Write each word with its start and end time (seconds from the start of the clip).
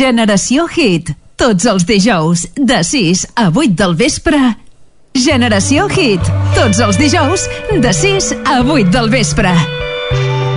Generació 0.00 0.64
Hit. 0.64 1.10
Tots 1.36 1.66
els 1.68 1.84
dijous, 1.84 2.46
de 2.56 2.78
6 2.88 3.26
a 3.36 3.50
8 3.52 3.74
del 3.76 3.92
vespre. 4.00 4.38
Generació 5.12 5.90
Hit. 5.92 6.30
Tots 6.56 6.80
els 6.86 6.96
dijous, 6.96 7.44
de 7.84 7.92
6 7.98 8.30
a 8.48 8.62
8 8.62 8.88
del 8.94 9.10
vespre. 9.12 9.52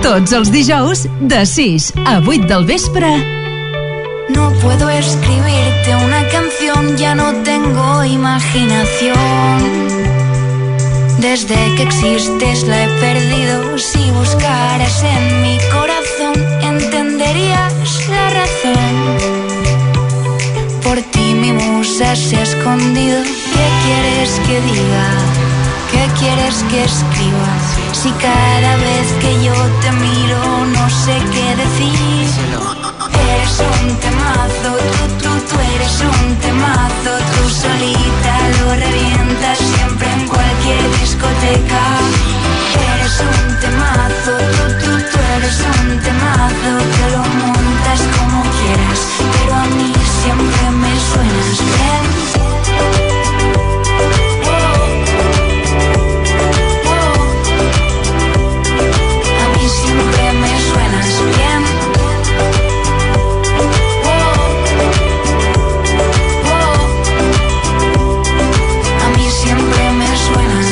Tots 0.06 0.32
els 0.38 0.48
dijous, 0.54 1.04
de 1.20 1.42
6 1.44 1.90
a 2.06 2.14
8 2.22 2.48
del 2.54 2.64
vespre. 2.70 3.10
No 4.32 4.48
puedo 4.62 4.88
escribirte 4.88 5.92
una 5.92 6.24
canción, 6.32 6.96
ya 6.96 7.14
no 7.14 7.28
tengo 7.44 8.02
imaginación. 8.02 9.84
Desde 11.20 11.58
que 11.76 11.82
existes 11.82 12.64
la 12.64 12.84
he 12.84 12.88
perdido. 13.00 13.76
Si 13.76 14.10
buscaras 14.10 15.02
en 15.02 15.42
mi 15.42 15.58
corazón, 15.70 15.93
se 21.94 22.36
ha 22.36 22.42
escondido. 22.42 23.22
¿Qué 23.22 23.66
quieres 23.84 24.40
que 24.46 24.60
diga? 24.62 25.06
¿Qué 25.92 26.04
quieres 26.18 26.64
que 26.68 26.82
escriba? 26.82 27.50
Si 27.92 28.10
cada 28.10 28.76
vez 28.78 29.06
que 29.20 29.44
yo 29.44 29.54
te 29.80 29.92
miro 29.92 30.66
no 30.76 30.90
sé 30.90 31.16
qué 31.32 31.54
decir. 31.54 32.26
Eres 33.30 33.60
un 33.60 33.96
temazo, 34.06 34.70
tú, 34.90 35.04
tú, 35.22 35.30
tú 35.48 35.56
eres 35.76 36.00
un 36.00 36.34
temazo. 36.46 37.12
Tú 37.32 37.48
solita 37.48 38.34
lo 38.58 38.74
revientas 38.74 39.58
siempre 39.58 40.10
en 40.10 40.26
cualquier 40.26 40.82
discoteca. 40.98 41.82
Eres 42.94 43.20
un 43.20 43.60
temazo, 43.60 44.32
tú, 44.56 44.64
tú, 44.80 44.90
tú 45.12 45.18
eres 45.36 45.58
un 45.78 46.00
temazo. 46.02 46.70
Que 46.96 47.06
lo 47.14 47.22
montas 47.38 48.00
como 48.18 48.42
quieras, 48.58 49.00
pero 49.32 49.54
a 49.54 49.66
mí 49.76 49.92
siempre 50.22 50.70
me 50.82 50.83
Suenas 51.12 51.58
bien, 51.64 52.04
a 59.42 59.58
mí 59.58 59.68
siempre 59.68 60.32
me 60.40 60.52
suenas 60.68 61.10
bien. 61.36 61.62
A 69.04 69.08
mí 69.16 69.26
siempre 69.30 69.82
me 69.92 70.06
suenas, 70.26 70.68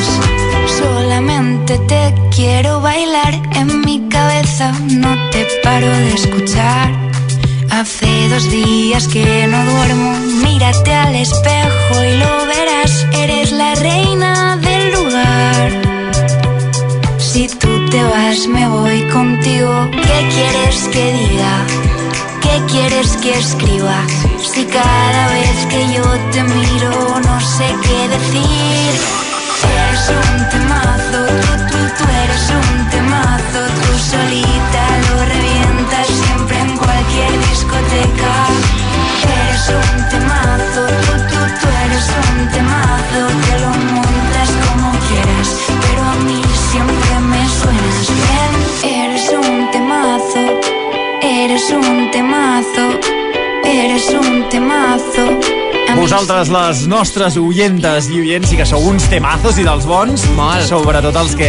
solamente 0.79 1.77
te 1.79 2.13
quiero 2.35 2.81
bailar 2.81 3.33
en 3.53 3.81
mi 3.81 4.07
cabeza. 4.09 4.71
No 4.89 5.15
te 5.31 5.47
paro 5.63 5.87
de 5.87 6.13
escuchar. 6.13 7.02
Hace 7.83 8.29
dos 8.29 8.49
días 8.49 9.09
que 9.09 9.45
no 9.45 9.61
duermo. 9.65 10.17
Mírate 10.41 10.93
al 10.93 11.15
espejo 11.15 12.01
y 12.01 12.15
lo 12.15 12.45
verás. 12.45 13.05
Eres 13.11 13.51
la 13.51 13.75
reina 13.75 14.55
del 14.55 14.93
lugar. 14.93 15.69
Si 17.17 17.49
tú 17.49 17.89
te 17.89 18.01
vas, 18.01 18.47
me 18.47 18.69
voy 18.69 19.01
contigo. 19.09 19.89
¿Qué 19.91 20.19
quieres 20.33 20.77
que 20.93 21.11
diga? 21.11 21.55
¿Qué 22.41 22.55
quieres 22.71 23.17
que 23.17 23.37
escriba? 23.37 23.99
Si 24.39 24.63
cada 24.63 25.27
vez 25.35 25.65
que 25.69 25.81
yo 25.93 26.05
te 26.31 26.41
miro 26.41 27.19
no 27.19 27.41
sé 27.41 27.67
qué 27.85 28.07
decir. 28.15 28.93
Eres 29.75 30.05
un 30.21 30.49
temazo, 30.51 31.19
tú, 31.41 31.51
tú, 31.69 31.79
tú 31.97 32.03
eres 32.23 32.45
un 32.61 32.89
temazo. 32.91 33.59
Tú 33.81 33.99
solita 33.99 35.02
Vosaltres, 56.03 56.49
les 56.51 56.79
nostres 56.91 57.37
oientes 57.39 58.09
i 58.11 58.17
oients, 58.19 58.49
sí 58.51 58.57
que 58.59 58.65
sou 58.67 58.83
uns 58.89 59.05
temazos 59.07 59.55
i 59.61 59.63
dels 59.63 59.85
bons, 59.87 60.25
Molt. 60.35 60.65
sobretot 60.67 61.15
els 61.21 61.31
que... 61.39 61.47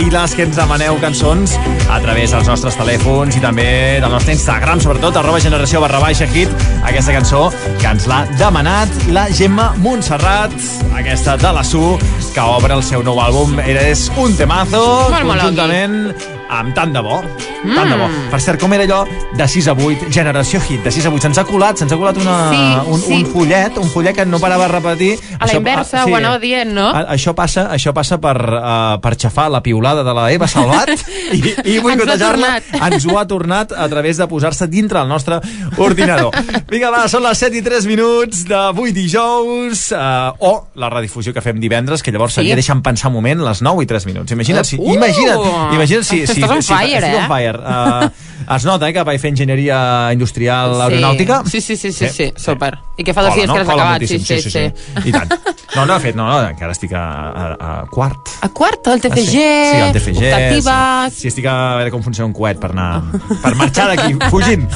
i 0.00 0.08
les 0.08 0.36
que 0.38 0.46
ens 0.48 0.56
demaneu 0.56 0.96
cançons 1.02 1.58
a 1.92 2.00
través 2.00 2.32
dels 2.32 2.48
nostres 2.48 2.80
telèfons 2.80 3.36
i 3.36 3.44
també 3.44 3.68
del 4.00 4.08
nostre 4.08 4.32
Instagram, 4.38 4.80
sobretot, 4.80 5.20
arroba 5.20 5.42
generació 5.44 5.84
barra 5.84 6.00
baixa 6.00 6.24
hit, 6.32 6.48
aquesta 6.80 7.12
cançó 7.18 7.44
que 7.68 7.92
ens 7.92 8.08
l'ha 8.08 8.24
demanat 8.40 9.08
la 9.12 9.28
Gemma 9.36 9.74
Montserrat, 9.84 10.56
aquesta 10.96 11.36
de 11.36 11.52
la 11.60 11.66
Su, 11.66 11.98
que 12.32 12.50
obre 12.56 12.80
el 12.80 12.86
seu 12.86 13.04
nou 13.04 13.20
àlbum. 13.20 13.58
Eres 13.68 14.08
un 14.16 14.32
temazo, 14.40 14.86
Molt, 15.12 15.26
molt 15.28 15.44
conjuntament 15.44 16.39
amb 16.50 16.74
tant 16.74 16.92
de 16.92 17.00
bo, 17.04 17.20
tant 17.62 17.88
de 17.90 17.96
bo. 18.00 18.08
Per 18.32 18.40
cert, 18.42 18.58
com 18.60 18.72
era 18.74 18.84
allò 18.88 19.04
de 19.38 19.46
6 19.48 19.68
a 19.70 19.74
8, 19.78 20.08
generació 20.10 20.60
hit, 20.66 20.82
de 20.84 20.90
6 20.90 21.06
a 21.06 21.12
8, 21.14 21.22
se'ns 21.28 21.38
ha 21.38 21.44
colat, 21.46 21.78
se'ns 21.78 21.92
ha 21.94 21.98
colat 22.00 22.18
una, 22.18 22.36
Sí, 22.50 22.90
un, 22.90 23.00
sí. 23.00 23.12
un 23.20 23.26
fullet, 23.30 23.78
un 23.78 23.88
fullet 23.92 24.16
que 24.16 24.26
no 24.26 24.40
parava 24.42 24.66
de 24.66 24.72
repetir. 24.74 25.12
A 25.38 25.46
la 25.46 25.54
inversa, 25.60 26.04
ho 26.06 26.16
anava 26.18 26.38
dient, 26.42 26.72
no? 26.74 26.88
A, 26.90 27.04
això 27.14 27.34
passa, 27.38 27.68
això 27.72 27.92
passa 27.94 28.18
per, 28.20 28.34
uh, 28.40 28.98
per 29.02 29.14
xafar 29.16 29.48
la 29.50 29.62
piulada 29.62 30.02
de 30.06 30.14
la 30.16 30.26
Eva 30.34 30.48
Salvat 30.50 30.90
i, 31.36 31.42
i 31.76 31.78
boicotejar-la. 31.80 32.56
Ens 32.90 33.06
ho 33.06 33.18
ha 33.20 33.26
tornat 33.30 33.72
a 33.72 33.86
través 33.88 34.18
de 34.18 34.26
posar-se 34.30 34.66
dintre 34.66 35.00
el 35.00 35.08
nostre 35.08 35.38
ordinador. 35.78 36.34
Vinga, 36.70 36.90
va, 36.90 37.04
són 37.10 37.22
les 37.28 37.38
7 37.38 37.60
i 37.60 37.62
3 37.62 37.86
minuts 37.90 38.44
d'avui 38.50 38.92
dijous, 38.96 39.86
uh, 39.94 40.32
o 40.38 40.52
la 40.80 40.90
redifusió 40.90 41.32
que 41.36 41.42
fem 41.44 41.60
divendres, 41.62 42.02
que 42.02 42.10
llavors 42.12 42.30
Sí. 42.34 42.40
seria, 42.42 42.54
deixa'm 42.58 42.80
pensar 42.82 43.08
un 43.10 43.14
moment, 43.18 43.40
les 43.42 43.60
9 43.62 43.82
i 43.84 43.86
3 43.86 44.06
minuts. 44.06 44.32
Imagina't, 44.32 44.64
si, 44.64 44.76
Uh! 44.78 44.94
imagina't, 44.94 45.74
imagina't 45.74 46.04
si... 46.06 46.26
si 46.26 46.39
Estàs 46.40 46.56
on 46.56 46.64
si, 46.64 46.72
fire, 46.74 46.98
estic 46.98 47.14
eh? 47.14 47.22
on 47.22 47.30
fire. 47.30 47.60
Uh, 47.60 48.54
es 48.56 48.66
nota, 48.68 48.88
eh, 48.88 48.94
que 48.96 49.04
vaig 49.06 49.22
fer 49.22 49.32
enginyeria 49.34 49.80
industrial 50.16 50.76
aeronàutica. 50.86 51.42
Sí, 51.46 51.60
sí, 51.60 51.76
sí, 51.76 51.92
sí, 51.92 52.08
sí, 52.08 52.30
bé. 52.30 52.40
super. 52.40 52.78
I 52.96 53.06
que 53.06 53.14
fa 53.16 53.26
dos 53.26 53.34
Cola, 53.34 53.40
dies 53.40 53.48
no? 53.48 53.54
que 53.54 53.64
l'has 53.64 53.74
acabat, 53.76 54.06
sí, 54.06 54.18
moltíssim, 54.18 54.40
sí, 54.40 54.50
sí. 54.50 55.08
I 55.08 55.14
tant. 55.16 55.34
No, 55.76 55.84
no, 55.86 55.94
de 55.94 56.00
fet, 56.02 56.16
no, 56.18 56.24
no, 56.26 56.48
encara 56.50 56.72
estic 56.74 56.92
a, 56.98 57.02
a, 57.30 57.44
a 57.54 57.86
quart. 57.86 58.32
A 58.42 58.48
quart, 58.50 58.88
el 58.90 59.00
TFG, 59.04 59.18
Ah, 59.20 59.92
sí, 59.94 60.00
sí, 60.00 60.10
el 60.10 60.16
TFG. 60.26 60.64
Sí, 61.12 61.20
sí, 61.20 61.28
estic 61.30 61.46
a 61.46 61.54
veure 61.78 61.92
com 61.94 62.02
funciona 62.02 62.26
un 62.26 62.34
coet 62.34 62.58
per 62.58 62.72
anar... 62.72 63.04
per 63.42 63.52
marxar 63.58 63.86
d'aquí, 63.92 64.16
fugint. 64.32 64.66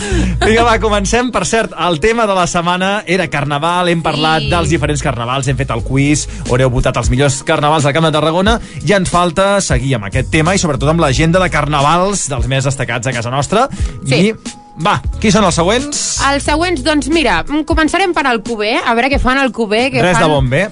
Vinga, 0.45 0.63
va, 0.69 0.77
comencem. 0.83 1.33
Per 1.35 1.43
cert, 1.51 1.75
el 1.89 1.99
tema 2.01 2.29
de 2.31 2.37
la 2.39 2.47
setmana 2.51 2.93
era 3.11 3.27
Carnaval, 3.33 3.91
hem 3.91 4.03
parlat 4.07 4.45
Sí. 4.45 4.51
dels 4.55 4.71
diferents 4.71 5.03
carnavals, 5.03 5.47
hem 5.51 5.57
fet 5.59 5.71
el 5.75 5.83
quiz, 5.87 6.27
haureu 6.49 6.71
votat 6.71 6.97
els 7.03 7.11
millors 7.11 7.41
carnavals 7.47 7.85
del 7.87 7.95
Camp 7.97 8.07
de 8.09 8.15
Tarragona, 8.15 8.59
i 8.87 8.93
ens 8.95 9.11
falta 9.11 9.61
seguir 9.65 9.97
amb 9.99 10.07
aquest 10.11 10.31
tema 10.31 10.55
i 10.55 10.63
sobretot 10.63 10.91
amb 10.95 11.03
l'agenda 11.03 11.43
de 11.43 11.51
carnavals 11.51 12.29
dels 12.31 12.47
més 12.51 12.65
destacats 12.71 13.11
a 13.11 13.15
casa 13.17 13.31
nostra. 13.35 13.67
Sí. 14.07 14.29
I, 14.31 14.35
va, 14.85 14.97
qui 15.23 15.31
són 15.31 15.47
els 15.47 15.55
següents? 15.59 16.01
Els 16.31 16.47
següents, 16.47 16.83
doncs 16.87 17.07
mira, 17.15 17.41
començarem 17.67 18.15
per 18.15 18.27
al 18.27 18.43
Cuber, 18.47 18.77
a 18.83 18.95
veure 18.99 19.11
què 19.13 19.21
fan 19.23 19.39
al 19.39 19.53
Cuber. 19.55 19.87
Què 19.95 20.03
Res 20.03 20.19
fan... 20.19 20.27
de 20.27 20.33
bon 20.35 20.51
bé. 20.51 20.65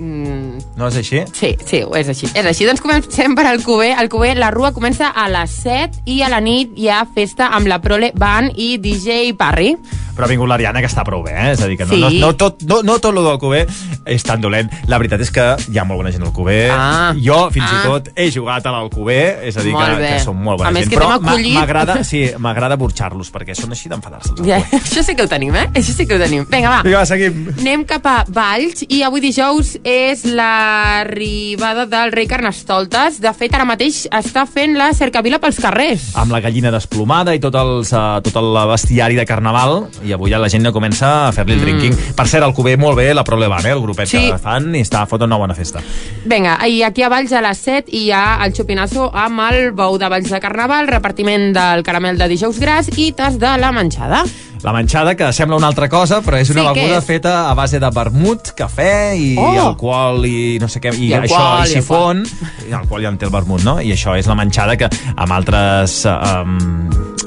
Mm, 0.00 0.58
No 0.80 0.88
és 0.88 0.96
així? 0.96 1.20
Sí, 1.36 1.50
sí, 1.66 1.82
és 1.98 2.08
així. 2.08 2.30
És 2.32 2.46
així. 2.48 2.64
Doncs 2.64 2.80
comencem 2.80 3.34
per 3.36 3.44
al 3.50 3.60
Cuber. 3.62 3.90
El 4.00 4.08
Cuber, 4.08 4.32
la 4.40 4.50
rua 4.50 4.72
comença 4.72 5.10
a 5.12 5.26
les 5.28 5.52
7 5.62 6.00
i 6.08 6.22
a 6.24 6.30
la 6.32 6.40
nit 6.40 6.72
hi 6.80 6.88
ha 6.88 7.02
festa 7.14 7.50
amb 7.52 7.68
la 7.68 7.80
Prole 7.84 8.12
Band 8.16 8.56
i 8.56 8.78
DJ 8.80 9.34
Parry. 9.36 9.74
Però 10.20 10.26
ha 10.28 10.32
vingut 10.34 10.50
l'Ariana, 10.50 10.82
que 10.84 10.88
està 10.90 11.00
prou 11.06 11.22
bé, 11.24 11.32
eh? 11.32 11.52
És 11.54 11.62
a 11.64 11.66
dir, 11.70 11.78
que 11.80 11.86
no, 11.88 11.94
Sí. 11.96 12.00
no, 12.00 12.10
no, 12.26 12.34
tot, 12.36 12.60
no, 12.68 12.82
no 12.84 12.98
tot 13.00 13.14
lo 13.16 13.22
del 13.24 13.38
Cuber 13.40 13.62
és 14.04 14.22
tan 14.22 14.40
dolent. 14.42 14.68
La 14.86 14.98
veritat 15.00 15.20
és 15.24 15.30
que 15.32 15.46
hi 15.72 15.78
ha 15.80 15.84
molt 15.88 16.02
bona 16.02 16.12
gent 16.12 16.26
al 16.26 16.32
Cuber. 16.36 16.70
Ah. 16.74 17.14
Jo, 17.16 17.48
fins 17.50 17.64
Ah. 17.70 17.78
i 17.80 17.88
tot, 17.88 18.10
he 18.14 18.30
jugat 18.30 18.66
a 18.66 18.72
l'Alcuber, 18.74 19.40
és 19.48 19.56
a 19.56 19.62
dir, 19.64 19.72
que, 19.72 19.94
bé. 19.96 20.08
que 20.18 20.20
són 20.20 20.36
molt 20.36 20.58
bona 20.58 20.68
A 20.68 20.72
més 20.72 20.84
gent. 20.84 20.92
que 20.92 20.98
Però 21.00 21.20
m'agrada 21.54 22.04
sí, 22.04 22.30
m'agrada 22.38 22.76
burxar-los, 22.76 23.32
perquè 23.32 23.54
són 23.56 23.72
així 23.72 23.88
d'enfadar-se. 23.88 24.34
Ja, 24.44 24.58
això 24.84 25.02
sí 25.02 25.14
que 25.16 25.22
ho 25.24 25.28
tenim, 25.28 25.54
eh? 25.56 25.68
Això 25.72 25.94
sí 25.96 26.06
que 26.06 26.16
ho 26.16 26.18
tenim. 26.18 26.44
Vinga, 26.50 26.68
va. 26.68 26.82
Vinga, 26.82 26.98
va, 26.98 27.06
seguim. 27.06 27.48
Anem 27.58 27.84
cap 27.88 28.04
a 28.06 28.24
Valls 28.28 28.84
i 28.88 29.02
avui 29.02 29.20
dijous 29.24 29.78
és 29.84 30.24
l'arribada 30.26 31.86
del 31.86 32.12
rei 32.12 32.26
Carnestoltes. 32.26 33.20
De 33.22 33.32
fet, 33.36 33.54
ara 33.54 33.64
mateix 33.68 34.04
està 34.10 34.44
fent 34.48 34.76
la 34.78 34.90
cercavila 34.96 35.38
pels 35.40 35.60
carrers. 35.62 36.10
Amb 36.20 36.32
la 36.34 36.40
gallina 36.44 36.70
desplomada 36.74 37.34
i 37.34 37.40
tot, 37.40 37.54
els, 37.54 37.92
uh, 37.92 38.20
tot 38.24 38.36
el 38.40 38.50
bestiari 38.70 39.14
de 39.18 39.24
carnaval, 39.26 39.88
i 40.04 40.09
avui 40.12 40.30
ja 40.30 40.38
la 40.38 40.48
gent 40.48 40.64
ja 40.66 40.72
comença 40.72 41.28
a 41.28 41.32
fer-li 41.32 41.54
el 41.54 41.60
drinking. 41.60 41.94
Per 42.16 42.26
cert, 42.28 42.44
el 42.44 42.54
Cuber 42.54 42.76
molt 42.78 42.96
bé, 42.98 43.12
la 43.14 43.24
Prolevan, 43.24 43.64
eh? 43.66 43.72
el 43.72 43.80
grupet 43.80 44.06
Mm. 44.06 44.10
Sí. 44.10 44.30
que 44.30 44.38
fan, 44.38 44.74
i 44.74 44.80
està 44.82 45.06
fotent 45.06 45.28
una 45.30 45.36
bona 45.38 45.54
festa. 45.54 45.80
Vinga, 46.24 46.58
i 46.66 46.82
aquí 46.82 47.02
a 47.02 47.08
Valls 47.08 47.32
a 47.32 47.40
les 47.40 47.58
7 47.58 47.84
hi 47.94 48.10
ha 48.10 48.38
el 48.44 48.52
xupinasso 48.54 49.10
amb 49.14 49.40
el 49.50 49.72
bou 49.72 49.98
de 49.98 50.08
Valls 50.08 50.30
de 50.30 50.40
Carnaval, 50.40 50.88
repartiment 50.88 51.52
del 51.54 51.82
caramel 51.82 52.18
de 52.18 52.28
dijous 52.28 52.58
gras 52.58 52.88
i 52.96 53.12
tas 53.12 53.38
de 53.38 53.56
la 53.58 53.72
manxada. 53.72 54.24
La 54.62 54.72
manxada, 54.76 55.14
que 55.16 55.32
sembla 55.32 55.56
una 55.56 55.68
altra 55.70 55.88
cosa, 55.88 56.18
però 56.20 56.36
és 56.36 56.50
una 56.52 56.66
Sí, 56.66 56.66
beguda 56.74 56.98
és? 56.98 57.04
feta 57.06 57.34
a 57.50 57.54
base 57.54 57.78
de 57.80 57.88
vermut, 57.94 58.50
cafè 58.56 59.16
i 59.16 59.34
Oh! 59.38 59.54
alcohol 59.70 60.26
i 60.28 60.58
no 60.60 60.68
sé 60.68 60.80
què, 60.84 60.92
i, 60.98 61.08
I 61.08 61.14
això, 61.16 61.38
alcohol, 61.38 61.64
i 61.64 61.70
i 61.70 61.72
sifon, 61.72 62.22
i 62.68 62.72
alcohol 62.76 63.02
ja 63.06 63.08
en 63.08 63.16
té 63.18 63.24
el 63.24 63.32
vermut, 63.32 63.64
no? 63.64 63.78
I 63.80 63.92
això 63.94 64.18
és 64.20 64.28
la 64.28 64.34
manxada 64.36 64.76
que 64.76 64.90
amb 65.16 65.32
altres 65.32 66.02
um, 66.10 66.58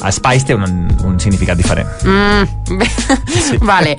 espais 0.06 0.46
té 0.46 0.54
un, 0.54 0.64
un 1.08 1.18
significat 1.20 1.58
diferent. 1.58 1.90
Mm, 2.06 2.78
bé, 2.78 2.90
sí. 3.50 3.58
vale. 3.62 3.96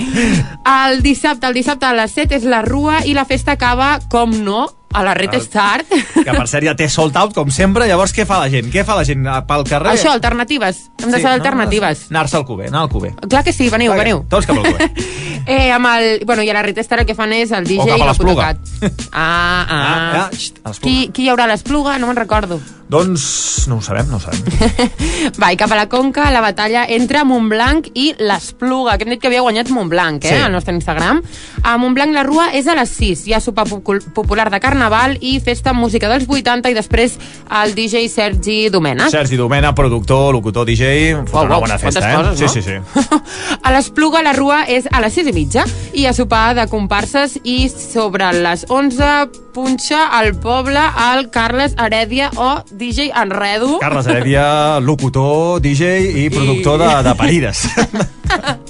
El 0.64 1.02
dissabte, 1.02 1.46
el 1.48 1.54
dissabte 1.58 1.86
a 1.90 1.94
les 1.96 2.12
7 2.14 2.36
és 2.38 2.44
la 2.46 2.62
rua 2.62 3.00
i 3.04 3.14
la 3.18 3.24
festa 3.26 3.52
acaba, 3.58 3.98
com 4.10 4.30
no, 4.44 4.68
a 4.94 5.02
la 5.02 5.12
Red 5.18 5.34
Start. 5.42 5.90
Que 6.14 6.30
per 6.32 6.46
cert 6.48 6.64
ja 6.68 6.74
té 6.78 6.88
sold 6.88 7.16
out, 7.20 7.34
com 7.34 7.50
sempre. 7.50 7.88
Llavors, 7.90 8.14
què 8.14 8.24
fa 8.28 8.38
la 8.44 8.48
gent? 8.52 8.70
Què 8.72 8.84
fa 8.86 8.94
la 8.96 9.04
gent 9.04 9.26
eh, 9.26 9.34
pel 9.48 9.66
carrer? 9.68 9.92
Això, 9.98 10.12
alternatives. 10.14 10.84
Hem 11.02 11.10
de 11.10 11.18
saber 11.20 11.34
alternatives. 11.40 12.06
Anar-se 12.14 12.38
al 12.38 12.46
cuber, 12.48 12.68
anar 12.70 12.86
al 12.86 12.92
cuber. 12.92 13.12
Clar 13.28 13.42
que 13.44 13.52
sí, 13.52 13.68
veniu, 13.68 13.92
Vinga, 13.92 14.04
veniu. 14.04 14.22
Tots 14.30 14.46
cap 14.48 14.56
al 14.62 14.70
cuber. 14.70 14.90
eh, 15.46 15.70
amb 15.74 15.90
el, 15.96 16.22
bueno, 16.24 16.42
I 16.46 16.50
a 16.54 16.54
la 16.60 16.62
Red 16.62 16.78
Start 16.86 17.02
el 17.04 17.08
que 17.10 17.18
fan 17.18 17.34
és 17.36 17.50
el 17.52 17.66
DJ 17.68 17.98
i 17.98 18.00
l'Espluga. 18.06 18.52
l'Apotocat. 18.54 19.02
Ah, 19.14 19.66
ah. 19.68 19.82
Ah, 19.84 20.22
ah, 20.24 20.28
xt, 20.34 20.80
qui, 20.82 21.08
qui 21.14 21.24
hi 21.26 21.28
haurà 21.32 21.44
a 21.46 21.50
l'Espluga? 21.52 21.98
No 21.98 22.08
me'n 22.08 22.16
recordo. 22.18 22.58
Doncs 22.90 23.64
no 23.70 23.78
ho 23.78 23.82
sabem, 23.82 24.08
no 24.10 24.18
ho 24.18 24.20
sabem. 24.20 24.42
Va, 25.40 25.48
i 25.54 25.56
cap 25.58 25.72
a 25.72 25.78
la 25.78 25.86
Conca, 25.88 26.26
la 26.34 26.42
batalla 26.44 26.82
entre 26.92 27.22
Montblanc 27.24 27.88
i 27.96 28.10
l'Espluga, 28.20 28.96
que 28.98 29.06
hem 29.06 29.14
dit 29.14 29.22
que 29.22 29.30
havia 29.30 29.40
guanyat 29.44 29.70
Montblanc, 29.72 30.24
eh, 30.24 30.34
Sí. 30.34 30.42
al 30.42 30.52
nostre 30.52 30.74
Instagram. 30.76 31.22
A 31.62 31.76
Montblanc 31.80 32.12
la 32.14 32.24
rua 32.26 32.50
és 32.52 32.66
a 32.68 32.74
les 32.76 32.90
6, 32.90 33.24
hi 33.28 33.34
ha 33.34 33.40
sopar 33.40 33.64
popu- 33.70 34.02
popular 34.14 34.50
de 34.52 34.60
Carnaval 34.84 35.16
i 35.24 35.38
festa 35.40 35.72
amb 35.72 35.80
música 35.80 36.10
dels 36.10 36.26
80 36.28 36.68
i 36.68 36.74
després 36.76 37.14
el 37.62 37.72
DJ 37.72 38.04
Sergi 38.12 38.56
Domènech. 38.68 39.08
Sergi 39.14 39.38
Domena, 39.40 39.70
productor, 39.72 40.34
locutor, 40.36 40.66
DJ, 40.68 41.14
fot 41.30 41.48
una 41.48 41.60
bona 41.62 41.78
festa, 41.80 42.04
eh? 42.04 42.34
sí, 42.36 42.44
coses, 42.44 42.64
sí, 42.66 42.74
no? 42.76 42.84
sí. 42.84 43.20
A 43.64 43.72
l'Espluga 43.72 44.20
la 44.20 44.34
rua 44.36 44.64
és 44.68 44.84
a 44.92 45.00
les 45.00 45.14
6 45.16 45.30
i 45.30 45.32
mitja 45.32 45.64
i 45.96 46.04
a 46.04 46.12
sopar 46.12 46.52
de 46.58 46.66
comparses 46.68 47.38
i 47.48 47.70
sobre 47.72 48.28
les 48.44 48.66
11 48.68 49.40
punxa 49.56 50.02
al 50.18 50.34
poble 50.42 50.82
el 51.06 51.30
Carles 51.32 51.78
Herèdia 51.80 52.28
o 52.36 52.50
DJ 52.68 53.08
Enredo. 53.22 53.78
Carles 53.80 54.10
Heredia, 54.10 54.44
locutor, 54.84 55.62
DJ 55.64 56.26
i 56.26 56.28
productor 56.34 56.82
de, 56.84 56.92
de 57.08 57.16
parides. 57.16 57.64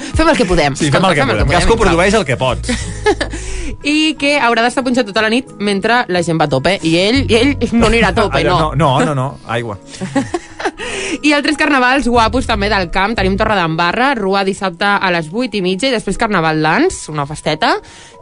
Fem 0.18 0.28
el 0.28 0.36
que 0.36 0.46
podem. 0.48 0.76
Sí, 0.78 0.90
fem 0.92 1.04
el 1.08 1.16
que 1.18 1.26
podem. 1.28 1.48
Cadascú 1.48 1.76
produeix 1.80 2.14
el 2.18 2.26
que 2.28 2.36
pot. 2.40 2.70
I 3.82 4.14
que 4.20 4.36
haurà 4.38 4.62
d'estar 4.62 4.84
punxat 4.86 5.08
tota 5.08 5.24
la 5.24 5.30
nit 5.32 5.48
mentre 5.58 6.02
la 6.12 6.22
gent 6.22 6.38
va 6.40 6.46
a 6.46 6.52
tope. 6.52 6.76
I 6.86 6.94
ell, 7.00 7.22
i 7.26 7.38
ell 7.38 7.52
no 7.72 7.88
anirà 7.88 8.12
a 8.12 8.16
tope, 8.16 8.42
Allò, 8.42 8.58
no. 8.58 8.72
no. 8.74 8.90
No, 9.02 9.12
no, 9.12 9.14
no, 9.14 9.28
aigua. 9.50 9.78
I 11.26 11.32
altres 11.36 11.58
carnavals 11.60 12.06
guapos 12.08 12.46
també 12.48 12.68
del 12.72 12.88
camp. 12.94 13.16
Tenim 13.18 13.36
Torre 13.40 13.56
d'Embarra, 13.58 14.12
Rua 14.18 14.44
dissabte 14.48 14.86
a 14.86 15.10
les 15.14 15.28
8 15.32 15.58
i 15.58 15.62
mitja 15.64 15.90
i 15.90 15.94
després 15.94 16.18
Carnaval 16.20 16.62
Dance, 16.64 17.10
una 17.12 17.26
festeta. 17.28 17.74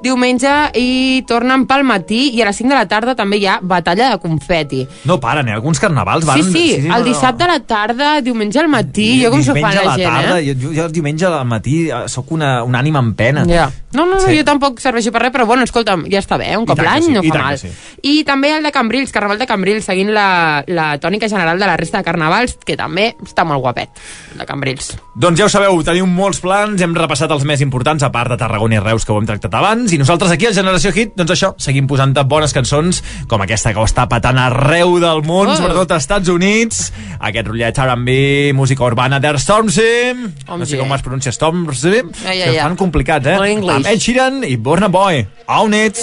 Diumenge 0.02 0.50
i 0.81 1.23
tornen 1.29 1.67
pel 1.69 1.82
matí 1.85 2.31
i 2.32 2.41
a 2.41 2.47
les 2.49 2.56
5 2.56 2.70
de 2.73 2.76
la 2.79 2.87
tarda 2.88 3.14
també 3.19 3.37
hi 3.41 3.47
ha 3.47 3.58
batalla 3.61 4.11
de 4.14 4.19
confeti. 4.23 4.87
No 5.05 5.19
paren, 5.20 5.49
eh? 5.49 5.56
Alguns 5.58 5.81
carnavals 5.82 6.25
van... 6.25 6.41
Sí, 6.43 6.52
sí, 6.81 6.88
el 6.88 7.05
dissabte 7.05 7.44
a 7.44 7.50
la 7.52 7.58
tarda, 7.61 8.14
diumenge 8.25 8.61
al 8.62 8.69
matí, 8.73 9.11
jo 9.25 9.31
com 9.35 9.43
s'ho 9.44 9.52
fa 9.58 9.75
la 9.75 9.85
la 9.91 9.97
gent, 9.99 10.08
tarda, 10.08 10.38
eh? 10.41 10.55
jo, 10.55 10.73
jo 10.73 10.87
el 10.87 10.93
diumenge 10.97 11.26
al 11.29 11.44
matí 11.49 11.82
eh, 11.91 12.02
sóc 12.08 12.32
una, 12.32 12.62
una 12.64 12.81
ànima 12.81 13.02
en 13.05 13.12
pena. 13.14 13.44
Ja. 13.49 13.69
No, 13.93 14.06
no, 14.06 14.14
no, 14.14 14.20
Sí. 14.20 14.37
jo 14.38 14.44
tampoc 14.47 14.79
serveixo 14.81 15.11
per 15.12 15.23
res, 15.25 15.32
però 15.35 15.44
bueno, 15.49 15.64
escolta'm, 15.67 16.05
ja 16.12 16.20
està 16.23 16.37
bé, 16.38 16.52
un 16.56 16.62
I 16.64 16.70
cop 16.70 16.79
l'any 16.85 17.02
sí, 17.08 17.12
no 17.12 17.23
i 17.26 17.31
fa 17.32 17.41
mal. 17.43 17.58
sí. 17.58 17.69
I 18.06 18.23
també 18.25 18.52
el 18.56 18.62
de 18.62 18.70
Cambrils, 18.73 19.11
Carnaval 19.12 19.38
de 19.41 19.49
Cambrils, 19.50 19.85
seguint 19.85 20.12
la, 20.14 20.62
la 20.70 20.93
tònica 21.02 21.29
general 21.29 21.58
de 21.58 21.67
la 21.67 21.76
resta 21.76 21.99
de 21.99 22.06
carnavals, 22.06 22.56
que 22.64 22.76
també 22.79 23.11
està 23.26 23.44
molt 23.44 23.61
guapet, 23.64 23.91
el 24.32 24.38
de 24.44 24.47
Cambrils. 24.47 24.93
Doncs 25.20 25.41
ja 25.43 25.49
ho 25.49 25.52
sabeu, 25.52 25.81
teniu 25.85 26.06
molts 26.06 26.38
plans, 26.41 26.81
hem 26.81 26.94
repassat 26.97 27.32
els 27.35 27.44
més 27.44 27.61
importants, 27.67 28.05
a 28.06 28.12
part 28.14 28.31
de 28.31 28.38
Tarragona 28.41 28.79
i 28.79 28.85
Reus, 28.85 29.05
que 29.05 29.12
ho 29.12 29.19
hem 29.19 29.26
tractat 29.29 29.55
abans, 29.58 29.89
i 29.92 29.98
nosaltres 29.98 30.31
aquí, 30.32 30.46
al 30.46 30.54
Generació 30.54 30.92
Hit, 30.92 31.12
doncs 31.16 31.31
això, 31.34 31.52
seguim 31.58 31.87
posant-te 31.90 32.22
bones 32.28 32.52
cançons, 32.56 33.02
com 33.28 33.42
aquesta 33.44 33.72
que 33.72 33.81
ho 33.81 33.87
està 33.88 34.06
patant 34.08 34.38
arreu 34.38 34.98
del 35.02 35.22
món, 35.22 35.48
Oh. 35.50 35.56
sobretot 35.56 35.90
als 35.92 36.04
Estats 36.04 36.28
Units, 36.28 36.92
aquest 37.19 37.46
rotllet 37.48 37.78
R&B, 37.78 38.52
música 38.54 38.84
urbana 38.84 39.20
d'Air 39.20 39.38
Stormzy, 39.40 40.14
no 40.48 40.66
sé 40.66 40.78
com 40.78 40.92
es 40.94 41.02
pronuncia 41.02 41.32
Stormzy, 41.32 42.02
Ja, 42.25 42.34
ja, 42.34 42.44
que 42.46 42.54
ja. 42.56 42.62
fan 42.64 42.76
complicats, 42.76 43.26
eh? 43.26 43.37
Amb 43.37 43.87
Ed 43.87 43.98
Sheeran 44.00 44.44
i 44.44 44.56
Burna 44.56 44.88
Boy, 44.88 45.26
On 45.48 45.75
It. 45.75 45.96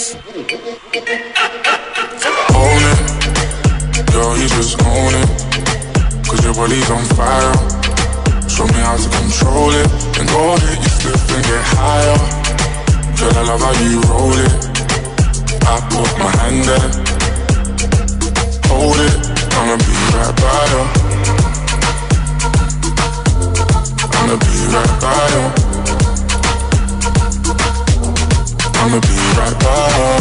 own 2.56 2.84
it. 2.92 4.12
Girl, 4.12 4.36
you 4.38 4.48
just 4.50 4.82
own 4.82 5.14
it. 5.14 5.30
Cause 6.28 6.44
your 6.44 6.54
body's 6.54 6.90
on 6.90 7.04
fire. 7.16 7.54
Show 8.50 8.66
me 8.68 8.80
how 8.84 8.98
to 8.98 9.10
control 9.10 9.72
it. 9.72 9.90
And 10.20 10.28
go 10.30 10.54
ahead, 10.54 10.78
you 10.84 10.90
slip 10.90 11.36
and 11.38 11.46
get 11.46 11.64
higher. 11.78 12.47
Girl, 13.20 13.34
I 13.34 13.42
love 13.48 13.62
how 13.62 13.74
you 13.82 14.00
roll 14.02 14.38
it. 14.46 14.54
I 15.66 15.82
put 15.90 16.12
my 16.20 16.30
hand 16.38 16.62
there. 16.70 16.90
Hold 18.70 19.00
it. 19.00 19.14
I'ma 19.58 19.76
be 19.78 19.94
right 20.14 20.36
by 20.38 20.64
you. 20.72 20.82
I'ma 24.18 24.36
be 24.38 24.54
right 24.74 24.94
by 25.02 25.26
you. 25.34 25.44
I'ma 28.80 29.00
be 29.02 29.16
right 29.38 29.56
by 29.64 29.76
you. 29.98 30.14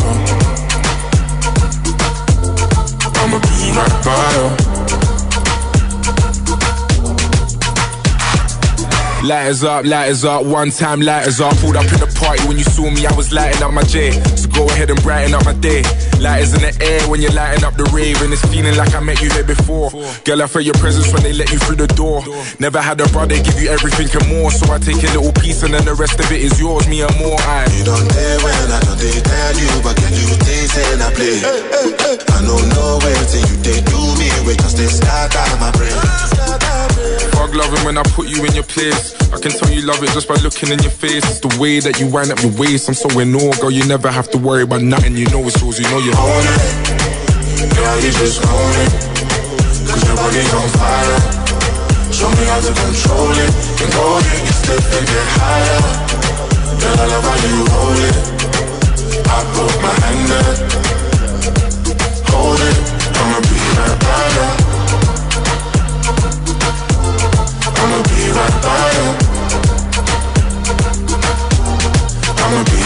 I'ma 3.20 3.38
be 3.38 3.56
right 3.76 3.96
by 4.04 4.32
you. 4.36 4.65
Lighters 9.26 9.64
up, 9.64 9.84
lighters 9.84 10.24
up, 10.24 10.46
one 10.46 10.70
time 10.70 11.00
lighters 11.00 11.40
up. 11.40 11.50
Pulled 11.58 11.74
up 11.74 11.90
in 11.90 11.98
the 11.98 12.06
party 12.14 12.46
when 12.46 12.62
you 12.62 12.62
saw 12.62 12.86
me, 12.86 13.02
I 13.02 13.12
was 13.18 13.34
lighting 13.34 13.58
up 13.58 13.74
my 13.74 13.82
J. 13.82 14.14
So 14.38 14.46
go 14.54 14.70
ahead 14.70 14.86
and 14.86 15.02
brighten 15.02 15.34
up 15.34 15.42
my 15.44 15.52
day. 15.58 15.82
Lighters 16.22 16.54
in 16.54 16.62
the 16.62 16.70
air 16.78 17.02
when 17.10 17.18
you're 17.18 17.34
lighting 17.34 17.66
up 17.66 17.74
the 17.74 17.90
rave, 17.90 18.22
and 18.22 18.30
it's 18.30 18.46
feeling 18.46 18.78
like 18.78 18.94
I 18.94 19.02
met 19.02 19.18
you 19.18 19.26
here 19.34 19.42
before. 19.42 19.90
Girl, 20.22 20.42
I 20.42 20.46
felt 20.46 20.62
your 20.62 20.78
presence 20.78 21.10
when 21.10 21.26
they 21.26 21.32
let 21.34 21.50
you 21.50 21.58
through 21.58 21.74
the 21.74 21.90
door. 21.98 22.22
Never 22.62 22.78
had 22.78 23.02
a 23.02 23.08
brother 23.10 23.34
give 23.34 23.58
you 23.58 23.66
everything 23.66 24.06
and 24.14 24.30
more, 24.30 24.54
so 24.54 24.70
I 24.70 24.78
take 24.78 25.02
a 25.02 25.10
little 25.10 25.34
piece 25.42 25.66
and 25.66 25.74
then 25.74 25.82
the 25.82 25.98
rest 25.98 26.22
of 26.22 26.30
it 26.30 26.38
is 26.38 26.54
yours, 26.62 26.86
me 26.86 27.02
and 27.02 27.16
more. 27.18 27.34
I. 27.50 27.66
You 27.74 27.82
don't 27.82 28.06
dare 28.06 28.38
when 28.46 28.54
I 28.70 28.78
don't 28.78 28.94
they 28.94 29.10
tell 29.10 29.54
you, 29.58 29.70
but 29.82 29.98
can 29.98 30.14
you 30.14 30.30
taste 30.46 30.78
and 30.78 31.02
I 31.02 31.10
play? 31.10 31.42
I 32.30 32.46
don't 32.46 32.66
know 32.78 33.02
where 33.02 33.24
till 33.26 33.42
you 33.42 33.58
they 33.58 33.82
do 33.90 34.00
me, 34.22 34.30
we 34.46 34.54
just 34.54 34.78
they 34.78 34.86
start 34.86 35.34
out 35.34 35.58
my 35.58 35.74
brain. 35.74 36.65
Fuck 37.36 37.54
loving 37.54 37.84
when 37.84 37.98
I 37.98 38.02
put 38.02 38.28
you 38.28 38.44
in 38.44 38.52
your 38.54 38.64
place. 38.64 39.14
I 39.32 39.38
can 39.38 39.50
tell 39.52 39.70
you 39.70 39.82
love 39.82 40.02
it 40.02 40.10
just 40.10 40.28
by 40.28 40.36
looking 40.42 40.70
in 40.70 40.78
your 40.80 40.90
face. 40.90 41.24
It's 41.30 41.40
the 41.40 41.52
way 41.60 41.80
that 41.80 42.00
you 42.00 42.06
wind 42.08 42.30
up 42.30 42.42
your 42.42 42.52
waist. 42.58 42.88
I'm 42.88 42.94
so 42.94 43.08
in 43.20 43.34
awe, 43.34 43.54
girl. 43.60 43.70
You 43.70 43.84
never 43.86 44.10
have 44.10 44.30
to 44.32 44.38
worry 44.38 44.62
about 44.62 44.82
nothing. 44.82 45.16
You 45.16 45.26
know 45.30 45.42
it's 45.46 45.60
yours. 45.60 45.78
You 45.78 45.88
know 45.90 45.98
you 45.98 46.12
own 46.16 46.44
it. 46.44 46.60
Girl, 47.74 47.96
you 48.00 48.10
just 48.12 48.40
own 48.44 48.74
it. 48.84 48.92
Cause 49.86 50.02
your 50.06 50.16
body's 50.16 50.52
on 50.54 50.68
fire. 50.76 51.20
Show 52.12 52.30
me 52.30 52.44
how 52.48 52.60
to 52.60 52.72
control 52.72 53.30
it. 53.30 53.52
And 53.82 53.90
go 53.92 54.18
ahead, 54.18 54.40
you 54.46 54.54
slip 54.56 54.82
and 54.96 55.06
get 55.06 55.26
higher. 55.36 55.80
Girl, 56.80 56.96
I 56.96 57.06
love 57.12 57.24
how 57.28 57.38
you 57.44 57.58
hold 57.70 58.00
it. 58.08 58.16
I 59.26 59.38
put 59.54 59.74
my 59.84 59.94
hand 60.00 60.24
there. 60.32 60.54
Hold 62.32 62.60
it. 62.60 62.78
I'ma 63.16 63.38
be 63.44 63.56
right 63.76 63.98
by 64.00 64.60
you. 64.60 64.65
I'ma 72.38 72.60
be 72.64 72.80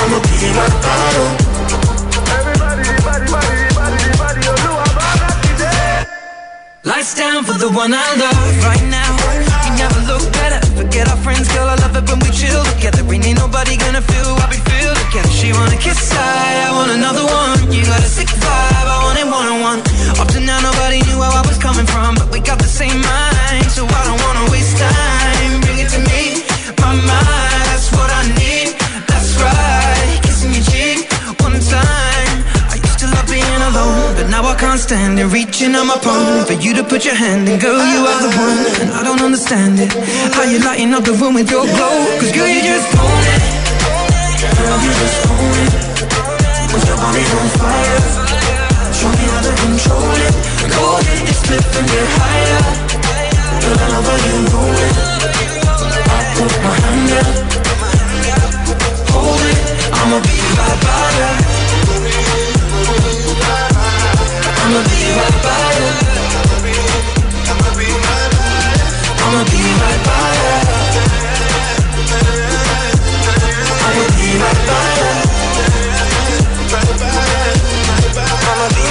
I'ma 0.00 0.18
be 0.20 0.36
Everybody, 2.36 2.82
everybody, 2.84 3.26
everybody, 3.32 3.96
everybody, 4.04 4.40
you 4.44 4.72
about 4.72 5.18
that 5.58 6.04
Lights 6.84 7.14
down 7.14 7.44
for 7.44 7.54
the 7.54 7.70
one 7.70 7.94
I 7.94 8.14
love 8.16 8.64
right 8.64 8.90
now. 8.90 9.01
Forget 10.76 11.08
our 11.08 11.16
friends, 11.16 11.48
girl. 11.52 11.68
I 11.68 11.76
love 11.76 11.94
it 11.96 12.04
when 12.08 12.18
we 12.20 12.30
chill 12.30 12.62
together. 12.74 13.04
We 13.04 13.16
ain't 13.20 13.38
nobody 13.38 13.76
gonna 13.76 14.00
feel 14.00 14.34
what 14.34 14.48
we 14.50 14.58
feel 14.70 14.92
together. 15.06 15.30
She 15.30 15.52
wanna 15.52 15.76
kiss 15.76 16.12
I, 16.12 16.68
I 16.68 16.70
want 16.72 16.90
another 16.92 17.24
one. 17.24 17.72
You 17.72 17.84
got 17.84 18.00
a 18.00 18.10
sick 18.10 18.28
vibe, 18.28 18.88
I 18.88 18.98
want 19.04 19.18
it 19.18 19.26
one 19.26 19.46
on 19.52 19.60
one. 19.60 19.80
Up 20.20 20.28
to 20.32 20.40
now, 20.40 20.60
nobody 20.60 21.02
knew 21.06 21.18
where 21.18 21.30
I 21.30 21.42
was 21.46 21.58
coming 21.58 21.86
from, 21.86 22.14
but 22.16 22.32
we 22.32 22.40
got 22.40 22.58
the 22.58 22.72
same 22.80 23.00
mind, 23.00 23.66
so 23.70 23.84
I 23.84 24.02
don't 24.08 24.20
wanna 24.24 24.50
waste 24.50 24.76
time. 24.78 25.60
Bring 25.60 25.78
it 25.84 25.90
to 25.90 26.00
me, 26.10 26.42
my 26.80 26.94
mind. 26.94 27.41
Now 34.42 34.48
I 34.50 34.54
can't 34.56 34.80
stand 34.80 35.18
it. 35.18 35.26
Reaching 35.26 35.74
on 35.74 35.86
my 35.86 35.98
palm 35.98 36.44
for 36.46 36.54
you 36.54 36.74
to 36.74 36.84
put 36.84 37.04
your 37.04 37.14
hand 37.14 37.48
in, 37.48 37.58
girl, 37.58 37.78
you 37.78 38.00
are 38.10 38.20
the 38.26 38.32
one, 38.46 38.58
and 38.82 38.90
I 38.90 39.02
don't 39.02 39.22
understand 39.22 39.78
it. 39.78 39.92
How 40.34 40.42
you 40.42 40.58
lighting 40.58 40.92
up 40.94 41.04
the 41.04 41.12
room 41.12 41.34
with 41.34 41.50
your 41.50 41.64
glow? 41.64 41.94
Cause 42.18 42.32
girl, 42.32 42.48
you 42.48 42.62
just 42.62 42.88
own 42.98 43.22
it. 43.34 43.42
Girl, 44.58 44.78
you 44.84 44.92
just 45.02 45.20
own 45.30 45.56
it. 45.64 45.72
Cause 46.70 46.84
your 46.88 46.98
body's 46.98 47.32
on 47.38 47.48
fire. 47.60 48.02
Show 48.98 49.10
me 49.18 49.24
how 49.30 49.42
to 49.46 49.52
control 49.62 50.16
it. 50.26 50.34
Ahead, 50.72 51.22
you 51.28 51.34
slip 51.42 51.66
and 51.78 51.86
get 51.86 52.08
higher. 52.18 52.62
Girl, 53.62 53.78
I 53.78 53.86
love 53.94 54.06
how 54.10 54.18
you 54.26 54.36
roll 54.52 54.78
it. 54.86 54.94
I 56.14 56.18
put 56.36 56.52
my 56.64 56.72
hand 56.82 57.04
there. 57.10 57.30
Hold 59.12 59.44
it. 59.50 59.60
I'ma 59.98 60.18
be 60.26 60.36
right 60.58 60.78
by 60.82 61.02
you. 61.18 61.61
I'ma 64.72 64.80
be 64.88 65.04
right 65.12 65.36
by 65.44 65.68
you. 65.76 65.92
I'ma 67.52 67.68
be 67.84 67.92
right 68.08 68.32
by 68.32 68.56
you. 68.62 68.88
I'ma 69.22 69.42
be 69.44 69.60
right 74.40 74.60
by 74.66 74.88
you. 74.96 75.12
I'ma 78.48 78.66
be 78.72 78.82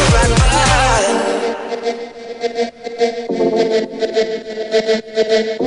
you. 5.57 5.60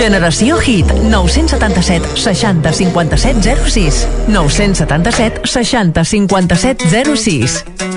Generació 0.00 0.56
Hit, 0.56 0.86
977 1.10 2.16
60 2.16 2.72
57 2.72 3.42
06. 3.68 4.08
977 4.28 5.44
60 5.44 6.04
57 6.04 7.16
06. 7.16 7.89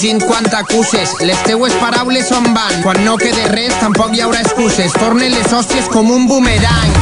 Què 0.00 0.08
estàs 0.08 0.22
fugint 0.22 0.22
quan 0.24 0.44
t'acuses? 0.48 1.10
Les 1.20 1.38
teues 1.44 1.72
paraules 1.80 2.30
on 2.32 2.54
van? 2.54 2.82
Quan 2.82 3.04
no 3.04 3.16
quede 3.18 3.44
res, 3.52 3.74
tampoc 3.80 4.14
hi 4.14 4.22
haurà 4.22 4.40
excuses. 4.40 4.92
Tornen 4.96 5.30
les 5.30 5.52
hòsties 5.52 5.88
com 5.92 6.08
un 6.10 6.26
boomerang. 6.26 6.94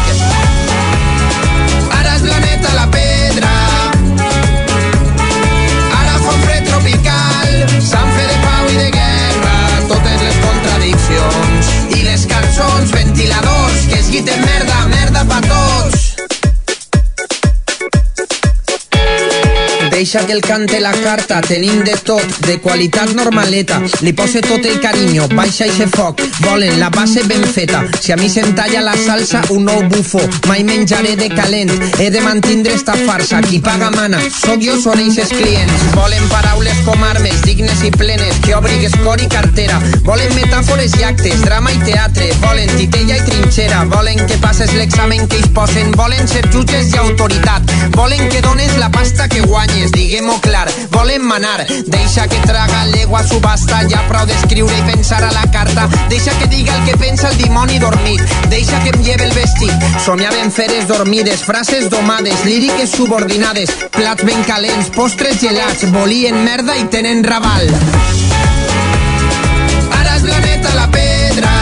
Ara 1.95 2.17
és 2.17 2.25
la 2.27 2.39
neta 2.43 2.73
la 2.75 2.89
pedra. 2.91 3.53
Ara 6.01 6.17
fa 6.25 6.33
un 6.33 6.43
fred 6.43 6.67
tropical. 6.67 7.55
Sant 7.87 8.11
fe 8.17 8.27
de 8.33 8.41
pau 8.43 8.67
i 8.73 8.81
de 8.81 8.91
guerra. 8.97 9.55
Totes 9.95 10.27
les 10.27 10.43
contradiccions. 10.49 11.73
I 12.01 12.03
les 12.03 12.27
cançons, 12.27 12.91
ventiladors, 12.91 13.87
que 13.87 14.03
es 14.03 14.11
guiten 14.11 14.43
merda, 14.43 14.83
merda 14.97 15.25
pa 15.31 15.41
tots. 15.47 15.98
Deixa 19.99 20.25
que 20.25 20.33
el 20.33 20.43
cante 20.43 20.79
la 20.79 20.93
carta, 20.93 21.41
tenim 21.41 21.83
de 21.83 21.97
tot, 22.07 22.23
de 22.47 22.61
qualitat 22.63 23.11
normaleta. 23.19 23.81
Li 24.07 24.13
pose 24.15 24.39
tot 24.45 24.63
el 24.63 24.77
carinyo, 24.79 25.25
baixa 25.33 25.65
eixe 25.67 25.89
foc, 25.91 26.21
volen 26.45 26.79
la 26.79 26.87
base 26.89 27.25
ben 27.27 27.43
feta. 27.43 27.81
Si 27.99 28.13
a 28.15 28.17
mi 28.17 28.29
se'm 28.31 28.55
talla 28.55 28.79
la 28.81 28.95
salsa, 28.95 29.41
un 29.51 29.65
nou 29.67 29.83
bufo, 29.91 30.23
mai 30.47 30.63
menjaré 30.63 31.17
de 31.19 31.27
calent. 31.35 31.73
He 31.99 32.13
de 32.15 32.21
mantindre 32.23 32.77
esta 32.79 32.95
farsa, 32.95 33.41
qui 33.43 33.59
paga 33.59 33.91
mana, 33.91 34.21
sóc 34.31 34.63
jo, 34.63 34.77
són 34.79 35.03
eixes 35.03 35.35
clients. 35.35 35.89
Volen 35.97 36.31
paraules 36.31 36.79
com 36.87 37.03
armes, 37.03 37.43
dignes 37.43 37.83
i 37.83 37.91
plenes, 37.91 38.39
que 38.47 38.55
obrigues 38.55 38.95
cor 39.03 39.19
i 39.19 39.27
cartera. 39.27 39.83
Volen 40.07 40.31
metàfores 40.39 40.95
i 41.01 41.09
actes, 41.11 41.43
drama 41.43 41.75
i 41.75 41.83
teatre. 41.83 42.31
Volen 42.47 42.71
titella 42.77 43.19
i 43.19 43.27
trinxera, 43.27 43.83
volen 43.91 44.23
que 44.31 44.39
passes 44.47 44.79
l'examen 44.79 45.27
que 45.27 45.43
ells 45.43 45.51
posen. 45.59 45.91
Volen 45.99 46.31
ser 46.31 46.47
jutges 46.55 46.95
i 46.95 47.03
autoritat, 47.03 47.77
volen 47.99 48.29
que 48.31 48.47
dones 48.47 48.79
la 48.79 48.93
pasta 48.95 49.27
que 49.27 49.43
guanyes, 49.43 49.88
diguem-ho 49.95 50.39
clar. 50.41 50.67
Volen 50.91 51.25
manar, 51.25 51.67
deixa 51.87 52.27
que 52.29 52.41
traga 52.47 52.85
l'egua 52.93 53.23
subhasta, 53.27 53.83
ja 53.91 54.03
prou 54.09 54.27
d'escriure 54.27 54.75
i 54.79 54.87
pensar 54.91 55.23
a 55.25 55.33
la 55.33 55.45
carta. 55.55 55.89
Deixa 56.09 56.35
que 56.39 56.49
diga 56.53 56.75
el 56.77 56.85
que 56.87 56.97
pensa 56.97 57.29
el 57.31 57.37
dimoni 57.39 57.79
dormit, 57.79 58.23
deixa 58.49 58.81
que 58.83 58.91
em 58.95 59.03
lleve 59.03 59.29
el 59.29 59.35
vestit. 59.37 59.89
Somiaven 60.05 60.53
feres 60.53 60.89
dormides, 60.89 61.45
frases 61.45 61.89
domades, 61.91 62.45
líriques 62.45 62.91
subordinades, 62.91 63.75
plats 63.95 64.25
ben 64.25 64.43
calents, 64.45 64.91
postres 64.97 65.41
gelats, 65.41 65.87
volien 65.93 66.45
merda 66.45 66.77
i 66.77 66.89
tenen 66.93 67.25
raval. 67.25 67.69
Ara 69.99 70.17
és 70.17 70.27
la 70.29 70.41
neta 70.45 70.75
la 70.75 70.89
pedra, 70.95 71.53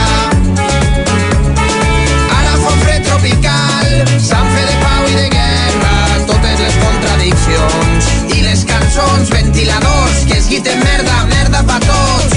cançons, 9.07 9.31
ventiladors, 9.31 10.25
que 10.27 10.39
es 10.39 10.49
guiten 10.49 10.79
merda, 10.79 11.27
merda 11.27 11.63
pa 11.67 11.79
tots. 11.81 12.36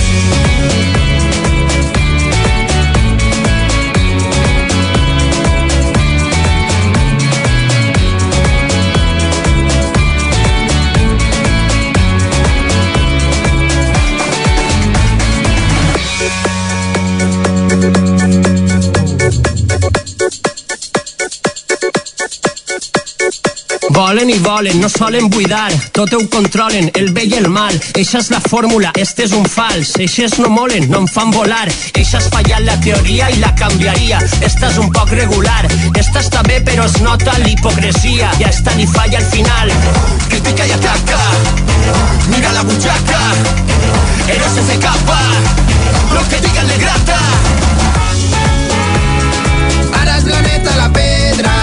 Volen 23.99 24.29
i 24.29 24.37
volen, 24.39 24.79
no 24.79 24.87
solen 24.87 25.27
buidar, 25.27 25.73
tot 25.91 26.13
ho 26.15 26.19
controlen, 26.31 26.85
el 26.95 27.09
bé 27.11 27.25
i 27.27 27.33
el 27.35 27.49
mal. 27.51 27.75
Eixa 27.99 28.21
és 28.21 28.29
la 28.31 28.39
fórmula, 28.39 28.93
este 28.95 29.25
és 29.27 29.33
un 29.35 29.43
fals. 29.43 29.89
Eixes 29.99 30.37
no 30.39 30.47
molen, 30.53 30.85
no 30.87 31.01
em 31.03 31.07
fan 31.11 31.33
volar. 31.35 31.65
Eixa 31.99 32.21
has 32.21 32.29
fallat 32.31 32.63
la 32.63 32.77
teoria 32.79 33.27
i 33.27 33.41
la 33.41 33.51
canviaria. 33.59 34.21
Esta 34.39 34.69
és 34.69 34.77
un 34.79 34.87
poc 34.95 35.11
regular. 35.19 35.67
Esta 35.99 36.23
està 36.23 36.45
bé, 36.47 36.61
però 36.63 36.87
es 36.87 36.95
nota 37.03 37.35
l'hipocresia. 37.43 38.31
I 38.39 38.47
a 38.47 38.53
esta 38.53 38.71
li 38.79 38.87
falla 38.87 39.19
al 39.19 39.27
final. 39.33 39.75
Critica 40.31 40.69
i 40.71 40.71
ataca. 40.77 41.19
Mira 42.31 42.55
la 42.55 42.63
butxaca. 42.71 43.21
Eres 44.29 44.55
sense 44.55 44.79
capa. 44.79 45.19
Lo 46.15 46.23
que 46.31 46.39
digan 46.47 46.71
le 46.71 46.79
grata. 46.85 47.19
Ara 49.99 50.17
és 50.21 50.31
la 50.31 50.39
neta 50.47 50.79
la 50.79 50.87
pedra, 50.95 51.58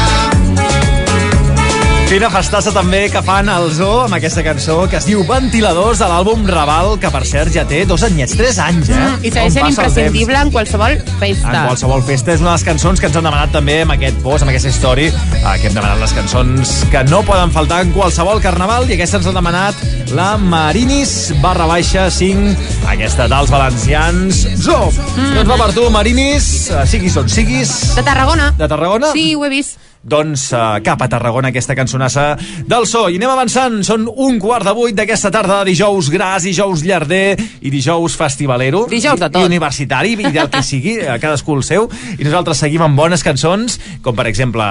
Quina 2.17 2.31
festassa 2.33 2.71
també 2.73 3.11
que 3.13 3.21
fan 3.21 3.51
el 3.53 3.67
Zoo 3.77 4.07
amb 4.07 4.17
aquesta 4.17 4.41
cançó 4.41 4.77
que 4.89 4.97
es 4.97 5.05
diu 5.05 5.21
Ventiladors 5.29 5.99
de 6.01 6.07
l'àlbum 6.09 6.47
Raval, 6.49 6.95
que 6.97 7.11
per 7.13 7.21
cert 7.29 7.53
ja 7.53 7.67
té 7.69 7.83
dos 7.85 8.07
anyets, 8.07 8.33
tres 8.39 8.57
anys, 8.65 8.89
eh? 8.89 9.09
I 9.21 9.33
segueix 9.35 9.53
sent 9.53 9.69
imprescindible 9.69 10.39
en 10.41 10.53
qualsevol 10.55 10.95
festa. 11.21 11.51
En 11.51 11.67
qualsevol 11.69 12.01
festa 12.09 12.33
és 12.33 12.41
una 12.41 12.55
de 12.55 12.57
les 12.57 12.65
cançons 12.71 13.03
que 13.03 13.11
ens 13.11 13.19
han 13.21 13.29
demanat 13.29 13.53
també 13.53 13.83
amb 13.85 13.93
aquest 13.99 14.17
post, 14.25 14.47
amb 14.47 14.55
aquesta 14.55 14.73
història, 14.73 15.13
eh, 15.13 15.53
que 15.61 15.69
hem 15.69 15.77
demanat 15.77 16.01
les 16.01 16.15
cançons 16.17 16.73
que 16.95 17.03
no 17.11 17.21
poden 17.29 17.53
faltar 17.53 17.83
en 17.85 17.93
qualsevol 17.93 18.41
carnaval 18.41 18.89
i 18.89 18.97
aquesta 18.97 19.21
ens 19.21 19.29
l'ha 19.29 19.37
demanat 19.37 19.85
la 20.17 20.31
Marinis 20.41 21.35
barra 21.43 21.67
baixa 21.69 22.07
5, 22.09 22.55
aquesta 22.95 23.29
dels 23.29 23.53
valencians. 23.53 24.47
Zo! 24.65 24.87
Mm. 24.89 25.35
Doncs 25.43 25.53
va 25.53 25.61
per 25.67 25.69
tu, 25.77 25.85
Marinis, 25.93 26.49
eh, 26.71 26.87
siguis 26.89 27.21
on 27.21 27.29
siguis. 27.29 27.77
De 27.93 28.07
Tarragona. 28.09 28.55
De 28.57 28.71
Tarragona? 28.73 29.13
Sí, 29.13 29.35
ho 29.37 29.45
he 29.45 29.53
vist. 29.53 29.86
Doncs 30.07 30.53
uh, 30.55 30.79
cap 30.87 31.01
a 31.03 31.09
Tarragona, 31.11 31.51
aquesta 31.51 31.75
cançonassa 31.75 32.37
del 32.71 32.87
so. 32.87 33.09
I 33.11 33.19
anem 33.19 33.33
avançant. 33.33 33.81
Són 33.87 34.07
un 34.07 34.39
quart 34.43 34.65
de 34.69 34.75
vuit 34.77 34.95
d'aquesta 34.95 35.33
tarda 35.35 35.61
de 35.65 35.73
dijous 35.73 36.11
gras, 36.15 36.47
dijous 36.47 36.85
llarder 36.87 37.35
i 37.61 37.73
dijous 37.75 38.15
festivalero. 38.19 38.85
Dijous 38.91 39.19
de 39.19 39.29
tot. 39.29 39.43
I 39.43 39.51
universitari, 39.51 40.15
i 40.15 40.31
del 40.31 40.51
que 40.53 40.63
sigui, 40.63 41.01
a 41.03 41.19
cadascú 41.23 41.59
el 41.59 41.67
seu. 41.67 41.89
I 42.17 42.23
nosaltres 42.23 42.63
seguim 42.63 42.87
amb 42.87 42.99
bones 42.99 43.27
cançons, 43.27 43.81
com 44.03 44.15
per 44.15 44.29
exemple 44.31 44.63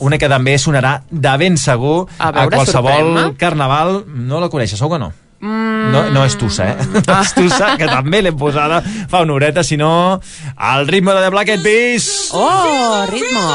una 0.00 0.16
que 0.18 0.32
també 0.32 0.56
sonarà 0.58 1.02
de 1.10 1.36
ben 1.38 1.60
segur 1.60 2.06
A 2.18 2.32
veure, 2.32 2.56
qualsevol 2.56 3.12
sorprèn-me. 3.12 3.36
carnaval. 3.36 4.04
No 4.08 4.40
la 4.40 4.48
coneixes, 4.48 4.80
segur 4.80 4.96
que 4.96 5.04
no? 5.04 5.12
Mm. 5.40 5.92
No, 5.92 6.00
no 6.10 6.24
és 6.26 6.34
Tussa, 6.40 6.64
eh? 6.72 6.76
Ah. 7.06 7.20
és 7.22 7.30
Tussa, 7.36 7.76
que 7.78 7.86
també 7.86 8.24
l'hem 8.24 8.36
posada 8.40 8.80
fa 8.82 9.20
una 9.22 9.36
horeta, 9.36 9.62
sinó 9.62 10.18
al 10.56 10.88
ritme 10.88 11.12
de 11.14 11.28
The 11.28 11.30
Black 11.36 11.52
Eyed 11.54 11.62
Peas. 11.62 12.08
Oh, 12.32 13.04
ritmo. 13.12 13.48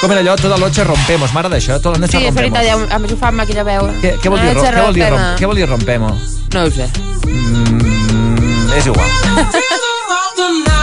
Com 0.00 0.12
era 0.12 0.20
allò? 0.20 0.34
Toda 0.36 0.56
noche 0.58 0.84
rompemos. 0.84 1.32
M'agrada 1.32 1.56
això? 1.56 1.80
Toda 1.80 1.98
noche 1.98 2.18
Sí, 2.18 2.24
és 2.24 2.34
rompemos. 2.34 2.52
veritat, 2.52 2.88
ja, 2.90 2.94
a 2.94 2.98
més 2.98 3.12
ho 3.12 3.16
fa 3.16 3.28
amb 3.28 3.40
aquella 3.40 3.64
veu. 3.64 3.86
Què, 4.02 4.16
què, 4.20 4.28
vol 4.28 4.40
dir, 4.40 4.52
ro- 4.52 4.60
Noche 4.62 4.72
què, 4.76 4.82
vol 4.84 4.94
dir, 4.94 5.08
rom 5.10 5.20
què 5.40 5.46
vol 5.46 5.56
dir 5.56 5.68
rompemo? 5.68 6.10
No 6.54 6.62
ho 6.64 6.70
sé. 6.70 6.86
Mm, 7.26 8.72
és 8.76 8.86
igual. 8.86 9.10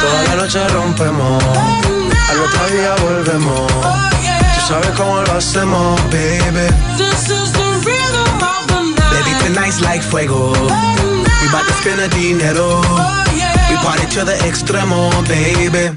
Toda 0.02 0.24
la 0.28 0.36
noche 0.36 0.68
rompemos, 0.70 1.44
al 2.30 2.40
otro 2.42 2.68
día 2.74 2.96
volvemos. 3.06 3.72
Tú 3.72 4.62
sabes 4.68 4.90
cómo 4.98 5.22
lo 5.22 5.34
hacemos, 5.34 6.02
baby. 6.10 6.68
Baby, 9.14 9.32
tonight's 9.44 9.80
like 9.82 10.02
fuego. 10.04 10.52
We 11.42 11.48
bout 11.52 11.68
to 11.68 11.74
spend 11.82 12.00
the 12.00 12.08
dinero. 12.10 12.82
We 13.70 13.76
party 13.78 14.06
to 14.16 14.26
the 14.26 14.36
extremo, 14.48 15.10
baby. 15.28 15.92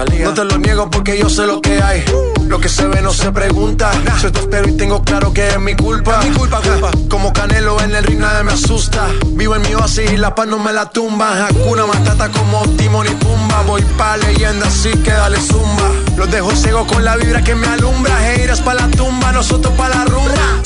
No 0.00 0.32
te 0.32 0.44
lo 0.44 0.56
niego 0.56 0.88
porque 0.90 1.18
yo 1.18 1.28
sé 1.28 1.46
lo 1.46 1.60
que 1.60 1.82
hay. 1.82 2.02
Lo 2.46 2.58
que 2.58 2.70
se 2.70 2.86
ve 2.86 3.02
no 3.02 3.12
se 3.12 3.30
pregunta. 3.32 3.92
Soy 4.18 4.32
tu 4.32 4.40
espero 4.40 4.66
y 4.66 4.72
tengo 4.72 5.02
claro 5.02 5.30
que 5.34 5.46
es 5.46 5.60
mi 5.60 5.76
culpa. 5.76 6.22
Mi 6.22 6.34
culpa, 6.34 6.62
culpa. 6.62 6.90
Como 7.10 7.34
Canelo 7.34 7.78
en 7.82 7.94
el 7.94 8.02
ring 8.04 8.18
nadie 8.18 8.42
me 8.42 8.52
asusta. 8.52 9.08
Vivo 9.26 9.56
en 9.56 9.62
mi 9.62 9.74
oasis 9.74 10.10
y 10.10 10.16
la 10.16 10.34
paz 10.34 10.46
no 10.46 10.58
me 10.58 10.72
la 10.72 10.88
tumba. 10.88 11.46
Hakuna 11.46 11.84
Matata 11.84 12.30
como 12.30 12.62
Timon 12.78 13.06
y 13.08 13.10
Pumba. 13.10 13.62
Voy 13.66 13.82
pa' 13.98 14.16
leyenda 14.16 14.68
así 14.68 14.90
que 14.90 15.10
dale 15.10 15.38
zumba. 15.38 15.90
Los 16.16 16.30
dejo 16.30 16.50
ciego 16.52 16.86
con 16.86 17.04
la 17.04 17.16
vibra 17.16 17.44
que 17.44 17.54
me 17.54 17.66
alumbra. 17.66 18.32
Heiras 18.32 18.62
pa' 18.62 18.72
la 18.72 18.88
tumba, 18.88 19.32
nosotros 19.32 19.74
pa' 19.74 19.90
la 19.90 20.06
rumba. 20.06 20.62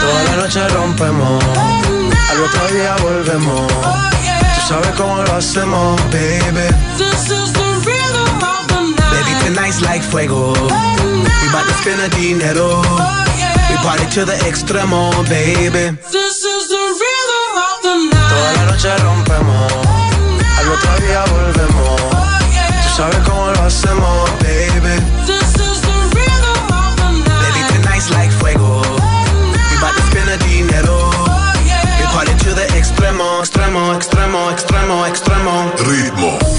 Toda 0.00 0.22
la 0.24 0.36
noche 0.36 0.68
rompemos, 0.68 1.44
al 2.30 2.42
otro 2.42 2.68
día 2.68 2.96
volvemos. 3.02 3.72
Sabes 4.72 4.92
cómo 4.96 5.22
lo 5.22 5.34
hacemos, 5.34 6.00
baby. 6.10 6.66
Baby, 9.12 9.32
tonight's 9.44 9.82
like 9.82 10.02
fuego. 10.02 10.54
We 10.54 11.48
bout 11.52 11.66
to 11.68 11.74
spend 11.74 12.00
the 12.00 12.08
dinero. 12.16 12.80
We 13.68 13.76
party 13.84 14.06
to 14.14 14.24
the 14.24 14.32
extremo, 14.48 15.12
baby. 15.28 15.94
Toda 18.30 18.52
la 18.56 18.64
noche 18.64 18.96
rompemos, 18.96 19.72
al 20.56 20.68
otro 20.72 20.96
día 21.04 21.22
volvemos. 21.26 22.00
Tú 22.82 22.88
sabes 22.96 23.18
cómo 23.28 23.50
lo 23.50 23.62
hacemos. 23.64 24.30
Baby, 24.40 24.71
extremo, 33.42 33.92
extremo, 33.94 34.50
extremo, 34.50 35.06
extremo. 35.06 35.72
Ritmo. 35.78 36.51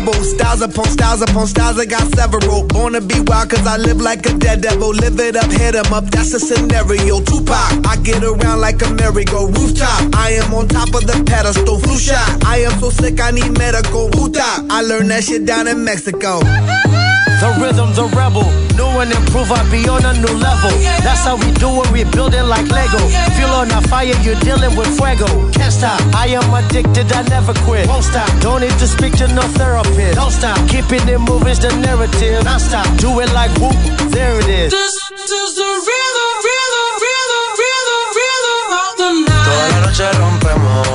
Rhythm, 0.00 0.24
styles 0.24 0.62
upon 0.62 0.86
styles 0.86 1.22
upon 1.22 1.46
styles, 1.46 1.78
I 1.78 1.86
got 1.86 2.06
several. 2.14 2.64
Born 2.64 2.92
to 2.94 3.00
be 3.00 3.20
wild, 3.20 3.50
cause 3.50 3.66
I 3.66 3.76
live 3.76 4.00
like 4.00 4.26
a 4.26 4.32
dead 4.34 4.60
devil. 4.62 4.90
Live 4.90 5.18
it 5.20 5.36
up, 5.36 5.50
hit 5.50 5.74
'em 5.74 5.92
up, 5.92 6.10
that's 6.10 6.32
the 6.32 6.40
scenario. 6.40 7.20
Tupac, 7.20 7.86
I 7.86 7.96
get 8.02 8.22
around 8.22 8.60
like 8.60 8.82
a 8.82 8.90
merry-go 8.90 9.46
rooftop. 9.46 10.14
I 10.14 10.32
am 10.32 10.54
on 10.54 10.68
top 10.68 10.94
of 10.94 11.06
the 11.06 11.22
pedestal, 11.24 11.78
flu 11.78 11.98
shot. 11.98 12.44
I 12.44 12.58
am 12.58 12.78
so 12.80 12.90
sick, 12.90 13.20
I 13.20 13.30
need 13.30 13.56
medical. 13.58 14.08
Puta, 14.08 14.64
I 14.70 14.82
learned 14.82 15.10
that 15.10 15.24
shit 15.24 15.46
down 15.46 15.68
in 15.68 15.84
Mexico. 15.84 16.40
The 17.40 17.56
rhythm, 17.56 17.88
the 17.96 18.04
rebel. 18.12 18.44
New 18.76 19.00
and 19.00 19.12
improve, 19.12 19.48
I 19.50 19.64
be 19.72 19.88
on 19.88 20.04
a 20.04 20.12
new 20.12 20.34
level. 20.36 20.68
That's 21.00 21.24
how 21.24 21.36
we 21.40 21.48
do 21.56 21.72
it, 21.80 21.88
we 21.90 22.04
building 22.04 22.44
like 22.44 22.68
Lego. 22.68 23.00
Feel 23.36 23.48
on 23.56 23.72
a 23.72 23.80
fire, 23.88 24.12
you're 24.20 24.36
dealing 24.44 24.76
with 24.76 24.92
fuego. 24.92 25.24
Can't 25.56 25.72
stop, 25.72 25.96
I 26.12 26.36
am 26.36 26.44
addicted, 26.52 27.08
I 27.12 27.22
never 27.32 27.54
quit. 27.64 27.88
Won't 27.88 28.04
stop, 28.04 28.28
don't 28.44 28.60
need 28.60 28.76
to 28.76 28.86
speak 28.86 29.16
to 29.24 29.26
no 29.32 29.40
therapist. 29.56 30.20
Don't 30.20 30.30
stop, 30.30 30.60
keeping 30.68 31.00
it 31.08 31.16
moving's 31.18 31.58
the 31.60 31.72
narrative. 31.80 32.44
Non 32.44 32.60
stop, 32.60 32.84
do 33.00 33.08
it 33.20 33.32
like 33.32 33.52
whoop, 33.56 33.72
there 34.12 34.36
it 34.36 34.48
is. 34.48 34.70
This 34.76 34.94
is 35.32 35.50
the 35.56 35.64
rhythm, 35.64 36.30
rhythm, 36.44 36.88
rhythm, 37.00 37.46
rhythm, 37.56 38.02
rhythm 38.20 38.68
of 38.84 38.90
the 39.00 39.10
night. 39.24 39.44
Toda 39.48 39.64
la 39.72 39.78
noche 39.88 40.06
rompemos, 40.20 40.88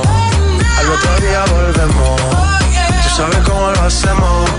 al 0.78 0.88
otro 0.94 1.12
día 1.26 1.42
volvemos. 1.50 2.22
Oh, 2.22 2.54
Tú 3.02 3.10
sabes 3.18 3.40
cómo 3.50 3.72
lo 3.72 3.82
hacemos, 3.82 4.50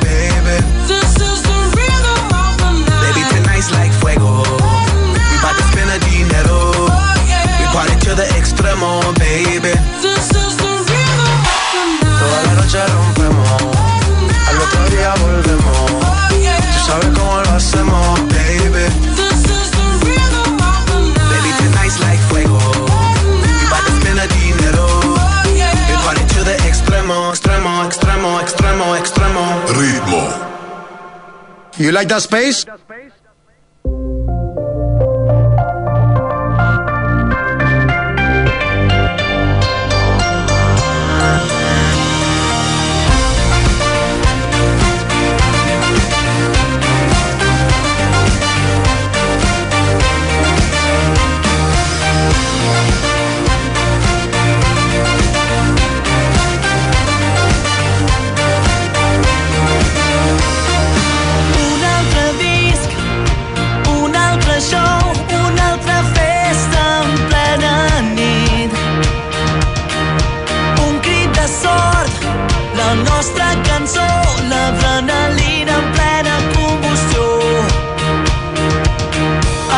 extremo, 9.37 9.59
baby. 9.61 9.73
Toda 12.19 12.43
la 12.45 12.53
noche 12.55 12.79
rompemos, 12.87 13.63
al 14.49 14.59
otro 14.61 14.83
día 14.91 15.15
volvemos. 15.21 15.91
Tú 16.73 16.79
sabes 16.87 17.09
cómo 17.19 17.43
lo 17.43 17.51
hacemos, 17.51 18.21
baby. 18.29 18.87
Baby, 21.31 21.51
tonight's 21.59 21.99
like 22.01 22.21
fuego. 22.31 22.59
We 23.61 23.67
bout 23.71 23.85
to 23.85 23.93
spend 24.01 24.19
the 24.19 24.29
dinero. 24.39 24.87
We 25.89 25.95
party 26.05 26.25
to 26.35 26.45
the 26.45 26.57
extremo, 26.69 27.33
extremo, 27.33 27.85
extremo, 27.85 28.41
extremo, 28.41 28.97
extremo. 28.97 29.43
Ritmo. 29.79 30.23
You 31.79 31.93
like 31.93 32.09
that 32.09 32.23
space? 32.23 32.65
Nostra 73.17 73.47
cançó, 73.65 74.07
l'adrenalina 74.51 75.73
en 75.81 75.87
plena 75.95 76.35
combustió. 76.55 77.25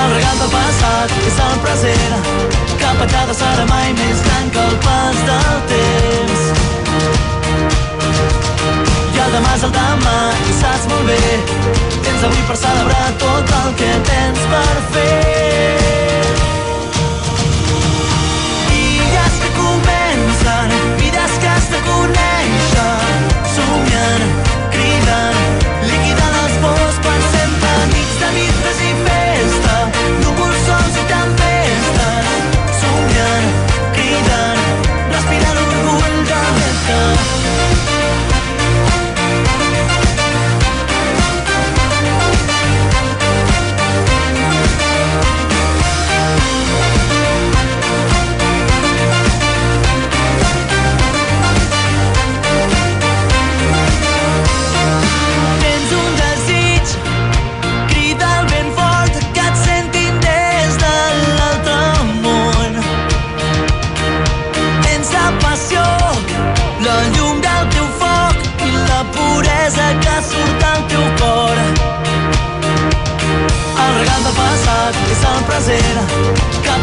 El 0.00 0.08
regal 0.14 0.38
del 0.42 0.50
passat 0.56 1.14
és 1.28 1.38
el 1.46 1.56
present, 1.66 2.16
que 2.80 2.90
petada 3.00 3.38
serà 3.40 3.68
mai 3.70 3.94
més 4.00 4.24
gran 4.26 4.50
que 4.56 4.66
el 4.66 4.76
pas 4.88 5.22
del 5.30 5.56
temps. 5.72 6.44
I 9.14 9.24
el 9.26 9.34
demà 9.38 9.54
és 9.54 9.66
el 9.70 9.74
demà 9.78 10.18
i 10.50 10.60
saps 10.60 10.90
molt 10.90 11.06
bé 11.12 11.22
Tens 12.04 12.22
avui 12.26 12.46
per 12.50 12.58
celebrar 12.66 13.10
tot 13.22 13.58
el 13.62 13.74
que 13.82 13.92
tens 14.12 14.46
per 14.52 14.78
fer 14.94 15.77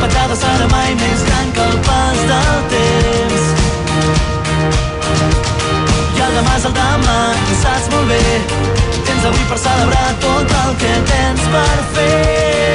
petada 0.02 0.36
serà 0.40 0.68
mai 0.72 0.96
més 1.02 1.26
gran 1.30 1.52
que 1.58 1.66
el 1.70 1.78
pas 1.88 2.22
del 2.32 2.62
temps. 2.76 3.44
I 6.16 6.24
el 6.28 6.40
demà 6.40 6.56
és 6.60 6.70
el 6.70 6.78
demà 6.80 7.20
i 7.52 7.60
saps 7.64 7.92
molt 7.94 8.08
bé 8.14 8.24
Tens 9.06 9.28
avui 9.32 9.46
per 9.52 9.60
celebrar 9.66 10.08
tot 10.24 10.56
el 10.62 10.74
que 10.82 10.96
tens 11.12 11.46
per 11.54 11.76
fer 11.98 12.75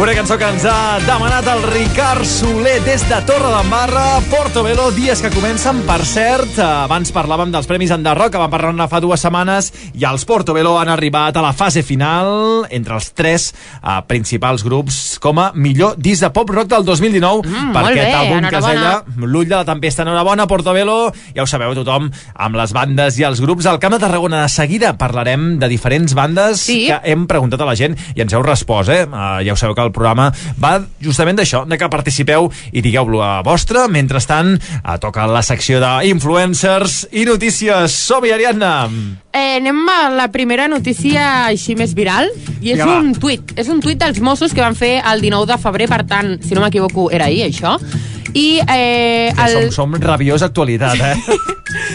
Una 0.00 0.14
cançó 0.16 0.38
que 0.40 0.46
ens 0.48 0.62
ha 0.64 0.96
demanat 1.04 1.44
el 1.52 1.60
Ricard 1.74 2.24
Soler 2.24 2.78
des 2.86 3.02
de 3.04 3.18
Torre 3.28 3.50
d'Embarra, 3.52 4.22
Portobelo, 4.32 4.86
dies 4.96 5.20
que 5.20 5.28
comencen. 5.34 5.82
Per 5.84 5.98
cert, 6.08 6.56
eh, 6.56 6.64
abans 6.64 7.12
parlàvem 7.12 7.52
dels 7.52 7.68
Premis 7.68 7.92
Enderroc, 7.92 8.32
que 8.32 8.40
van 8.40 8.48
parlar 8.48 8.88
fa 8.88 9.02
dues 9.04 9.20
setmanes, 9.20 9.68
i 9.92 10.06
els 10.08 10.24
Portobelo 10.24 10.78
han 10.80 10.88
arribat 10.88 11.36
a 11.36 11.42
la 11.44 11.52
fase 11.52 11.82
final 11.84 12.64
entre 12.70 12.96
els 12.96 13.10
tres 13.12 13.50
eh, 13.52 14.00
principals 14.08 14.64
grups 14.64 15.09
com 15.20 15.38
a 15.38 15.50
millor 15.54 15.94
disc 16.00 16.22
de 16.24 16.30
pop-rock 16.34 16.68
del 16.72 16.84
2019 16.84 17.42
Mm, 17.50 17.72
per 17.72 17.82
aquest 17.84 18.06
bé, 18.06 18.14
àlbum 18.16 18.48
deia 18.50 19.02
L'ull 19.20 19.46
de 19.48 19.54
la 19.54 19.64
tempesta. 19.64 20.02
Enhorabona, 20.02 20.46
Portobelo. 20.48 21.12
Ja 21.36 21.42
ho 21.44 21.46
sabeu 21.46 21.74
tothom, 21.76 22.10
amb 22.34 22.56
les 22.56 22.72
bandes 22.72 23.18
i 23.18 23.24
els 23.24 23.40
grups. 23.40 23.66
Al 23.66 23.78
Camp 23.78 23.92
de 23.94 24.00
Tarragona, 24.00 24.42
de 24.42 24.48
seguida, 24.48 24.94
parlarem 24.98 25.58
de 25.60 25.68
diferents 25.68 26.14
bandes 26.14 26.60
Sí. 26.60 26.86
que 26.88 27.00
hem 27.04 27.26
preguntat 27.26 27.60
a 27.60 27.64
la 27.68 27.76
gent 27.76 27.96
i 28.16 28.20
ens 28.22 28.32
heu 28.32 28.42
respost, 28.42 28.88
eh? 28.88 29.04
Uh, 29.06 29.44
ja 29.44 29.52
ho 29.52 29.56
sabeu 29.56 29.74
que 29.74 29.82
el 29.82 29.92
programa 29.92 30.32
va 30.62 30.80
justament 31.00 31.36
d'això, 31.38 31.66
de 31.66 31.78
que 31.78 31.88
participeu 31.88 32.50
i 32.72 32.80
digueu-lo 32.80 33.22
a 33.22 33.42
vostra. 33.42 33.86
Mentrestant, 33.88 34.56
uh, 34.84 34.96
toca 34.98 35.26
la 35.26 35.42
secció 35.42 35.80
d'influencers 35.80 37.08
i 37.12 37.24
notícies. 37.24 37.92
Som-hi, 37.92 38.32
Ariadna! 38.32 38.88
Eh, 39.32 39.56
anem 39.60 39.84
a 39.88 40.08
la 40.10 40.28
primera 40.32 40.66
notícia 40.68 41.46
així 41.46 41.76
més 41.78 41.92
viral 41.94 42.26
i 42.60 42.72
és 42.74 42.80
un 42.82 43.12
tuit, 43.14 43.52
és 43.56 43.68
un 43.70 43.78
tuit 43.80 43.98
dels 44.00 44.18
Mossos 44.20 44.50
que 44.52 44.60
van 44.60 44.74
fer 44.74 44.96
el 45.14 45.20
19 45.24 45.52
de 45.52 45.58
febrer, 45.62 45.88
per 45.90 46.04
tant, 46.08 46.36
si 46.42 46.56
no 46.56 46.64
m'equivoco, 46.64 47.10
era 47.10 47.30
ahir, 47.30 47.44
això. 47.48 47.76
I, 48.30 48.60
eh, 48.62 49.32
el, 49.34 49.56
som, 49.72 49.94
som 49.94 49.98
rabiosa 50.02 50.50
actualitat, 50.50 51.00
eh? 51.00 51.16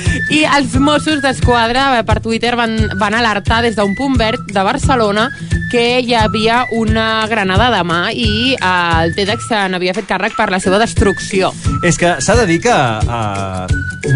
I 0.30 0.44
els 0.58 0.76
Mossos 0.82 1.22
d'Esquadra 1.24 1.90
eh, 2.00 2.04
per 2.08 2.20
Twitter 2.24 2.56
van, 2.60 2.78
van 3.00 3.18
alertar 3.18 3.62
des 3.66 3.76
d'un 3.78 3.96
punt 3.98 4.18
verd 4.20 4.52
de 4.52 4.64
Barcelona 4.66 5.30
que 5.72 6.00
hi 6.00 6.14
havia 6.16 6.64
una 6.72 7.26
granada 7.28 7.70
de 7.74 7.82
mà 7.84 8.02
i 8.14 8.30
eh, 8.56 9.04
el 9.04 9.16
TEDx 9.18 9.50
se 9.50 9.64
n'havia 9.72 9.96
fet 9.98 10.08
càrrec 10.08 10.38
per 10.38 10.48
la 10.54 10.62
seva 10.64 10.80
destrucció. 10.80 11.52
És 11.84 12.00
que 12.00 12.16
s'ha 12.24 12.38
de 12.40 12.46
dir 12.50 12.62
que 12.64 12.74
uh, 12.74 13.66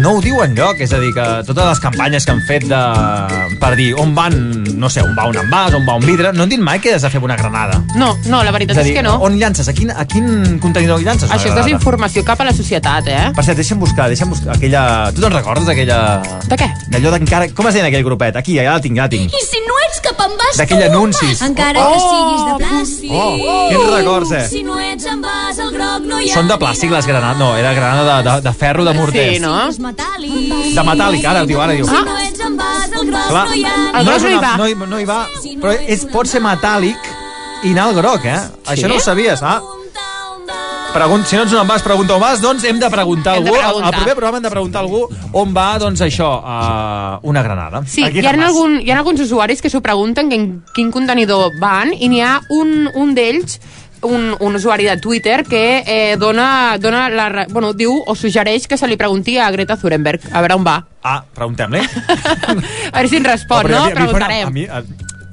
no 0.00 0.14
ho 0.16 0.20
diu 0.24 0.40
enlloc, 0.44 0.80
és 0.84 0.92
a 0.94 1.00
dir, 1.02 1.10
que 1.16 1.26
totes 1.46 1.66
les 1.66 1.80
campanyes 1.82 2.26
que 2.26 2.32
han 2.32 2.40
fet 2.48 2.66
de, 2.70 2.80
per 3.60 3.72
dir 3.78 3.90
on 4.00 4.14
van, 4.16 4.36
no 4.78 4.90
sé, 4.92 5.02
on 5.04 5.14
va 5.18 5.26
un 5.30 5.38
envàs, 5.40 5.74
on 5.76 5.86
va 5.86 5.96
un 5.98 6.06
vidre, 6.06 6.32
no 6.36 6.46
han 6.46 6.52
dit 6.52 6.62
mai 6.62 6.80
que 6.82 6.94
has 6.94 7.04
de 7.06 7.10
fer 7.12 7.22
una 7.22 7.36
granada. 7.38 7.80
No, 7.98 8.12
no, 8.30 8.42
la 8.46 8.54
veritat 8.54 8.76
és, 8.76 8.80
a 8.80 8.84
és, 8.84 8.90
dir, 8.90 8.96
que 9.00 9.04
no. 9.06 9.16
on 9.26 9.38
llances? 9.40 9.68
A 9.68 9.74
quin, 9.76 9.90
a 9.90 10.06
quin 10.08 10.58
contenidor 10.62 11.02
llances? 11.02 11.30
Això 11.34 11.50
és 11.50 11.58
desinformació 11.58 12.24
cap 12.26 12.40
a 12.40 12.48
la 12.48 12.54
societat, 12.56 13.10
eh? 13.10 13.24
Per 13.36 13.44
cert, 13.46 13.58
deixa'm 13.60 13.82
buscar, 13.82 14.08
deixa'm 14.12 14.32
buscar 14.32 14.54
aquella... 14.56 14.84
Tu 15.14 15.24
te'n 15.24 15.34
recordes 15.34 15.68
d'aquella... 15.68 15.89
De 15.90 16.56
què? 16.58 16.66
D'allò 16.90 17.10
d'encara... 17.14 17.48
Com 17.56 17.66
es 17.70 17.74
deia 17.76 17.86
aquell 17.88 18.04
grupet? 18.06 18.36
Aquí, 18.38 18.54
ja 18.58 18.64
la 18.74 18.80
tinc, 18.82 18.96
ja 18.98 19.06
la 19.08 19.10
tinc. 19.12 19.32
I 19.34 19.42
si 19.46 19.60
no 19.66 19.76
ets 19.86 20.00
cap 20.04 20.20
en 20.24 20.36
vas 20.38 20.58
D'aquell 20.60 20.84
anuncis. 20.86 21.40
Encara 21.46 21.82
Oh! 21.82 21.90
que 21.92 22.00
siguis 22.04 22.44
de 22.46 22.54
plàstic. 22.60 23.12
Oh! 23.14 23.68
Quins 23.70 23.90
records, 23.94 24.32
eh? 24.38 24.42
Si 24.50 24.62
no 24.66 24.78
ets 24.82 25.06
en 25.10 25.22
vas 25.24 25.58
al 25.62 25.72
groc 25.74 26.06
no 26.10 26.20
hi 26.20 26.30
ha... 26.30 26.34
Són 26.36 26.50
de 26.50 26.58
plàstic 26.62 26.94
les 26.94 27.08
granades, 27.10 27.40
no, 27.42 27.50
era 27.58 27.72
granada 27.74 28.20
de, 28.20 28.28
de, 28.30 28.36
de 28.48 28.52
ferro 28.62 28.84
de 28.86 28.94
morter. 28.98 29.26
Sí, 29.34 29.40
no? 29.42 29.54
De 29.70 30.86
metàl·lic, 30.90 31.26
ara 31.32 31.42
ho 31.42 31.50
diu, 31.50 31.60
ara 31.64 31.74
diu. 31.78 31.88
Si 31.90 32.04
no 32.06 32.18
ets 32.26 32.46
en 32.46 32.56
vas 32.60 32.86
al 32.86 33.06
groc 33.10 33.28
Clar, 33.30 33.44
no 33.48 33.56
hi 33.58 33.64
ha... 33.66 33.76
no, 34.04 34.14
és 34.14 34.28
una, 34.30 34.54
no, 34.62 34.70
hi, 34.70 34.78
no 34.94 35.00
hi 35.02 35.08
va, 35.08 35.20
però 35.62 35.74
és, 35.86 36.06
pot 36.12 36.30
ser 36.30 36.42
metàl·lic 36.44 37.10
i 37.66 37.74
anar 37.74 37.90
al 37.90 37.98
groc, 37.98 38.24
eh? 38.30 38.38
Això 38.72 38.88
no 38.90 38.96
ho 39.00 39.04
sabies, 39.04 39.42
ah? 39.42 39.58
Pregunt, 40.90 41.22
si 41.24 41.36
no 41.38 41.44
ets 41.46 41.52
un 41.54 41.60
envàs, 41.62 41.84
pregunta 41.86 42.16
on 42.16 42.20
vas, 42.22 42.40
doncs 42.42 42.64
hem 42.66 42.80
de 42.82 42.88
preguntar 42.90 43.36
a 43.36 43.38
algú. 43.38 43.52
Al, 43.54 43.60
preguntar. 43.60 43.86
al 43.86 43.94
proper 43.94 44.14
programa 44.16 44.38
hem 44.40 44.42
de 44.42 44.50
preguntar 44.50 44.80
a 44.80 44.84
algú 44.84 45.02
on 45.38 45.52
va, 45.54 45.66
doncs 45.78 46.00
això, 46.02 46.30
uh, 46.42 47.20
una 47.30 47.44
granada. 47.46 47.84
Sí, 47.86 48.02
hi 48.02 48.24
ha, 48.26 48.32
vas. 48.34 48.48
algun, 48.48 48.80
hi 48.82 48.90
ha 48.90 48.96
alguns 48.98 49.22
usuaris 49.22 49.62
que 49.62 49.70
s'ho 49.70 49.80
pregunten 49.80 50.28
que 50.28 50.34
en 50.40 50.48
quin 50.74 50.90
contenidor 50.90 51.54
van 51.62 51.94
i 51.94 52.08
n'hi 52.10 52.20
ha 52.26 52.40
un, 52.50 52.90
un 52.94 53.14
d'ells 53.14 53.60
un, 54.02 54.34
un 54.40 54.56
usuari 54.56 54.84
de 54.88 54.96
Twitter 54.96 55.44
que 55.44 55.84
eh, 55.86 56.16
dona, 56.18 56.76
dona 56.80 57.08
la, 57.08 57.46
bueno, 57.50 57.72
diu 57.72 57.94
o 58.06 58.14
suggereix 58.16 58.66
que 58.66 58.78
se 58.80 58.88
li 58.88 58.96
pregunti 58.96 59.38
a 59.38 59.50
Greta 59.54 59.76
Thunberg 59.76 60.26
a 60.32 60.40
veure 60.40 60.56
on 60.58 60.64
va. 60.66 60.78
Ah, 61.02 61.20
preguntem-li. 61.22 61.80
A 62.90 62.98
veure 62.98 63.08
si 63.08 63.16
ens 63.20 63.26
respon, 63.28 63.70
no? 63.70 63.84
a 63.84 63.86
a 63.86 63.86
una- 63.86 63.94
Preguntarem. 63.94 64.48
A 64.48 64.50
mi, 64.50 64.64
a, 64.66 64.82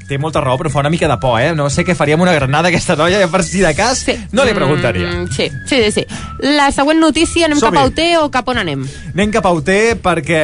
té 0.07 0.17
molta 0.17 0.39
raó, 0.41 0.57
però 0.57 0.69
fa 0.71 0.79
una 0.79 0.89
mica 0.89 1.07
de 1.07 1.17
por, 1.21 1.39
eh? 1.41 1.53
No 1.55 1.69
sé 1.69 1.83
què 1.85 1.95
faria 1.95 2.15
amb 2.15 2.23
una 2.23 2.33
granada 2.33 2.69
aquesta 2.69 2.95
noia, 2.95 3.25
per 3.27 3.43
si 3.43 3.59
de 3.63 3.73
cas, 3.75 3.99
sí. 4.07 4.15
no 4.31 4.45
li 4.47 4.53
preguntaria. 4.55 5.07
Mm, 5.07 5.27
sí, 5.35 5.49
sí, 5.67 5.81
sí, 5.83 5.91
sí. 5.91 6.05
La 6.57 6.69
següent 6.71 6.99
notícia, 7.01 7.45
anem 7.47 7.59
cap 7.59 7.75
a 7.75 7.83
UT 7.89 7.99
o 8.21 8.29
cap 8.31 8.47
on 8.53 8.61
anem? 8.63 8.85
Anem 9.13 9.31
cap 9.33 9.45
a 9.49 9.51
UT 9.57 9.69
perquè 10.03 10.41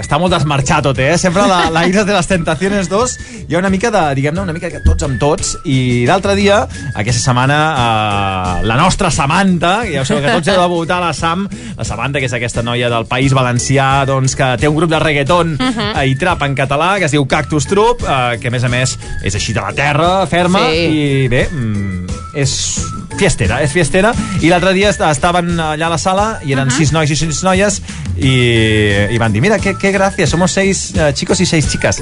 està 0.00 0.18
molt 0.20 0.32
desmarxat 0.34 0.84
tot, 0.86 0.98
eh? 1.02 1.16
Sempre 1.20 1.44
la, 1.50 1.62
la 1.72 1.84
Ira 1.88 2.04
de 2.08 2.14
les 2.14 2.28
Tentaciones 2.30 2.88
2 2.90 3.16
hi 3.50 3.54
ha 3.54 3.58
una 3.60 3.70
mica 3.72 3.90
de, 3.92 4.02
diguem-ne, 4.18 4.42
una 4.44 4.54
mica 4.56 4.70
de 4.72 4.80
tots 4.84 5.04
amb 5.06 5.18
tots 5.20 5.56
i 5.68 6.06
l'altre 6.08 6.34
dia, 6.38 6.62
aquesta 6.94 7.20
setmana 7.22 7.58
eh, 7.74 8.66
la 8.68 8.76
nostra 8.80 9.10
Samantha 9.14 9.80
ja 9.90 10.02
ho 10.02 10.06
sabeu 10.08 10.24
que 10.24 10.36
tots 10.38 10.50
heu 10.52 10.60
de 10.60 10.68
votar 10.70 11.00
la 11.02 11.12
Sam 11.16 11.46
la 11.76 11.84
Samantha, 11.86 12.20
que 12.22 12.28
és 12.30 12.36
aquesta 12.36 12.62
noia 12.66 12.90
del 12.92 13.06
País 13.10 13.34
Valencià 13.36 14.04
doncs 14.08 14.36
que 14.38 14.52
té 14.60 14.68
un 14.70 14.76
grup 14.78 14.90
de 14.92 15.00
reggaeton 15.02 15.56
Mhm. 15.60 15.90
eh, 15.98 16.06
i 16.10 16.14
trap 16.18 16.42
en 16.46 16.54
català 16.56 16.94
que 16.98 17.04
es 17.08 17.12
diu 17.12 17.26
Cactus 17.28 17.66
Troop 17.68 18.02
eh, 18.06 18.29
que 18.38 18.48
a 18.48 18.50
més 18.50 18.64
a 18.64 18.68
més 18.68 18.98
és 19.24 19.34
així 19.34 19.52
de 19.52 19.60
la 19.60 19.72
terra, 19.72 20.26
ferma 20.26 20.60
Sí. 20.70 21.24
i 21.24 21.28
bé, 21.28 21.48
mm, 21.50 22.06
és 22.34 22.84
fiestera, 23.18 23.60
és 23.62 23.72
fiestera 23.72 24.12
i 24.40 24.48
l'altre 24.48 24.72
dia 24.72 24.90
est- 24.90 25.00
estaven 25.00 25.58
allà 25.58 25.86
a 25.86 25.90
la 25.90 25.98
sala 25.98 26.40
i 26.44 26.52
eren 26.52 26.68
uh 26.68 26.72
-huh. 26.72 26.76
sis 26.78 26.92
nois 26.92 27.10
i 27.10 27.16
sis 27.16 27.42
noies 27.42 27.82
i, 28.16 29.14
i 29.14 29.18
van 29.18 29.32
dir, 29.32 29.40
mira, 29.42 29.58
que, 29.58 29.74
que 29.76 29.92
gràcia, 29.92 30.26
somos 30.26 30.52
seis 30.52 30.92
eh, 30.94 31.12
chicos 31.14 31.40
i 31.40 31.46
seis 31.46 31.68
chicas 31.68 32.00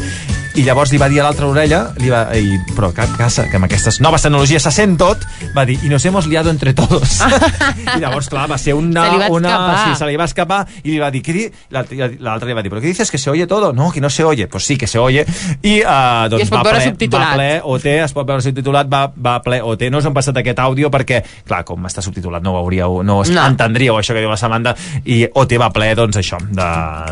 i 0.58 0.64
llavors 0.66 0.90
li 0.92 0.98
va 1.00 1.08
dir 1.10 1.20
a 1.22 1.26
l'altra 1.28 1.46
orella 1.46 1.80
li 2.02 2.10
va, 2.10 2.24
i, 2.34 2.58
però 2.74 2.90
que, 2.94 3.04
que, 3.16 3.28
que 3.50 3.58
amb 3.58 3.68
aquestes 3.68 4.00
noves 4.02 4.24
tecnologies 4.26 4.64
se 4.66 4.72
sent 4.74 4.96
tot 4.98 5.22
va 5.56 5.64
dir, 5.68 5.78
y 5.84 5.88
nos 5.88 6.04
hemos 6.04 6.26
liado 6.26 6.50
entre 6.50 6.74
todos 6.74 7.20
i 7.96 8.00
llavors 8.00 8.28
clar, 8.28 8.48
va 8.50 8.58
ser 8.58 8.74
una, 8.74 9.06
Se 9.06 9.12
li 9.12 9.18
va 9.22 9.28
una 9.30 9.52
escapar. 9.54 9.78
sí, 9.84 9.98
se 9.98 10.08
li 10.10 10.16
va 10.18 10.26
escapar 10.28 10.60
i 10.82 10.90
li 10.90 10.98
va 10.98 11.10
dir, 11.14 11.22
què 11.22 11.36
l'altre 11.74 12.10
l'altre 12.18 12.48
li 12.50 12.56
va 12.56 12.62
dir, 12.64 12.72
però 12.72 12.82
què 12.82 12.90
dices, 12.90 13.10
que 13.10 13.18
se 13.18 13.30
oye 13.30 13.46
todo? 13.46 13.72
No, 13.72 13.90
que 13.92 14.00
no 14.00 14.10
se 14.10 14.24
oye, 14.24 14.48
pues 14.48 14.66
sí, 14.66 14.76
que 14.76 14.86
se 14.86 14.98
oye 14.98 15.24
i, 15.62 15.80
uh, 15.82 16.26
doncs 16.30 16.42
I 16.42 16.46
es 16.46 16.50
pot 16.50 16.58
va 16.58 16.64
veure 16.66 16.80
ple, 16.80 16.90
subtitulat. 16.90 17.28
va 17.28 17.34
ple 17.36 17.48
OT, 17.64 17.86
es 18.04 18.14
pot 18.16 18.26
veure 18.28 18.42
subtitulat, 18.42 18.90
va, 18.90 19.02
va 19.14 19.36
ple 19.44 19.60
OT. 19.62 19.86
No 19.92 20.02
us 20.02 20.08
hem 20.08 20.16
passat 20.16 20.36
aquest 20.42 20.58
àudio 20.64 20.90
perquè, 20.90 21.22
clar, 21.46 21.62
com 21.68 21.86
està 21.88 22.02
subtitulat 22.04 22.42
no 22.42 22.54
ho 22.56 22.60
hauríeu, 22.62 23.02
no, 23.02 23.20
no. 23.22 23.34
No. 23.38 23.46
entendríeu 23.46 23.98
això 23.98 24.16
que 24.16 24.22
diu 24.24 24.30
la 24.30 24.38
Samantha, 24.40 24.74
i 25.04 25.22
OT 25.28 25.54
va 25.60 25.70
ple, 25.74 25.92
doncs 25.98 26.18
això, 26.20 26.40
de, 26.40 26.68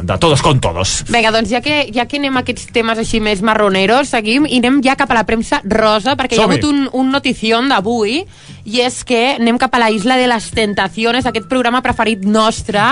de 0.07 0.19
todos 0.23 0.43
con 0.43 0.61
todos. 0.61 1.05
Vinga, 1.13 1.31
doncs 1.35 1.51
ja 1.53 1.61
que, 1.65 1.87
ja 1.95 2.07
que 2.11 2.19
anem 2.21 2.37
a 2.41 2.45
aquests 2.45 2.71
temes 2.75 2.99
així 3.03 3.21
més 3.21 3.36
marroneros, 3.43 4.09
seguim 4.13 4.47
i 4.47 4.59
anem 4.61 4.81
ja 4.85 4.97
cap 4.97 5.11
a 5.11 5.17
la 5.19 5.25
premsa 5.29 5.61
rosa, 5.65 6.17
perquè 6.17 6.37
hi 6.37 6.41
ha 6.43 6.47
hagut 6.49 6.65
un, 6.69 6.87
un 6.93 7.11
notición 7.13 7.69
d'avui, 7.69 8.23
i 8.67 8.81
és 8.83 9.03
que 9.07 9.37
anem 9.37 9.59
cap 9.59 9.75
a 9.75 9.81
la 9.83 9.91
Isla 9.95 10.17
de 10.19 10.27
les 10.31 10.51
Tentaciones, 10.55 11.27
aquest 11.27 11.47
programa 11.49 11.83
preferit 11.83 12.25
nostre. 12.25 12.83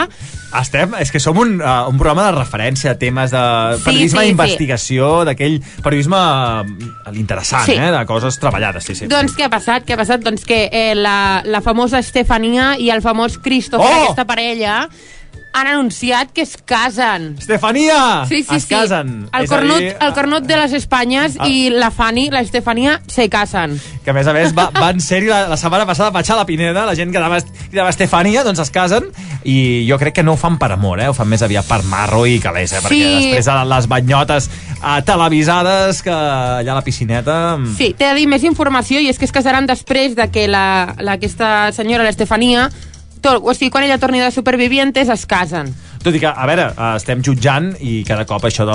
Estem, 0.55 0.93
és 1.03 1.11
que 1.11 1.19
som 1.19 1.39
un, 1.41 1.57
uh, 1.59 1.89
un 1.91 1.97
programa 1.99 2.29
de 2.29 2.37
referència 2.37 2.93
a 2.93 2.99
temes 2.99 3.33
de 3.35 3.41
Sí, 3.79 3.83
periodisme 3.89 4.21
sí, 4.21 4.25
sí. 4.25 4.29
d'investigació, 4.31 5.09
d'aquell 5.27 5.57
periodisme 5.83 6.21
eh, 6.21 7.17
interessant, 7.19 7.67
Sí. 7.67 7.75
eh, 7.75 7.91
de 7.91 8.05
coses 8.07 8.39
treballades, 8.39 8.85
sí, 8.87 8.95
sí. 8.95 9.09
Doncs 9.11 9.35
què 9.35 9.49
ha 9.49 9.51
passat? 9.51 9.83
Què 9.85 9.97
ha 9.97 9.99
passat? 9.99 10.23
Doncs 10.23 10.47
que 10.47 10.69
eh, 10.71 10.95
la, 10.95 11.43
la 11.45 11.61
famosa 11.61 11.99
Estefania 11.99 12.77
i 12.79 12.91
el 12.95 13.03
famós 13.03 13.39
Christopher, 13.43 13.91
Oh! 13.91 14.05
aquesta 14.05 14.25
parella, 14.31 14.85
han 15.55 15.69
anunciat 15.71 16.33
que 16.35 16.43
es 16.43 16.57
casen. 16.67 17.37
Estefania! 17.39 18.25
Sí, 18.29 18.43
sí, 18.43 18.57
es 18.57 18.65
sí. 18.65 18.75
casen. 18.75 19.29
El 19.33 19.45
És 19.45 19.53
a 19.53 19.55
cornut, 19.55 19.79
dir, 19.79 19.93
el 20.03 20.13
cornut 20.17 20.45
de 20.49 20.57
les 20.59 20.73
Espanyes 20.75 21.37
Ah. 21.39 21.47
i 21.49 21.71
la 21.71 21.93
Fanny, 21.95 22.29
la 22.31 22.41
Estefania, 22.41 23.01
se 23.07 23.29
casen. 23.31 23.79
que 24.05 24.11
a 24.11 24.13
més 24.13 24.27
a 24.27 24.33
més 24.35 24.53
va, 24.53 24.67
van 24.75 24.99
ser-hi 25.01 25.29
la, 25.31 25.47
la 25.49 25.57
setmana 25.57 25.87
passada 25.87 26.11
vaig 26.11 26.29
a 26.31 26.37
la 26.37 26.45
Pineda, 26.45 26.85
la 26.85 26.95
gent 26.99 27.11
que 27.13 27.17
anava, 27.19 27.39
cridava 27.71 27.89
Estefania, 27.89 28.43
doncs 28.45 28.59
es 28.61 28.71
casen 28.75 29.07
i 29.45 29.87
jo 29.89 29.97
crec 29.99 30.15
que 30.19 30.23
no 30.23 30.33
ho 30.35 30.37
fan 30.37 30.59
per 30.59 30.73
amor, 30.75 31.01
eh? 31.01 31.09
ho 31.09 31.15
fan 31.15 31.29
més 31.31 31.41
aviat 31.47 31.65
per 31.71 31.83
marro 31.85 32.27
i 32.27 32.39
calés, 32.43 32.73
eh? 32.75 32.83
perquè 32.83 32.99
Sí. 32.99 33.31
després 33.31 33.47
de 33.47 33.57
les 33.71 33.87
banyotes 33.89 34.51
eh, 34.83 35.03
televisades 35.07 36.03
que 36.03 36.11
allà 36.13 36.73
a 36.73 36.75
la 36.75 36.83
piscineta... 36.85 37.57
mm, 37.57 37.77
Sí, 37.79 37.95
t'he 37.97 38.11
de 38.11 38.15
dir 38.19 38.27
més 38.29 38.43
informació 38.45 39.01
i 39.01 39.09
és 39.09 39.19
que 39.19 39.25
es 39.25 39.33
casaran 39.33 39.67
després 39.67 40.15
de 40.17 40.29
que 40.31 40.49
la, 40.49 40.95
la, 40.99 41.13
aquesta 41.17 41.71
senyora, 41.73 42.05
l'Estefania, 42.05 42.69
to- 43.25 43.41
o 43.43 43.55
sigui, 43.55 43.71
quan 43.71 43.85
ella 43.85 43.99
torni 43.99 44.21
de 44.21 44.31
Supervivientes, 44.31 45.09
es 45.09 45.25
casen. 45.27 45.75
Tot 46.05 46.15
i 46.15 46.21
que, 46.21 46.29
a 46.29 46.47
veure, 46.47 46.67
eh, 46.77 46.89
estem 46.99 47.23
jutjant 47.25 47.71
i 47.81 48.03
cada 48.05 48.27
cop 48.29 48.45
això 48.45 48.67
de 48.69 48.75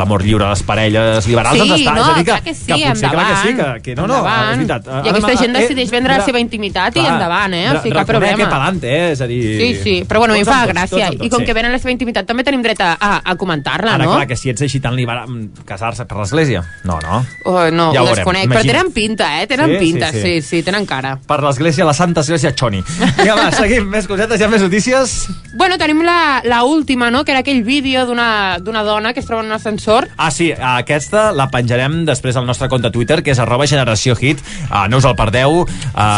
l'amor 0.00 0.24
lliure 0.26 0.44
de 0.44 0.50
les 0.50 0.62
parelles 0.66 1.26
liberals 1.30 1.54
Sí, 1.54 1.60
doncs 1.62 1.80
està, 1.80 1.92
no, 1.94 2.00
és 2.02 2.08
a 2.10 2.14
dir 2.16 2.24
que, 2.24 2.30
clar 2.32 2.42
que 2.42 2.54
sí, 2.54 2.72
potser, 2.72 3.10
clar 3.10 3.26
que 3.28 3.36
sí, 3.36 3.46
que, 3.46 3.60
endavant. 3.60 3.82
que 3.84 3.94
no, 3.94 4.06
no, 4.08 4.16
Endavant. 4.18 4.50
és 4.50 4.56
veritat. 4.58 4.88
I 5.06 5.12
aquesta 5.12 5.34
gent 5.44 5.54
decideix 5.54 5.90
vendre 5.94 6.16
la 6.18 6.24
seva 6.26 6.40
intimitat 6.42 6.96
i 6.98 7.04
endavant, 7.06 7.54
eh? 7.54 7.64
O 7.70 7.76
sigui, 7.84 7.94
cap 7.94 8.06
problema. 8.10 8.36
Que 8.40 8.48
pa'lante, 8.50 8.90
eh? 8.90 9.12
És 9.12 9.20
a 9.22 9.28
dir... 9.30 9.40
Sí, 9.60 9.68
sí, 9.82 9.94
però 10.08 10.18
bueno, 10.24 10.34
a 10.34 10.38
mi 10.38 10.42
em 10.42 10.48
fa 10.50 10.58
gràcia. 10.66 11.10
tots 11.12 11.26
I 11.26 11.30
com 11.30 11.44
que 11.46 11.54
venen 11.54 11.70
la 11.72 11.78
seva 11.78 11.92
intimitat, 11.94 12.26
també 12.26 12.42
tenim 12.46 12.62
dret 12.66 12.80
a, 12.82 12.90
a, 12.98 13.12
a 13.30 13.36
comentar-la, 13.38 13.94
Ara, 13.94 14.04
no? 14.04 14.16
clar, 14.16 14.26
que 14.26 14.36
si 14.36 14.50
ets 14.50 14.62
així 14.66 14.80
tan 14.82 14.96
liberal, 14.98 15.28
mm, 15.30 15.62
casar-se 15.68 16.04
per 16.10 16.18
l'església? 16.18 16.64
No, 16.84 16.98
no. 17.04 17.22
Oh, 17.44 17.70
no, 17.70 17.92
Ja 17.94 18.02
ho 18.02 18.10
desconec, 18.10 18.44
imagina't. 18.44 18.50
però 18.50 18.66
tenen 18.66 18.92
pinta, 18.92 19.30
eh? 19.40 19.46
Tenen 19.46 19.70
Sí, 19.70 19.78
sí, 19.78 19.84
pinta, 19.86 20.10
sí. 20.12 20.20
sí, 20.22 20.42
sí, 20.42 20.62
tenen 20.66 20.86
cara. 20.86 21.14
Per 21.26 21.40
l'església, 21.44 21.84
la 21.86 21.94
Santa 21.94 22.20
Església 22.26 22.54
Choni. 22.54 22.82
Vinga, 23.16 23.34
va, 23.38 23.50
seguim, 23.60 23.86
més 23.90 24.06
cosetes, 24.10 24.40
hi 24.40 24.44
ha 24.44 24.48
més 24.50 24.62
notícies? 24.66 25.28
Bueno, 25.54 25.76
tenim 25.78 26.02
la, 26.02 26.39
la, 26.42 26.56
la 26.56 26.64
última, 26.64 27.10
no?, 27.10 27.24
que 27.24 27.32
era 27.32 27.40
aquell 27.40 27.62
vídeo 27.64 28.06
d'una 28.06 28.58
dona 28.84 29.12
que 29.12 29.20
es 29.20 29.26
troba 29.26 29.42
en 29.42 29.48
un 29.48 29.52
ascensor. 29.52 30.08
Ah, 30.16 30.30
sí, 30.30 30.50
aquesta 30.52 31.30
la 31.32 31.48
penjarem 31.50 32.04
després 32.06 32.36
al 32.36 32.46
nostre 32.46 32.68
compte 32.68 32.90
Twitter, 32.90 33.22
que 33.22 33.32
és 33.32 33.38
arroba 33.38 33.66
generació 33.66 34.16
hit. 34.16 34.40
Uh, 34.70 34.86
no 34.90 34.98
us 34.98 35.04
el 35.04 35.16
perdeu, 35.16 35.62
uh, 35.62 35.66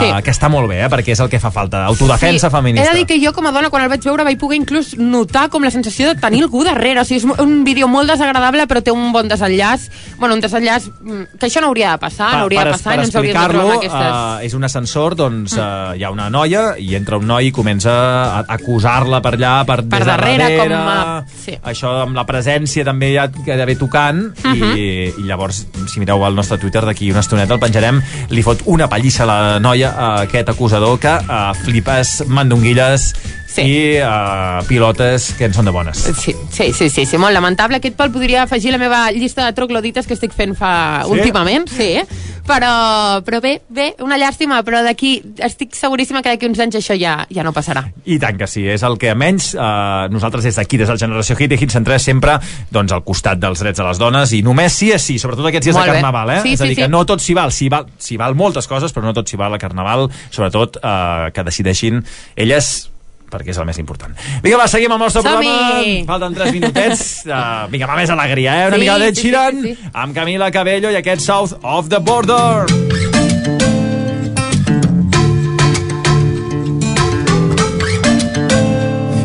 Sí. 0.03 0.11
que 0.25 0.31
està 0.31 0.49
molt 0.49 0.69
bé, 0.69 0.83
eh, 0.85 0.89
perquè 0.91 1.13
és 1.13 1.21
el 1.21 1.29
que 1.29 1.41
fa 1.41 1.51
falta. 1.51 1.85
Autodefensa 1.87 2.49
He 2.49 2.51
feminista. 2.51 2.91
de 2.93 2.99
dir 2.99 3.07
que 3.07 3.19
jo, 3.25 3.33
com 3.33 3.47
a 3.47 3.53
dona, 3.53 3.71
quan 3.71 3.83
el 3.83 3.89
vaig 3.89 4.03
veure, 4.05 4.25
vaig 4.25 4.39
poder 4.39 4.59
inclús 4.59 4.97
notar 4.99 5.49
com 5.51 5.63
la 5.63 5.71
sensació 5.71 6.09
de 6.09 6.21
tenir 6.21 6.43
algú 6.43 6.65
darrere. 6.65 7.01
O 7.01 7.05
sigui, 7.05 7.21
és 7.21 7.41
un 7.41 7.65
vídeo 7.65 7.89
molt 7.89 8.11
desagradable, 8.11 8.67
però 8.69 8.83
té 8.83 8.91
un 8.93 9.13
bon 9.13 9.29
desenllaç. 9.29 9.89
Bueno, 10.19 10.35
un 10.35 10.41
desenllaç 10.41 10.89
mm, 11.01 11.39
que 11.39 11.47
això 11.47 11.61
no 11.61 11.69
hauria 11.69 11.93
de 11.93 11.99
passar, 11.99 12.33
no 12.37 12.45
hauria 12.45 12.65
de 12.65 12.71
passar 12.73 12.95
i 12.95 12.97
no 12.97 13.03
ens 13.05 13.15
hauríem 13.17 13.37
de 13.41 13.49
trobar 13.49 13.77
aquestes... 13.77 14.41
Eh, 14.43 14.47
és 14.47 14.55
un 14.55 14.65
ascensor, 14.65 15.15
doncs 15.17 15.57
uh, 15.57 15.95
hi 15.97 16.05
ha 16.05 16.11
una 16.11 16.29
noia 16.31 16.75
i 16.79 16.95
entra 16.97 17.17
un 17.19 17.27
noi 17.27 17.49
i 17.49 17.53
comença 17.53 17.93
a 17.93 18.45
acusar-la 18.57 19.21
per 19.23 19.35
allà, 19.37 19.65
per, 19.67 19.83
Per 19.83 19.99
des 19.99 20.07
de 20.07 20.12
darrere, 20.17 20.57
com 20.59 20.69
darrere, 20.69 20.75
a- 20.75 21.25
sí. 21.45 21.57
Això 21.63 22.03
amb 22.03 22.17
la 22.17 22.25
presència 22.27 22.85
també 22.85 23.13
ja 23.15 23.27
d'haver 23.29 23.77
tocant 23.79 24.23
Mhm. 24.45 24.73
i, 24.77 24.87
i 25.19 25.23
llavors, 25.27 25.67
si 25.89 26.01
mireu 26.01 26.25
al 26.25 26.35
nostre 26.35 26.59
Twitter 26.59 26.85
d'aquí 26.85 27.11
una 27.11 27.21
estoneta 27.21 27.55
el 27.55 27.61
penjarem, 27.61 28.01
li 28.31 28.43
fot 28.43 28.63
una 28.67 28.89
pallissa 28.89 29.25
a 29.25 29.27
la 29.27 29.61
noia, 29.61 29.91
a 29.97 30.23
aquest 30.23 30.49
acusador 30.49 30.99
que 30.99 31.13
uh, 31.13 31.53
flipes 31.65 32.25
mandonguilles 32.27 33.13
sí. 33.53 33.65
i 33.69 33.79
uh, 34.01 34.63
pilotes 34.69 35.33
que 35.39 35.49
en 35.49 35.57
són 35.57 35.69
de 35.69 35.75
bones. 35.75 36.03
Sí, 36.19 36.35
sí, 36.51 36.73
sí, 36.73 36.89
sí, 36.91 37.07
sí, 37.07 37.21
molt 37.21 37.37
lamentable. 37.37 37.79
Aquest 37.83 37.97
pel 37.99 38.13
podria 38.15 38.47
afegir 38.47 38.73
a 38.73 38.79
la 38.79 38.83
meva 38.83 39.05
llista 39.15 39.47
de 39.47 39.57
troglodites 39.57 40.09
que 40.09 40.17
estic 40.19 40.35
fent 40.37 40.57
fa 40.59 40.73
Sí? 41.03 41.13
últimament, 41.13 41.69
sí, 41.71 42.01
però, 42.47 43.23
però 43.25 43.41
bé, 43.43 43.55
bé, 43.69 43.93
una 44.03 44.19
llàstima, 44.19 44.61
però 44.67 44.83
d'aquí 44.85 45.15
estic 45.45 45.77
seguríssima 45.79 46.23
que 46.23 46.33
d'aquí 46.33 46.49
uns 46.49 46.61
anys 46.63 46.79
això 46.81 46.97
ja, 46.99 47.15
ja 47.31 47.45
no 47.47 47.53
passarà. 47.55 47.85
I 48.05 48.19
tant 48.23 48.39
que 48.41 48.49
sí, 48.51 48.65
és 48.69 48.83
el 48.87 48.99
que 49.01 49.15
menys 49.19 49.53
eh, 49.55 50.09
nosaltres 50.13 50.49
des 50.49 50.59
d'aquí, 50.59 50.81
des 50.81 50.91
del 50.91 51.01
Generació 51.01 51.37
Hit 51.39 51.55
i 51.55 51.61
Hit 51.61 51.75
103 51.75 52.09
sempre 52.13 52.39
doncs, 52.73 52.95
al 52.95 53.05
costat 53.07 53.41
dels 53.43 53.63
drets 53.63 53.79
de 53.79 53.87
les 53.87 54.01
dones 54.01 54.35
i 54.37 54.43
només 54.47 54.75
sí 54.75 54.93
és 54.95 55.03
sí, 55.03 55.19
sobretot 55.23 55.49
aquests 55.51 55.71
dies 55.71 55.79
Molt 55.79 55.91
de. 55.91 55.99
Carnaval, 55.99 56.35
eh? 56.37 56.41
Sí, 56.45 56.55
és 56.57 56.61
a 56.61 56.65
sí, 56.65 56.73
dir, 56.73 56.79
sí. 56.79 56.83
que 56.83 56.93
no 56.93 57.05
tot 57.09 57.23
s'hi 57.23 57.37
val, 57.39 57.55
s'hi 57.55 57.69
val, 57.73 57.91
val 58.23 58.39
moltes 58.39 58.71
coses, 58.71 58.95
però 58.95 59.07
no 59.07 59.15
tot 59.17 59.29
s'hi 59.29 59.41
val 59.41 59.55
a 59.55 59.61
Carnaval, 59.63 60.09
sobretot 60.31 60.81
eh, 60.83 61.31
que 61.35 61.47
decideixin 61.47 62.03
elles 62.37 62.92
perquè 63.33 63.55
és 63.55 63.59
el 63.63 63.67
més 63.69 63.81
important. 63.83 64.13
Vinga, 64.45 64.61
va, 64.61 64.69
seguim 64.71 64.93
amb 64.93 65.01
el 65.01 65.07
nostre 65.09 65.25
programa. 65.25 65.83
Falten 66.13 66.37
3 66.39 66.53
minutets. 66.59 67.05
Uh, 67.27 67.67
vinga, 67.73 67.89
va, 67.91 67.97
més 67.99 68.13
alegria, 68.13 68.59
eh? 68.63 68.69
Una 68.71 68.77
Sí, 68.79 68.85
mica 68.85 68.99
de 69.03 69.11
sí, 69.11 69.15
sí, 69.15 69.27
Sheeran 69.29 69.63
sí, 69.63 69.75
sí. 69.75 69.91
amb 70.05 70.15
Camila 70.17 70.51
Cabello 70.55 70.93
i 70.93 71.01
aquest 71.01 71.25
South 71.25 71.57
of 71.63 71.89
the 71.93 71.99
Border. 72.01 72.67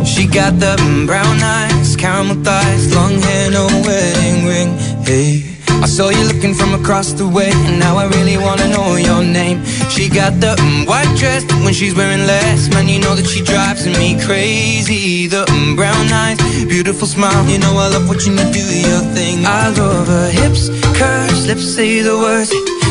She 0.05 0.25
got 0.25 0.57
the 0.59 0.73
brown 1.05 1.37
eyes, 1.43 1.95
caramel 1.95 2.37
thighs, 2.43 2.93
long 2.95 3.13
hair, 3.21 3.51
no 3.51 3.67
wedding 3.85 4.45
ring. 4.47 4.71
Hey, 5.05 5.43
I 5.81 5.85
saw 5.85 6.09
you 6.09 6.23
looking 6.25 6.53
from 6.53 6.73
across 6.73 7.13
the 7.13 7.27
way, 7.27 7.51
and 7.51 7.79
now 7.79 7.97
I 7.97 8.05
really 8.07 8.37
wanna 8.37 8.67
know 8.67 8.95
your 8.95 9.23
name. 9.23 9.63
She 9.89 10.09
got 10.09 10.39
the 10.39 10.55
mm, 10.55 10.87
white 10.87 11.11
dress 11.17 11.43
when 11.63 11.73
she's 11.73 11.95
wearing 11.95 12.25
less. 12.25 12.69
Man, 12.73 12.87
you 12.87 12.99
know 12.99 13.15
that 13.15 13.27
she 13.27 13.41
drives 13.43 13.85
me 13.85 14.19
crazy. 14.25 15.27
The 15.27 15.45
mm, 15.45 15.75
brown 15.75 16.11
eyes, 16.11 16.37
beautiful 16.65 17.07
smile. 17.07 17.45
You 17.47 17.59
know 17.59 17.73
I 17.77 17.87
love 17.89 18.07
watching 18.09 18.37
you 18.37 18.47
do 18.51 18.65
your 18.89 19.03
thing. 19.15 19.45
I 19.45 19.69
love 19.69 20.07
her 20.07 20.29
hips, 20.31 20.69
curves, 20.97 21.47
lips 21.47 21.75
say 21.75 22.01
the 22.01 22.17
words. 22.17 22.49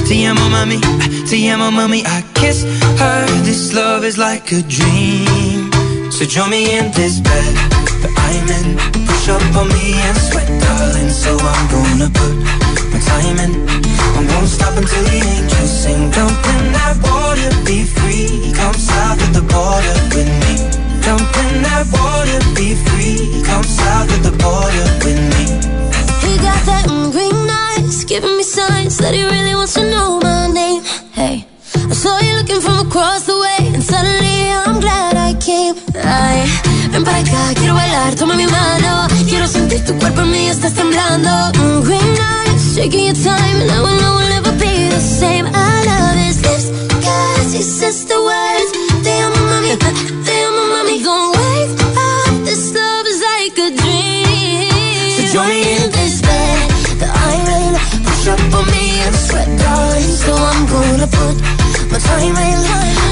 Te 0.09 0.25
amo, 0.27 0.46
mami, 0.49 0.81
te 1.29 1.49
amo, 1.49 1.70
mami. 1.70 2.05
I 2.07 2.22
kiss 2.35 2.62
her. 3.01 3.27
This 3.42 3.75
love 3.75 4.05
is 4.05 4.16
like 4.16 4.53
a 4.53 4.62
dream. 4.62 5.72
So 6.12 6.25
join 6.25 6.51
me 6.51 6.79
in 6.79 6.92
this 6.92 7.20
bed 7.20 7.77
I'm 8.16 8.49
in. 8.49 8.77
Push 9.07 9.29
up 9.29 9.42
on 9.57 9.68
me 9.68 9.94
and 9.94 10.16
sweat, 10.16 10.49
darling. 10.61 11.11
So 11.11 11.37
I'm 11.38 11.64
gonna 11.70 12.11
put 12.11 12.76
in. 13.11 13.66
I 14.16 14.21
won't 14.33 14.49
stop 14.49 14.77
until 14.77 15.03
the 15.05 15.19
angels 15.35 15.71
sing. 15.83 16.11
Jump 16.12 16.33
in 16.55 16.73
that 16.73 16.97
water, 17.03 17.51
be 17.64 17.85
free. 17.85 18.53
Come 18.55 18.75
south 18.75 19.21
of 19.27 19.31
the 19.35 19.45
border 19.53 19.97
with 20.14 20.31
me. 20.42 20.55
Jump 21.05 21.23
in 21.45 21.62
that 21.62 21.85
water, 21.92 22.38
be 22.55 22.75
free. 22.75 23.42
Come 23.45 23.64
south 23.64 24.11
of 24.16 24.21
the 24.29 24.35
border 24.42 24.87
with 25.05 25.21
me. 25.33 25.45
He 26.25 26.33
got 26.42 26.61
that 26.71 26.87
green 27.12 27.49
eyes, 27.49 28.05
giving 28.05 28.37
me 28.37 28.42
signs 28.42 28.99
that 28.99 29.14
he 29.14 29.25
really 29.25 29.55
wants 29.55 29.75
to 29.75 29.85
know 29.88 30.19
my 30.21 30.49
name. 30.49 30.83
Hey, 31.12 31.47
I 31.75 31.95
saw 31.95 32.19
you 32.21 32.35
looking 32.37 32.61
from 32.61 32.87
across 32.87 33.23
the 33.27 33.38
way, 33.38 33.71
and 33.75 33.83
suddenly 33.83 34.51
I'm 34.51 34.81
glad 34.81 35.16
I 35.16 35.35
came. 35.35 35.75
Ay, 35.95 36.45
ven 36.90 37.05
para 37.05 37.19
acá, 37.19 37.55
quiero 37.55 37.75
bailar, 37.75 38.14
toma 38.16 38.35
mi 38.35 38.47
mano. 38.47 39.07
Quiero 39.29 39.47
sentir 39.47 39.85
tu 39.85 39.95
cuerpo 39.99 40.23
en 40.23 40.31
mí, 40.31 40.49
estás 40.49 40.75
temblando. 40.75 41.31
Mm, 41.59 41.83
green 41.87 42.16
eyes, 42.19 42.46
shaking 42.77 43.07
your 43.07 43.15
time, 43.15 43.57
and 43.62 43.71
I 43.71 43.81
will 43.81 43.97
know 44.03 44.12
we'll 44.21 44.29
never 44.37 44.53
be 44.61 44.73
the 44.93 45.01
same. 45.01 45.47
I 45.49 45.73
love 45.89 46.17
his 46.21 46.37
lips, 46.45 46.69
cause 46.93 47.51
he 47.57 47.62
says 47.62 48.05
the 48.05 48.21
words. 48.21 48.71
Te 49.01 49.12
amo, 49.25 49.41
mami, 49.49 49.73
te 50.27 50.37
amo, 50.45 50.62
mami. 50.73 50.97
Don't 51.01 51.33
wake 51.41 51.73
up, 51.97 52.35
this 52.45 52.75
love 52.77 53.07
is 53.12 53.21
like 53.33 53.57
a 53.67 53.69
dream. 53.81 55.09
So 55.17 55.23
join 55.33 55.49
me 55.49 55.61
in 55.73 55.89
this 55.89 56.21
bed 56.21 56.69
that 57.01 57.12
I'm 57.25 57.49
in. 57.65 57.73
Push 58.05 58.29
up 58.29 58.41
on 58.59 58.65
me 58.69 58.85
and 59.09 59.17
sweat, 59.25 59.49
darling. 59.57 60.12
So 60.25 60.33
I'm 60.37 60.62
gonna 60.69 61.09
put 61.17 61.37
my 61.89 61.99
time 61.99 62.37
in. 62.37 62.59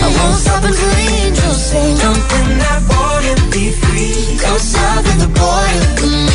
I 0.05 0.09
won't 0.16 0.44
stop 0.44 0.62
until 0.68 0.92
the 0.92 1.09
angels 1.24 1.61
sing. 1.70 1.96
Jump 2.05 2.20
in 2.37 2.48
that 2.61 2.81
water, 2.92 3.35
be 3.48 3.72
free. 3.72 4.37
Come 4.44 4.59
south 4.61 5.09
of 5.09 5.16
the 5.24 5.31
border 5.33 6.34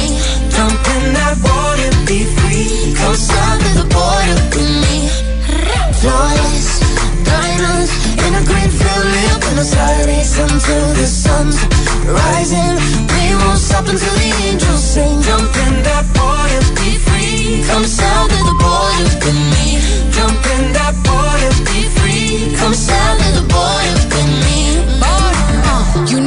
in 1.00 1.14
that 1.14 1.36
water, 1.48 1.92
be 2.06 2.26
free. 2.38 2.94
Come 2.96 3.16
south 3.16 3.64
the 3.76 3.86
border 3.94 4.38
with 4.56 4.72
me. 4.84 4.90
A 9.60 10.94
the 10.96 11.06
sun's 11.06 11.58
rising. 12.08 12.76
We 13.12 13.36
won't 13.36 13.60
stop 13.60 13.88
until 13.88 14.16
the 14.16 14.32
angels 14.48 14.82
sing. 14.82 15.22
Jump 15.22 15.52
in 15.68 15.84
that 15.84 16.06
water, 16.16 16.62
be 16.80 16.96
free. 16.96 17.64
Come 17.68 17.84
south 17.84 18.32
the 18.48 18.56
border 18.64 19.12
with 19.20 19.40
me. 19.52 19.68
Jump 20.16 20.40
in 20.56 20.74
that 20.80 20.96
water, 21.04 21.52
be 21.68 21.82
free. 22.00 22.56
Come 22.56 22.74
south 22.74 23.20
of 23.28 23.34
the 23.36 23.46
border 23.52 23.94
with 24.16 24.44
me. 24.44 24.49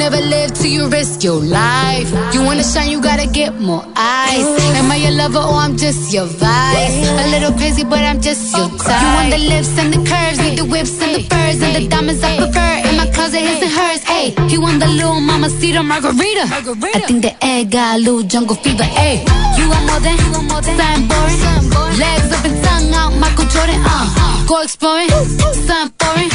You 0.03 0.11
never 0.11 0.27
live 0.27 0.53
till 0.53 0.67
you 0.67 0.89
risk 0.89 1.23
your 1.23 1.39
life. 1.39 2.11
You 2.35 2.43
wanna 2.43 2.65
shine, 2.65 2.91
you 2.91 3.01
gotta 3.01 3.29
get 3.29 3.61
more 3.61 3.85
eyes. 3.95 4.45
Am 4.75 4.91
I 4.91 4.97
your 4.97 5.13
lover 5.13 5.39
or 5.39 5.63
I'm 5.63 5.77
just 5.77 6.13
your 6.13 6.27
vice? 6.27 7.07
A 7.23 7.31
little 7.31 7.53
crazy, 7.53 7.85
but 7.85 8.01
I'm 8.01 8.21
just 8.21 8.51
your 8.57 8.69
type. 8.83 9.01
You 9.01 9.09
want 9.15 9.31
the 9.31 9.39
lips 9.39 9.79
and 9.79 9.95
the 9.95 10.03
curves, 10.11 10.39
need 10.41 10.59
the 10.59 10.65
whips 10.65 11.01
and 11.01 11.15
the 11.15 11.23
furs 11.31 11.63
and 11.63 11.77
the 11.77 11.87
diamonds 11.87 12.21
I 12.25 12.37
prefer. 12.37 12.92
In 13.03 13.09
my 13.09 13.15
closet, 13.15 13.41
his 13.41 13.63
and 13.63 13.73
hers. 13.73 14.03
Hey, 14.05 14.31
he 14.49 14.59
want 14.59 14.79
the 14.79 14.87
little 14.87 15.21
mama 15.21 15.49
cedar 15.51 15.83
margarita. 15.83 16.47
margarita. 16.47 16.99
I 16.99 17.01
think 17.01 17.23
the 17.23 17.35
egg 17.45 17.73
got 17.73 17.97
a 17.97 17.99
little 17.99 18.23
jungle 18.23 18.55
fever. 18.55 18.85
Hey, 18.85 19.25
you 19.59 19.67
want 19.67 19.87
more 19.91 19.99
than, 19.99 20.15
you 20.23 20.31
want 20.31 20.47
more 20.47 20.63
than 20.63 20.79
something 20.79 21.09
boring. 21.11 21.99
Legs 21.99 22.31
up 22.31 22.45
and 22.47 22.59
tongue 22.63 22.95
out, 22.95 23.11
Michael 23.19 23.47
Jordan. 23.51 23.83
Uh, 23.83 24.47
go 24.47 24.63
exploring, 24.63 25.11
something 25.11 25.91
foreign. 25.99 26.31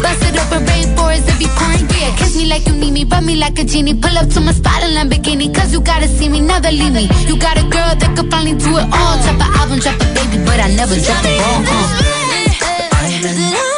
Bust 0.00 0.24
it 0.24 0.40
open, 0.40 0.64
rainforest, 0.64 1.28
it 1.28 1.36
be 1.36 1.48
pouring. 1.52 1.84
Yeah, 1.92 2.16
kiss 2.16 2.36
me 2.36 2.46
like 2.46 2.64
you 2.66 2.72
need 2.72 2.92
me, 2.92 3.04
rub 3.04 3.22
me 3.22 3.36
like 3.36 3.58
a 3.58 3.64
genie. 3.64 3.92
Pull 3.92 4.16
up 4.16 4.28
to 4.30 4.40
my 4.40 4.52
spot 4.52 4.82
in 4.84 4.96
Lamborghini, 4.96 5.52
cause 5.52 5.72
you 5.72 5.80
gotta 5.80 6.08
see 6.08 6.28
me, 6.30 6.40
never 6.40 6.70
leave 6.70 6.94
me. 6.94 7.08
You 7.28 7.36
got 7.36 7.58
a 7.58 7.64
girl 7.68 7.92
that 7.92 8.16
could 8.16 8.30
finally 8.30 8.56
do 8.56 8.72
it 8.80 8.88
all. 8.88 9.14
Drop 9.20 9.36
an 9.36 9.52
album, 9.60 9.78
drop 9.84 10.00
a 10.00 10.06
baby, 10.16 10.40
but 10.48 10.60
I 10.64 10.72
never 10.72 10.96
drop 10.96 11.24
a 11.24 11.32
ball. 11.36 11.60
Uh. 11.68 12.16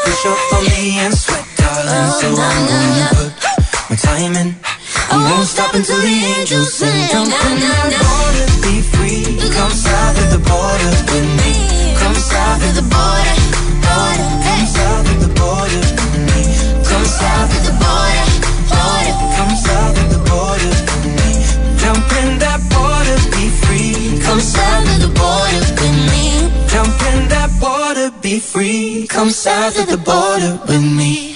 Push 0.04 0.26
up 0.26 0.52
on 0.54 0.64
me 0.64 0.98
and 0.98 1.14
sweat, 1.14 1.47
darling. 1.82 2.02
Oh, 2.04 2.20
so 2.20 2.28
I'm 2.34 2.62
gonna 2.66 3.08
put 3.14 3.90
my 3.90 3.96
time 3.96 4.34
in. 4.36 4.48
I 5.10 5.16
won't 5.16 5.46
stop 5.46 5.74
until 5.74 6.00
the 6.00 6.16
angels 6.36 6.74
sing. 6.74 7.08
Jump 7.10 7.30
in 7.30 7.60
that 7.62 7.92
water, 8.02 8.46
be 8.62 8.82
free. 8.82 9.38
Come 9.54 9.70
south 9.70 10.18
of 10.18 10.28
the 10.34 10.42
border 10.42 10.92
with 11.10 11.28
me. 11.38 11.52
Come 12.00 12.14
south 12.14 12.62
of 12.66 12.72
the 12.78 12.86
border, 12.86 13.36
border. 13.84 14.26
Come 14.46 14.66
south 14.66 15.06
of 15.12 15.18
the 15.24 15.32
border 15.38 15.82
with 15.98 16.24
me. 16.30 16.42
Come 16.88 17.06
south 17.06 17.52
of 17.56 17.62
the 17.68 17.74
border, 17.82 18.26
border. 18.72 19.14
Come 19.36 19.54
south 19.56 19.96
of 20.02 20.08
the 20.14 20.20
border 20.30 20.70
with 20.70 21.06
me. 21.18 21.30
Jump 21.78 22.06
in 22.22 22.38
that 22.42 22.60
be 23.32 23.48
free. 23.62 24.18
Come 24.24 24.40
south 24.40 24.86
of 24.92 24.98
the 25.04 25.12
border 25.14 25.62
with 25.78 25.98
me. 26.10 26.26
Jump 26.68 26.96
in 27.12 27.28
that 27.32 27.50
water, 27.62 28.10
be 28.20 28.38
free. 28.40 29.06
Come 29.06 29.30
south 29.30 29.78
of 29.78 29.86
the 29.88 29.98
border 29.98 30.58
with 30.66 30.82
me. 30.82 31.27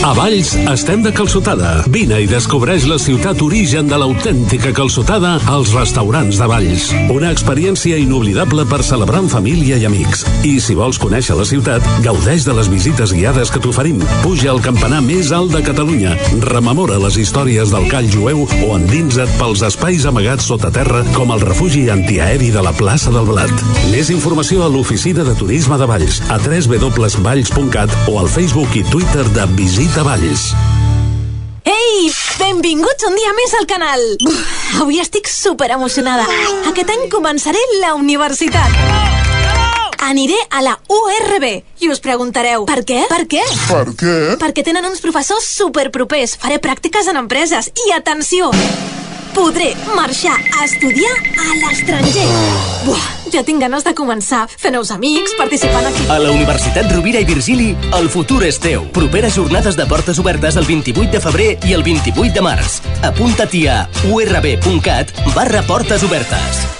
A 0.00 0.14
Valls 0.16 0.54
estem 0.72 1.02
de 1.04 1.10
calçotada. 1.12 1.82
Vine 1.92 2.22
i 2.24 2.26
descobreix 2.28 2.86
la 2.88 2.96
ciutat 2.96 3.42
origen 3.44 3.84
de 3.84 3.98
l'autèntica 4.00 4.70
calçotada 4.72 5.34
als 5.52 5.74
restaurants 5.76 6.38
de 6.40 6.46
Valls. 6.48 6.86
Una 7.12 7.28
experiència 7.28 7.98
inoblidable 8.00 8.64
per 8.64 8.78
celebrar 8.80 9.20
en 9.20 9.28
família 9.28 9.76
i 9.76 9.84
amics. 9.84 10.24
I 10.48 10.54
si 10.64 10.72
vols 10.78 10.96
conèixer 11.02 11.36
la 11.36 11.44
ciutat, 11.44 11.84
gaudeix 12.00 12.46
de 12.48 12.54
les 12.56 12.70
visites 12.72 13.12
guiades 13.12 13.52
que 13.52 13.60
t'oferim. 13.60 14.00
Puja 14.22 14.48
al 14.54 14.62
campanar 14.64 15.02
més 15.04 15.34
alt 15.36 15.52
de 15.52 15.60
Catalunya. 15.68 16.14
Rememora 16.48 16.96
les 17.04 17.20
històries 17.20 17.68
del 17.68 17.84
call 17.92 18.08
jueu 18.08 18.46
o 18.48 18.70
endinsa't 18.78 19.36
pels 19.36 19.66
espais 19.68 20.08
amagats 20.08 20.48
sota 20.48 20.72
terra 20.72 21.04
com 21.12 21.34
el 21.36 21.44
refugi 21.44 21.90
antiaeri 21.92 22.48
de 22.56 22.64
la 22.64 22.72
plaça 22.72 23.12
del 23.12 23.28
Blat. 23.28 23.52
Més 23.92 24.08
informació 24.16 24.64
a 24.64 24.72
l'oficina 24.72 25.28
de 25.28 25.36
turisme 25.36 25.76
de 25.76 25.92
Valls 25.92 26.22
a 26.32 26.40
www.valls.cat 26.40 28.00
o 28.08 28.18
al 28.24 28.32
Facebook 28.32 28.80
i 28.80 28.86
Twitter 28.88 29.28
de 29.36 29.44
Visita 29.60 29.89
Valls. 29.98 30.52
Ei, 31.66 32.10
benvinguts 32.38 33.04
un 33.08 33.16
dia 33.18 33.32
més 33.34 33.54
al 33.58 33.66
canal. 33.66 34.00
Uf, 34.22 34.38
avui 34.80 35.00
estic 35.02 35.26
super 35.28 35.66
emocionada. 35.74 36.24
Aquest 36.70 36.92
any 36.94 37.08
començaré 37.10 37.58
la 37.80 37.96
universitat. 37.98 38.70
Aniré 40.06 40.38
a 40.50 40.62
la 40.62 40.76
URB 40.88 41.46
i 41.82 41.90
us 41.90 42.00
preguntareu, 42.00 42.64
per 42.70 42.84
què? 42.86 43.02
Per 43.10 43.24
què? 43.34 43.42
Per 43.66 43.84
què? 43.98 44.14
Perquè 44.40 44.64
tenen 44.64 44.86
uns 44.88 45.02
professors 45.02 45.44
super 45.58 45.90
propers. 45.90 46.38
Faré 46.40 46.60
pràctiques 46.62 47.10
en 47.10 47.18
empreses. 47.20 47.68
I 47.88 47.92
atenció, 47.98 48.48
podré 49.34 49.74
marxar 49.94 50.36
a 50.58 50.64
estudiar 50.64 51.12
a 51.38 51.54
l'estranger. 51.60 52.26
Buah, 52.86 53.06
ja 53.32 53.44
tinc 53.46 53.62
ganes 53.62 53.86
de 53.86 53.94
començar. 53.96 54.46
Fer 54.50 54.72
nous 54.74 54.90
amics, 54.94 55.36
participant 55.38 55.86
aquí. 55.90 56.08
A 56.10 56.18
la 56.22 56.32
Universitat 56.34 56.90
Rovira 56.94 57.22
i 57.22 57.28
Virgili, 57.28 57.70
el 57.98 58.10
futur 58.10 58.42
és 58.48 58.60
teu. 58.62 58.88
Properes 58.96 59.36
jornades 59.38 59.78
de 59.78 59.86
portes 59.90 60.18
obertes 60.22 60.58
el 60.60 60.68
28 60.68 61.10
de 61.14 61.22
febrer 61.22 61.50
i 61.68 61.76
el 61.76 61.86
28 61.86 62.34
de 62.34 62.44
març. 62.44 62.80
Apunta-t'hi 63.06 63.66
a 63.70 63.80
urb.cat 64.10 65.16
barra 65.34 65.64
portes 65.68 66.06
obertes. 66.06 66.79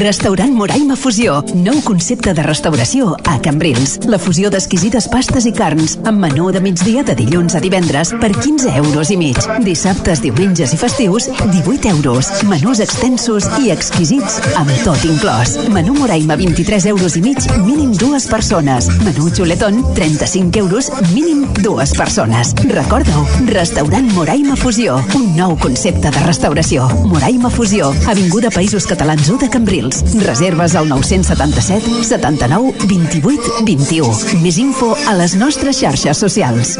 Restaurant 0.00 0.52
Moraima 0.54 0.94
Fusió. 0.96 1.40
Nou 1.64 1.80
concepte 1.84 2.32
de 2.32 2.42
restauració 2.46 3.10
a 3.28 3.34
Cambrils. 3.42 3.98
La 4.08 4.20
fusió 4.22 4.48
d'exquisides 4.48 5.08
pastes 5.12 5.44
i 5.44 5.52
carns 5.52 5.96
amb 6.08 6.22
menú 6.22 6.46
de 6.54 6.62
migdia 6.62 7.02
de 7.04 7.16
dilluns 7.18 7.56
a 7.58 7.60
divendres 7.60 8.12
per 8.22 8.30
15 8.32 8.70
euros 8.78 9.10
i 9.10 9.18
mig. 9.20 9.36
Dissabtes, 9.66 10.22
diumenges 10.24 10.72
i 10.72 10.78
festius, 10.80 11.26
18 11.42 11.90
euros. 11.90 12.30
Menús 12.48 12.80
extensos 12.80 13.48
i 13.60 13.72
exquisits 13.74 14.38
amb 14.60 14.70
tot 14.86 15.04
inclòs. 15.04 15.56
Menú 15.74 15.96
Moraima, 15.98 16.38
23 16.40 16.86
euros 16.94 17.18
i 17.18 17.24
mig, 17.26 17.50
mínim 17.66 17.92
dues 17.92 18.28
persones. 18.30 18.88
Menú 19.04 19.28
xuletón, 19.34 19.82
35 19.98 20.62
euros, 20.62 20.90
mínim 21.12 21.44
dues 21.60 21.92
persones. 21.98 22.54
Recorda-ho, 22.62 23.26
Restaurant 23.50 24.08
Moraima 24.14 24.56
Fusió. 24.56 24.96
Un 25.18 25.34
nou 25.36 25.58
concepte 25.60 26.08
de 26.08 26.24
restauració. 26.24 26.88
Moraima 27.04 27.50
Fusió, 27.50 27.92
Avinguda 28.08 28.54
Països 28.54 28.86
Catalans 28.86 29.09
1 29.18 29.38
de 29.38 29.48
Cambrils. 29.50 30.04
Reserves 30.24 30.76
al 30.76 30.88
977 30.88 32.04
79 32.04 32.74
28 32.86 33.64
21. 33.66 34.14
Més 34.44 34.58
info 34.62 34.94
a 35.08 35.16
les 35.18 35.34
nostres 35.34 35.80
xarxes 35.80 36.20
socials. 36.22 36.76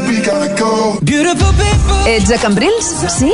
Ets 2.07 2.31
a 2.31 2.37
Cambrils? 2.41 2.87
Sí? 3.13 3.31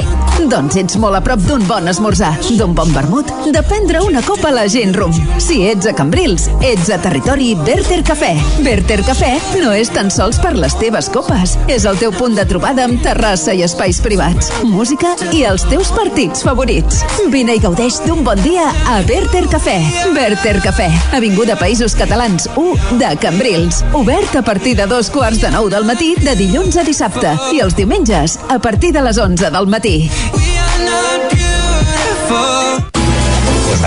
Doncs 0.50 0.76
ets 0.80 0.98
molt 1.00 1.18
a 1.18 1.22
prop 1.24 1.42
d'un 1.48 1.64
bon 1.70 1.88
esmorzar, 1.88 2.34
d'un 2.60 2.74
bon 2.76 2.90
vermut, 2.94 3.30
de 3.54 3.62
prendre 3.64 4.02
una 4.04 4.22
copa 4.26 4.50
a 4.50 4.56
la 4.56 4.66
gent 4.72 4.96
rum. 4.98 5.14
Si 5.42 5.62
ets 5.68 5.88
a 5.88 5.94
Cambrils, 5.96 6.48
ets 6.66 6.92
a 6.94 6.98
territori 7.02 7.54
Berter 7.56 8.02
Cafè. 8.08 8.34
Berter 8.66 9.00
Cafè 9.08 9.32
no 9.64 9.72
és 9.76 9.92
tan 9.94 10.12
sols 10.14 10.40
per 10.44 10.54
les 10.58 10.76
teves 10.82 11.10
copes, 11.14 11.56
és 11.72 11.88
el 11.90 12.00
teu 12.02 12.14
punt 12.16 12.36
de 12.38 12.46
trobada 12.50 12.86
amb 12.88 13.02
terrassa 13.04 13.56
i 13.56 13.64
espais 13.66 14.02
privats, 14.04 14.52
música 14.68 15.16
i 15.32 15.44
els 15.48 15.66
teus 15.72 15.94
partits 15.96 16.44
favorits. 16.48 17.04
Vine 17.34 17.58
i 17.58 17.64
gaudeix 17.64 18.02
d'un 18.06 18.24
bon 18.28 18.42
dia 18.44 18.68
a 18.88 19.02
Berter 19.04 19.47
Cafè. 19.47 19.78
Berter 20.13 20.62
Cafè, 20.63 20.88
Avinguda 21.12 21.58
Països 21.60 21.93
Catalans 21.95 22.47
1 22.56 22.97
de 22.97 23.10
Cambrils. 23.19 23.84
Obert 23.93 24.36
a 24.36 24.41
partir 24.41 24.76
de 24.80 24.88
dos 24.88 25.10
quarts 25.12 25.41
de 25.43 25.52
nou 25.52 25.67
del 25.69 25.84
matí 25.84 26.13
de 26.23 26.36
dilluns 26.39 26.80
a 26.80 26.86
dissabte 26.88 27.36
i 27.52 27.60
els 27.63 27.76
diumenges 27.76 28.38
a 28.47 28.60
partir 28.63 28.93
de 28.95 29.04
les 29.04 29.19
11 29.19 29.52
del 29.52 29.67
matí. 29.67 29.97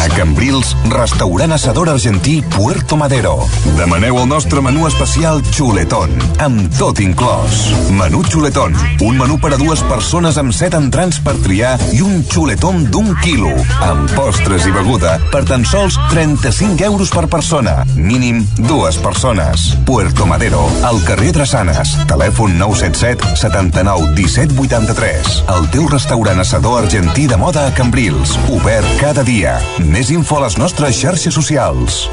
A 0.01 0.09
Cambrils, 0.09 0.77
restaurant 0.88 1.53
assador 1.53 1.88
argentí 1.88 2.43
Puerto 2.43 2.97
Madero. 2.97 3.47
Demaneu 3.77 4.19
el 4.19 4.29
nostre 4.29 4.61
menú 4.61 4.87
especial 4.87 5.43
Chuletón, 5.51 6.12
amb 6.40 6.69
tot 6.79 7.01
inclòs. 7.01 7.59
Menú 7.97 8.23
Chuletón, 8.25 8.77
un 9.01 9.19
menú 9.19 9.38
per 9.40 9.55
a 9.55 9.59
dues 9.61 9.83
persones 9.88 10.38
amb 10.40 10.55
set 10.57 10.77
entrants 10.79 11.21
per 11.25 11.35
triar 11.45 11.75
i 11.97 12.01
un 12.05 12.23
xuletón 12.29 12.87
d'un 12.93 13.12
quilo, 13.25 13.53
amb 13.85 14.09
postres 14.16 14.66
i 14.69 14.75
beguda 14.75 15.19
per 15.33 15.43
tan 15.49 15.64
sols 15.69 15.99
35 16.12 16.85
euros 16.88 17.12
per 17.12 17.27
persona. 17.33 17.81
Mínim 17.97 18.45
dues 18.57 19.01
persones. 19.01 19.71
Puerto 19.88 20.27
Madero, 20.27 20.64
al 20.85 21.03
carrer 21.09 21.33
Drassanes. 21.37 21.97
Telèfon 22.11 22.57
977 22.61 23.37
79 23.37 24.14
17 24.16 24.57
83. 24.61 25.43
El 25.57 25.69
teu 25.75 25.88
restaurant 25.88 26.40
assador 26.40 26.85
argentí 26.85 27.27
de 27.27 27.40
moda 27.40 27.66
a 27.66 27.75
Cambrils. 27.75 28.38
Obert 28.49 28.88
cada 29.01 29.25
dia. 29.25 29.59
Més 29.78 30.11
info 30.11 30.40
a 30.40 30.46
les 30.46 30.59
nostres 30.59 30.98
xarxes 30.98 31.35
socials. 31.35 32.07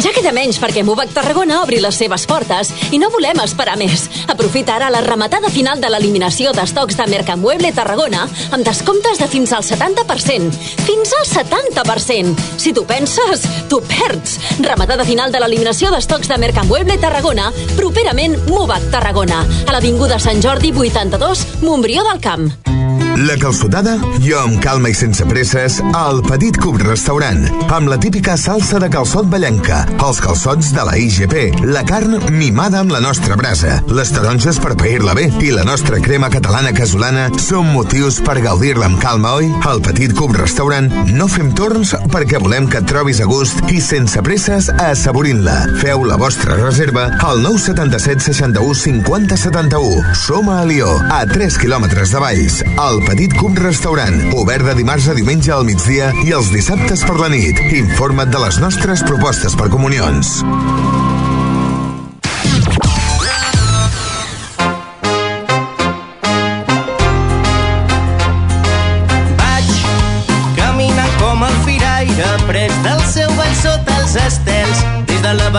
Ja 0.00 0.12
queda 0.14 0.30
menys 0.32 0.56
perquè 0.62 0.84
Mubac 0.86 1.10
Tarragona 1.12 1.58
obri 1.64 1.80
les 1.82 1.96
seves 1.98 2.22
portes 2.30 2.70
i 2.94 3.00
no 3.02 3.10
volem 3.12 3.42
esperar 3.42 3.76
més. 3.80 4.06
Aprofita 4.30 4.76
ara 4.76 4.88
la 4.92 5.02
rematada 5.04 5.50
final 5.52 5.82
de 5.82 5.90
l'eliminació 5.90 6.54
d'estocs 6.56 6.96
de 6.96 7.06
Mercamueble 7.10 7.72
Tarragona 7.76 8.24
amb 8.54 8.64
descomptes 8.64 9.20
de 9.20 9.28
fins 9.28 9.52
al 9.52 9.66
70%. 9.66 10.54
Fins 10.86 11.14
al 11.18 11.26
70%! 11.28 12.34
Si 12.56 12.72
tu 12.72 12.86
penses, 12.88 13.44
tu 13.68 13.82
perds. 13.90 14.38
Rematada 14.64 15.04
final 15.04 15.34
de 15.34 15.42
l'eliminació 15.42 15.92
d'estocs 15.92 16.30
de 16.30 16.40
Mercamueble 16.40 16.96
Tarragona, 17.02 17.50
properament 17.76 18.38
Mubac 18.48 18.90
Tarragona, 18.94 19.44
a 19.66 19.74
l'Avinguda 19.74 20.20
Sant 20.22 20.40
Jordi 20.40 20.72
82, 20.72 21.46
Montbrió 21.66 22.06
del 22.06 22.22
Camp. 22.24 22.79
La 23.20 23.34
calçotada, 23.36 23.98
jo 24.24 24.38
amb 24.40 24.56
calma 24.64 24.88
i 24.88 24.94
sense 24.96 25.24
presses, 25.28 25.74
al 25.92 26.22
Petit 26.24 26.56
Cub 26.56 26.78
Restaurant, 26.80 27.42
amb 27.68 27.90
la 27.92 27.98
típica 28.00 28.32
salsa 28.40 28.78
de 28.80 28.88
calçot 28.88 29.26
ballenca, 29.28 29.82
els 30.06 30.22
calçots 30.24 30.70
de 30.72 30.84
la 30.88 30.94
IGP, 30.96 31.66
la 31.68 31.82
carn 31.84 32.16
mimada 32.32 32.80
amb 32.80 32.94
la 32.94 33.00
nostra 33.04 33.36
brasa, 33.36 33.74
les 33.92 34.12
taronges 34.16 34.56
per 34.64 34.72
pair-la 34.80 35.12
bé 35.18 35.26
i 35.44 35.50
la 35.52 35.66
nostra 35.68 36.00
crema 36.00 36.30
catalana 36.32 36.72
casolana 36.72 37.26
són 37.36 37.68
motius 37.74 38.22
per 38.24 38.38
gaudir-la 38.40 38.88
amb 38.88 39.00
calma, 39.02 39.34
oi? 39.42 39.50
Al 39.68 39.84
Petit 39.84 40.16
Cub 40.16 40.32
Restaurant 40.38 40.88
no 41.12 41.28
fem 41.28 41.52
torns 41.52 41.92
perquè 42.14 42.40
volem 42.40 42.70
que 42.72 42.80
et 42.80 42.88
trobis 42.88 43.20
a 43.20 43.28
gust 43.28 43.60
i 43.68 43.82
sense 43.84 44.24
presses 44.24 44.70
assaborint-la. 44.86 45.58
Feu 45.82 46.06
la 46.08 46.16
vostra 46.20 46.56
reserva 46.62 47.10
al 47.28 47.44
977 47.44 48.30
61 48.30 48.80
50 48.86 49.40
71. 49.44 50.16
Som 50.24 50.48
a 50.48 50.62
Alió, 50.64 50.96
a 51.12 51.26
3 51.28 51.60
quilòmetres 51.60 52.16
de 52.16 52.24
Valls, 52.24 52.60
al 52.80 53.02
Petit 53.04 53.09
Cub 53.10 53.58
Restaurant, 53.58 54.14
obert 54.38 54.64
de 54.68 54.74
dimarts 54.78 55.08
a 55.10 55.14
diumenge 55.16 55.50
al 55.50 55.64
migdia 55.66 56.12
i 56.22 56.30
els 56.36 56.52
dissabtes 56.54 57.02
per 57.02 57.16
la 57.18 57.28
nit. 57.32 57.58
Informa't 57.74 58.30
de 58.30 58.44
les 58.44 58.60
nostres 58.62 59.02
propostes 59.02 59.58
per 59.58 59.66
comunions. 59.72 60.38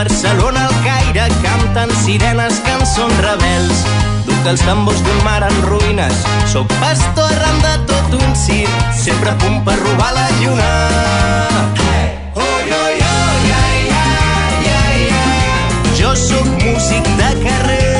Barcelona 0.01 0.65
al 0.65 0.73
Caire 0.85 1.27
canten 1.43 1.91
sirenes, 2.03 2.59
cançons 2.65 3.17
rebels. 3.17 3.40
Duc 4.41 4.49
els 4.49 4.61
tambors 4.65 5.01
d'un 5.05 5.19
mar 5.21 5.43
en 5.45 5.57
ruïnes, 5.67 6.23
sóc 6.49 6.71
pastor 6.81 7.29
arran 7.29 7.59
de 7.61 7.73
tot 7.91 8.15
un 8.17 8.33
circ, 8.33 8.79
sempre 8.97 9.29
a 9.29 9.37
punt 9.43 9.59
per 9.67 9.77
robar 9.83 10.09
la 10.17 10.25
lluna. 10.39 10.71
Jo 16.01 16.17
sóc 16.25 16.51
músic 16.65 17.15
de 17.21 17.31
carrer. 17.45 17.90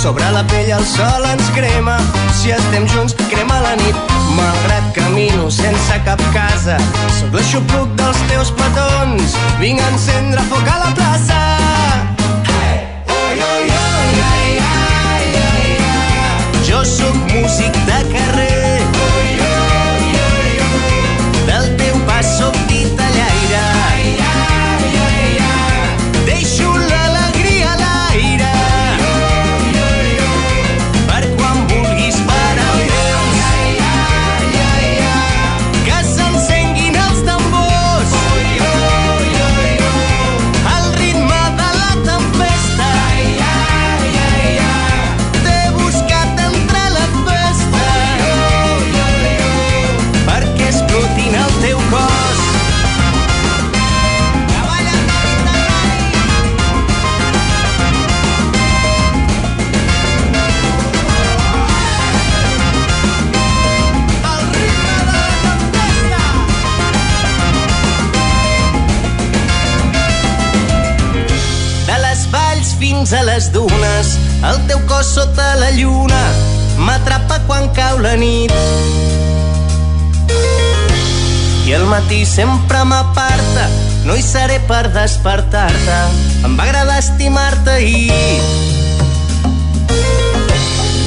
Sobre 0.00 0.24
la 0.32 0.40
pell 0.48 0.70
el 0.72 0.84
sol 0.88 1.26
ens 1.28 1.50
crema, 1.52 1.98
si 2.32 2.54
estem 2.56 2.86
junts 2.88 3.12
crema 3.28 3.58
la 3.60 3.74
nit. 3.76 4.14
Malgrat 4.32 4.86
camino 4.96 5.50
sense 5.52 5.98
cap 6.06 6.22
casa, 6.32 6.78
sóc 7.18 7.36
l'aixopluc 7.36 7.92
dels 8.00 8.22
teus 8.30 8.52
petons. 8.62 9.36
Vinc 9.60 9.82
a 9.84 9.90
encendre 9.92 10.46
foc 10.48 10.72
a 10.72 10.78
la 10.86 10.94
plaça. 10.96 11.42
Jo 16.70 16.80
sóc 16.94 17.20
músic 17.34 17.76
de 17.90 18.00
carrer. 18.16 18.59
Fins 73.10 73.22
a 73.22 73.24
les 73.24 73.50
dunes, 73.50 74.08
el 74.46 74.58
teu 74.68 74.78
cos 74.86 75.08
sota 75.16 75.56
la 75.58 75.70
lluna 75.74 76.18
m'atrapa 76.78 77.40
quan 77.48 77.66
cau 77.74 77.98
la 77.98 78.12
nit. 78.14 78.52
I 81.66 81.74
el 81.74 81.86
matí 81.90 82.20
sempre 82.24 82.84
m'aparta, 82.86 83.66
no 84.06 84.14
hi 84.14 84.22
seré 84.22 84.60
per 84.70 84.92
despertar-te. 84.94 85.98
Em 86.46 86.54
va 86.54 86.68
agradar 86.68 87.00
estimar-te 87.02 87.74
ahir. 87.80 88.14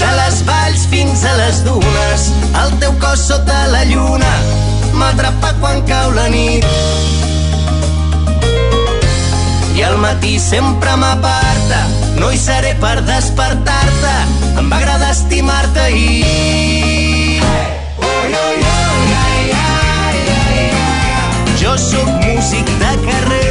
De 0.02 0.12
les 0.20 0.42
valls 0.50 0.88
fins 0.92 1.24
a 1.24 1.38
les 1.40 1.64
dunes, 1.64 2.32
el 2.66 2.76
teu 2.84 3.00
cos 3.00 3.30
sota 3.32 3.64
la 3.72 3.86
lluna 3.88 4.34
m'atrapa 5.00 5.56
quan 5.62 5.80
cau 5.88 6.12
la 6.20 6.28
nit. 6.36 6.68
I 10.04 10.06
matí 10.06 10.38
sempre 10.38 10.98
m'aparta, 11.00 11.78
no 12.20 12.28
hi 12.28 12.36
seré 12.38 12.74
per 12.82 12.98
despertar-te. 13.08 14.12
Em 14.60 14.68
va 14.68 14.82
agradar 14.82 15.12
estimar-te 15.16 15.80
ahir. 15.80 17.40
Jo 21.64 21.78
sóc 21.88 22.12
músic 22.28 22.76
de 22.84 22.92
carrer. 23.08 23.43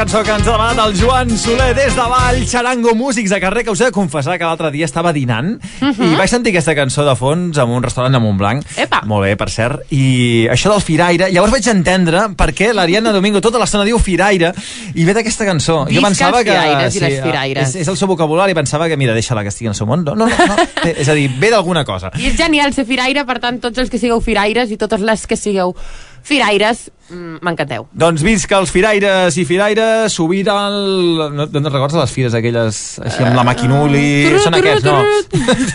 Cançó 0.00 0.22
que 0.24 0.32
ens 0.32 0.46
ha 0.48 0.54
demanat 0.54 0.78
el 0.80 0.94
Joan 0.96 1.32
Soler 1.36 1.74
des 1.76 1.92
de 1.92 2.04
Vall, 2.08 2.38
Xarango 2.48 2.94
Músics 2.96 3.34
de 3.34 3.38
carrer, 3.42 3.66
que 3.66 3.72
us 3.74 3.82
he 3.82 3.90
de 3.90 3.92
confessar 3.92 4.38
que 4.40 4.46
l'altre 4.48 4.70
dia 4.72 4.86
estava 4.88 5.10
dinant 5.12 5.50
i 5.82 6.14
vaig 6.16 6.30
sentir 6.32 6.54
aquesta 6.54 6.72
cançó 6.78 7.04
de 7.04 7.12
fons 7.18 7.58
en 7.60 7.68
un 7.68 7.84
restaurant 7.84 8.16
de 8.16 8.20
Montblanc. 8.22 8.64
Epa. 8.80 9.02
Molt 9.10 9.26
bé, 9.26 9.34
per 9.36 9.50
cert. 9.52 9.82
I 9.92 10.48
això 10.48 10.72
del 10.72 10.80
Firaire, 10.80 11.28
llavors 11.34 11.52
vaig 11.52 11.68
entendre 11.68 12.22
per 12.32 12.48
què 12.56 12.70
l'Ariana 12.72 13.12
Domingo 13.12 13.42
tota 13.44 13.60
l'estona 13.60 13.84
diu 13.84 14.00
Firaire 14.00 14.54
i 14.94 15.04
ve 15.04 15.14
d'aquesta 15.18 15.44
cançó. 15.44 15.82
Visca 15.90 16.30
els 16.30 16.38
firaires 16.46 16.96
i 16.96 17.02
les 17.04 17.18
firaires. 17.20 17.68
És, 17.68 17.82
és 17.82 17.90
el 17.92 17.98
seu 18.00 18.08
vocabulari, 18.08 18.56
pensava 18.56 18.88
que, 18.88 18.96
mira, 18.96 19.12
deixa-la 19.12 19.44
que 19.44 19.52
estigui 19.52 19.68
en 19.68 19.76
el 19.76 19.80
seu 19.82 19.90
món. 19.90 20.06
No, 20.06 20.14
no, 20.16 20.30
no. 20.30 20.46
no. 20.54 20.68
És 20.94 21.10
a 21.12 21.18
dir, 21.18 21.28
ve 21.42 21.52
d'alguna 21.52 21.84
cosa. 21.84 22.08
I 22.16 22.30
és 22.30 22.40
genial 22.40 22.72
ser 22.72 22.86
firaire, 22.88 23.26
per 23.28 23.36
tant, 23.44 23.60
tots 23.60 23.84
els 23.84 23.92
que 23.92 24.00
sigueu 24.00 24.24
firaires 24.24 24.72
i 24.72 24.80
totes 24.80 25.04
les 25.04 25.28
que 25.28 25.36
sigueu 25.36 25.76
firaires, 26.24 26.88
m'encanteu. 27.10 27.86
Doncs 27.92 28.22
visca 28.22 28.58
els 28.60 28.70
firaires 28.70 29.36
i 29.40 29.44
firaires, 29.48 30.12
sovint 30.14 30.48
el... 30.52 30.76
No, 31.18 31.28
no 31.34 31.46
te'n 31.50 31.66
recordes 31.70 31.96
de 31.98 32.02
les 32.04 32.12
fires 32.14 32.34
aquelles 32.38 32.80
així 33.04 33.24
amb 33.26 33.34
la 33.38 33.44
maquinuli? 33.46 34.04
Turut, 34.28 34.44
Són 34.46 34.58
aquests, 34.58 34.84
no? 34.86 34.98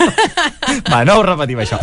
Va, 0.91 1.03
no 1.07 1.17
ho 1.19 1.23
repetim, 1.25 1.59
això. 1.63 1.79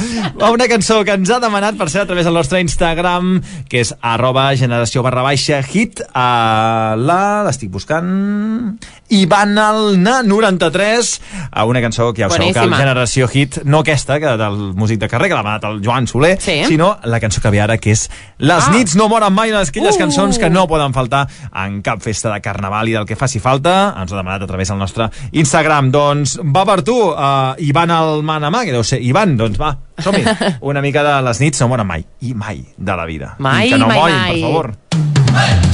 Una 0.53 0.66
cançó 0.70 1.00
que 1.07 1.14
ens 1.16 1.30
ha 1.32 1.38
demanat, 1.42 1.76
per 1.78 1.88
ser 1.92 2.03
a 2.03 2.07
través 2.09 2.24
del 2.28 2.34
nostre 2.36 2.61
Instagram, 2.62 3.34
que 3.70 3.82
és 3.84 3.92
arroba 4.00 4.48
generació 4.59 5.03
barra 5.05 5.24
baixa 5.26 5.61
hit, 5.62 6.03
a 6.14 6.94
la... 6.98 7.20
l'estic 7.46 7.70
buscant... 7.72 8.78
Ivan 9.12 9.59
Alna 9.61 10.22
93, 10.24 11.09
a 11.53 11.66
una 11.68 11.82
cançó 11.84 12.07
que 12.16 12.22
ja 12.22 12.28
ho 12.28 12.32
sabeu 12.32 12.48
que 12.55 12.62
el 12.64 12.70
generació 12.72 13.26
hit, 13.28 13.59
no 13.68 13.82
aquesta, 13.84 14.16
que 14.22 14.30
del 14.40 14.57
músic 14.72 15.03
de 15.03 15.09
carrer, 15.12 15.28
que 15.28 15.36
l'ha 15.36 15.42
demanat 15.42 15.66
el 15.68 15.82
Joan 15.84 16.07
Soler, 16.09 16.38
Sí. 16.40 16.62
sinó 16.64 16.94
la 17.05 17.20
cançó 17.20 17.42
que 17.44 17.50
ve 17.53 17.61
ara, 17.61 17.76
que 17.76 17.92
és 17.92 18.07
Les 18.38 18.64
Ah. 18.64 18.72
nits 18.72 18.96
no 18.96 19.11
moren 19.12 19.34
mai, 19.34 19.41
una 19.51 19.62
d'aquelles 19.64 19.97
Uh. 19.97 19.99
cançons 19.99 20.38
que 20.38 20.51
no 20.51 20.66
poden 20.68 20.93
faltar 20.93 21.26
en 21.64 21.80
cap 21.82 22.01
festa 22.03 22.32
de 22.32 22.40
carnaval 22.40 22.88
i 22.88 22.93
del 22.93 23.07
que 23.07 23.16
faci 23.16 23.40
falta, 23.40 23.95
ens 24.01 24.12
ho 24.12 24.14
ha 24.16 24.18
demanat 24.22 24.43
a 24.43 24.47
través 24.47 24.68
del 24.68 24.78
nostre 24.78 25.09
Instagram. 25.32 25.90
Doncs 25.90 26.38
va 26.45 26.64
per 26.64 26.82
tu, 26.82 26.95
uh, 27.11 27.55
Ivan 27.59 27.90
el 27.90 28.22
Manamà, 28.22 28.64
que 28.64 28.72
deu 28.72 28.84
ser 28.84 29.01
Ivan, 29.03 29.36
doncs 29.36 29.59
va, 29.61 29.76
som-hi. 30.03 30.24
Una 30.61 30.80
mica 30.80 31.03
de 31.03 31.22
les 31.22 31.40
nits 31.40 31.61
no 31.61 31.68
moren 31.68 31.86
mai, 31.86 32.05
i 32.20 32.34
mai 32.34 32.62
de 32.76 32.97
la 32.97 33.05
vida. 33.07 33.34
Mai, 33.38 33.68
I 33.68 33.72
que 33.72 33.78
no 33.78 33.88
mai, 33.88 33.99
morin, 33.99 34.16
mai. 34.16 34.30
per 34.32 34.40
favor. 34.43 34.72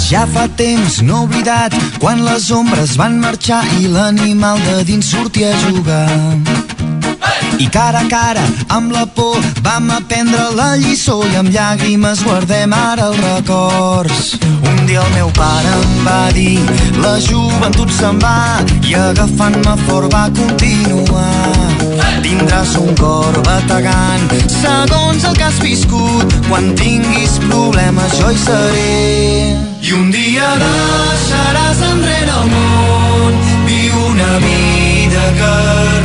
Ja 0.09 0.25
fa 0.31 0.47
temps, 0.57 1.03
no 1.03 1.25
oblidat, 1.27 1.75
quan 1.99 2.23
les 2.25 2.51
ombres 2.55 2.97
van 2.97 3.19
marxar 3.21 3.65
i 3.81 3.89
l'animal 3.91 4.61
de 4.65 4.85
dins 4.85 5.11
sortia 5.11 5.51
a 5.53 5.61
jugar. 5.67 6.68
I 7.59 7.67
cara 7.71 8.01
a 8.01 8.09
cara, 8.09 8.43
amb 8.69 8.93
la 8.93 9.05
por, 9.07 9.39
vam 9.63 9.91
aprendre 9.91 10.51
la 10.55 10.77
lliçó 10.77 11.19
i 11.27 11.37
amb 11.41 11.51
llàgrimes 11.51 12.23
guardem 12.25 12.73
ara 12.73 13.09
els 13.11 13.19
records. 13.25 14.37
Un 14.71 14.87
dia 14.87 15.03
el 15.03 15.11
meu 15.17 15.31
pare 15.35 15.73
em 15.81 16.05
va 16.07 16.21
dir, 16.37 16.59
la 17.03 17.17
joventut 17.25 17.91
se'n 17.99 18.21
va 18.23 18.63
i 18.87 18.95
agafant-me 18.95 19.75
fort 19.87 20.13
va 20.15 20.29
continuar. 20.39 21.59
Tindràs 22.23 22.77
un 22.79 22.95
cor 22.99 23.41
bategant, 23.47 24.29
segons 24.53 25.25
el 25.25 25.37
que 25.39 25.49
has 25.49 25.59
viscut, 25.65 26.39
quan 26.49 26.75
tinguis 26.79 27.39
problemes 27.49 28.19
jo 28.21 28.31
hi 28.31 28.41
seré. 28.45 29.59
I 29.83 29.93
un 29.97 30.11
dia 30.15 30.49
deixaràs 30.63 31.83
enrere 31.91 32.39
el 32.43 32.51
món, 32.55 33.43
viu 33.67 34.01
una 34.11 34.33
vida 34.43 35.27
que 35.39 35.53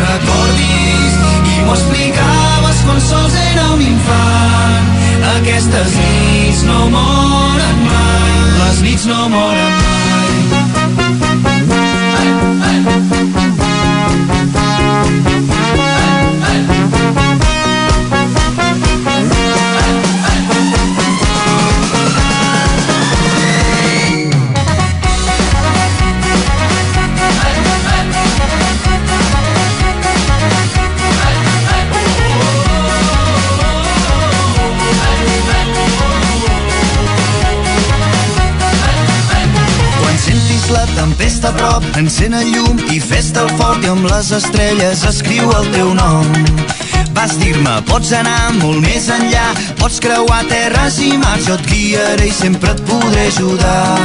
recordis 0.06 0.53
i 0.53 0.53
explicaves 1.74 2.82
quan 2.86 3.02
sols 3.02 3.36
era 3.50 3.68
un 3.74 3.82
infant. 3.82 4.90
Aquestes 5.38 5.96
nits 6.00 6.64
no 6.70 6.90
moren 6.94 7.86
mai, 7.90 8.34
les 8.64 8.84
nits 8.90 9.08
no 9.10 9.30
moren 9.34 9.80
mai. 9.82 10.13
tempesta 41.04 41.50
a 41.50 41.52
prop, 41.52 41.84
encén 42.00 42.34
el 42.34 42.48
llum 42.54 42.78
i 42.94 43.00
festa 43.04 43.42
el 43.44 43.50
fort 43.60 43.84
i 43.84 43.90
amb 43.92 44.06
les 44.08 44.30
estrelles 44.38 45.02
escriu 45.10 45.50
el 45.52 45.66
teu 45.74 45.90
nom. 45.98 46.30
Vas 47.18 47.34
dir-me, 47.42 47.74
pots 47.90 48.14
anar 48.16 48.54
molt 48.62 48.80
més 48.86 49.10
enllà, 49.12 49.44
pots 49.82 50.00
creuar 50.06 50.40
terres 50.48 51.02
i 51.04 51.12
mar, 51.20 51.36
jo 51.44 51.58
et 51.60 51.68
guiaré 51.68 52.30
i 52.30 52.36
sempre 52.38 52.72
et 52.72 52.84
podré 52.88 53.28
ajudar. 53.34 54.00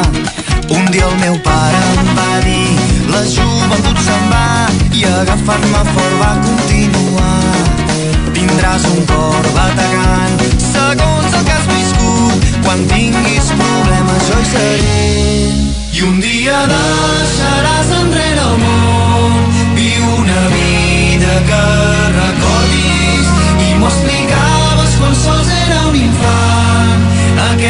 Un 0.75 0.91
dia 0.91 1.07
el 1.07 1.15
meu 1.23 1.39
pare 1.47 1.85
em 1.93 2.11
va 2.19 2.33
dir, 2.49 2.75
la 3.15 3.23
joventut 3.31 4.03
se'n 4.09 4.29
va 4.35 4.47
i 4.99 5.07
agafar-me 5.23 5.87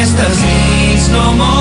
estas 0.01 1.09
no 1.11 1.33
mundo. 1.33 1.58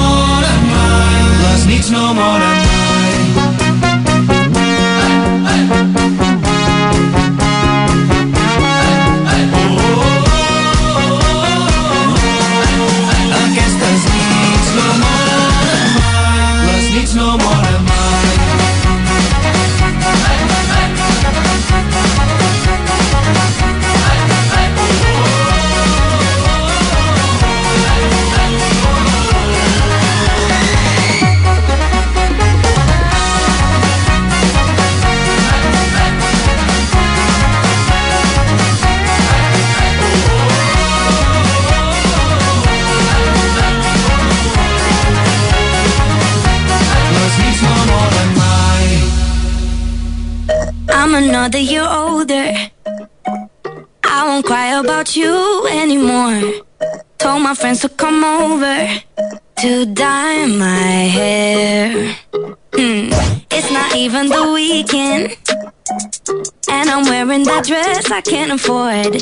can't 68.28 68.52
afford 68.52 69.17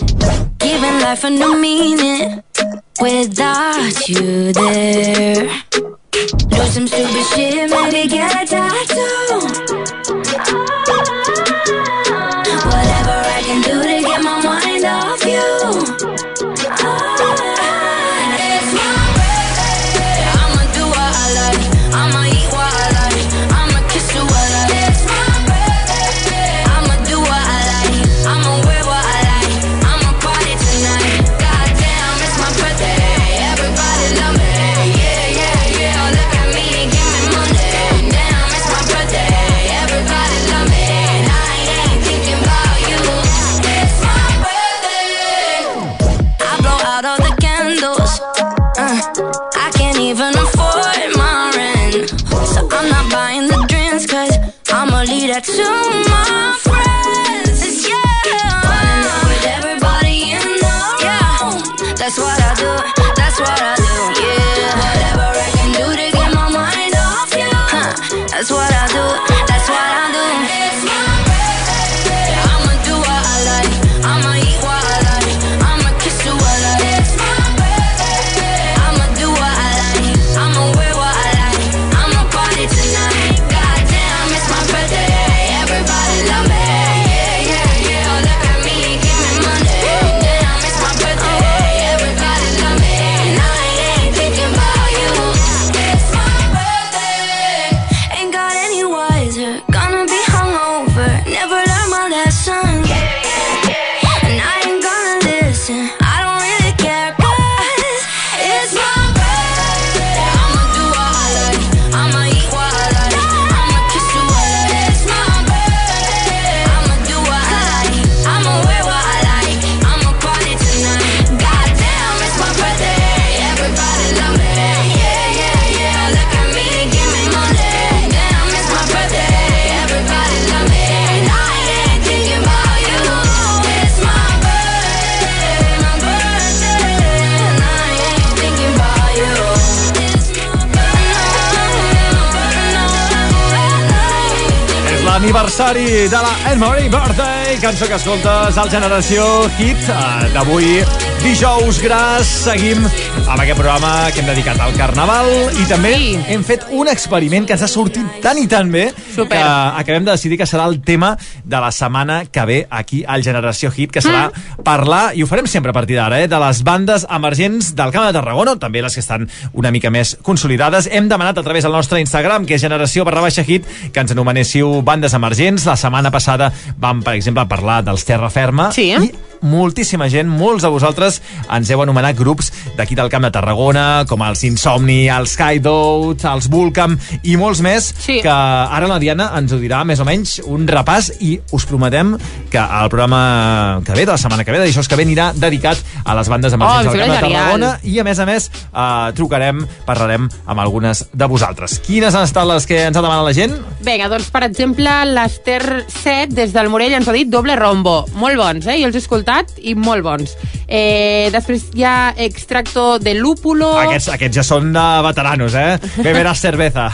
aniversari 145.27 146.09
de 146.09 146.19
la 146.23 146.37
Anne 146.45 146.57
Marie 146.57 146.89
Birthday, 146.89 147.59
cançó 147.59 147.89
que 147.89 147.99
escoltes 147.99 148.57
al 148.57 148.71
Generació 148.71 149.27
Hit 149.59 149.91
eh, 149.91 150.31
d'avui 150.33 151.06
dijous 151.27 151.81
gras 151.83 152.27
seguim 152.45 152.79
amb 153.27 153.41
aquest 153.43 153.59
programa 153.59 154.13
que 154.15 154.21
hem 154.23 154.29
dedicat 154.29 154.61
al 154.63 154.75
Carnaval 154.79 155.27
i 155.59 155.65
també 155.67 155.91
sí. 155.99 156.13
hem 156.31 156.45
fet 156.47 156.69
un 156.71 156.87
experiment 156.87 157.49
que 157.49 157.57
ens 157.57 157.65
ha 157.67 157.69
sortit 157.71 158.21
tan 158.23 158.39
i 158.39 158.47
tan 158.47 158.71
bé 158.71 158.85
Super. 158.95 159.35
que 159.35 159.41
acabem 159.83 160.07
de 160.07 160.13
decidir 160.13 160.39
que 160.39 160.47
serà 160.47 160.69
el 160.71 160.79
tema 160.87 161.17
de 161.43 161.59
la 161.59 161.73
setmana 161.75 162.21
que 162.31 162.45
ve 162.47 162.59
aquí 162.71 163.03
al 163.03 163.25
Generació 163.27 163.73
Hit, 163.75 163.91
que 163.91 164.05
serà 164.05 164.29
mm. 164.29 164.63
parlar, 164.67 165.03
i 165.19 165.25
ho 165.25 165.27
farem 165.27 165.51
sempre 165.51 165.75
a 165.75 165.75
partir 165.75 165.99
d'ara, 165.99 166.23
eh, 166.23 166.31
de 166.31 166.41
les 166.43 166.63
bandes 166.63 167.07
emergents 167.11 167.73
del 167.75 167.91
Camp 167.95 168.07
de 168.07 168.15
Tarragona, 168.15 168.55
també 168.63 168.85
les 168.85 168.95
que 168.95 169.03
estan 169.03 169.27
una 169.53 169.75
mica 169.75 169.91
més 169.91 170.17
consolidades. 170.23 170.87
Hem 170.93 171.11
demanat 171.11 171.43
a 171.43 171.47
través 171.47 171.67
del 171.67 171.75
nostre 171.75 172.01
Instagram, 172.05 172.47
que 172.47 172.55
és 172.55 172.63
generació 172.63 173.05
barra 173.09 173.27
baixa 173.27 173.43
hit, 173.43 173.67
que 173.93 174.05
ens 174.05 174.15
anomenéssiu 174.15 174.81
bandes 174.87 175.17
emergents. 175.19 175.67
La 175.67 175.79
setmana 175.81 176.15
passada 176.15 176.53
vam, 176.79 177.03
per 177.03 177.19
exemple, 177.19 177.49
parlar 177.51 177.83
dels 177.87 178.07
Terra 178.07 178.31
Ferma 178.31 178.71
sí. 178.77 178.93
i 178.95 179.11
moltíssima 179.47 180.09
gent, 180.13 180.29
molts 180.31 180.65
de 180.65 180.71
vosaltres 180.73 181.16
ens 181.53 181.71
heu 181.71 181.83
anomenat 181.83 182.17
grups 182.19 182.53
d'aquí 182.77 182.95
del 182.99 183.09
Camp 183.13 183.25
de 183.27 183.31
Tarragona, 183.35 184.05
com 184.09 184.23
els 184.23 184.43
Insomni, 184.45 185.09
els 185.09 185.37
Hideout, 185.39 186.25
els 186.25 186.49
Vulcam 186.53 186.97
i 187.23 187.37
molts 187.37 187.61
més, 187.65 187.93
Sí. 187.99 188.21
que 188.23 188.29
ara 188.31 188.87
la 188.89 188.99
Diana 188.99 189.31
ens 189.39 189.53
ho 189.53 189.59
dirà 189.61 189.85
més 189.85 190.01
o 190.01 190.05
menys 190.05 190.41
un 190.47 190.67
repàs 190.69 191.13
i 191.21 191.39
us 191.53 191.65
prometem 191.67 192.17
que 192.51 192.59
el 192.59 192.89
programa 192.89 193.81
que 193.85 193.93
ve, 193.93 194.05
de 194.07 194.13
la 194.13 194.19
setmana 194.19 194.45
que 194.45 194.53
ve, 194.53 194.59
de 194.61 194.67
dijous 194.67 194.89
que 194.89 194.97
ve, 194.97 195.05
anirà 195.07 195.33
dedicat 195.35 195.79
a 196.05 196.15
les 196.15 196.29
bandes 196.29 196.53
emergents 196.53 196.87
Oh, 196.87 196.91
del 196.93 197.01
Camp 197.01 197.13
de. 197.15 197.21
Tarragona 197.21 197.71
i 197.85 197.99
a 197.99 198.05
més 198.05 198.19
a 198.19 198.27
més 198.27 198.51
eh, 198.51 199.13
trucarem, 199.17 199.65
parlarem 199.87 200.29
amb 200.47 200.61
algunes 200.61 201.05
de 201.13 201.27
vosaltres. 201.31 201.79
Quines 201.87 202.15
han 202.15 202.25
estat 202.27 202.47
les 202.47 202.67
que 202.67 202.83
ens 202.87 202.97
ha 202.97 203.03
demanat 203.03 203.25
la 203.25 203.33
gent? 203.37 203.55
Vinga, 203.87 204.09
doncs, 204.13 204.31
per 204.35 204.43
exemple, 204.47 204.91
l'Ester 205.13 205.85
7, 205.89 206.35
des 206.35 206.53
del 206.55 206.69
Morell, 206.73 206.95
ens 206.99 207.09
ha 207.09 207.15
dit 207.17 207.29
doble 207.31 207.57
rombo. 207.57 208.05
Molt 208.15 208.37
bons, 208.41 208.67
eh? 208.67 208.79
Jo 208.81 208.89
els 208.91 208.97
he 208.99 209.03
escoltat 209.03 209.53
i 209.63 209.75
molt 209.75 210.03
bons. 210.07 210.37
Eh, 210.67 211.06
després 211.35 211.69
hi 211.75 211.85
ha 211.87 212.15
Extracto 212.27 212.99
de 213.03 213.15
Lúpulo. 213.19 213.73
Aquests, 213.85 214.11
aquests 214.17 214.41
ja 214.41 214.47
són 214.47 214.73
de 214.77 214.87
veteranos, 215.07 215.55
eh? 215.59 215.77
Beberàs 216.07 216.43
cerveza. 216.45 216.91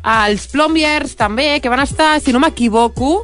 Els 0.00 0.46
Plombiers, 0.52 1.12
també, 1.18 1.58
que 1.60 1.72
van 1.72 1.84
estar, 1.84 2.14
si 2.24 2.32
no 2.32 2.40
m'equivoco, 2.40 3.20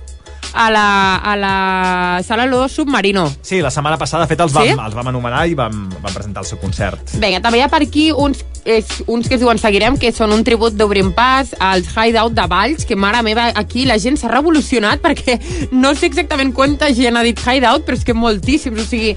a 0.56 0.70
la, 0.70 1.16
a 1.16 1.36
la 1.36 2.22
Sala 2.24 2.46
Lo 2.46 2.68
Submarino. 2.68 3.30
Sí, 3.42 3.60
la 3.60 3.70
setmana 3.70 3.98
passada, 3.98 4.24
de 4.24 4.30
fet, 4.30 4.40
els 4.40 4.54
vam, 4.56 4.64
Sí? 4.64 4.72
els 4.72 4.94
vam 4.96 5.10
anomenar 5.12 5.44
i 5.48 5.54
vam, 5.54 5.86
vam 6.00 6.14
presentar 6.14 6.42
el 6.44 6.48
seu 6.48 6.58
concert. 6.58 7.12
Vinga, 7.20 7.42
també 7.44 7.60
hi 7.60 7.64
ha 7.66 7.68
per 7.68 7.82
aquí 7.84 8.08
uns, 8.12 8.40
és, 8.64 8.88
uns 9.06 9.28
que 9.28 9.36
es 9.36 9.42
diuen 9.42 9.60
Seguirem, 9.60 9.98
que 10.00 10.12
són 10.16 10.32
un 10.32 10.44
tribut 10.48 10.72
d'Obrim 10.76 11.12
Pas 11.16 11.52
als 11.60 11.90
Hideout 11.92 12.32
de 12.36 12.46
Valls, 12.48 12.86
que 12.88 12.96
mare 12.96 13.20
meva, 13.26 13.50
aquí 13.54 13.84
la 13.84 13.98
gent 14.00 14.16
s'ha 14.16 14.32
revolucionat 14.32 15.04
perquè 15.04 15.36
no 15.76 15.92
sé 15.94 16.08
exactament 16.08 16.54
quanta 16.56 16.88
gent 16.94 17.20
ha 17.20 17.24
dit 17.26 17.40
Hideout, 17.44 17.84
però 17.84 18.00
és 18.00 18.06
que 18.06 18.16
moltíssims, 18.16 18.80
o 18.80 18.88
sigui, 18.88 19.12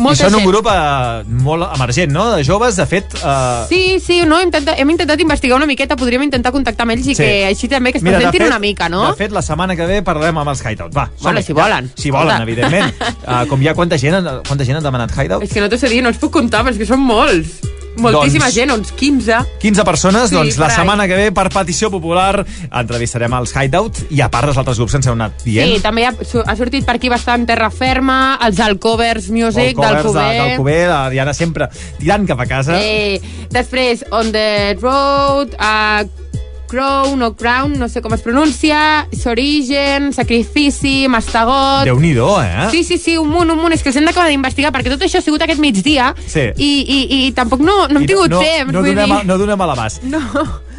I 0.00 0.02
molta 0.02 0.24
són 0.24 0.34
un 0.38 0.40
gent. 0.40 0.50
grup 0.50 0.66
eh, 0.72 1.24
molt 1.44 1.68
emergent, 1.76 2.12
no?, 2.12 2.30
de 2.34 2.42
joves. 2.44 2.76
De 2.80 2.86
fet, 2.88 3.14
eh, 3.20 3.64
Sí, 3.68 4.00
sí, 4.00 4.22
no, 4.26 4.38
hem 4.40 4.48
intentat, 4.48 4.78
hem 4.80 4.90
intentat 4.96 5.20
investigar 5.20 5.56
una 5.60 5.66
miqueta, 5.68 5.96
podríem 6.00 6.22
intentar 6.24 6.52
contactar 6.52 6.86
amb 6.88 6.96
ells 6.96 7.06
i 7.06 7.14
Sí. 7.14 7.22
que 7.22 7.46
així 7.46 7.68
també 7.68 7.92
que 7.92 7.98
es 7.98 8.04
Mira, 8.04 8.16
presentin 8.18 8.40
fet- 8.40 8.48
una 8.50 8.58
mica, 8.58 8.88
no? 8.88 9.06
De 9.10 9.14
fet, 9.20 9.30
la 9.32 9.42
setmana 9.42 9.76
que 9.76 9.86
ve 9.86 10.02
parlarem 10.02 10.38
amb 10.38 10.48
els 10.50 10.64
Hideout. 10.64 10.96
Va, 10.96 11.10
Bueno, 11.20 11.42
si 11.42 11.52
volen. 11.52 11.92
Si 11.96 12.10
volen, 12.10 12.40
Escolta. 12.40 12.42
evidentment. 12.42 12.94
Uh, 13.26 13.46
com 13.50 13.60
hi 13.62 13.68
ha 13.68 13.74
quanta 13.74 13.98
gent, 13.98 14.24
quanta 14.48 14.64
gent 14.64 14.78
ha 14.78 14.80
demanat 14.80 15.12
Hideout? 15.16 15.42
És 15.44 15.52
que 15.52 15.60
no 15.60 15.68
t'ho 15.68 15.76
sé 15.78 15.88
dir, 15.88 16.02
no 16.02 16.08
els 16.08 16.18
puc 16.18 16.32
comptar, 16.32 16.64
però 16.64 16.72
és 16.72 16.78
que 16.78 16.86
són 16.86 17.00
molts. 17.00 17.60
Moltíssima 17.96 18.44
Doncs- 18.46 18.54
gent, 18.54 18.70
uns 18.72 18.92
15. 18.92 19.36
15 19.60 19.84
persones, 19.84 20.28
Sí, 20.30 20.34
doncs 20.36 20.56
la 20.58 20.66
ahí. 20.66 20.76
setmana 20.76 21.06
que 21.08 21.16
ve, 21.16 21.32
per 21.32 21.48
petició 21.50 21.90
popular, 21.90 22.44
entrevistarem 22.70 23.32
els 23.34 23.52
Hideout 23.54 23.98
i 24.10 24.20
a 24.22 24.30
part 24.30 24.48
els 24.48 24.56
altres 24.56 24.78
grups 24.78 24.94
ens 24.94 25.06
heu 25.06 25.12
anat 25.14 25.42
dient. 25.44 25.68
Sí, 25.74 25.80
també 25.82 26.06
ha, 26.06 26.14
ha 26.46 26.56
sortit 26.56 26.86
per 26.86 26.96
aquí 26.96 27.08
bastant 27.08 27.44
Terra 27.46 27.70
Ferma, 27.70 28.38
els 28.46 28.60
Alcovers 28.60 29.28
Music 29.30 29.76
d'Alcover. 29.76 30.22
d'Alcover, 30.38 30.88
la 30.88 31.10
Diana 31.10 31.34
sempre 31.34 31.68
tirant 31.98 32.26
cap 32.26 32.40
a 32.40 32.46
casa. 32.46 32.78
Eh, 32.80 33.20
després, 33.50 34.04
On 34.10 34.30
the 34.32 34.76
Road, 34.80 35.54
uh, 35.58 36.06
Crown 36.70 37.22
o 37.26 37.32
Crown, 37.34 37.74
no 37.80 37.88
sé 37.90 37.98
com 38.04 38.14
es 38.14 38.22
pronuncia, 38.22 39.06
S'Origen, 39.10 40.12
Sacrifici, 40.14 41.08
Mastagot... 41.10 41.82
Déu-n'hi-do, 41.88 42.28
eh? 42.44 42.68
Sí, 42.70 42.84
sí, 42.86 42.98
sí, 43.02 43.16
un 43.18 43.28
munt, 43.32 43.50
un 43.50 43.58
munt. 43.58 43.74
És 43.74 43.82
que 43.82 43.90
els 43.90 43.98
hem 43.98 44.06
d'acabar 44.06 44.28
d'investigar, 44.30 44.70
perquè 44.74 44.92
tot 44.94 45.02
això 45.06 45.18
ha 45.18 45.24
sigut 45.26 45.42
aquest 45.42 45.58
migdia 45.62 46.12
Sí. 46.30 46.46
i, 46.56 46.70
i, 46.86 47.00
i 47.26 47.32
tampoc 47.36 47.60
no, 47.66 47.88
no 47.90 47.98
hem 47.98 48.06
I 48.06 48.10
tingut 48.12 48.30
no, 48.30 48.40
temps. 48.44 48.70
No 48.72 48.84
vull 48.84 48.94
donem, 48.94 49.16
dir... 49.18 49.26
no 49.28 49.38
donem 49.42 49.60
a 49.66 49.70
l'abast. 49.72 50.06
No. 50.06 50.22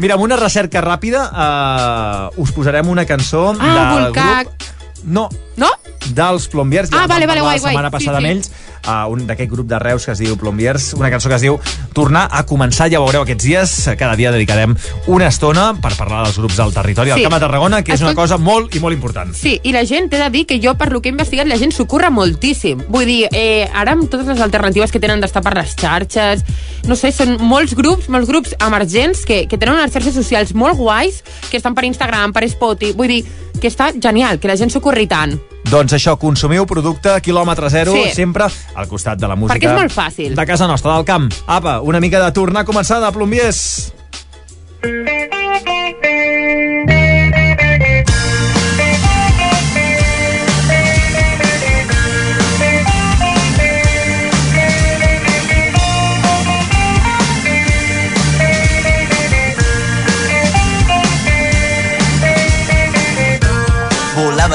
Mira, 0.01 0.15
amb 0.15 0.23
una 0.25 0.39
recerca 0.39 0.81
ràpida 0.81 1.27
uh, 1.29 2.41
us 2.41 2.51
posarem 2.55 2.87
una 2.89 3.05
cançó 3.05 3.49
Ah, 3.59 3.71
del 3.75 4.05
Volcac. 4.07 4.47
grup... 4.55 4.69
No. 5.03 5.27
No? 5.57 5.67
Dels 6.13 6.47
Plombiers. 6.51 6.91
Ah, 6.93 7.03
vam 7.03 7.09
vale, 7.15 7.25
vale, 7.27 7.41
parlar 7.41 7.47
guai, 7.47 7.57
la 7.57 7.67
setmana 7.67 7.89
guai. 7.89 7.99
Sí, 8.01 8.05
passada 8.05 8.19
sí. 8.19 8.23
amb 8.23 8.31
ells. 8.31 8.51
Uh, 8.81 9.05
un 9.13 9.27
d'aquest 9.27 9.51
grup 9.51 9.67
de 9.69 9.77
Reus 9.79 10.07
que 10.07 10.15
es 10.15 10.21
diu 10.21 10.37
Plombiers, 10.41 10.93
una 10.97 11.11
cançó 11.13 11.29
que 11.29 11.37
es 11.37 11.43
diu 11.43 11.59
Tornar 11.93 12.23
a 12.31 12.45
començar, 12.47 12.87
ja 12.89 13.01
veureu 13.03 13.25
aquests 13.25 13.43
dies 13.45 13.73
cada 13.99 14.15
dia 14.15 14.31
dedicarem 14.31 14.73
una 15.11 15.27
estona 15.27 15.67
per 15.75 15.91
parlar 15.97 16.23
dels 16.25 16.39
grups 16.39 16.57
del 16.57 16.73
territori 16.73 17.11
del 17.11 17.19
Sí. 17.19 17.25
Camp 17.27 17.35
de 17.35 17.41
Tarragona, 17.43 17.81
que 17.83 17.93
és 17.93 18.01
una 18.01 18.15
cosa 18.15 18.37
molt 18.37 18.73
i 18.75 18.79
molt 18.79 18.95
important. 18.95 19.35
Sí, 19.35 19.59
i 19.63 19.73
la 19.75 19.83
gent, 19.85 20.09
t'he 20.09 20.17
de 20.17 20.29
dir 20.31 20.45
que 20.47 20.59
jo, 20.63 20.73
per 20.79 20.91
lo 20.91 21.01
que 21.01 21.09
he 21.09 21.11
investigat, 21.11 21.47
la 21.47 21.59
gent 21.59 21.75
s'ho 21.75 21.85
moltíssim. 22.09 22.83
Vull 22.87 23.05
dir, 23.05 23.27
eh, 23.31 23.69
ara 23.73 23.91
amb 23.91 24.09
totes 24.09 24.25
les 24.27 24.39
alternatives 24.39 24.91
que 24.91 24.99
tenen 24.99 25.21
d'estar 25.21 25.43
per 25.43 25.53
les 25.55 25.75
xarxes, 25.75 26.43
no 26.87 26.95
sé, 26.95 27.11
són 27.11 27.37
molts 27.39 27.75
grups, 27.75 28.09
molts 28.09 28.27
grups 28.27 28.55
emergents 28.59 29.25
que, 29.25 29.47
que 29.47 29.57
tenen 29.57 29.75
unes 29.75 29.91
xarxes 29.91 30.15
socials 30.15 30.53
molt 30.53 30.77
guais, 30.77 31.23
que 31.49 31.57
estan 31.57 31.75
per 31.75 31.85
Instagram, 31.85 32.33
per 32.33 32.47
Spotify, 32.49 32.93
vull 32.93 33.07
dir, 33.07 33.25
que 33.59 33.67
està 33.67 33.91
genial, 33.93 34.39
que 34.39 34.47
la 34.47 34.57
gent 34.57 34.71
s'ho 34.71 34.81
tant. 35.07 35.50
Doncs 35.71 35.93
això, 35.95 36.17
consumiu 36.19 36.65
producte 36.67 37.13
quilòmetre 37.23 37.69
zero, 37.71 37.93
Sí. 37.95 38.11
sempre 38.11 38.49
al 38.75 38.87
costat 38.89 39.17
de 39.17 39.27
la 39.27 39.37
música. 39.37 39.55
Perquè 39.55 39.71
és 39.71 39.79
molt 39.79 39.93
fàcil. 39.95 40.35
De 40.35 40.45
casa 40.45 40.67
nostra, 40.67 40.95
del 40.95 41.05
camp. 41.05 41.31
Apa, 41.47 41.79
una 41.79 42.01
mica 42.01 42.19
de 42.25 42.31
tornar 42.33 42.61
a 42.61 42.65
començar 42.65 42.99
de 42.99 43.11
plombiers. 43.15 43.93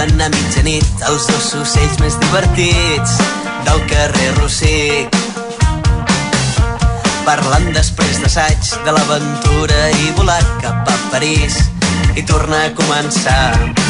Volaven 0.07 0.23
a 0.23 0.29
mitjanit 0.31 1.01
els 1.09 1.25
dos 1.27 1.47
ocells 1.59 1.97
més 1.99 2.15
divertits 2.21 3.17
del 3.67 3.81
carrer 3.91 4.29
Rossic. 4.37 5.17
Parlant 7.27 7.67
després 7.75 8.21
d'assaig 8.23 8.71
de 8.87 8.95
l'aventura 8.95 9.81
i 10.05 10.13
volar 10.21 10.39
cap 10.63 10.95
a 10.95 11.01
París 11.11 11.59
i 12.15 12.23
tornar 12.23 12.69
a 12.69 12.77
començar. 12.79 13.86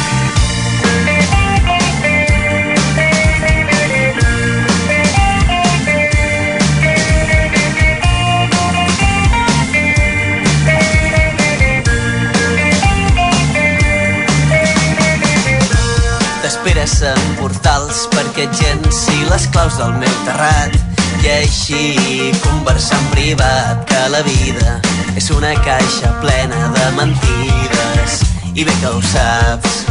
T'esperes 16.87 17.17
en 17.19 17.33
portals 17.35 17.97
perquè 18.13 18.45
llenci 18.47 19.17
les 19.27 19.47
claus 19.51 19.75
del 19.75 19.91
meu 19.99 20.13
terrat 20.23 20.77
i 21.19 21.27
així 21.33 22.29
conversar 22.45 22.95
en 23.01 23.09
privat 23.11 23.81
que 23.89 23.99
la 24.13 24.21
vida 24.23 24.77
és 25.19 25.27
una 25.35 25.51
caixa 25.65 26.13
plena 26.21 26.69
de 26.77 26.85
mentides 26.95 28.15
i 28.53 28.63
bé 28.63 28.77
que 28.79 28.93
ho 28.93 29.03
saps. 29.11 29.83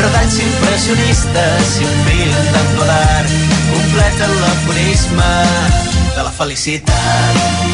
Retalls 0.00 0.42
impressionistes 0.48 1.78
i 1.78 1.90
un 1.92 2.04
film 2.10 2.52
d'en 2.56 2.76
Godard 2.80 3.40
completen 3.70 4.38
l'aforisme 4.42 5.32
de 6.16 6.26
la 6.26 6.38
felicitat. 6.42 7.67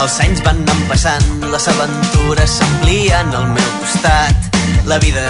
Els 0.00 0.14
anys 0.24 0.38
van 0.40 0.56
anant 0.62 0.84
passant, 0.88 1.24
les 1.52 1.66
aventures 1.68 2.52
s'amplien 2.56 3.34
al 3.36 3.50
meu 3.52 3.66
costat. 3.82 4.46
La 4.88 4.96
vida 5.02 5.24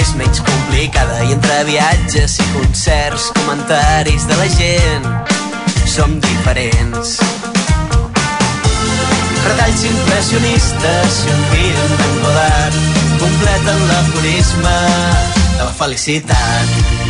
és 0.00 0.10
menys 0.18 0.40
complicada 0.42 1.20
i 1.28 1.36
entre 1.36 1.60
viatges 1.68 2.34
i 2.42 2.46
concerts, 2.56 3.28
comentaris 3.36 4.26
de 4.26 4.40
la 4.40 4.48
gent, 4.56 5.06
som 5.94 6.18
diferents. 6.24 7.14
Retalls 9.46 9.86
impressionistes 9.92 11.22
i 11.22 11.36
un 11.36 11.46
film 11.54 11.94
d'en 12.02 12.18
Godard 12.26 12.82
completen 13.22 13.86
l'aforisme 13.92 14.76
de 15.46 15.62
la 15.62 15.72
felicitat. 15.78 17.01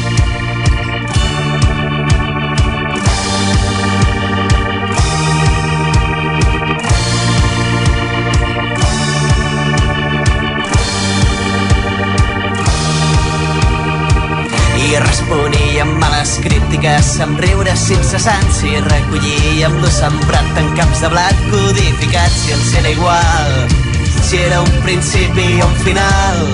I 14.93 14.99
responíem 15.01 16.03
a 16.05 16.09
les 16.19 16.35
crítiques 16.45 17.15
amb 17.25 17.39
riures 17.41 17.87
incessants 17.95 18.59
i 18.69 18.75
recollíem 18.91 19.79
lo 19.81 19.89
sembrat 19.89 20.61
en 20.61 20.69
camps 20.77 21.01
de 21.01 21.09
blat 21.15 21.41
codificats 21.49 22.37
si 22.43 22.53
ens 22.53 22.75
era 22.83 22.93
igual 22.93 23.57
si 24.21 24.43
era 24.45 24.61
un 24.61 24.75
principi 24.85 25.49
o 25.63 25.71
un 25.71 25.81
final 25.87 26.45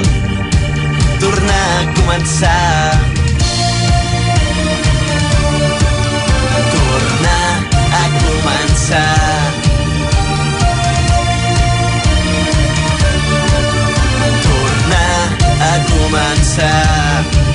tornar 1.18 1.66
a 1.80 1.86
començar. 1.99 2.93
Tornar 6.72 7.51
a 7.99 8.05
començar. 8.22 9.16
Tornar 14.47 15.22
a 15.70 15.74
començar. 15.91 17.48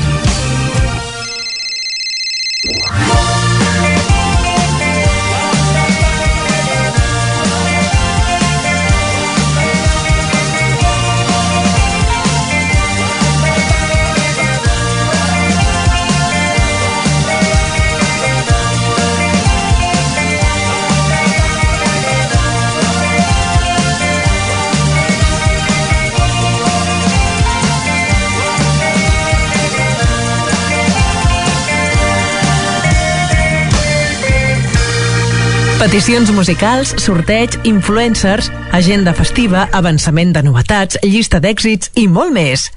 Peticions 35.83 36.29
musicals, 36.31 36.93
sorteig, 37.03 37.57
influencers, 37.67 38.47
agenda 38.71 39.11
festiva, 39.17 39.65
avançament 39.75 40.31
de 40.31 40.39
novetats, 40.47 40.95
llista 41.03 41.41
d'èxits 41.43 41.91
i 41.99 42.05
molt 42.07 42.31
més. 42.31 42.69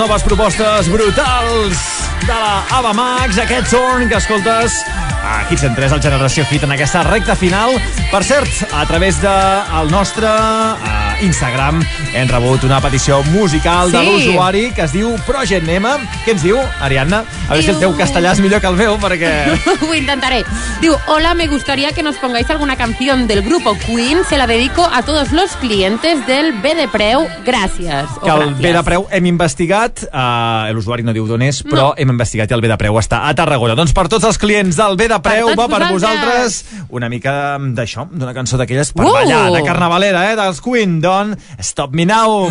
Noves 0.00 0.22
propostes 0.22 0.88
brutals 0.88 1.80
de 2.24 2.32
la 2.32 2.64
Ava 2.72 2.92
Max, 2.96 3.36
aquest 3.36 3.68
Zorn 3.68 4.08
que 4.08 4.16
escoltes 4.16 4.78
a 5.20 5.42
Hits 5.50 5.66
en 5.68 5.74
3, 5.76 5.92
al 5.92 6.00
Generació 6.00 6.46
Hit, 6.48 6.64
en 6.64 6.72
aquesta 6.72 7.02
recta 7.04 7.36
final. 7.36 7.76
Per 8.08 8.22
cert, 8.24 8.64
a 8.72 8.86
través 8.88 9.20
del 9.20 9.92
de 9.92 9.92
nostre 9.92 10.30
uh, 10.30 10.99
Instagram 11.22 11.82
hem 12.14 12.28
rebut 12.28 12.64
una 12.64 12.80
petició 12.80 13.22
musical 13.24 13.90
de 13.92 14.00
Sí. 14.00 14.06
l'usuari 14.26 14.70
que 14.72 14.82
es 14.82 14.92
diu 14.92 15.14
Project 15.26 15.66
Nema. 15.66 15.96
Què 16.24 16.32
ens 16.32 16.42
diu, 16.42 16.58
Ariadna? 16.80 17.24
A 17.48 17.52
veure 17.52 17.62
si 17.62 17.70
el 17.70 17.78
teu 17.78 17.92
castellà 17.96 18.32
és 18.32 18.40
millor 18.40 18.60
que 18.60 18.66
el 18.66 18.76
meu, 18.76 18.96
perquè... 18.98 19.30
Lo 19.86 19.94
intentaré. 19.94 20.44
Digo, 20.80 20.96
hola, 21.06 21.34
me 21.34 21.46
gustaría 21.46 21.92
que 21.92 22.02
nos 22.02 22.16
pongáis 22.16 22.48
alguna 22.50 22.76
canción 22.76 23.26
del 23.26 23.42
grupo 23.42 23.76
Queen. 23.86 24.18
Se 24.28 24.38
la 24.38 24.46
dedico 24.46 24.88
a 24.92 25.02
todos 25.02 25.32
los 25.32 25.50
clientes 25.56 26.26
del 26.26 26.52
B 26.60 26.74
de 26.74 26.88
Preu. 26.88 27.26
Gracias. 27.44 28.06
O 28.16 28.20
que 28.24 28.30
el. 28.30 28.54
B 28.54 28.72
de 28.72 28.82
Preu 28.82 29.06
hem 29.10 29.26
investigat, 29.26 30.04
uh, 30.12 30.72
l'usuari 30.72 31.02
no 31.02 31.12
diu 31.12 31.26
d'on 31.26 31.42
és, 31.42 31.62
però 31.64 31.90
No. 31.90 31.94
hem 31.96 32.10
investigat 32.10 32.50
i 32.50 32.54
el 32.54 32.60
B 32.60 32.68
de 32.68 32.76
Preu 32.78 32.94
està 32.98 33.26
a 33.28 33.34
Tarragona. 33.34 33.74
Doncs 33.74 33.92
per 33.92 34.08
tots 34.08 34.24
els 34.24 34.38
clients 34.38 34.76
del 34.76 34.96
B 34.96 35.08
de 35.08 35.18
Preu 35.20 35.48
tots 35.48 35.58
va 35.58 35.68
per 35.68 35.90
vosaltres. 35.92 36.64
vosaltres 36.64 36.64
una 36.90 37.08
mica 37.08 37.56
d'això, 37.58 38.06
d'una 38.10 38.34
cançó 38.36 38.58
d'aquelles 38.60 38.92
per 38.92 39.04
Uh! 39.06 39.12
ballar, 39.14 39.50
de 39.54 39.62
carnavalera, 39.66 40.32
eh, 40.32 40.36
dels 40.36 40.60
Queen, 40.60 41.00
Don 41.00 41.36
Stop 41.58 41.94
Me 41.94 42.04
Now. 42.06 42.48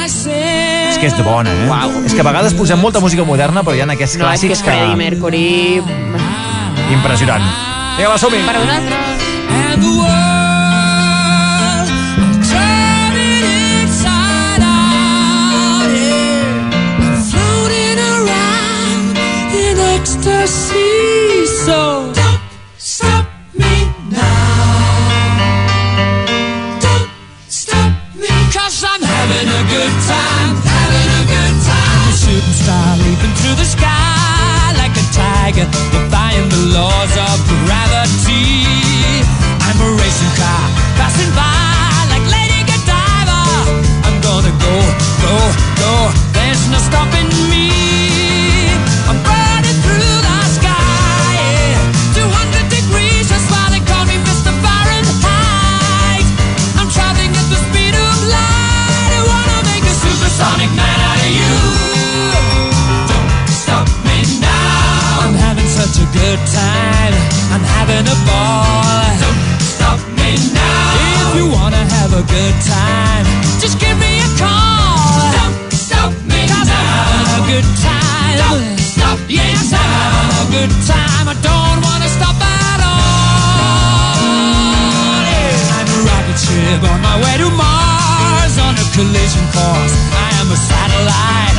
És 0.00 0.98
que 1.00 1.06
és 1.06 1.16
de 1.16 1.22
bona, 1.22 1.50
eh? 1.50 1.68
Wow. 1.68 2.04
És 2.04 2.14
que 2.14 2.20
a 2.20 2.24
vegades 2.24 2.54
posem 2.54 2.78
molta 2.80 3.00
música 3.00 3.24
moderna, 3.24 3.62
però 3.62 3.74
hi 3.76 3.80
ha 3.80 3.88
aquests 3.90 4.18
No, 4.18 4.28
és 4.32 4.40
que 4.40 4.48
clàssics 4.48 4.60
és 4.60 4.64
Freddie 4.64 4.96
Mercury... 4.96 5.82
Impressionant. 6.90 7.44
Vinga, 7.96 8.10
va, 8.10 8.18
som-hi. 8.18 8.40
Per 8.46 8.58
vosaltres. 8.58 9.28
And 9.50 9.82
the 9.82 9.92
world 10.00 11.88
turning 12.50 13.40
good 66.30 66.46
time. 66.46 67.14
I'm 67.50 67.64
having 67.74 68.06
a 68.06 68.18
ball. 68.22 69.02
Don't 69.18 69.42
stop 69.58 69.98
me 70.14 70.38
now. 70.54 71.26
If 71.26 71.42
you 71.42 71.46
wanna 71.50 71.82
have 71.96 72.12
a 72.14 72.22
good 72.22 72.56
time, 72.62 73.26
just 73.58 73.82
give 73.82 73.98
me 73.98 74.22
a 74.22 74.30
call. 74.38 75.26
Don't 75.34 75.58
stop 75.74 76.12
me 76.30 76.46
now. 76.46 76.62
I'm 76.62 76.70
having 76.70 77.34
a 77.34 77.42
good 77.50 77.68
time. 77.82 78.36
Don't 78.46 78.78
stop 78.78 79.18
yes, 79.26 79.74
I'm 79.74 79.90
having 79.98 80.30
a 80.38 80.48
good 80.54 80.72
time. 80.86 81.26
I 81.34 81.36
don't 81.50 81.78
wanna 81.82 82.10
stop 82.16 82.38
at 82.38 82.80
all. 82.92 84.14
Yeah. 85.34 85.78
I'm 85.78 85.88
a 85.90 86.00
rocket 86.06 86.38
ship 86.46 86.80
on 86.90 86.98
my 87.08 87.16
way 87.22 87.34
to 87.42 87.48
Mars 87.58 88.54
on 88.66 88.78
a 88.78 88.86
collision 88.94 89.46
course. 89.50 89.94
I 90.14 90.28
am 90.38 90.46
a 90.46 90.58
satellite. 90.70 91.49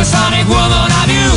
Supersonic 0.00 0.48
woman 0.48 0.90
of 1.00 1.08
you. 1.12 1.30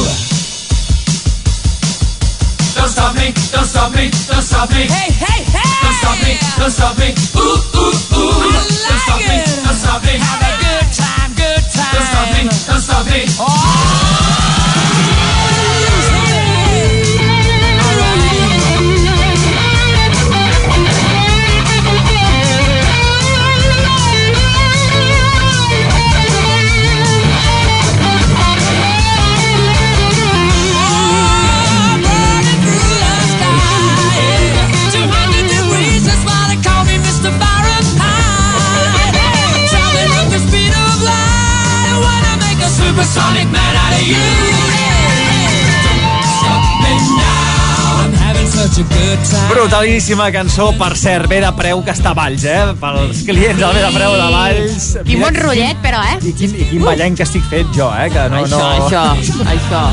Don't 2.75 2.87
stop 2.87 3.15
me, 3.15 3.31
don't 3.51 3.65
stop 3.65 3.91
me, 3.91 4.09
don't 4.27 4.41
stop 4.41 4.69
me. 4.71 4.87
Hey, 4.87 5.11
hey, 5.11 5.43
hey! 5.43 5.71
Don't 5.83 5.97
stop 5.99 6.17
me, 6.23 6.33
don't 6.57 6.71
stop 6.71 6.97
me. 6.97 7.09
Ooh, 7.35 7.59
ooh, 7.75 7.91
ooh. 8.17 8.51
don't 8.51 9.01
stop 9.03 9.19
me, 9.19 9.37
don't 9.63 9.75
stop 9.75 9.99
me. 10.03 10.15
Have 10.15 10.41
a 10.41 10.51
good 10.63 10.82
time. 12.49 12.67
Don't 12.67 12.79
stop 12.79 13.05
me, 13.07 14.42
Brutalíssima 49.49 50.31
cançó, 50.31 50.71
per 50.77 50.95
cert, 50.99 51.29
bé 51.31 51.39
de 51.43 51.49
preu 51.55 51.81
que 51.85 51.93
està 51.93 52.11
a 52.11 52.17
Valls, 52.17 52.43
eh? 52.43 52.73
Pels 52.81 53.23
clients 53.27 53.59
del 53.61 53.75
bé 53.77 53.83
de 53.83 53.91
preu 53.95 54.15
de 54.19 54.29
Valls. 54.33 54.87
Quin 55.07 55.23
bon 55.23 55.37
rotllet, 55.37 55.79
però, 55.83 56.01
eh? 56.11 56.17
I 56.27 56.33
quin, 56.37 56.55
i 56.57 56.67
quin 56.71 56.83
ballenc 56.83 57.19
que 57.19 57.27
estic 57.27 57.45
fet 57.51 57.69
jo, 57.75 57.87
eh? 57.95 58.09
Que 58.13 58.27
no, 58.33 58.43
Això, 58.43 58.59
no... 58.59 58.87
això, 58.87 59.03
això. 59.55 59.83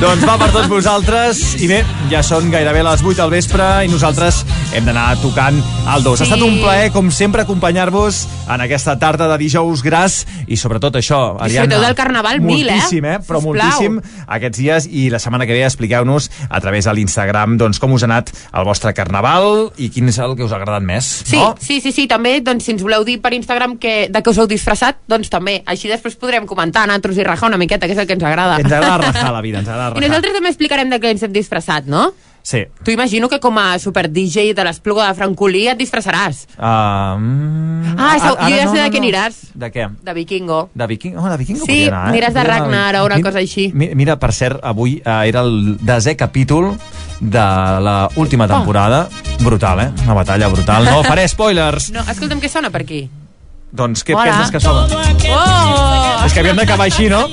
Doncs 0.00 0.24
va 0.24 0.38
per 0.40 0.48
tots 0.54 0.68
vosaltres. 0.70 1.40
I 1.60 1.68
bé, 1.68 1.82
ja 2.08 2.22
són 2.24 2.48
gairebé 2.52 2.82
les 2.86 3.02
8 3.04 3.18
del 3.20 3.34
vespre 3.34 3.66
i 3.84 3.90
nosaltres 3.92 4.42
hem 4.72 4.86
d'anar 4.88 5.10
tocant 5.20 5.58
el 5.60 6.06
2. 6.06 6.18
Sí. 6.18 6.24
Ha 6.24 6.28
estat 6.30 6.44
un 6.46 6.56
plaer, 6.62 6.88
com 6.94 7.10
sempre, 7.12 7.44
acompanyar-vos 7.44 8.22
en 8.48 8.64
aquesta 8.64 8.96
tarda 8.98 9.28
de 9.28 9.36
dijous 9.44 9.84
gras 9.84 10.22
i 10.50 10.56
sobretot 10.58 10.96
això, 10.98 11.18
Ariadna. 11.38 11.68
Disfruteu 11.70 11.84
del 11.86 11.94
carnaval 11.98 12.40
mil, 12.42 12.66
eh? 12.68 12.74
moltíssim, 12.74 13.04
eh? 13.06 13.18
Però 13.26 13.38
Sisplau. 13.38 13.54
moltíssim 13.54 14.00
aquests 14.36 14.58
dies 14.58 14.88
i 14.90 15.06
la 15.12 15.20
setmana 15.22 15.46
que 15.46 15.54
ve 15.54 15.62
expliqueu-nos 15.66 16.26
a 16.48 16.60
través 16.60 16.88
de 16.88 16.94
l'Instagram 16.96 17.56
doncs, 17.60 17.78
com 17.78 17.94
us 17.94 18.02
ha 18.02 18.08
anat 18.10 18.32
el 18.50 18.66
vostre 18.66 18.92
carnaval 18.96 19.70
i 19.78 19.90
quin 19.94 20.10
és 20.10 20.18
el 20.18 20.34
que 20.36 20.44
us 20.46 20.52
ha 20.52 20.58
agradat 20.58 20.82
més. 20.86 21.06
Sí, 21.30 21.38
no? 21.38 21.54
sí, 21.60 21.80
sí, 21.80 21.92
sí, 21.94 22.06
també, 22.10 22.40
doncs, 22.44 22.66
si 22.66 22.74
ens 22.74 22.82
voleu 22.82 23.04
dir 23.06 23.20
per 23.22 23.32
Instagram 23.36 23.78
que, 23.78 24.08
de 24.10 24.22
què 24.22 24.30
us 24.34 24.40
heu 24.42 24.48
disfressat, 24.50 24.98
doncs 25.10 25.30
també. 25.30 25.60
Així 25.70 25.88
després 25.90 26.18
podrem 26.18 26.46
comentar, 26.50 26.86
nosaltres 26.90 27.20
i 27.22 27.26
rajar 27.26 27.48
una 27.52 27.60
miqueta, 27.60 27.86
que 27.86 27.94
és 27.94 28.02
el 28.02 28.08
que 28.10 28.18
ens 28.18 28.26
agrada. 28.26 28.58
Ens 28.58 28.72
agrada 28.72 28.98
rajar 29.06 29.30
la 29.32 29.40
vida, 29.46 29.62
ens 29.62 29.68
agrada 29.70 29.92
I 29.94 29.94
rajar. 30.00 30.08
nosaltres 30.08 30.36
també 30.40 30.50
explicarem 30.50 30.90
de 30.90 30.98
què 31.00 31.14
ens 31.14 31.22
hem 31.22 31.32
disfressat, 31.32 31.86
no? 31.86 32.10
Sí. 32.42 32.64
Tu 32.84 32.90
imagino 32.90 33.28
que 33.28 33.38
com 33.38 33.58
a 33.58 33.78
super 33.78 34.10
DJ 34.10 34.54
de 34.54 34.64
l'Espluga 34.64 35.06
de 35.08 35.14
Francolí 35.14 35.66
et 35.68 35.78
disfressaràs. 35.78 36.46
Mm, 36.56 37.94
Ah, 37.98 38.16
això- 38.16 38.36
ara 38.38 38.48
jo 38.48 38.56
ja 38.56 38.64
no, 38.64 38.72
sé 38.72 38.76
no, 38.78 38.82
de 38.84 38.90
què 38.90 38.98
no. 39.00 39.04
aniràs. 39.04 39.34
De 39.54 39.70
què? 39.72 39.88
De 40.02 40.12
vikingo. 40.14 40.70
De 40.74 40.86
viking? 40.86 41.16
Oh, 41.18 41.28
de 41.28 41.36
vikingo 41.36 41.64
Sí, 41.66 41.86
anar, 41.86 42.06
eh? 42.06 42.10
aniràs 42.18 42.32
de 42.34 42.40
anar 42.40 42.60
Ragnar 42.60 42.96
o 42.96 43.04
una 43.06 43.16
Mira- 43.16 43.28
cosa 43.28 43.38
així. 43.38 43.70
mi- 43.74 43.94
Mira, 43.94 44.18
per 44.18 44.32
cert, 44.32 44.60
avui 44.64 45.02
eh, 45.04 45.22
era 45.28 45.40
el 45.40 45.78
desè 45.80 46.16
capítol 46.16 46.76
de 47.20 47.38
la 47.38 48.08
última 48.16 48.48
temporada. 48.48 49.08
Brutal, 49.40 49.80
eh? 49.80 49.90
Una 50.04 50.14
batalla 50.14 50.48
brutal. 50.48 50.84
No 50.84 51.02
faré 51.04 51.28
spoilers. 51.28 51.90
No, 51.94 52.00
escolta'm, 52.00 52.40
què 52.40 52.48
sona 52.48 52.70
per 52.70 52.82
aquí? 52.82 53.08
Doncs 53.72 54.04
què 54.04 54.14
Hola. 54.16 54.24
penses 54.24 54.50
que 54.50 54.60
sona? 54.60 54.86
Oh! 55.30 56.24
És 56.26 56.32
que 56.32 56.40
havíem 56.40 56.56
d'acabar 56.56 56.86
així, 56.86 57.08
no? 57.08 57.28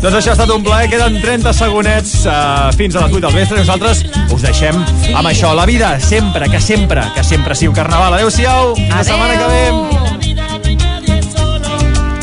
Doncs 0.00 0.16
això 0.16 0.30
ha 0.32 0.36
estat 0.38 0.48
un 0.54 0.62
plaer, 0.64 0.88
queden 0.88 1.18
30 1.20 1.52
segonets 1.52 2.14
uh, 2.24 2.70
fins 2.72 2.96
a 2.96 3.02
les 3.04 3.12
8 3.18 3.20
del 3.26 3.34
vespre 3.36 3.58
nosaltres 3.60 4.00
us 4.32 4.40
deixem 4.46 4.78
amb 5.12 5.28
això. 5.28 5.52
La 5.52 5.66
vida, 5.68 6.00
sempre, 6.00 6.48
que 6.48 6.60
sempre, 6.64 7.04
que 7.12 7.24
sempre 7.24 7.54
sigui 7.54 7.68
un 7.74 7.76
carnaval. 7.76 8.16
Adéu-siau, 8.16 8.72
la 8.88 9.04
setmana 9.04 9.36
que 9.36 9.46
ve. 9.52 9.64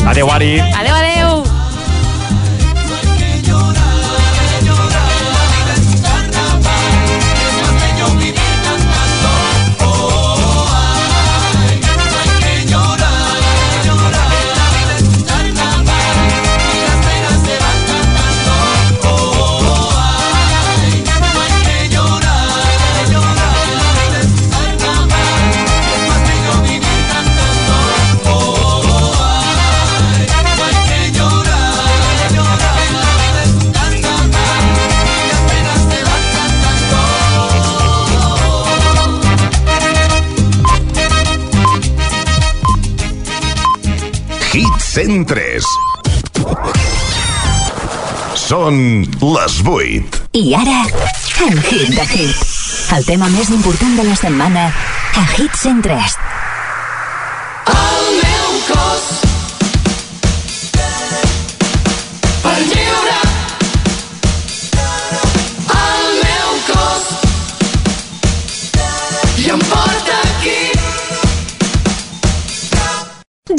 Adéu, 0.08 0.32
Ari. 0.32 0.58
Adéu, 0.58 0.96
adéu! 0.96 1.07
Hit 44.48 44.80
103. 44.80 45.66
Són 48.40 48.78
les 49.20 49.58
8. 49.68 50.22
I 50.40 50.44
ara, 50.56 50.78
el 51.44 51.60
hit 51.68 51.92
de 51.92 52.06
hit. 52.14 52.46
El 52.96 53.04
tema 53.10 53.28
més 53.34 53.52
important 53.52 54.00
de 54.00 54.08
la 54.08 54.16
setmana 54.16 54.70
a 54.72 55.26
Hit 55.36 55.52
103. 55.60 56.16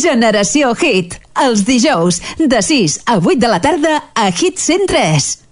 Generació 0.08 0.70
Hit, 0.72 1.18
els 1.44 1.66
dijous, 1.68 2.22
de 2.40 2.62
6 2.64 2.94
a 3.12 3.18
8 3.20 3.36
de 3.42 3.50
la 3.52 3.60
tarda 3.60 3.98
a 4.16 4.30
Hit 4.32 4.56
103. 4.56 5.47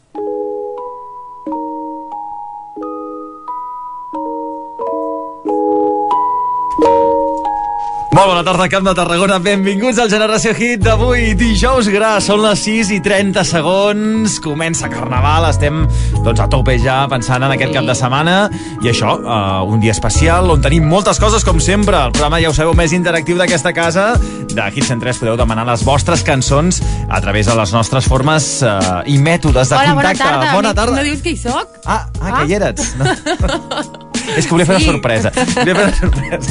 Molt 8.16 8.30
bona 8.30 8.40
tarda, 8.46 8.64
Camp 8.72 8.86
de 8.86 8.92
Tarragona. 8.96 9.36
Benvinguts 9.44 9.98
al 10.00 10.08
Generació 10.08 10.54
Hit 10.56 10.80
d'avui, 10.86 11.34
dijous 11.36 11.90
gras. 11.92 12.24
Són 12.24 12.40
les 12.40 12.62
6 12.64 12.94
i 12.94 13.00
30 13.04 13.42
segons. 13.44 14.38
Comença 14.40 14.88
Carnaval. 14.88 15.44
Estem 15.50 15.82
doncs, 16.24 16.40
a 16.40 16.46
tope 16.48 16.78
ja 16.80 17.02
pensant 17.12 17.44
en 17.44 17.52
aquest 17.52 17.74
cap 17.76 17.84
de 17.84 17.96
setmana. 17.98 18.38
I 18.80 18.88
això, 18.88 19.18
uh, 19.20 19.68
un 19.68 19.84
dia 19.84 19.92
especial 19.92 20.48
on 20.54 20.64
tenim 20.64 20.88
moltes 20.88 21.20
coses, 21.20 21.44
com 21.44 21.60
sempre. 21.60 22.06
El 22.08 22.16
programa, 22.16 22.40
ja 22.40 22.54
ho 22.54 22.56
sabeu, 22.56 22.72
més 22.78 22.96
interactiu 22.96 23.36
d'aquesta 23.36 23.74
casa. 23.76 24.06
De 24.48 24.70
Hit 24.72 24.88
103 24.88 25.20
podeu 25.20 25.36
demanar 25.36 25.68
les 25.68 25.84
vostres 25.84 26.24
cançons 26.24 26.80
a 27.10 27.20
través 27.20 27.52
de 27.52 27.58
les 27.60 27.76
nostres 27.76 28.08
formes 28.08 28.48
uh, 28.64 29.04
i 29.04 29.20
mètodes 29.20 29.68
de 29.68 29.76
Hola, 29.76 29.92
bona 29.92 30.16
contacte. 30.16 30.24
tarda. 30.24 30.56
Bona 30.56 30.72
tarda. 30.72 30.96
No 31.02 31.06
dius 31.12 31.20
que 31.20 31.36
hi 31.36 31.44
soc? 31.44 31.82
Ah, 31.84 32.06
ah, 32.22 32.32
que 32.40 32.48
hi 32.48 32.60
eres. 32.62 32.94
No. 32.96 34.00
És 34.35 34.47
que 34.47 34.53
volia 34.55 34.66
fer 34.66 34.77
una 34.77 34.85
sorpresa. 34.85 35.33
Volia 35.37 35.74
fer 35.74 35.85
una 35.85 35.95
sorpresa. 36.01 36.51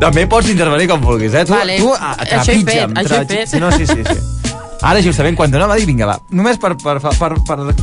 També 0.00 0.26
pots 0.30 0.48
intervenir 0.52 0.88
com 0.90 1.00
vulguis, 1.04 1.34
eh? 1.34 1.44
Tu, 1.48 1.54
Vale. 1.54 1.78
tu 1.80 1.92
a, 1.92 2.14
Això 2.24 2.52
he 2.52 2.62
fet, 2.64 2.96
això 3.02 3.20
he 3.22 3.28
fet. 3.30 3.54
No, 3.60 3.70
sí, 3.72 3.86
sí, 3.88 4.02
sí. 4.04 4.52
Ara, 4.82 5.00
justament, 5.02 5.36
quan 5.38 5.50
donava 5.50 5.74
a 5.74 5.80
dir, 5.80 5.86
vinga, 5.88 6.06
va, 6.06 6.18
només 6.30 6.58
per, 6.60 6.74
per, 6.76 6.98
per, 7.00 7.14
per, 7.16 7.30
per, 7.48 7.74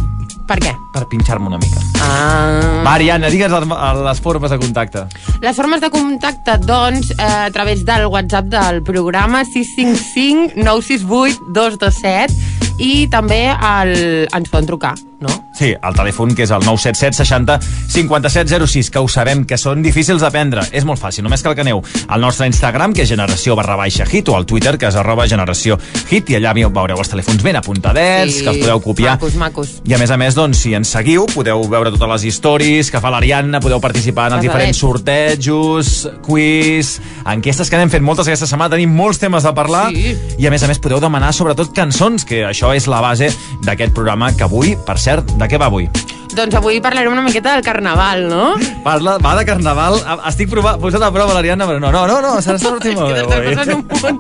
Per 0.43 0.57
què? 0.59 0.73
per 0.93 1.05
pinxar-me 1.09 1.47
una 1.49 1.57
mica. 1.57 1.81
Ah. 2.03 2.83
Mariana, 2.85 3.29
digues 3.33 3.49
les, 3.51 3.65
les 4.05 4.19
formes 4.21 4.51
de 4.51 4.59
contacte. 4.61 5.05
Les 5.41 5.55
formes 5.57 5.81
de 5.81 5.89
contacte, 5.89 6.57
doncs, 6.61 7.13
eh, 7.15 7.47
a 7.47 7.49
través 7.55 7.81
del 7.87 8.05
WhatsApp 8.11 8.51
del 8.51 8.83
programa 8.85 9.43
655 9.47 10.59
968 10.59 11.49
227 11.55 12.77
i 12.83 13.07
també 13.09 13.41
el, 13.53 13.95
ens 14.29 14.51
poden 14.53 14.69
trucar, 14.69 14.93
no? 15.23 15.31
Sí, 15.57 15.71
el 15.73 15.95
telèfon 15.95 16.33
que 16.35 16.43
és 16.45 16.51
el 16.51 16.63
977 16.65 17.23
60 17.23 17.59
5706, 17.93 18.89
que 18.91 18.99
ho 18.99 19.07
sabem 19.07 19.43
que 19.45 19.57
són 19.57 19.83
difícils 19.85 20.21
d'aprendre. 20.23 20.63
És 20.73 20.85
molt 20.85 20.99
fàcil, 21.01 21.23
només 21.25 21.43
cal 21.45 21.55
que 21.55 21.63
aneu 21.63 21.81
al 22.07 22.21
nostre 22.21 22.47
Instagram, 22.49 22.93
que 22.93 23.03
és 23.05 23.09
generació 23.09 23.55
barra 23.55 23.77
baixa 23.79 24.05
hit, 24.09 24.29
o 24.29 24.35
al 24.35 24.47
Twitter, 24.49 24.77
que 24.81 24.89
és 24.89 24.97
arroba 24.99 25.27
generació 25.29 25.77
hit, 26.09 26.29
i 26.33 26.37
allà 26.39 26.53
veureu 26.53 26.97
els 26.97 27.09
telèfons 27.09 27.43
ben 27.43 27.55
apuntadets, 27.59 28.41
que 28.41 28.49
els 28.49 28.61
podeu 28.63 28.81
copiar. 28.81 29.15
Macos, 29.17 29.35
macos. 29.39 29.75
I 29.85 29.93
a 29.93 29.99
més 30.01 30.11
a 30.11 30.17
més, 30.17 30.35
doncs, 30.35 30.57
si 30.65 30.73
ens 30.73 30.89
seguiu, 30.89 31.25
podeu 31.33 31.61
veure 31.69 31.91
totes 31.93 32.09
les 32.15 32.25
històries 32.31 32.89
que 32.91 32.99
fa 33.03 33.11
l'Ariadna, 33.13 33.61
podeu 33.61 33.79
participar 33.83 34.31
en 34.31 34.39
els 34.39 34.45
diferents 34.47 34.81
sortejos, 34.83 36.09
quiz, 36.25 36.97
enquestes 37.29 37.69
que 37.69 37.77
anem 37.77 37.91
fent 37.93 38.03
moltes 38.03 38.27
aquesta 38.27 38.47
setmana, 38.49 38.73
tenim 38.73 38.89
molts 38.95 39.19
temes 39.21 39.45
a 39.45 39.53
parlar, 39.53 39.91
Sí. 39.93 40.15
i 40.39 40.47
a 40.47 40.49
més 40.49 40.63
a 40.63 40.67
més 40.67 40.79
podeu 40.79 40.99
demanar 40.99 41.31
sobretot 41.33 41.73
cançons, 41.75 42.25
que 42.25 42.41
això 42.47 42.73
és 42.75 42.87
la 42.87 43.01
base 43.01 43.29
d'aquest 43.61 43.93
programa 43.93 44.31
que 44.35 44.43
avui, 44.43 44.75
per 44.85 44.97
cert, 44.97 45.12
de 45.21 45.47
què 45.51 45.59
va 45.61 45.69
avui? 45.69 45.89
Doncs 46.33 46.55
avui 46.57 46.79
parlarem 46.81 47.11
una 47.13 47.21
miqueta 47.21 47.53
del 47.53 47.63
carnaval, 47.63 48.23
no? 48.29 48.53
Parla, 48.83 49.19
va 49.21 49.35
de 49.37 49.43
carnaval, 49.45 49.99
estic 50.29 50.49
prova, 50.49 50.75
posant 50.81 51.03
a 51.05 51.11
prova 51.13 51.35
l'Ariadna, 51.37 51.67
però 51.69 51.77
no, 51.79 51.91
no, 51.93 52.07
no, 52.09 52.15
no, 52.25 52.31
s'ha 52.41 52.55
sortit 52.57 52.97
molt 52.97 53.13
bé 53.13 53.21
avui. 53.21 53.53
Un 53.73 53.83
punt. 53.87 54.17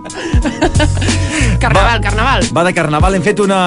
carnaval, 1.63 2.01
carnaval. 2.05 2.45
Va 2.53 2.63
de 2.67 2.73
carnaval, 2.77 3.17
hem 3.17 3.25
fet 3.25 3.41
una 3.43 3.59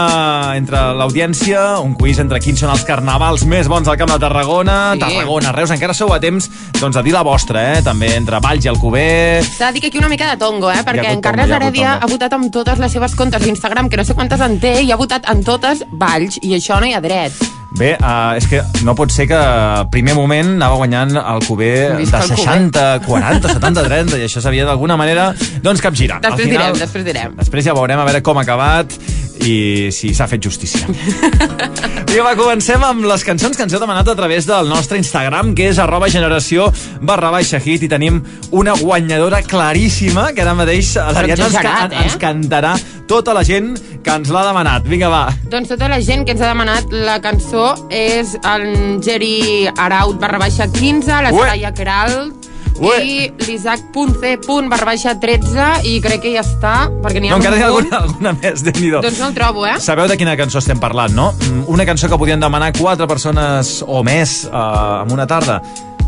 entre 0.56 0.78
l'audiència, 0.96 1.64
un 1.82 1.96
quiz 1.98 2.20
entre 2.22 2.38
quins 2.44 2.62
són 2.62 2.70
els 2.72 2.84
carnavals 2.86 3.42
més 3.50 3.66
bons 3.68 3.88
del 3.88 3.98
Camp 3.98 4.14
de 4.14 4.20
Tarragona, 4.22 4.76
Sí. 4.96 5.00
Tarragona, 5.02 5.50
Reus, 5.56 5.72
encara 5.74 5.94
sou 5.94 6.12
a 6.14 6.20
temps 6.22 6.46
doncs, 6.78 6.94
de 6.96 7.02
dir 7.02 7.12
la 7.16 7.24
vostra, 7.26 7.62
eh? 7.74 7.82
també 7.82 8.12
entre 8.14 8.38
Valls 8.42 8.64
i 8.64 8.70
Alcover. 8.70 9.42
S'ha 9.44 9.72
de 9.72 9.76
dir 9.76 9.84
que 9.84 9.90
aquí 9.90 9.98
una 9.98 10.08
mica 10.12 10.30
de 10.30 10.38
tongo, 10.40 10.70
eh? 10.70 10.84
Perquè 10.86 11.10
en 11.12 11.20
Carles 11.24 11.50
tongo, 11.50 11.58
Heredia 11.64 11.98
ha 11.98 12.06
votat 12.06 12.32
amb 12.38 12.52
totes 12.54 12.78
les 12.78 12.92
seves 12.94 13.18
comptes 13.18 13.42
d'Instagram, 13.42 13.90
que 13.90 13.98
no 13.98 14.04
sé 14.06 14.14
quantes 14.14 14.40
en 14.40 14.58
té, 14.62 14.76
i 14.86 14.92
ha 14.92 14.96
votat 15.00 15.26
en 15.32 15.42
totes 15.44 15.84
Valls, 15.90 16.38
i 16.42 16.54
això 16.56 16.78
no 16.80 16.86
hi 16.86 16.94
ha 16.94 17.02
dret. 17.04 17.32
Bé, 17.76 17.90
uh, 18.00 18.32
és 18.38 18.46
que 18.48 18.62
no 18.86 18.94
pot 18.96 19.12
ser 19.12 19.26
que 19.28 19.36
al 19.36 19.90
primer 19.92 20.14
moment 20.16 20.54
anava 20.54 20.78
guanyant 20.80 21.12
Alcover 21.20 21.98
Visca 21.98 22.22
de 22.22 22.30
Alcover. 22.30 22.46
60, 22.46 22.84
40, 23.04 23.50
70, 23.52 23.84
30, 23.84 24.20
i 24.22 24.24
això 24.24 24.40
s'havia 24.40 24.64
d'alguna 24.64 24.96
manera 24.96 25.26
doncs 25.60 25.84
capgirar. 25.84 26.22
Al 26.22 26.30
Després 26.30 26.48
final, 26.48 26.70
direm, 26.72 26.80
després 26.80 27.04
direm. 27.04 27.36
Després 27.36 27.68
ja 27.68 27.76
veurem 27.76 28.00
a 28.00 28.08
veure 28.08 28.22
com 28.24 28.40
ha 28.40 28.46
acabat 28.46 28.96
i 29.44 29.88
si 29.92 30.12
s'ha 30.14 30.28
fet 30.30 30.42
justícia. 30.46 30.86
I 32.16 32.22
va, 32.24 32.32
comencem 32.38 32.80
amb 32.86 33.04
les 33.04 33.24
cançons 33.26 33.56
que 33.56 33.64
ens 33.66 33.74
heu 33.74 33.80
demanat 33.82 34.08
a 34.08 34.14
través 34.16 34.46
del 34.48 34.70
nostre 34.70 34.96
Instagram, 34.96 35.52
que 35.58 35.66
és 35.68 35.80
arroba 35.82 36.08
generació 36.08 36.70
barra 37.04 37.32
baixa 37.34 37.60
hit, 37.60 37.84
i 37.84 37.90
tenim 37.92 38.22
una 38.56 38.76
guanyadora 38.78 39.42
claríssima, 39.44 40.30
que 40.32 40.44
ara 40.44 40.54
mateix 40.56 40.94
l'Ariadna 40.96 41.50
ens, 41.50 41.58
exagerat, 41.58 41.92
ca 41.92 42.00
eh? 42.00 42.06
ens 42.06 42.16
cantarà 42.22 42.72
tota 43.10 43.34
la 43.36 43.44
gent 43.46 43.74
que 44.02 44.14
ens 44.14 44.32
l'ha 44.32 44.46
demanat. 44.48 44.88
Vinga, 44.88 45.10
va. 45.12 45.26
Doncs 45.52 45.74
tota 45.74 45.90
la 45.92 46.00
gent 46.00 46.24
que 46.24 46.32
ens 46.36 46.42
ha 46.42 46.50
demanat 46.54 46.94
la 46.94 47.18
cançó 47.24 47.72
és 47.92 48.36
el 48.46 48.66
Geri 49.04 49.66
Araut 49.76 50.16
barra 50.22 50.40
baixa 50.46 50.70
15, 50.72 51.22
la 51.26 51.34
Ué. 51.34 51.42
Soraya 51.42 51.74
Queralt, 51.76 52.48
Ué. 52.80 52.96
i 53.04 53.32
l'Isaac.c 53.46 54.36
barra 54.68 54.84
baixa 54.92 55.14
13, 55.20 55.86
i 55.88 55.96
crec 56.04 56.20
que 56.26 56.32
ja 56.34 56.42
està, 56.44 56.90
perquè 57.02 57.20
n'hi 57.22 57.30
ha 57.30 57.32
No, 57.32 57.40
encara 57.40 57.56
n'hi 57.56 57.62
ha 57.64 57.70
alguna, 57.70 58.00
alguna 58.04 58.32
més, 58.36 58.62
déu 58.66 58.76
nhi 58.80 58.90
Doncs 58.98 59.18
no 59.22 59.30
el 59.30 59.34
trobo, 59.34 59.66
eh? 59.66 59.78
Sabeu 59.80 60.08
de 60.10 60.16
quina 60.20 60.36
cançó 60.36 60.58
estem 60.62 60.78
parlant, 60.82 61.14
no? 61.16 61.32
Mm, 61.32 61.64
Una 61.72 61.86
cançó 61.88 62.08
que 62.08 62.18
podien 62.20 62.40
demanar 62.40 62.72
quatre 62.76 63.06
persones 63.06 63.82
o 63.86 64.02
més 64.06 64.44
eh, 64.46 65.02
en 65.02 65.12
una 65.12 65.26
tarda. 65.26 65.60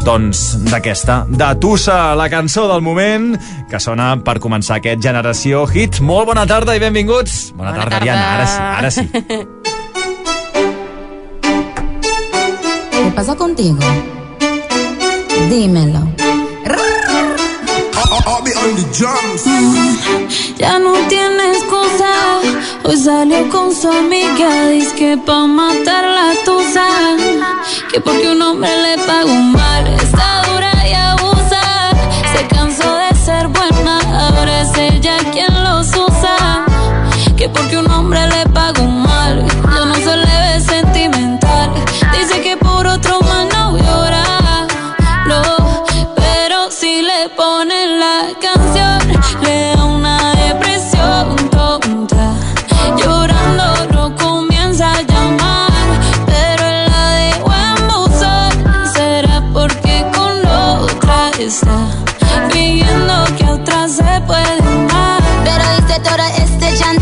Doncs 0.04 0.56
d'aquesta, 0.70 1.24
de 1.28 1.48
Tussa, 1.58 2.14
la 2.16 2.28
cançó 2.30 2.68
del 2.70 2.80
moment, 2.86 3.32
que 3.68 3.80
sona 3.82 4.12
per 4.24 4.38
començar 4.38 4.76
aquest 4.78 5.02
Generació 5.02 5.66
Hit. 5.66 5.98
Molt 6.00 6.26
bona 6.30 6.46
tarda 6.46 6.76
i 6.76 6.80
benvinguts. 6.82 7.52
Bona, 7.56 7.72
Bona 7.72 7.82
tarda, 7.82 7.98
tarda. 7.98 8.12
Ariadna. 8.12 8.28
Ara 8.38 8.46
sí, 8.46 8.58
ara 8.78 8.90
sí. 8.90 9.08
¿Qué 13.04 13.10
pasa 13.14 13.34
contigo? 13.34 13.78
Dímelo. 15.50 16.37
Ya 20.56 20.78
no 20.78 20.92
tiene 21.08 21.50
excusa. 21.50 22.12
Hoy 22.84 22.96
salió 22.96 23.48
con 23.48 23.74
su 23.74 23.88
amiga. 23.88 24.68
Dice 24.68 24.94
que 24.94 25.16
pa' 25.16 25.46
matar 25.46 26.04
la 26.04 26.34
tusa. 26.44 26.86
Que 27.90 28.00
porque 28.00 28.30
un 28.30 28.40
hombre 28.40 28.70
le 28.82 28.98
pagó 29.04 29.34
mal. 29.34 29.86
Está 29.94 30.42
dura 30.52 30.72
y 30.88 30.92
abusa. 30.94 31.90
Se 32.32 32.46
cansó 32.46 32.94
de 32.96 33.14
ser 33.16 33.48
buena. 33.48 33.98
Ahora 34.20 34.62
es 34.62 34.76
ella 34.78 35.16
quien 35.32 35.52
los 35.64 35.88
usa. 35.88 36.64
Que 37.36 37.48
porque 37.48 37.76
un 37.76 37.90
hombre 37.90 38.24
le 38.28 38.37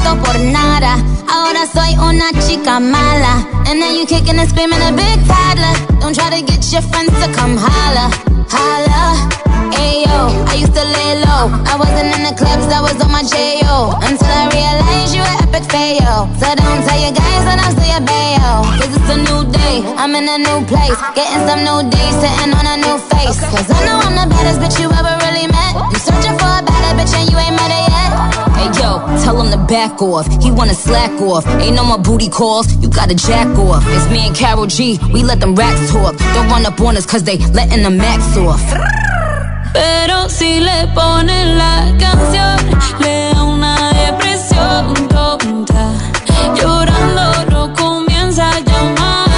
llanto 0.06 0.24
por 0.24 0.38
nada. 0.40 0.96
Ahora 1.28 1.66
soy 1.66 1.96
una 1.98 2.30
chica 2.46 2.80
mala. 2.80 3.46
And 3.66 3.80
then 3.80 3.96
you 3.96 4.06
kicking 4.06 4.38
and 4.38 4.48
screaming 4.48 4.80
a 4.82 4.92
big 4.92 5.18
toddler. 5.26 5.74
Don't 6.00 6.14
try 6.14 6.30
to 6.30 6.42
get 6.42 6.72
your 6.72 6.82
friends 6.82 7.12
to 7.22 7.32
come 7.32 7.56
holla. 7.56 8.10
Holla. 8.48 9.28
Ayo, 9.76 10.46
I 10.48 10.54
used 10.54 10.74
to 10.74 10.84
lay 10.84 11.20
low. 11.24 11.50
I 11.66 11.76
wasn't 11.78 12.14
in 12.16 12.22
the 12.22 12.34
clubs, 12.36 12.66
I 12.72 12.80
was 12.80 12.96
on 13.02 13.10
my 13.10 13.22
J.O. 13.22 13.98
Until 14.02 14.30
I 14.30 14.48
realized 14.48 15.14
you 15.14 15.22
were 15.22 15.36
epic 15.42 15.64
fail. 15.70 16.28
So 16.40 16.46
don't 16.54 16.80
tell 16.86 17.00
your 17.00 17.12
guys 17.12 17.42
that 17.44 17.58
I'm 17.60 17.72
still 17.74 17.90
your 17.90 18.04
bayo. 18.06 18.64
Cause 18.78 18.92
it's 18.94 19.10
a 19.10 19.18
new 19.18 19.42
day, 19.50 19.82
I'm 19.98 20.14
in 20.14 20.28
a 20.28 20.38
new 20.38 20.64
place. 20.66 20.96
Getting 21.14 21.42
some 21.48 21.62
new 21.66 21.80
days, 21.90 22.14
sitting 22.22 22.52
on 22.54 22.66
a 22.66 22.76
new 22.78 22.96
face. 23.10 23.38
Cause 23.52 23.68
I 23.68 23.78
know 23.84 23.98
I'm 24.00 24.14
the 24.14 24.26
baddest 24.30 24.60
bitch 24.62 24.80
you 24.80 24.88
ever 24.88 25.14
really 25.26 25.46
met. 25.50 25.72
You 25.92 25.98
searching 25.98 26.36
for 26.38 26.48
a 26.48 26.62
better 26.62 26.92
bitch 26.96 27.12
and 27.12 27.28
you 27.30 27.36
ain't 27.38 27.56
met 27.56 27.70
yet. 27.70 27.85
Hey 28.56 28.68
yo, 28.80 29.00
tell 29.22 29.40
him 29.40 29.50
to 29.50 29.58
back 29.66 30.00
off. 30.02 30.26
He 30.42 30.50
wanna 30.50 30.74
slack 30.74 31.12
off. 31.20 31.46
Ain't 31.60 31.76
no 31.76 31.84
more 31.84 31.98
booty 31.98 32.28
calls, 32.28 32.66
you 32.82 32.88
gotta 32.88 33.14
jack 33.14 33.48
off. 33.58 33.84
It's 33.88 34.08
me 34.10 34.26
and 34.26 34.34
Carol 34.34 34.66
G, 34.66 34.98
we 35.12 35.22
let 35.22 35.40
them 35.40 35.54
racks 35.54 35.90
talk. 35.92 36.16
Don't 36.34 36.48
run 36.48 36.66
up 36.66 36.80
on 36.80 36.96
us 36.96 37.06
cause 37.06 37.22
they 37.24 37.38
letting 37.52 37.82
the 37.82 37.90
max 37.90 38.36
off. 38.36 38.62
Pero 39.72 40.28
si 40.28 40.60
le 40.60 40.86
ponen 40.94 41.58
la 41.58 41.92
canción, 41.98 42.56
le 43.00 43.34
da 43.34 43.42
una 43.42 43.92
depresión 43.92 44.94
tonta. 45.08 45.92
Llorando 46.54 47.50
no 47.50 47.74
comienza 47.74 48.48
a 48.48 48.60
llamar, 48.60 49.28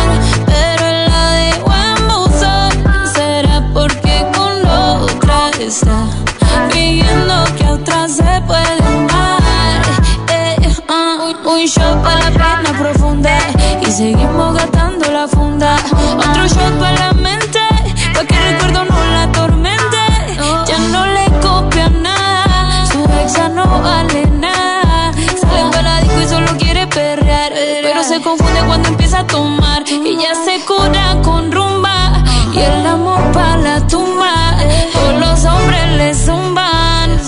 pero 0.47 0.87
la 1.11 1.33
dejó 1.43 1.73
en 1.73 2.09
buzón. 2.09 2.73
Será 3.13 3.69
porque 3.75 4.25
con 4.33 4.65
otra 4.65 5.51
está 5.59 6.07
pidiendo 6.71 7.35
que 7.57 7.65
a 7.65 7.73
otra 7.73 8.09
se 8.09 8.41
puede 8.47 8.78
seguimos 13.99 14.55
gastando 14.55 15.11
la 15.11 15.27
funda. 15.27 15.75
Otro 16.17 16.47
shot 16.47 16.73
para 16.79 16.93
la 17.07 17.13
mente, 17.15 17.59
pa' 18.15 18.25
que 18.25 18.35
el 18.37 18.53
recuerdo 18.53 18.85
no 18.85 18.97
la 19.15 19.23
atormente. 19.25 20.03
Ya 20.69 20.79
no 20.95 21.05
le 21.05 21.25
copia 21.41 21.89
nada, 21.89 22.87
su 22.93 23.01
exa 23.25 23.49
no 23.49 23.67
vale 23.83 24.25
nada. 24.27 25.13
Sale 25.41 25.61
embaladito 25.63 26.21
y 26.23 26.29
solo 26.29 26.47
quiere 26.59 26.87
perrear. 26.87 27.53
Pero 27.83 28.05
se 28.05 28.21
confunde 28.21 28.61
cuando 28.69 28.89
empieza 28.89 29.19
a 29.21 29.27
tomar. 29.27 29.83
Y 29.89 30.17
ya 30.17 30.33
se 30.47 30.65
cura 30.65 31.21
con 31.25 31.51
rumba. 31.51 32.23
Y 32.55 32.61
el 32.61 32.87
amor 32.87 33.21
para 33.33 33.57
la 33.57 33.87
tumba. 33.89 34.33
Todos 34.93 35.19
los 35.25 35.45
hombres 35.45 35.87
le 36.01 36.15
zumban. 36.15 37.21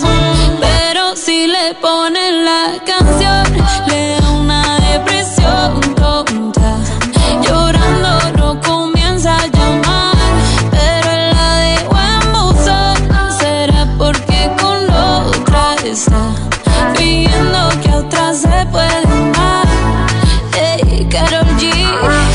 Pero 0.61 1.17
si 1.17 1.49
le 1.49 1.75
ponen 1.83 2.45
la 2.45 2.63
canción, 2.87 3.43
le 3.89 4.21
da 4.21 4.31
una 4.31 4.63
depresión. 4.93 5.91
Se 18.41 18.67
puede 18.73 19.03
amar. 19.05 19.67
Ey, 20.57 21.07
Karol 21.11 21.45
G, 21.59 21.71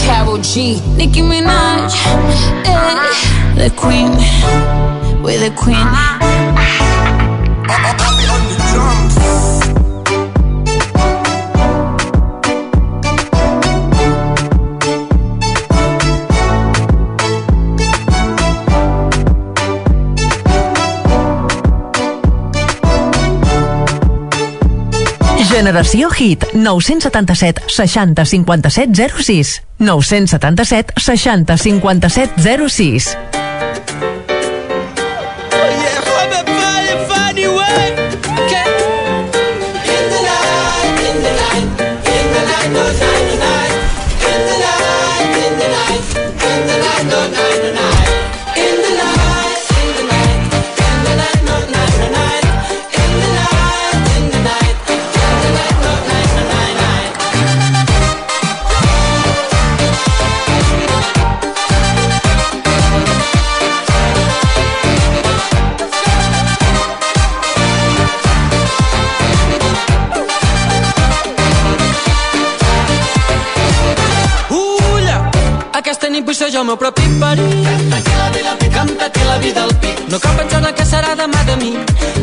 Karol 0.05 0.41
G, 0.41 0.81
Nicki 0.97 1.21
Minaj, 1.21 1.93
ey, 2.65 2.97
the 3.55 3.69
Queen, 3.75 4.11
we're 5.23 5.39
the 5.39 5.51
Queen. 5.55 5.75
Uh-huh. 5.77 6.21
Generació 25.65 26.11
Hit, 26.11 26.43
977 26.53 27.63
60 27.65 28.23
57 28.23 29.09
06. 29.17 29.63
977 29.79 30.93
60 30.95 31.57
57 31.57 32.69
06. 32.69 34.04
Jo 76.55 76.61
el 76.61 76.67
meu 76.67 76.77
propi 76.77 77.01
perill. 77.19 77.63
Que 78.75 78.79
em 78.79 78.91
peti 78.99 79.23
la 79.27 79.37
vida 79.39 79.63
al 79.63 79.73
pit. 79.81 79.99
No 80.11 80.19
cal 80.19 80.35
pensar 80.37 80.59
en 80.61 80.67
el 80.69 80.73
que 80.77 80.85
serà 80.87 81.11
demà 81.19 81.41
de 81.49 81.55
mi. 81.59 81.71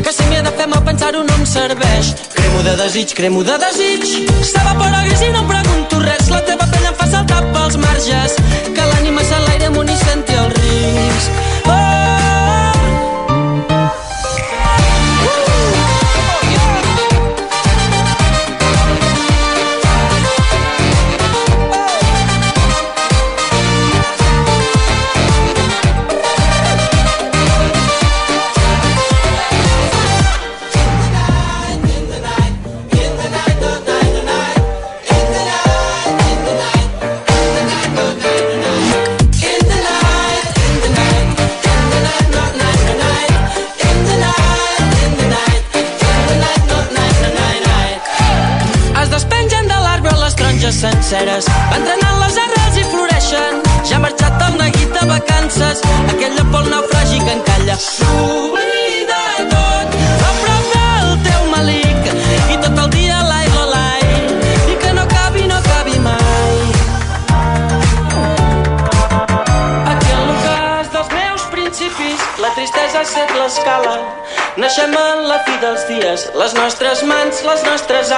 Que 0.04 0.12
si 0.16 0.24
m'hi 0.30 0.38
he 0.38 0.42
de 0.46 0.52
fer 0.56 0.68
mal 0.72 0.82
pensar-ho 0.88 1.22
no 1.26 1.36
em 1.40 1.44
serveix. 1.52 2.14
Cremo 2.38 2.62
de 2.68 2.74
desig, 2.80 3.12
cremo 3.18 3.44
de 3.50 3.58
desig. 3.66 4.08
S'evapora 4.54 5.04
gris 5.04 5.26
i 5.28 5.30
no 5.36 5.44
em 5.44 5.52
pregunto 5.52 6.00
res. 6.06 6.32
La 6.32 6.40
teva 6.48 6.70
pell 6.72 6.90
em 6.94 6.98
fa 7.02 7.10
saltar 7.12 7.44
pels 7.52 7.76
marges. 7.84 8.40
Que 8.72 8.90
l'ànima 8.94 9.28
s'enlaire 9.28 9.72
amunt 9.72 9.92
i 9.92 10.02
senti 10.06 10.42
el 10.44 10.52
risc. 10.56 11.40
Oh! 11.68 11.81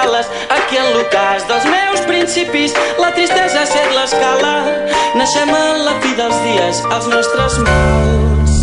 Nostres 0.05 0.27
ales. 0.27 0.27
Aquí 0.57 0.77
en 0.77 0.91
l'ocàs 0.95 1.47
dels 1.47 1.65
meus 1.65 2.01
principis, 2.07 2.73
la 2.99 3.11
tristesa 3.13 3.61
ha 3.61 3.65
set 3.65 3.91
l'escala. 3.95 4.55
Naixem 5.15 5.49
en 5.49 5.85
la 5.85 5.95
fi 6.01 6.13
dels 6.17 6.37
dies, 6.43 6.83
els 6.91 7.07
nostres 7.07 7.57
mals. 7.59 8.61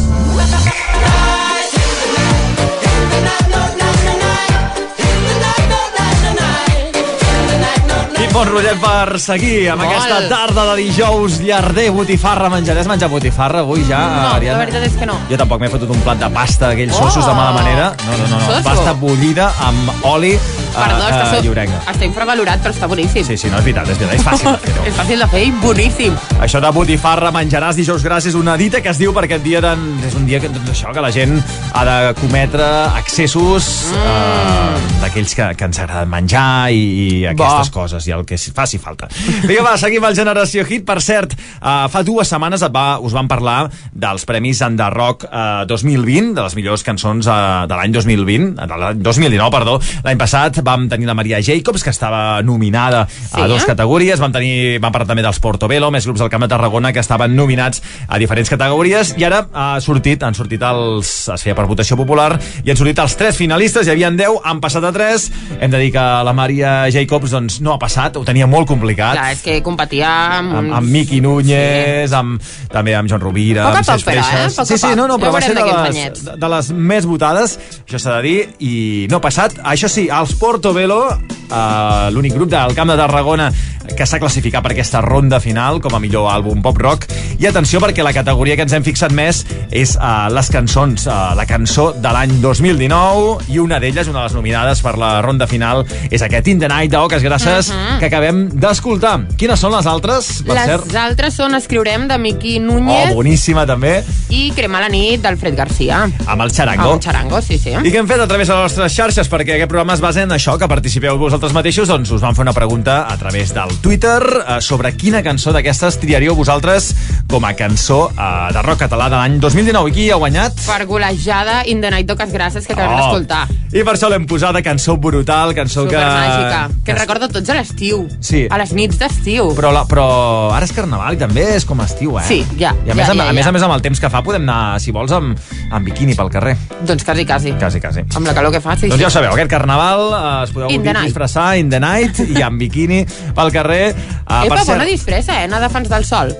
Bon 8.33 8.49
rotllet 8.49 8.79
per 8.81 9.19
seguir 9.21 9.67
amb 9.75 9.83
Molt. 9.83 9.93
aquesta 9.93 10.23
tarda 10.31 10.63
de 10.71 10.77
dijous 10.79 11.35
llarder, 11.45 11.91
botifarra. 11.93 12.49
Menjar 12.49 13.11
botifarra 13.13 13.61
avui 13.61 13.85
ja, 13.85 13.99
No, 13.99 14.23
la 14.23 14.31
Ariadna? 14.37 14.59
veritat 14.63 14.85
és 14.87 14.95
que 14.97 15.05
no. 15.05 15.19
Jo 15.29 15.37
tampoc 15.37 15.61
m'he 15.61 15.69
fotut 15.69 15.91
un 15.93 16.01
plat 16.01 16.17
de 16.19 16.31
pasta 16.33 16.71
d'aquells 16.71 16.95
Oh! 16.97 17.03
sossos 17.05 17.27
de 17.27 17.35
mala 17.35 17.53
manera. 17.53 17.93
No, 18.07 18.17
no, 18.17 18.27
no, 18.31 18.39
no. 18.39 18.47
Soso? 18.47 18.63
Pasta 18.65 18.93
bullida 18.95 19.53
amb 19.61 19.93
oli 20.09 20.39
Perdó, 20.73 20.99
uh, 20.99 21.09
està, 21.09 21.25
uh, 21.25 21.35
so- 21.35 21.43
llorenga. 21.47 21.81
està 21.93 22.07
infravalorat, 22.09 22.63
però 22.65 22.73
està 22.75 22.89
boníssim. 22.89 23.25
Sí, 23.27 23.37
sí, 23.37 23.51
no, 23.53 23.59
és 23.61 23.67
veritat, 23.67 23.89
és 23.93 23.99
veritat, 23.99 24.19
és 24.19 24.27
fàcil 24.27 24.51
de 24.55 24.59
fer-ho. 24.67 24.87
És 24.89 24.97
fàcil 24.97 25.25
de 25.25 25.29
fer 25.33 25.43
i 25.47 25.53
boníssim. 25.63 26.19
Això 26.43 26.63
de 26.65 26.73
botifarra, 26.75 27.33
menjaràs 27.35 27.79
dijous 27.79 28.05
gràcies, 28.05 28.33
és 28.33 28.39
una 28.39 28.57
dita 28.57 28.81
que 28.83 28.91
es 28.93 29.01
diu 29.01 29.13
per 29.13 29.27
aquest 29.27 29.45
dia 29.45 29.61
de, 29.65 29.73
és 30.07 30.17
un 30.19 30.27
dia 30.29 30.41
que, 30.41 30.49
doncs 30.53 30.73
això, 30.75 30.93
que 30.95 31.05
la 31.05 31.13
gent 31.15 31.37
ha 31.73 31.85
de 31.89 31.97
cometre 32.21 32.69
excessos 33.01 33.69
mm. 33.93 34.07
uh, 34.07 35.03
d'aquells 35.03 35.35
que, 35.37 35.49
que 35.59 35.69
ens 35.69 35.81
agrada 35.83 36.07
menjar 36.09 36.71
i, 36.73 36.83
i 36.83 37.07
aquestes 37.33 37.73
Bo. 37.73 37.83
coses, 37.83 38.07
i 38.09 38.15
el 38.17 38.25
que 38.29 38.39
faci 38.39 38.81
falta. 38.83 39.09
Vinga, 39.45 39.65
va, 39.67 39.77
seguim 39.81 40.05
el 40.09 40.17
Generació 40.17 40.65
Hit. 40.69 40.87
Per 40.89 40.99
cert, 41.05 41.35
uh, 41.61 41.87
fa 41.93 42.03
dues 42.07 42.31
setmanes 42.33 42.65
et 42.65 42.73
va, 42.75 42.99
us 43.03 43.15
van 43.15 43.29
parlar 43.31 43.67
dels 43.93 44.25
Premis 44.29 44.63
Enderrock 44.65 45.27
uh, 45.29 45.63
2020, 45.71 46.33
de 46.37 46.47
les 46.47 46.57
millors 46.59 46.85
cançons 46.87 47.29
uh, 47.29 47.65
de 47.71 47.79
l'any 47.79 47.95
2020, 47.95 48.55
de 48.59 48.81
l'any 48.83 49.03
2019, 49.03 49.53
perdó. 49.55 49.79
L'any 50.07 50.21
passat 50.21 50.62
vam 50.65 50.89
tenir 50.91 51.07
la 51.07 51.15
Maria 51.15 51.41
Jacobs, 51.43 51.83
que 51.85 51.91
estava 51.91 52.43
nominada 52.43 53.07
Sí? 53.09 53.41
a 53.41 53.47
dos 53.49 53.65
categories. 53.65 54.21
Vam, 54.21 54.33
tenir, 54.33 54.79
vam 54.83 54.93
parlar 54.93 55.09
també 55.09 55.23
dels 55.25 55.39
Portobello, 55.43 55.91
més 55.91 56.07
grups 56.07 56.21
del 56.21 56.31
Camp 56.31 56.43
de 56.45 56.49
Tarragona 56.53 56.93
que 56.93 57.01
estaven 57.01 57.35
nominats 57.37 57.83
a 58.09 58.19
diferents 58.19 58.51
categories 58.51 59.15
i 59.19 59.25
ara 59.25 59.47
ha 59.53 59.81
sortit, 59.81 60.23
han 60.23 60.35
sortit 60.35 60.63
els, 60.67 61.11
es 61.33 61.43
feia 61.45 61.55
per 61.59 61.67
votació 61.71 61.97
popular 61.99 62.37
i 62.65 62.71
han 62.71 62.79
sortit 62.79 62.99
els 63.03 63.17
tres 63.19 63.37
finalistes, 63.39 63.87
hi 63.87 63.95
havia 63.95 64.11
10, 64.11 64.41
han 64.45 64.61
passat 64.63 64.85
a 64.85 64.93
3. 64.95 65.29
Hem 65.61 65.73
de 65.73 65.81
dir 65.83 65.91
que 65.95 66.03
la 66.27 66.33
Maria 66.37 66.73
Jacobs 66.93 67.33
doncs, 67.35 67.61
no 67.65 67.75
ha 67.75 67.79
passat, 67.83 68.17
ho 68.17 68.25
tenia 68.29 68.47
molt 68.51 68.69
complicat. 68.71 69.17
Clar, 69.19 69.33
és 69.37 69.43
que 69.45 69.59
competia 69.65 70.11
amb... 70.39 70.55
amb, 70.61 70.77
amb 70.81 70.93
Miqui 70.93 71.21
Núñez, 71.25 72.11
sí. 72.11 72.17
amb, 72.19 72.43
també 72.73 72.95
amb 72.99 73.11
Joan 73.11 73.23
Rovira, 73.25 73.69
Poc 73.71 73.81
amb 73.83 73.89
però, 73.89 73.99
eh? 73.99 74.03
Freixas. 74.03 74.59
A 74.59 74.67
sí, 74.69 74.79
sí, 74.79 74.93
no, 74.99 75.07
no, 75.09 75.19
Ja 75.19 75.25
però 75.25 75.33
va 75.35 75.41
veurem 75.41 75.49
ser 75.49 75.57
de 75.57 75.65
les, 75.67 76.25
de, 76.25 76.37
de 76.43 76.53
les 76.57 76.71
més 76.93 77.09
votades, 77.09 77.59
això 77.87 78.03
s'ha 78.03 78.19
de 78.19 78.23
dir, 78.29 78.39
i 78.61 78.75
no 79.11 79.19
ha 79.19 79.25
passat. 79.25 79.59
Això 79.73 79.91
sí, 79.91 80.09
els 80.13 80.35
Portobello 80.39 80.52
uh, 80.61 82.11
l'únic 82.13 82.35
grup 82.35 82.51
del 82.51 82.75
Camp 82.75 82.91
de 82.91 82.97
Tarragona 82.97 83.53
que 83.97 84.07
s'ha 84.07 84.21
classificat 84.23 84.63
per 84.63 84.71
aquesta 84.73 85.01
ronda 85.03 85.41
final 85.43 85.81
com 85.83 85.95
a 85.97 85.99
millor 86.01 86.29
àlbum 86.31 86.61
pop-rock. 86.63 87.09
I 87.43 87.49
atenció 87.49 87.81
perquè 87.83 88.05
la 88.07 88.13
categoria 88.15 88.55
que 88.57 88.63
ens 88.63 88.73
hem 88.77 88.85
fixat 88.87 89.11
més 89.13 89.41
és 89.75 89.97
uh, 89.99 90.29
les 90.33 90.49
cançons, 90.55 91.07
uh, 91.11 91.33
la 91.35 91.45
cançó 91.51 91.89
de 91.93 92.13
l'any 92.15 92.37
2019 92.41 93.51
i 93.53 93.59
una 93.59 93.81
d'elles, 93.83 94.07
una 94.09 94.21
de 94.23 94.29
les 94.29 94.37
nominades 94.37 94.81
per 94.83 94.95
la 94.99 95.21
ronda 95.23 95.47
final, 95.51 95.83
és 96.11 96.23
aquest 96.23 96.49
In 96.49 96.61
the 96.63 96.69
Night 96.71 96.93
d'Oques 96.95 97.23
Grasses 97.23 97.73
Mhm. 97.73 97.99
que 97.99 98.07
acabem 98.07 98.49
d'escoltar. 98.49 99.27
Quines 99.37 99.59
són 99.61 99.73
les 99.75 99.87
altres? 99.87 100.43
Per 100.47 100.55
Les 100.55 100.65
cert, 100.67 100.95
altres 100.95 101.35
són 101.35 101.55
Escriurem, 101.55 102.07
de 102.09 102.19
Miqui 102.19 102.59
oh, 102.59 102.63
Núñez, 102.63 103.15
boníssima 103.15 103.67
també, 103.67 104.03
i 104.31 104.51
Crema 104.55 104.81
la 104.81 104.89
nit, 104.89 105.21
d'Alfred 105.23 105.57
Garcia. 105.57 106.05
amb 106.27 106.43
el 106.43 106.51
xarango. 106.53 106.93
Amb 106.93 107.03
Charango, 107.03 107.43
sí, 107.43 107.59
sí. 107.59 107.71
I 107.71 107.91
què 107.91 107.99
hem 107.99 108.07
fet 108.09 108.21
a 108.21 108.27
través 108.29 108.49
de 108.49 108.55
les 108.55 108.63
nostres 108.63 108.93
xarxes? 108.95 109.29
Perquè 109.31 109.55
aquest 109.57 109.69
programa 109.69 109.95
es 109.95 110.01
basa 110.01 110.23
en 110.23 110.31
això, 110.31 110.42
que 110.43 110.67
participeu 110.67 111.15
vosaltres 111.21 111.53
mateixos. 111.55 111.87
Doncs 111.87 112.11
us 112.17 112.23
vam 112.25 112.35
fer 112.35 112.43
una 112.43 112.53
pregunta 112.53 113.05
a 113.07 113.15
través 113.17 113.53
del 113.55 113.71
Twitter 113.81 114.19
eh, 114.43 114.57
sobre 114.61 114.91
quina 114.99 115.21
cançó 115.23 115.53
d'aquestes 115.55 116.01
triaríeu 116.03 116.35
vosaltres 116.35 116.89
com 117.31 117.45
a 117.47 117.53
cançó 117.55 118.09
eh, 118.11 118.51
de 118.53 118.63
rock 118.67 118.83
català 118.83 119.07
de 119.13 119.21
l'any 119.21 119.37
2019. 119.39 119.93
I 119.93 119.95
qui 119.95 120.09
ha 120.11 120.19
guanyat? 120.19 120.59
Per 120.67 120.81
golejada 120.91 121.61
In 121.71 121.81
the 121.81 121.93
Night 121.95 122.09
d'Oques 122.11 122.33
Grasses 122.35 122.67
que 122.67 122.75
acabem 122.75 122.91
Oh. 122.93 122.99
d'escoltar. 122.99 123.47
I 123.73 123.85
per 123.87 123.95
això 123.95 124.11
l'hem 124.11 124.27
posat 124.29 124.53
de 124.59 124.63
cançó 124.67 124.97
brutal, 125.01 125.55
cançó 125.57 125.87
que... 125.87 125.95
Supermàgica. 125.97 126.65
Que 126.85 126.97
recordo 126.99 127.29
tots 127.33 127.49
a 127.49 127.55
l'estiu. 127.57 128.03
Sí. 128.21 128.43
A 128.51 128.59
les 128.61 128.75
nits 128.77 128.99
d'estiu. 129.01 129.53
Però, 129.57 129.71
la, 129.73 129.87
però 129.89 130.51
ara 130.53 130.67
és 130.67 130.75
carnaval 130.77 131.15
i 131.15 131.21
també 131.23 131.47
és 131.55 131.65
com 131.65 131.81
estiu, 131.87 132.19
eh? 132.19 132.27
Sí, 132.29 132.43
ja, 132.59 132.75
I 132.83 132.91
a, 132.91 132.93
ja, 132.93 132.99
més, 132.99 133.09
a, 133.09 133.15
ja, 133.15 133.29
a 133.31 133.33
més 133.33 133.47
ja. 133.47 133.49
a 133.49 133.57
més 133.57 133.63
amb 133.65 133.77
el 133.79 133.87
temps 133.87 134.03
que 134.03 134.11
fa 134.13 134.21
podem 134.27 134.43
anar, 134.43 134.81
si 134.83 134.93
vols, 134.93 135.15
amb, 135.17 135.39
amb 135.71 135.87
biquini 135.89 136.19
pel 136.19 136.29
carrer. 136.35 136.57
Doncs 136.83 137.07
quasi, 137.07 137.25
quasi. 137.25 137.55
Quasi, 137.63 137.81
quasi. 137.81 138.05
Amb 138.13 138.27
la 138.27 138.35
calor 138.37 138.53
que 138.53 138.61
fa, 138.61 138.75
sí, 138.77 138.91
doncs 138.91 138.99
sí. 138.99 139.07
ja 139.07 139.09
ho 139.09 139.15
sabeu, 139.15 139.33
aquest 139.33 139.49
carnaval 139.55 140.05
eh, 140.19 140.32
es 140.43 140.53
podeu 140.55 140.73
In 140.73 140.87
disfressar 141.03 141.57
in 141.61 141.71
the 141.73 141.81
night 141.83 142.21
i 142.25 142.43
amb 142.45 142.61
biquini 142.63 143.05
pel 143.37 143.55
carrer. 143.55 143.95
Uh, 144.27 144.45
Epa, 144.49 144.65
bona 144.69 144.89
disfressa, 144.89 145.41
eh? 145.41 145.49
Anar 145.51 145.63
defens 145.65 145.93
del 145.93 146.09
sol. 146.09 146.37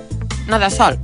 Anar 0.47 0.65
de 0.65 0.71
sol. 0.73 1.01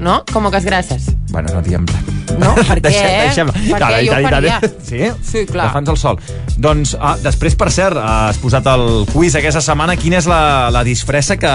No? 0.00 0.22
Com 0.32 0.50
que 0.50 0.56
es 0.58 0.64
grasses. 0.64 1.10
Bueno, 1.30 1.48
no 1.54 1.62
diem 1.62 1.84
res. 1.86 2.06
No? 2.40 2.54
Per 2.68 2.78
què? 2.78 2.82
Deixem, 2.86 3.10
deixem. 3.26 3.50
Per 3.70 3.80
què? 3.82 3.98
Jo 4.06 4.14
ho 4.16 4.30
faria. 4.30 4.58
Sí? 4.86 5.00
Sí, 5.26 5.42
clar. 5.50 5.68
Defens 5.68 5.90
el 5.92 5.98
sol. 6.00 6.20
Doncs, 6.60 6.94
ah, 7.00 7.14
després, 7.22 7.54
per 7.58 7.70
cert, 7.72 7.96
has 8.00 8.38
posat 8.42 8.66
el 8.72 9.06
quiz 9.10 9.34
aquesta 9.38 9.62
setmana. 9.64 9.96
Quina 10.00 10.18
és 10.20 10.28
la, 10.30 10.68
la 10.72 10.82
disfressa 10.86 11.36
que, 11.40 11.50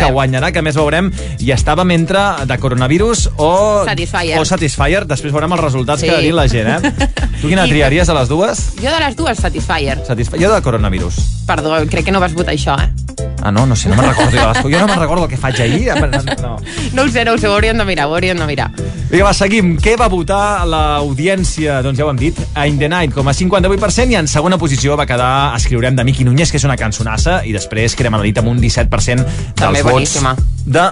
que 0.00 0.10
guanyarà, 0.14 0.52
que 0.54 0.62
més 0.62 0.78
veurem? 0.78 1.10
I 1.42 1.52
estàvem 1.54 1.92
entre 1.96 2.22
de 2.48 2.58
coronavirus 2.62 3.28
o... 3.36 3.50
Satisfyer. 3.88 4.38
O 4.40 4.44
Satisfyer. 4.48 5.04
Després 5.10 5.34
veurem 5.34 5.52
els 5.56 5.64
resultats 5.66 6.00
Sí. 6.00 6.08
que 6.08 6.16
ha 6.16 6.22
dit 6.24 6.32
la 6.36 6.46
gent, 6.48 6.70
eh? 6.78 7.08
Tu 7.40 7.48
quina 7.48 7.66
I- 7.66 7.72
triaries 7.72 8.08
de 8.08 8.14
les 8.16 8.28
dues? 8.30 8.64
Jo 8.80 8.90
de 8.92 9.00
les 9.04 9.16
dues, 9.18 9.38
Satisfyer. 9.38 9.98
Satisfyer. 10.06 10.42
Jo 10.44 10.54
de 10.54 10.62
coronavirus. 10.62 11.18
Perdó, 11.48 11.74
crec 11.90 12.06
que 12.08 12.12
no 12.14 12.20
vas 12.22 12.34
votar 12.36 12.54
això, 12.54 12.76
eh? 12.80 12.90
Ah, 13.42 13.50
no, 13.50 13.64
no 13.66 13.74
sé, 13.74 13.88
no 13.88 13.96
me'n 13.96 14.08
recordo. 14.10 14.30
Jo, 14.36 14.48
les- 14.52 14.62
jo 14.74 14.80
no 14.80 14.86
me'n 14.86 14.98
recordo 15.00 15.24
el 15.24 15.30
que 15.30 15.36
faig 15.36 15.60
ahir. 15.60 15.92
No. 16.42 16.56
No 16.92 17.02
ho 17.02 17.08
sé, 17.08 17.24
no 17.24 17.32
ho 17.32 17.38
sé, 17.38 17.46
ho 17.48 17.52
hauríem 17.54 17.78
de 17.78 17.84
mirar, 17.84 18.06
ho 18.06 18.14
hauríem 18.14 18.36
de 18.38 18.46
mirar. 18.46 18.70
Vinga, 19.10 19.24
va, 19.24 19.32
seguim. 19.34 19.76
Què 19.78 19.96
va 19.98 20.08
votar 20.08 20.66
l'audiència? 20.66 21.80
Doncs 21.82 21.98
ja 21.98 22.04
ho 22.06 22.10
hem 22.12 22.18
dit, 22.20 22.36
a 22.54 22.66
In 22.68 22.78
the 22.78 22.88
Night, 22.88 23.14
com 23.14 23.26
a 23.28 23.32
58%, 23.34 24.10
i 24.12 24.18
en 24.20 24.28
segona 24.28 24.58
posició 24.58 24.96
va 24.96 25.06
quedar 25.06 25.54
Escriurem 25.56 25.96
de 25.96 26.04
Miqui 26.04 26.24
Núñez, 26.24 26.50
que 26.52 26.58
és 26.60 26.64
una 26.68 26.76
cançonassa, 26.76 27.40
i 27.46 27.52
després 27.56 27.96
Crema 27.98 28.18
la 28.20 28.24
nit 28.28 28.38
amb 28.38 28.48
un 28.52 28.60
17% 28.60 29.24
dels 29.24 29.54
També 29.56 29.82
vots 29.82 29.92
boníssima. 29.94 30.36
de 30.66 30.86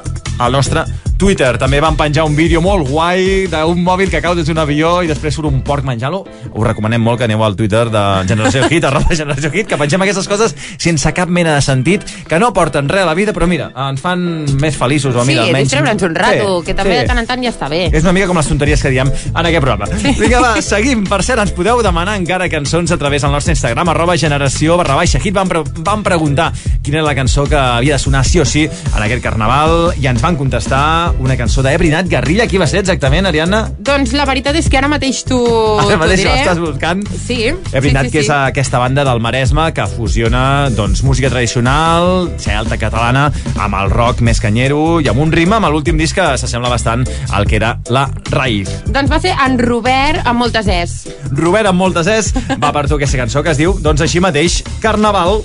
el 0.47 0.53
nostre 0.53 0.85
Twitter. 1.19 1.57
També 1.59 1.81
van 1.83 1.97
penjar 1.99 2.25
un 2.29 2.37
vídeo 2.39 2.61
molt 2.63 2.87
guai 2.89 3.47
d'un 3.51 3.81
mòbil 3.85 4.11
que 4.11 4.21
cau 4.23 4.37
des 4.39 4.47
d'un 4.47 4.59
avió 4.63 5.03
i 5.03 5.09
després 5.11 5.35
surt 5.35 5.49
un 5.51 5.61
porc 5.67 5.85
menjant-lo. 5.85 6.23
Us 6.53 6.67
recomanem 6.67 7.03
molt 7.03 7.19
que 7.19 7.27
aneu 7.27 7.43
al 7.45 7.57
Twitter 7.59 7.89
de 7.91 8.03
Generació 8.29 8.69
Hit, 8.71 8.85
arroba 8.89 9.15
Generació 9.19 9.51
Hit, 9.53 9.67
que 9.69 9.77
pengem 9.81 10.03
aquestes 10.07 10.29
coses 10.31 10.55
sense 10.79 11.13
cap 11.17 11.29
mena 11.29 11.57
de 11.57 11.63
sentit, 11.67 12.07
que 12.29 12.39
no 12.39 12.53
porten 12.55 12.89
res 12.89 13.03
a 13.03 13.09
la 13.11 13.15
vida, 13.19 13.35
però 13.37 13.49
mira, 13.51 13.69
ens 13.89 14.01
fan 14.01 14.23
més 14.63 14.77
feliços. 14.79 15.15
O, 15.15 15.25
Sí, 15.29 15.33
mira, 15.35 15.43
és 15.43 15.49
almenys... 15.51 15.69
distreure'ns 15.69 16.03
un 16.07 16.15
rato, 16.15 16.61
Sí, 16.61 16.67
que 16.71 16.75
també 16.79 16.95
sí. 16.95 17.01
de 17.03 17.09
tant 17.11 17.19
en 17.19 17.27
tant 17.27 17.43
ja 17.45 17.51
està 17.51 17.69
bé. 17.69 17.83
És 17.93 18.07
una 18.07 18.15
mica 18.17 18.29
com 18.31 18.39
les 18.39 18.49
tonteries 18.49 18.83
que 18.83 18.95
diem 18.95 19.11
en 19.11 19.49
aquest 19.51 19.65
programa. 19.65 19.91
Vinga, 20.23 20.41
va, 20.41 20.53
seguim. 20.63 21.03
Per 21.09 21.19
cert, 21.27 21.43
ens 21.43 21.53
podeu 21.57 21.83
demanar 21.83 22.15
encara 22.17 22.49
cançons 22.49 22.95
a 22.95 22.97
través 23.01 23.27
del 23.27 23.35
nostre 23.35 23.53
Instagram, 23.57 23.91
arroba 23.93 24.17
generació 24.17 24.79
barra 24.79 24.95
baixa 25.03 25.19
hit. 25.19 25.35
Vam, 25.35 25.51
pre 25.51 25.65
vam 25.85 26.03
preguntar 26.07 26.53
quina 26.83 27.03
era 27.03 27.07
la 27.11 27.15
cançó 27.19 27.45
que 27.51 27.59
havia 27.59 27.99
de 27.99 28.03
sonar 28.03 28.25
sí 28.25 28.41
o 28.41 28.47
sí 28.49 28.65
en 28.69 29.03
aquest 29.03 29.23
carnaval 29.23 29.93
i 30.01 30.07
ens 30.09 30.23
van 30.25 30.39
contestar 30.39 31.08
una 31.19 31.37
cançó 31.37 31.63
d'Ebri 31.65 31.91
Nat 31.93 32.09
Garrilla. 32.11 32.47
Qui 32.49 32.59
va 32.61 32.67
ser 32.71 32.81
exactament, 32.83 33.27
Ariadna? 33.29 33.65
Doncs 33.79 34.13
la 34.17 34.27
veritat 34.29 34.57
és 34.59 34.69
que 34.71 34.79
ara 34.81 34.89
mateix 34.91 35.23
t'ho 35.29 35.41
Ara 35.83 35.97
mateix 36.01 36.21
ho 36.21 36.25
diré. 36.25 36.41
estàs 36.43 36.61
buscant. 36.63 37.05
Sí. 37.27 37.39
Ebri 37.73 37.91
sí, 37.91 37.97
sí, 37.97 38.11
que 38.13 38.23
és 38.23 38.27
sí. 38.31 38.33
aquesta 38.33 38.79
banda 38.79 39.05
del 39.05 39.21
Maresme 39.21 39.69
que 39.75 39.87
fusiona 39.91 40.69
doncs, 40.75 41.03
música 41.03 41.31
tradicional, 41.31 42.31
celta 42.39 42.79
catalana, 42.81 43.29
amb 43.59 43.79
el 43.81 43.91
rock 43.91 44.21
més 44.25 44.41
canyero 44.41 45.01
i 45.01 45.09
amb 45.09 45.21
un 45.21 45.33
ritme, 45.33 45.57
amb 45.59 45.71
l'últim 45.73 45.99
disc 46.01 46.17
que 46.19 46.27
s'assembla 46.41 46.71
bastant 46.73 47.07
al 47.33 47.47
que 47.47 47.57
era 47.61 47.77
la 47.91 48.09
Raïf. 48.31 48.71
Doncs 48.89 49.11
va 49.11 49.21
ser 49.23 49.35
en 49.47 49.59
Robert 49.59 50.27
amb 50.27 50.41
moltes 50.45 50.69
es. 50.73 50.99
Robert, 51.31 51.69
amb 51.71 51.79
moltes 51.79 52.07
es, 52.07 52.33
va 52.63 52.73
per 52.73 52.87
tu 52.89 52.99
aquesta 52.99 53.19
cançó 53.21 53.43
que 53.43 53.55
es 53.55 53.61
diu, 53.61 53.77
doncs 53.83 54.05
així 54.05 54.21
mateix, 54.21 54.63
Carnaval. 54.83 55.43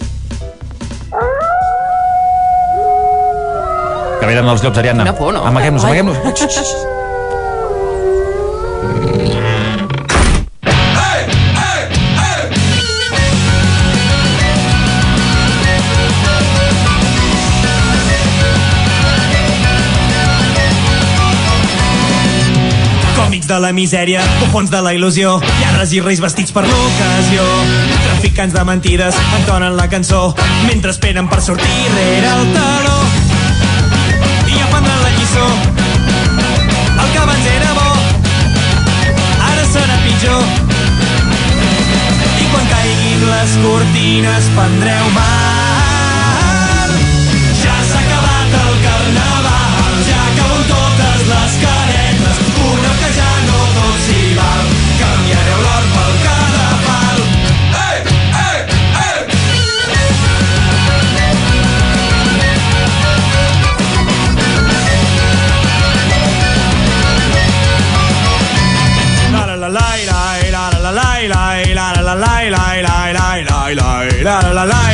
Que 4.24 4.28
venen 4.30 4.48
els 4.48 4.62
llops, 4.64 4.78
Ariadna. 4.80 5.04
Quina 5.04 5.18
por, 5.18 5.34
no? 5.36 5.42
Amaguem-nos, 5.44 5.84
amaguem-nos. 5.84 6.16
Còmics 23.18 23.52
de 23.52 23.60
la 23.60 23.74
misèria, 23.76 24.24
bufons 24.40 24.72
de 24.72 24.80
la 24.88 24.96
il·lusió, 24.96 25.36
lladres 25.60 25.92
i 25.92 26.00
reis 26.00 26.24
vestits 26.24 26.56
per 26.56 26.64
l'ocasió. 26.70 27.44
Traficants 28.08 28.56
de 28.56 28.64
mentides 28.72 29.20
entonen 29.42 29.76
la 29.76 29.92
cançó 29.92 30.30
mentre 30.70 30.96
esperen 30.96 31.28
per 31.28 31.44
sortir 31.44 31.92
rere 32.00 32.34
el 32.38 32.52
taló. 32.56 33.23
Lliçó. 35.24 35.48
El 37.02 37.12
que 37.14 37.18
abans 37.18 37.46
era 37.46 37.72
bo, 37.78 37.92
ara 39.52 39.64
serà 39.72 39.96
pitjor. 40.04 40.44
I 42.42 42.52
quan 42.52 42.70
caiguin 42.76 43.26
les 43.32 43.58
cortines 43.64 44.54
prendreu 44.60 45.12
mal. 45.16 45.53
La 74.24 74.40
la 74.42 74.54
la 74.54 74.66
la 74.66 74.93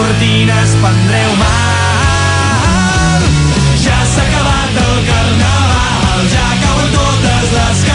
cortines 0.00 0.70
prendreu 0.80 1.32
mal. 1.36 3.20
Ja 3.84 3.98
s'ha 4.12 4.24
acabat 4.24 4.78
el 4.86 4.96
carnaval, 5.10 6.20
ja 6.34 6.46
cauen 6.64 6.90
totes 6.96 7.46
les 7.58 7.89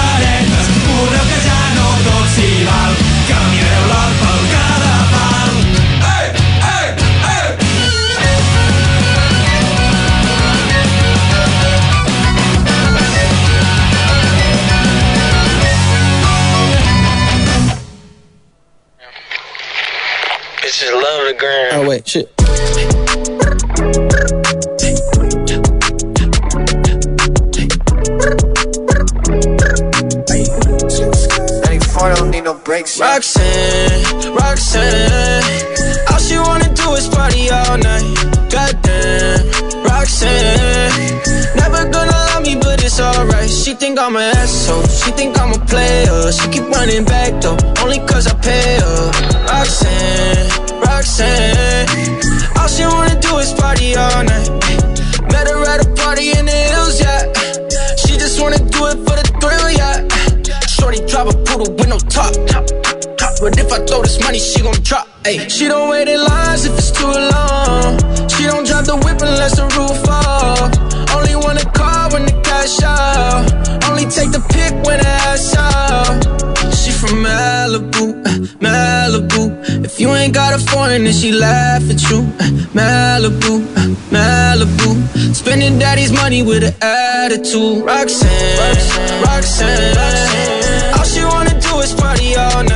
Oh 21.78 21.90
wait, 21.90 22.08
shit. 22.08 22.32
don't 32.16 32.32
need 32.32 32.46
no 32.46 32.54
breaks. 32.54 32.98
Roxanne, 32.98 34.34
Roxanne, 34.34 35.44
all 36.12 36.20
she 36.20 36.38
wanna 36.38 36.74
do 36.74 36.94
is 36.94 37.10
party 37.10 37.50
all 37.50 37.78
night. 37.78 38.06
Goddamn, 38.50 39.84
Roxanne, 39.84 40.94
never 41.58 41.90
gonna 41.92 42.12
love 42.12 42.44
me, 42.44 42.56
but 42.56 42.82
it's 42.82 43.02
alright. 43.02 43.50
She 43.50 43.74
think 43.74 44.00
I'm 44.00 44.16
an 44.16 44.34
asshole, 44.38 44.88
she 44.88 45.12
think 45.12 45.38
I'm 45.38 45.52
a 45.52 45.60
player. 45.66 46.32
She 46.32 46.48
keep 46.48 46.70
running 46.70 47.04
back 47.04 47.42
though, 47.42 47.58
only 47.84 48.00
cause 48.08 48.28
I 48.28 48.34
pay 48.40 48.80
her. 48.80 49.35
Roxanne, 49.50 50.50
Roxanne, 50.82 51.88
all 52.58 52.68
she 52.68 52.84
wanna 52.84 53.20
do 53.20 53.38
is 53.38 53.54
party 53.54 53.96
all 53.96 54.24
night. 54.24 54.50
Met 55.32 55.48
her 55.48 55.64
at 55.68 55.86
a 55.86 55.90
party 55.96 56.32
in 56.32 56.46
the 56.46 56.60
hills, 56.72 57.00
yeah. 57.00 57.32
She 57.96 58.18
just 58.18 58.42
wanna 58.42 58.58
do 58.58 58.86
it 58.92 58.98
for 59.06 59.16
the 59.20 59.26
thrill, 59.42 59.70
yeah. 59.72 60.08
Shorty 60.68 61.06
drive 61.06 61.28
a 61.28 61.36
poodle 61.46 61.74
with 61.74 61.90
no 61.90 62.00
top. 62.00 62.34
But 63.42 63.60
if 63.60 63.72
I 63.72 63.86
throw 63.86 64.02
this 64.02 64.20
money, 64.22 64.40
she 64.40 64.62
gon' 64.62 64.82
drop. 64.82 65.08
Ay. 65.26 65.48
She 65.50 65.68
don't 65.68 65.90
wait 65.90 66.08
in 66.08 66.24
lines 66.24 66.66
if 66.66 66.74
it's 66.78 66.90
too 66.92 67.06
long. 67.06 68.00
She 68.30 68.46
don't 68.46 68.66
drive 68.66 68.86
the 68.86 68.96
whip 69.04 69.22
unless 69.22 69.58
the 69.58 69.66
roof 69.76 69.98
fall. 70.08 70.72
Only 71.16 71.36
want 71.36 71.62
a 71.62 71.70
call 71.70 72.10
when 72.12 72.26
the 72.26 72.34
cash 72.42 72.82
out. 72.82 73.46
Only 73.90 74.06
take 74.06 74.32
the 74.32 74.40
pick 74.50 74.74
when 74.86 75.00
the 75.00 75.08
ass 75.08 75.56
out. 75.58 76.55
From 77.00 77.24
Malibu, 77.24 78.06
uh, 78.26 78.30
Malibu. 78.64 79.86
If 79.86 80.00
you 80.00 80.10
ain't 80.10 80.34
got 80.34 80.54
a 80.54 80.60
foreign, 80.72 81.04
then 81.04 81.14
she 81.14 81.32
laugh 81.32 81.84
at 81.90 82.02
you. 82.10 82.20
Uh, 82.40 82.50
Malibu, 82.74 83.54
uh, 83.78 83.96
Malibu. 84.16 85.36
Spending 85.36 85.78
daddy's 85.78 86.12
money 86.12 86.42
with 86.42 86.64
an 86.64 86.74
attitude. 86.82 87.84
Roxanne, 87.86 88.58
Roxanne, 89.22 89.96
Roxanne. 89.96 90.94
All 90.98 91.06
she 91.06 91.24
wanna 91.24 91.60
do 91.60 91.80
is 91.82 91.94
party 91.94 92.36
all 92.36 92.64
night. 92.64 92.75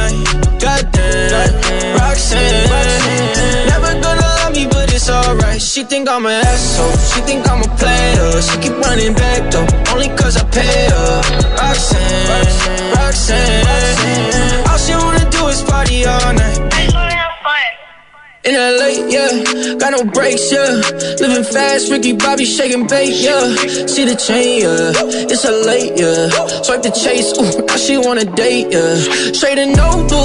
She 5.80 5.86
think 5.86 6.10
I'm 6.10 6.26
an 6.26 6.44
asshole. 6.46 6.92
She 6.92 7.22
think 7.22 7.50
I'm 7.50 7.62
a 7.62 7.76
player. 7.78 8.42
She 8.42 8.58
keep 8.60 8.78
running 8.80 9.14
back 9.14 9.50
though, 9.50 9.66
only 9.94 10.10
cause 10.10 10.36
I 10.36 10.44
pay 10.52 10.90
her. 10.90 11.22
Roxanne, 11.56 12.96
Roxanne. 12.98 14.68
All 14.68 14.78
she 14.78 14.94
wanna 14.94 15.24
do 15.32 15.48
is 15.48 15.62
party 15.62 16.06
all 16.06 16.34
night. 16.34 16.89
In 18.50 18.56
LA, 18.56 19.06
yeah, 19.14 19.76
got 19.78 19.92
no 19.92 20.04
brakes, 20.04 20.52
yeah. 20.52 20.82
Living 21.22 21.44
fast, 21.44 21.92
Ricky 21.92 22.14
Bobby 22.14 22.46
shaking 22.46 22.88
bait, 22.88 23.14
yeah. 23.14 23.46
See 23.86 24.06
the 24.06 24.16
chain, 24.16 24.62
yeah. 24.64 25.30
It's 25.30 25.46
a 25.46 25.52
late, 25.52 25.94
yeah. 25.94 26.30
Swipe 26.64 26.82
the 26.82 26.90
chase, 26.90 27.30
ooh, 27.38 27.62
now 27.68 27.78
she 27.78 28.00
wanna 28.00 28.26
date, 28.26 28.74
yeah. 28.74 28.96
Straight 29.38 29.60
and 29.60 29.78
no 29.78 30.02
do 30.10 30.18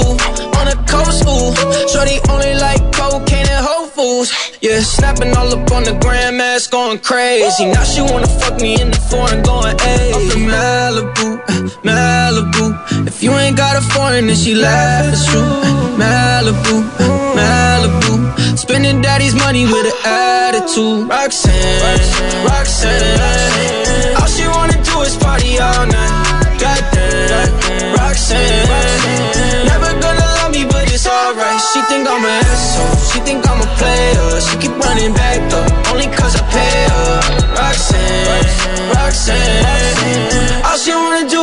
on 0.57 0.65
the 0.65 0.77
coast, 0.89 1.21
ooh. 1.29 1.53
Shorty 1.85 2.17
only 2.33 2.55
like 2.57 2.81
cocaine 2.97 3.45
and 3.45 3.63
Whole 3.63 3.85
Foods, 3.93 4.33
yeah. 4.59 4.79
Snapping 4.79 5.37
all 5.37 5.53
up 5.53 5.71
on 5.71 5.83
the 5.83 5.93
grandmas, 6.01 6.65
going 6.65 6.97
crazy. 6.97 7.65
Now 7.65 7.83
she 7.83 8.01
wanna 8.01 8.25
fuck 8.41 8.59
me 8.59 8.81
in 8.81 8.89
the 8.89 8.97
foreign, 9.05 9.43
going, 9.43 9.77
ayy. 9.77 10.13
I'm 10.17 10.29
from 10.31 10.43
Malibu, 10.49 11.27
Malibu. 11.85 13.05
If 13.05 13.21
you 13.21 13.33
ain't 13.33 13.55
got 13.55 13.77
a 13.77 13.81
foreign, 13.93 14.25
then 14.25 14.35
she 14.35 14.55
laugh, 14.55 15.13
it's 15.13 15.29
true. 15.29 15.45
Malibu, 16.01 16.81
Malibu. 17.37 18.14
Spending 18.55 19.01
daddy's 19.01 19.35
money 19.35 19.65
with 19.65 19.85
an 19.85 19.97
attitude. 20.05 21.09
Roxanne, 21.09 22.45
Roxanne. 22.45 24.15
All 24.19 24.27
she 24.27 24.47
wanna 24.47 24.77
do 24.83 25.01
is 25.01 25.15
party 25.17 25.59
all 25.59 25.85
night. 25.85 26.57
Goddamn, 26.59 27.95
Roxanne. 27.99 28.67
Never 29.71 29.91
gonna 29.99 30.27
love 30.37 30.51
me, 30.51 30.65
but 30.65 30.91
it's 30.91 31.07
alright. 31.07 31.61
She 31.73 31.81
think 31.89 32.07
I'm 32.07 32.23
an 32.23 32.45
asshole. 32.51 32.95
She 33.11 33.19
think 33.27 33.47
I'm 33.49 33.61
a 33.61 33.69
player. 33.79 34.41
She 34.41 34.55
keep 34.57 34.75
running 34.77 35.13
back 35.13 35.39
though, 35.49 35.91
only 35.91 36.07
cause 36.17 36.35
I 36.35 36.43
pay 36.55 36.77
her. 36.91 37.19
Roxanne, 37.59 38.25
Roxanne. 38.95 39.94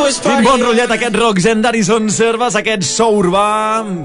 Quin 0.03 0.43
bon 0.43 0.59
rotllet 0.59 0.91
aquest 0.91 1.15
Roxanne 1.15 1.63
Darison 1.63 2.09
Serves, 2.11 2.57
aquest 2.59 2.83
so 2.83 3.05
urbà 3.15 3.43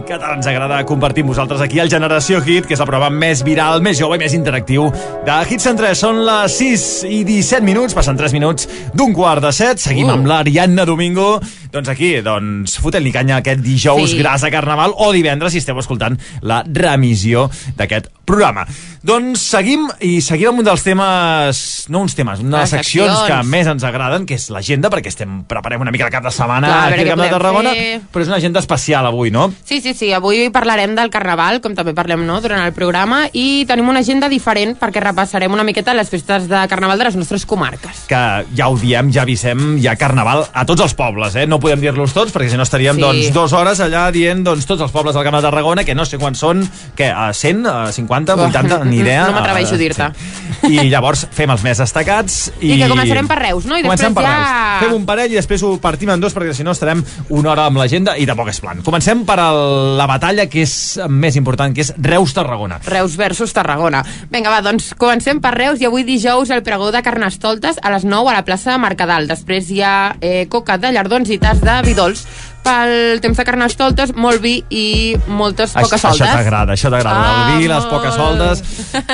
que 0.07 0.15
tant 0.21 0.37
ens 0.39 0.47
agrada 0.47 0.79
compartir 0.87 1.25
amb 1.25 1.33
vosaltres 1.33 1.61
aquí 1.65 1.81
al 1.83 1.91
Generació 1.91 2.39
Hit, 2.45 2.69
que 2.69 2.77
és 2.77 2.81
el 2.83 2.87
programa 2.87 3.11
més 3.11 3.43
viral, 3.47 3.83
més 3.83 3.99
jove 3.99 4.15
i 4.15 4.21
més 4.23 4.37
interactiu 4.37 4.87
de 5.27 5.39
Hit 5.51 5.65
103. 5.65 5.99
Són 5.99 6.21
les 6.27 6.55
6 6.61 6.85
i 7.11 7.25
17 7.27 7.67
minuts, 7.67 7.97
passen 7.99 8.17
3 8.19 8.37
minuts 8.37 8.69
d'un 8.95 9.13
quart 9.17 9.43
de 9.43 9.51
7. 9.53 9.83
Seguim 9.89 10.07
Uh. 10.07 10.15
amb 10.15 10.31
l'Ariadna 10.31 10.87
Domingo. 10.87 11.41
Doncs 11.73 11.91
aquí, 11.91 12.13
doncs, 12.23 12.79
fotent-li 12.81 13.13
canya 13.13 13.41
aquest 13.43 13.61
dijous 13.61 14.11
Sí. 14.15 14.19
gras 14.23 14.43
de 14.47 14.53
Carnaval 14.55 14.95
o 14.97 15.11
divendres 15.13 15.53
si 15.53 15.59
esteu 15.59 15.79
escoltant 15.83 16.17
la 16.43 16.63
remissió 16.65 17.51
d'aquest 17.77 18.07
programa. 18.29 18.67
Doncs 19.09 19.41
seguim 19.55 19.87
i 20.05 20.19
seguim 20.25 20.51
amb 20.51 20.61
un 20.61 20.67
dels 20.67 20.83
temes, 20.85 21.61
no 21.89 22.01
uns 22.05 22.15
temes, 22.19 22.41
una 22.43 22.59
de 22.59 22.63
les 22.65 22.73
Les 22.73 22.81
seccions 22.83 23.13
que 23.15 23.27
seccions. 23.29 23.47
més 23.47 23.67
ens 23.71 23.85
agraden, 23.87 24.27
que 24.27 24.35
és 24.35 24.49
l'agenda, 24.51 24.91
perquè 24.91 25.09
estem 25.13 25.45
preparem 25.49 25.81
una 25.81 25.93
mica 25.95 26.05
el 26.09 26.13
cap 26.13 26.25
de 26.27 26.33
setmana 26.35 26.67
Clar, 26.69 26.93
aquí 26.93 27.03
al 27.05 27.09
Camp 27.13 27.23
de 27.23 27.29
Tarragona, 27.31 27.71
fer. 27.73 28.01
però 28.13 28.23
és 28.27 28.29
una 28.29 28.37
agenda 28.37 28.61
especial 28.61 29.07
avui, 29.07 29.31
no? 29.31 29.53
Sí, 29.65 29.81
sí, 29.81 29.95
sí. 29.95 30.13
Avui 30.13 30.51
parlarem 30.51 30.95
del 30.99 31.11
Carnaval, 31.15 31.61
com 31.65 31.75
també 31.79 31.95
parlem 31.95 32.27
no, 32.27 32.41
durant 32.45 32.65
el 32.67 32.73
programa, 32.77 33.29
i 33.33 33.65
tenim 33.69 33.89
una 33.89 34.01
agenda 34.01 34.29
diferent 34.29 34.77
perquè 34.79 35.01
repassarem 35.01 35.53
una 35.55 35.65
miqueta 35.65 35.95
les 35.95 36.11
festes 36.11 36.49
de 36.51 36.65
Carnaval 36.69 36.99
de 36.99 37.05
les 37.09 37.17
nostres 37.17 37.47
comarques. 37.47 38.05
que 38.09 38.21
ja 38.57 38.69
ho 38.69 38.77
diem, 38.77 39.13
ja 39.13 39.23
avisem, 39.23 39.79
hi 39.79 39.87
ha 39.87 39.97
carnaval 39.97 40.47
a 40.53 40.67
tots 40.67 40.83
els 40.83 40.95
pobles, 40.95 41.35
eh? 41.37 41.47
No 41.47 41.61
podem 41.61 41.81
dir-los 41.81 42.13
tots, 42.13 42.33
perquè 42.35 42.51
si 42.51 42.57
no 42.57 42.65
estaríem, 42.65 42.97
Sí. 42.97 43.01
doncs, 43.01 43.33
dues 43.33 43.53
hores 43.53 43.79
allà 43.81 44.11
dient, 44.11 44.43
doncs, 44.45 44.67
tots 44.67 44.83
els 44.83 44.91
pobles 44.93 45.15
del 45.15 45.23
Camp 45.25 45.37
de 45.37 45.43
Tarragona, 45.43 45.85
que 45.85 45.95
no 45.95 46.05
sé 46.05 46.19
quants 46.19 46.39
són, 46.39 46.69
què, 46.97 47.13
a 47.15 47.33
100, 47.33 47.65
a 47.67 47.93
50, 47.93 48.18
80, 48.27 48.85
ni 48.85 48.99
idea. 49.03 49.27
No 49.27 49.33
m'atreveixo 49.39 49.75
a 49.75 49.79
dir-te. 49.79 50.11
sí. 50.15 50.75
I 50.75 50.89
llavors 50.91 51.27
fem 51.31 51.51
els 51.51 51.63
més 51.63 51.79
destacats. 51.79 52.53
I, 52.61 52.73
I 52.75 52.79
que 52.83 52.89
començarem 52.91 53.29
per 53.31 53.39
Reus, 53.39 53.65
no? 53.67 53.77
I 53.79 53.83
Comencem 53.83 54.15
per 54.15 54.25
ja- 54.25 54.33
Reus. 54.35 54.83
Fem 54.83 54.95
un 54.97 55.05
parell 55.07 55.33
i 55.33 55.37
després 55.39 55.63
ho 55.63 55.77
partim 55.79 56.11
en 56.11 56.21
dos, 56.21 56.35
perquè 56.35 56.53
si 56.55 56.65
no 56.67 56.73
estarem 56.75 57.05
una 57.29 57.51
hora 57.53 57.67
amb 57.71 57.79
l'agenda 57.79 58.17
i 58.19 58.27
tampoc 58.27 58.49
és 58.51 58.59
plan. 58.61 58.83
Comencem 58.83 59.25
per 59.29 59.39
el, 59.39 59.97
la 59.99 60.07
batalla 60.11 60.47
que 60.51 60.63
és 60.67 60.99
més 61.09 61.37
important, 61.37 61.73
que 61.75 61.83
és 61.87 61.93
Reus-Tarragona. 61.97 62.81
Reus 62.87 63.17
versus 63.17 63.53
Tarragona. 63.55 64.03
Vinga, 64.31 64.51
va, 64.51 64.61
doncs 64.65 64.93
comencem 64.99 65.41
per 65.41 65.55
Reus 65.55 65.81
i 65.81 65.87
avui 65.87 66.03
dijous 66.05 66.51
el 66.51 66.63
pregó 66.67 66.91
de 66.91 67.03
Carnestoltes 67.03 67.79
a 67.83 67.91
les 67.95 68.05
9 68.05 68.31
a 68.31 68.35
la 68.41 68.45
plaça 68.45 68.73
de 68.73 68.79
Mercadal. 68.83 69.29
Després 69.29 69.71
hi 69.71 69.83
ha 69.83 70.17
eh, 70.21 70.47
coca 70.51 70.79
de 70.79 70.91
llardons 70.93 71.31
i 71.31 71.39
tas 71.39 71.61
de 71.63 71.79
vidols. 71.87 72.27
Pel 72.63 73.21
temps 73.25 73.37
de 73.39 73.45
Carnestoltes, 73.49 74.11
molt 74.15 74.43
vi 74.45 74.59
i 74.69 74.85
moltes 75.27 75.73
poques 75.73 75.93
Això, 75.95 76.11
soltes. 76.11 76.27
això 76.27 76.37
t'agrada, 76.37 76.75
això 76.75 76.91
t'agrada. 76.93 77.23
Ah, 77.23 77.55
el 77.55 77.63
vi, 77.63 77.69
les 77.71 77.85
molt. 77.85 77.91
poques 77.95 78.15
soldes... 78.15 78.63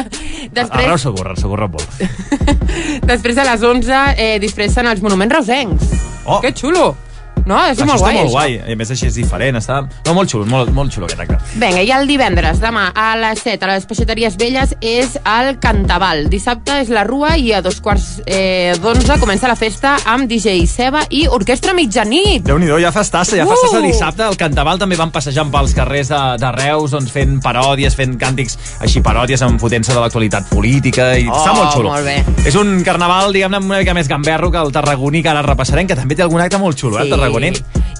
Després- 0.59 0.85
A 0.85 0.89
Reus 0.89 1.03
s'acorren, 1.07 1.37
s'acorren 1.39 1.71
molt. 1.71 1.89
Després 3.12 3.39
a 3.39 3.45
les 3.53 3.62
11 3.62 4.03
eh, 4.16 4.39
disfressen 4.43 4.87
els 4.91 5.03
monuments 5.05 5.33
reusencs. 5.39 5.95
Oh. 6.25 6.41
Que 6.41 6.51
xulo! 6.57 6.95
No, 7.44 7.59
és 7.69 7.77
Això 7.77 7.85
molt 7.86 8.01
guai, 8.01 8.15
molt 8.15 8.27
això. 8.27 8.32
guai. 8.32 8.55
I 8.70 8.73
a 8.73 8.77
més 8.81 8.90
així 8.94 9.06
és 9.11 9.15
diferent. 9.19 9.56
Està... 9.61 9.82
No, 10.06 10.15
molt 10.16 10.31
xulo, 10.32 10.47
molt, 10.48 10.70
molt 10.73 10.93
xulo 10.94 11.05
aquest 11.06 11.20
acte. 11.27 11.36
Vinga, 11.61 11.82
i 11.85 11.90
el 11.93 12.06
divendres, 12.09 12.61
demà, 12.62 12.86
a 12.97 13.11
les 13.20 13.43
7, 13.44 13.66
a 13.66 13.73
les 13.74 13.85
peixateries 13.90 14.39
velles, 14.40 14.73
és 14.81 15.19
el 15.28 15.59
Cantaval. 15.61 16.24
Dissabte 16.32 16.78
és 16.81 16.89
la 16.89 17.02
Rua 17.05 17.35
i 17.36 17.52
a 17.52 17.61
dos 17.61 17.81
quarts 17.85 18.23
eh, 18.27 18.73
d'onze 18.81 19.19
comença 19.20 19.48
la 19.51 19.56
festa 19.61 19.97
amb 20.09 20.24
DJ 20.31 20.65
Seba 20.70 21.02
i 21.11 21.27
Orquestra 21.28 21.74
Mitjanit. 21.77 22.43
déu 22.48 22.59
nhi 22.59 22.70
ja 22.81 22.93
festassa, 22.93 23.36
ja 23.36 23.44
Uh! 23.44 23.51
festassa 23.52 23.81
dissabte. 23.85 24.23
El 24.24 24.36
Cantaval 24.40 24.78
també 24.81 24.97
van 24.97 25.11
passejant 25.12 25.51
pels 25.52 25.74
carrers 25.77 26.09
de, 26.09 26.23
de 26.40 26.51
Reus, 26.56 26.90
doncs 26.97 27.11
fent 27.12 27.36
paròdies, 27.44 27.94
fent 27.94 28.16
càntics 28.19 28.56
així 28.81 29.02
paròdies 29.05 29.43
amb 29.44 29.61
fotent 29.61 29.85
de 29.85 30.01
l'actualitat 30.01 30.48
política 30.48 31.12
i 31.19 31.28
Oh, 31.28 31.36
està 31.36 31.52
molt 31.55 31.73
xulo. 31.77 31.90
molt 31.90 32.05
bé. 32.06 32.24
És 32.48 32.55
un 32.56 32.82
carnaval, 32.86 33.32
diguem-ne, 33.36 33.59
una 33.61 33.78
mica 33.82 33.93
més 33.94 34.09
gamberro 34.09 34.51
que 34.51 34.59
el 34.65 34.73
tarragoní 34.73 35.23
que 35.23 35.28
ara 35.28 35.43
repassarem, 35.43 35.86
que 35.86 35.94
també 35.97 36.15
té 36.16 36.23
algun 36.23 36.40
acte 36.40 36.59
molt 36.59 36.78
xulo, 36.78 36.98
eh, 37.02 37.11
el 37.27 37.33
tarragoní. 37.33 37.53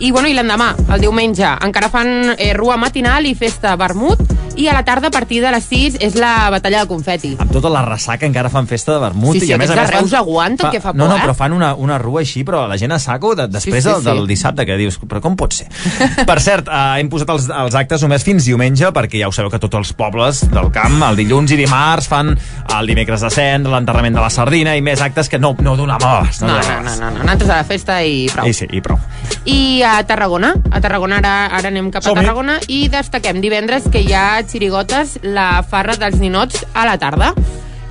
I, 0.03 0.11
bueno, 0.11 0.29
i 0.29 0.35
l'endemà, 0.35 0.73
el 0.91 1.01
diumenge, 1.05 1.47
encara 1.65 1.89
fan 1.89 2.35
eh, 2.37 2.53
rua 2.57 2.77
matinal 2.81 3.27
i 3.29 3.35
festa 3.39 3.77
vermut, 3.79 4.21
i 4.57 4.69
a 4.69 4.75
la 4.75 4.85
tarda, 4.87 5.09
a 5.09 5.11
partir 5.11 5.41
de 5.43 5.51
les 5.51 5.65
6, 5.67 5.97
és 6.03 6.15
la 6.19 6.49
batalla 6.51 6.83
de 6.83 6.89
confeti. 6.91 7.33
Amb 7.43 7.51
tota 7.55 7.71
la 7.73 7.83
ressaca 7.87 8.27
encara 8.27 8.51
fan 8.53 8.69
festa 8.71 8.95
de 8.95 9.01
vermut. 9.03 9.35
Sí, 9.35 9.45
sí, 9.45 9.51
i 9.51 9.55
a 9.55 9.59
més 9.59 9.71
a 9.71 9.79
més 9.79 9.91
Reus 9.91 10.11
fan- 10.11 10.21
aguanten, 10.21 10.71
que 10.71 10.81
fa 10.83 10.93
no, 10.93 11.07
por, 11.07 11.11
no, 11.11 11.17
eh? 11.19 11.25
però 11.25 11.35
fan 11.35 11.55
una, 11.57 11.73
una 11.75 11.99
rua 11.99 12.23
així, 12.23 12.45
però 12.47 12.65
la 12.71 12.79
gent 12.79 12.95
a 12.95 12.99
saco 13.03 13.35
de, 13.39 13.49
després 13.51 13.83
sí, 13.83 13.91
del, 13.91 14.03
sí. 14.03 14.09
del 14.11 14.27
dissabte, 14.31 14.67
que 14.67 14.77
dius, 14.79 14.99
però 15.11 15.23
com 15.25 15.37
pot 15.39 15.55
ser? 15.55 15.67
per 16.29 16.39
cert, 16.43 16.71
eh, 16.71 17.01
hem 17.03 17.11
posat 17.11 17.31
els, 17.35 17.49
els 17.51 17.79
actes 17.79 18.03
només 18.07 18.27
fins 18.27 18.47
diumenge, 18.47 18.91
perquè 18.95 19.23
ja 19.23 19.31
ho 19.31 19.35
sabeu 19.35 19.51
que 19.51 19.63
tots 19.63 19.79
els 19.81 19.95
pobles 19.99 20.45
del 20.55 20.71
camp, 20.75 21.01
el 21.11 21.19
dilluns 21.23 21.55
i 21.55 21.59
dimarts, 21.59 22.11
fan 22.11 22.35
el 22.35 22.91
dimecres 22.91 23.27
de 23.27 23.31
cent, 23.35 23.67
l'enterrament 23.71 24.15
de 24.15 24.23
la 24.23 24.31
sardina 24.31 24.77
i 24.79 24.83
més 24.85 25.03
actes 25.03 25.31
que 25.31 25.39
no, 25.43 25.55
no 25.63 25.77
donem 25.79 25.99
abast. 25.99 26.43
No, 26.43 26.53
no, 26.53 26.61
donem 26.61 26.71
no, 26.71 26.81
abast. 26.83 27.03
no, 27.03 27.11
no, 27.11 27.25
nosaltres 27.25 27.51
a 27.51 27.63
la 27.63 27.69
festa 27.69 28.03
i 28.03 28.27
prou. 28.31 28.51
I 28.51 28.55
sí, 28.55 28.71
i 28.71 28.83
prou. 28.85 29.01
I 29.45 29.83
a 29.85 29.99
Tarragona, 30.09 30.55
a 30.71 30.81
Tarragona 30.81 31.19
ara, 31.21 31.35
ara 31.53 31.69
anem 31.69 31.91
cap 31.93 32.07
a. 32.07 32.15
Tarragona 32.17 32.59
i 32.73 32.87
destaquem 32.93 33.43
divendres 33.45 33.91
que 33.93 34.01
hi 34.01 34.15
ha 34.17 34.41
Xirigotes 34.49 35.19
la 35.23 35.63
farra 35.69 35.99
dels 36.01 36.17
ninots 36.21 36.65
a 36.73 36.87
la 36.89 36.97
tarda. 36.99 37.35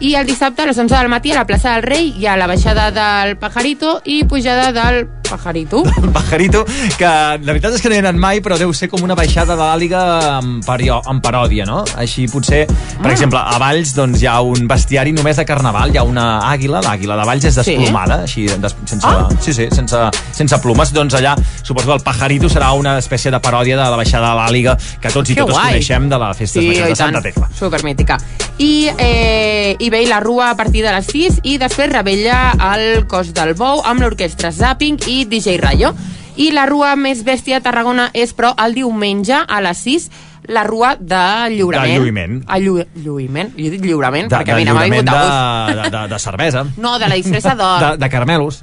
I 0.04 0.16
el 0.20 0.26
dissabte 0.28 0.64
a 0.64 0.66
les 0.68 0.78
11 0.78 0.98
del 0.98 1.12
matí 1.14 1.32
a 1.32 1.38
la 1.38 1.46
plaça 1.48 1.76
del 1.76 1.86
Rei 1.86 2.10
hi 2.18 2.26
ha 2.28 2.36
la 2.38 2.50
baixada 2.50 2.90
del 2.92 3.38
Pajarito 3.38 4.00
i 4.04 4.24
pujada 4.26 4.72
del 4.76 5.06
Pajarito. 5.34 5.82
Pajarito, 6.14 6.62
que 6.98 7.06
la 7.10 7.38
veritat 7.54 7.74
és 7.74 7.82
que 7.82 7.90
no 7.90 7.96
hi 7.96 7.98
he 7.98 8.04
anat 8.04 8.20
mai, 8.22 8.42
però 8.46 8.58
deu 8.62 8.70
ser 8.78 8.88
com 8.92 9.02
una 9.02 9.16
baixada 9.18 9.56
de 9.58 9.62
l'àliga 9.64 10.02
amb, 10.38 10.62
amb 10.70 11.24
paròdia, 11.26 11.66
no? 11.66 11.84
Així 11.98 12.28
potser, 12.30 12.68
per 12.68 13.10
Ah. 13.10 13.14
exemple, 13.14 13.40
a 13.42 13.58
Valls 13.58 13.96
doncs, 13.96 14.22
hi 14.22 14.28
ha 14.30 14.40
un 14.46 14.68
bestiari 14.70 15.12
només 15.12 15.38
de 15.38 15.46
carnaval, 15.46 15.90
hi 15.94 15.98
ha 15.98 16.04
una 16.04 16.26
àguila, 16.52 16.82
l'àguila 16.86 17.18
de 17.18 17.26
Valls 17.26 17.46
és 17.50 17.56
desplomada, 17.56 18.22
així, 18.28 18.46
des, 18.48 18.76
sense, 18.86 19.08
Ah. 19.08 19.28
sí, 19.40 19.54
sí, 19.54 19.68
sense, 19.72 19.98
sense 20.32 20.60
plomes, 20.62 20.94
doncs 20.94 21.16
allà 21.16 21.36
suposo 21.64 21.88
que 21.88 21.94
el 21.98 22.02
pajarito 22.04 22.48
serà 22.50 22.72
una 22.78 22.98
espècie 23.00 23.32
de 23.32 23.40
paròdia 23.40 23.76
de 23.78 23.90
la 23.90 23.98
baixada 23.98 24.30
de 24.30 24.36
l'àliga 24.40 24.78
que 25.02 25.10
tots 25.10 25.30
i 25.32 25.34
Que 25.36 25.42
totes 25.42 25.56
guai. 25.56 25.72
coneixem 25.74 26.10
de 26.10 26.18
la 26.20 26.34
festa 26.34 26.60
Sí, 26.60 26.68
major 26.68 26.88
de 26.90 26.96
Santa. 26.96 27.22
Tecla. 27.22 27.50
Supermítica. 27.58 28.18
I, 28.60 28.90
eh, 28.98 29.76
I 29.80 29.90
i 29.94 30.06
la 30.08 30.20
rua 30.20 30.50
a 30.52 30.56
partir 30.56 30.84
de 30.84 30.92
les 30.92 31.06
6 31.06 31.40
i 31.44 31.58
després 31.58 31.90
rebella 31.92 32.54
el 32.76 33.06
cos 33.08 33.34
del 33.34 33.54
bou 33.54 33.82
amb 33.86 34.02
l'orquestra 34.02 34.52
Zapping 34.52 34.98
i 35.08 35.23
DJ 35.30 35.58
Rayo. 35.62 35.94
I 36.36 36.50
la 36.52 36.66
rua 36.66 36.96
més 36.98 37.22
bèstia 37.24 37.60
a 37.60 37.62
Tarragona 37.62 38.10
és, 38.14 38.34
però, 38.34 38.56
el 38.66 38.74
diumenge 38.74 39.38
a 39.46 39.60
les 39.62 39.84
6 39.86 40.10
la 40.48 40.64
rua 40.64 40.96
de 41.00 41.50
lliurament. 41.54 41.94
De 41.94 42.00
lluïment. 42.00 42.40
El 42.52 42.64
llu 42.66 42.78
lluïment? 43.00 43.54
Jo 43.56 43.68
he 43.68 43.74
dit 43.78 43.84
lliurament, 43.86 44.28
De, 44.28 44.36
perquè 44.36 44.58
de 44.58 44.60
mira, 44.60 44.74
m'ha 44.76 44.88
vingut 44.90 45.06
de, 45.08 45.12
a 45.12 45.20
gust. 45.24 45.78
de, 45.84 45.90
de, 45.98 46.08
de 46.14 46.20
cervesa. 46.20 46.66
No, 46.84 46.98
de 47.00 47.08
la 47.08 47.16
disfressa 47.16 47.56
d'or. 47.56 47.86
De, 47.86 47.92
de 48.02 48.10
caramelos. 48.12 48.60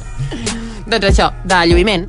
Doncs 0.90 1.06
això, 1.12 1.30
de 1.46 1.62
lluïment. 1.70 2.08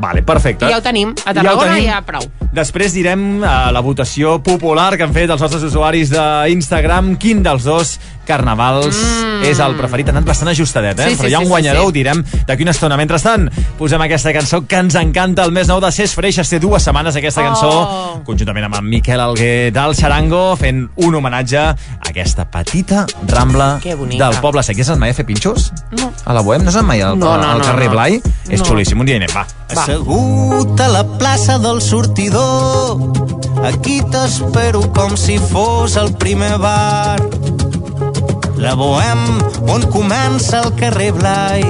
Vale, 0.00 0.22
perfecte. 0.24 0.64
I 0.64 0.72
ja 0.72 0.78
ho 0.78 0.82
tenim. 0.82 1.12
A 1.26 1.34
Tarragona 1.36 1.74
tenim. 1.74 1.90
ja, 1.90 1.98
ja 1.98 2.04
prou. 2.06 2.24
Després 2.56 2.94
direm 2.96 3.42
a 3.44 3.68
la 3.74 3.82
votació 3.84 4.38
popular 4.42 4.94
que 4.96 5.04
han 5.04 5.12
fet 5.12 5.28
els 5.30 5.42
nostres 5.44 5.66
usuaris 5.68 6.08
d'Instagram 6.14 7.12
quin 7.20 7.42
dels 7.44 7.66
dos 7.68 7.98
carnavals 8.30 8.94
mm. 8.94 9.44
és 9.50 9.60
el 9.62 9.74
preferit. 9.78 10.08
Ha 10.10 10.14
anat 10.14 10.28
bastant 10.28 10.52
ajustadet, 10.52 10.98
eh? 11.02 11.10
Sí, 11.10 11.16
sí, 11.16 11.20
Però 11.20 11.30
hi 11.30 11.34
ha 11.34 11.40
sí, 11.40 11.44
un 11.44 11.48
sí, 11.50 11.54
guanyador, 11.56 11.82
sí. 11.82 11.88
ho 11.88 11.94
direm 11.98 12.22
d'aquí 12.46 12.66
una 12.66 12.74
estona. 12.76 12.96
Mentrestant, 13.00 13.48
posem 13.78 14.02
aquesta 14.06 14.32
cançó 14.36 14.62
que 14.68 14.78
ens 14.80 14.96
encanta, 15.00 15.44
el 15.48 15.54
més 15.56 15.68
nou 15.70 15.80
de 15.82 15.90
Cés 15.94 16.14
Freixas. 16.16 16.50
Té 16.50 16.60
dues 16.62 16.86
setmanes 16.86 17.18
aquesta 17.18 17.42
cançó, 17.46 17.70
Oh. 17.80 18.20
conjuntament 18.26 18.66
amb 18.66 18.76
en 18.80 18.88
Miquel 18.90 19.20
Alguer 19.20 19.70
del 19.72 19.94
Xarango, 19.96 20.56
fent 20.60 20.82
un 21.00 21.14
homenatge 21.14 21.58
a 21.58 21.74
aquesta 22.10 22.44
petita 22.50 23.06
rambla 23.28 23.78
del 23.82 24.36
poble 24.42 24.62
sec. 24.66 24.76
Ja 24.80 24.84
saps 24.90 25.00
mai 25.00 25.10
a 25.10 25.16
fer 25.16 25.26
pinxos? 25.26 25.70
No. 25.98 26.12
A 26.24 26.34
la 26.36 26.42
Bohem? 26.44 26.64
No 26.64 26.72
saps 26.74 26.86
mai 26.86 27.00
al, 27.00 27.18
No, 27.18 27.36
no, 27.36 27.50
al 27.54 27.58
no, 27.58 27.64
carrer 27.64 27.86
no. 27.88 27.92
Blai? 27.96 28.20
És 28.48 28.60
No. 28.60 28.66
xulíssim, 28.66 29.00
un 29.00 29.06
dia 29.06 29.16
anem, 29.16 29.30
va. 29.34 29.46
Va. 29.70 29.82
Assegut 29.82 30.80
a 30.80 30.88
la 30.88 31.04
plaça 31.18 31.58
del 31.62 31.80
sortidor 31.80 32.98
Aquí 33.64 34.00
t'espero 34.10 34.80
com 34.96 35.16
si 35.20 35.36
fos 35.38 35.96
el 35.96 36.14
primer 36.16 36.56
bar 36.58 37.18
La 38.60 38.74
Bohem 38.76 39.20
on 39.72 39.84
comença 39.92 40.60
el 40.60 40.74
carrer 40.76 41.10
Blai 41.16 41.62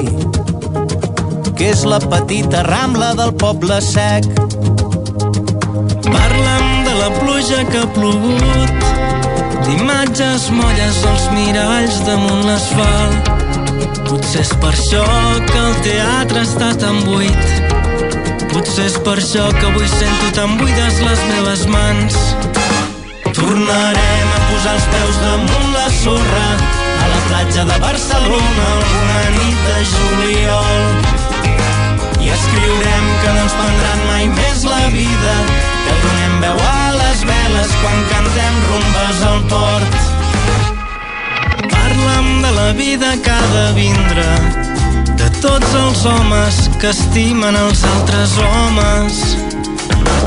que 1.54 1.68
és 1.70 1.84
la 1.86 2.00
petita 2.02 2.62
rambla 2.66 3.12
del 3.18 3.30
poble 3.42 3.76
sec. 3.84 4.26
Parla'm 6.06 6.68
de 6.86 6.94
la 6.98 7.10
pluja 7.18 7.60
que 7.70 7.82
ha 7.84 7.88
plogut 7.94 8.86
d'imatges 9.66 10.48
molles 10.56 11.02
als 11.12 11.26
miralls 11.36 12.00
damunt 12.08 12.46
l'asfalt. 12.48 13.30
Potser 14.08 14.42
és 14.42 14.54
per 14.62 14.72
això 14.74 15.04
que 15.52 15.60
el 15.66 15.76
teatre 15.86 16.42
està 16.42 16.72
tan 16.80 17.04
buit 17.06 17.70
Potser 18.50 18.88
és 18.88 18.96
per 19.06 19.14
això 19.20 19.44
que 19.60 19.66
avui 19.68 19.86
sento 19.92 20.32
tan 20.34 20.56
buides 20.58 20.96
les 21.06 21.20
meves 21.28 21.62
mans. 21.70 22.18
Tornarem 23.30 24.10
a 24.16 24.19
posar 24.60 24.74
els 24.76 24.86
peus 24.92 25.18
damunt 25.24 25.68
la 25.72 25.86
sorra 25.88 26.48
a 27.00 27.06
la 27.08 27.20
platja 27.28 27.62
de 27.64 27.76
Barcelona 27.80 28.64
alguna 28.72 29.20
nit 29.36 29.62
de 29.66 29.78
juliol. 29.88 30.82
I 32.20 32.28
escriurem 32.34 33.06
que 33.22 33.30
no 33.36 33.44
ens 33.46 33.54
prendran 33.56 34.02
mai 34.10 34.28
més 34.34 34.66
la 34.68 34.82
vida 34.92 35.36
que 35.86 35.94
donem 36.02 36.36
veu 36.44 36.60
a 36.66 36.82
les 36.98 37.24
veles 37.30 37.72
quan 37.80 38.04
cantem 38.12 38.60
rumbes 38.66 39.24
al 39.30 39.40
port. 39.54 39.98
Parla'm 41.72 42.30
de 42.44 42.52
la 42.58 42.68
vida 42.82 43.16
que 43.24 43.32
ha 43.32 43.48
de 43.56 43.66
vindre 43.80 44.28
de 45.24 45.32
tots 45.40 45.74
els 45.86 46.04
homes 46.04 46.62
que 46.82 46.92
estimen 46.92 47.56
els 47.64 47.88
altres 47.96 48.36
homes. 48.44 49.24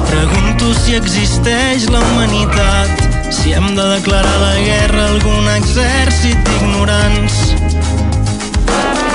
Pregunto 0.09 0.73
si 0.81 0.97
existeix 0.97 1.89
la 1.93 2.01
humanitat 2.01 3.02
si 3.33 3.51
hem 3.53 3.75
de 3.75 3.83
declarar 3.95 4.37
la 4.39 4.55
guerra 4.55 5.01
a 5.03 5.09
algun 5.09 5.47
exèrcit 5.57 6.37
d'ignorants. 6.47 7.37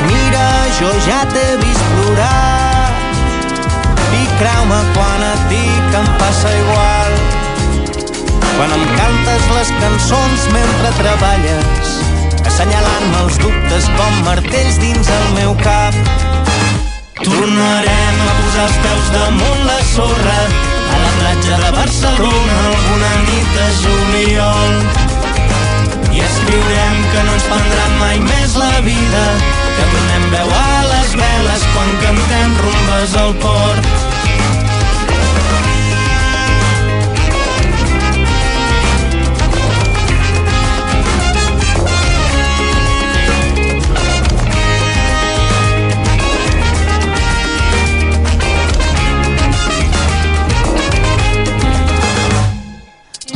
Mira, 0.08 0.48
jo 0.78 0.90
ja 1.06 1.20
t'he 1.32 1.46
vist 1.62 1.84
plorar. 1.92 2.92
I 4.18 4.22
creu-me 4.40 4.80
quan 4.96 5.24
et 5.28 5.44
dic 5.52 5.84
que 5.92 6.00
em 6.02 6.08
passa 6.22 6.54
igual. 6.62 7.12
Quan 8.56 8.74
em 8.78 8.86
cantes 8.96 9.46
les 9.56 9.70
cançons 9.82 10.48
mentre 10.56 10.94
treballes 11.02 11.94
assenyalant-me 12.48 13.22
els 13.26 13.38
dubtes 13.44 13.86
com 14.00 14.18
martells 14.26 14.80
dins 14.82 15.12
el 15.18 15.30
meu 15.36 15.54
cap. 15.62 15.94
Tornarem 17.22 18.26
a 18.26 18.34
posar 18.40 18.66
els 18.66 18.82
peus 18.86 19.14
damunt 19.14 19.64
la 19.68 19.78
sorra 19.94 20.77
a 20.94 20.98
la 21.04 21.12
platja 21.18 21.60
de 21.64 21.70
Barcelona 21.76 22.58
alguna 22.72 23.12
nit 23.28 23.54
de 23.58 23.68
juliol 23.82 24.72
i 26.16 26.24
escriurem 26.26 27.00
que 27.12 27.24
no 27.28 27.38
ens 27.38 27.48
prendran 27.52 27.96
mai 28.02 28.20
més 28.26 28.56
la 28.58 28.74
vida. 28.86 29.24
Que 29.78 29.88
donem 29.94 30.28
veu 30.34 30.54
a 30.58 30.68
les 30.90 31.16
veles 31.22 31.66
quan 31.74 31.96
cantem 32.04 32.60
rumbes 32.64 33.18
al 33.22 33.34
port 33.44 34.07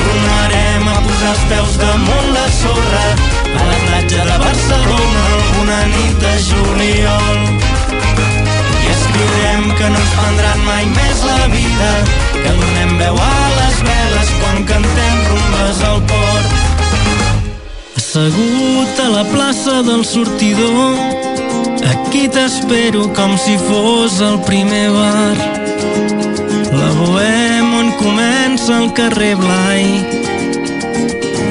tornarem 0.00 0.88
a 0.92 0.96
posar 1.06 1.32
els 1.32 1.44
peus 1.50 1.76
damunt 1.80 2.30
la 2.34 2.46
sorra. 2.58 3.04
A 3.46 3.66
la 3.70 3.78
platja 3.84 4.26
de 4.28 4.36
Barcelona 4.44 5.24
alguna 5.36 5.78
nit 5.92 6.16
de 6.24 6.34
juliol. 6.48 7.40
I 8.82 8.92
escriurem 8.94 9.68
que 9.78 9.90
no 9.92 10.02
ens 10.04 10.14
prendran 10.20 10.64
mai 10.68 10.88
més 10.96 11.24
la 11.30 11.42
vida 11.54 11.92
que 12.32 12.56
donem 12.62 12.96
veu 13.02 13.20
a 13.26 13.36
les 13.58 13.82
veles 13.90 14.34
quan 14.40 14.64
cantem 14.72 15.22
rumbes 15.30 15.84
al 15.90 16.02
port. 16.12 16.56
Assegut 17.96 19.06
a 19.06 19.08
la 19.18 19.24
plaça 19.32 19.80
del 19.86 20.04
sortidor 20.04 21.24
Aquí 22.16 22.28
t'espero 22.28 23.08
com 23.14 23.36
si 23.38 23.56
fos 23.58 24.20
el 24.20 24.38
primer 24.48 24.88
bar. 24.90 25.36
La 26.78 26.88
bohem 26.98 27.65
comença 27.98 28.76
el 28.80 28.92
carrer 28.96 29.34
Blai 29.40 29.84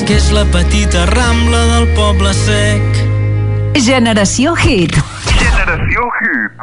Que 0.06 0.20
és 0.20 0.32
la 0.36 0.46
petita 0.54 1.06
rambla 1.12 1.66
del 1.74 1.92
poble 1.98 2.34
sec 2.46 3.06
Generació 3.76 4.56
Hit. 4.56 4.96
Generació 5.28 6.08
Hit. 6.18 6.56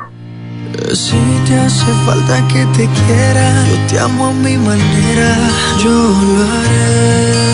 Si 0.97 1.19
te 1.47 1.59
hace 1.59 1.93
falta 2.07 2.41
que 2.49 2.65
te 2.77 2.89
quiera, 2.89 3.65
yo 3.69 3.77
te 3.89 3.99
amo 4.01 4.29
a 4.29 4.33
mi 4.33 4.57
manera, 4.57 5.37
yo 5.83 5.91
lo 5.91 6.43
haré. 6.43 7.53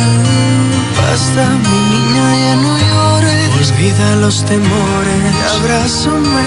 Basta, 0.96 1.44
mi 1.66 1.78
niña, 1.90 2.26
ya 2.44 2.54
no 2.62 2.72
llores, 2.78 3.72
olvida 3.72 4.16
los 4.16 4.44
temores, 4.44 5.20
y 5.34 5.42
abrázame. 5.58 6.44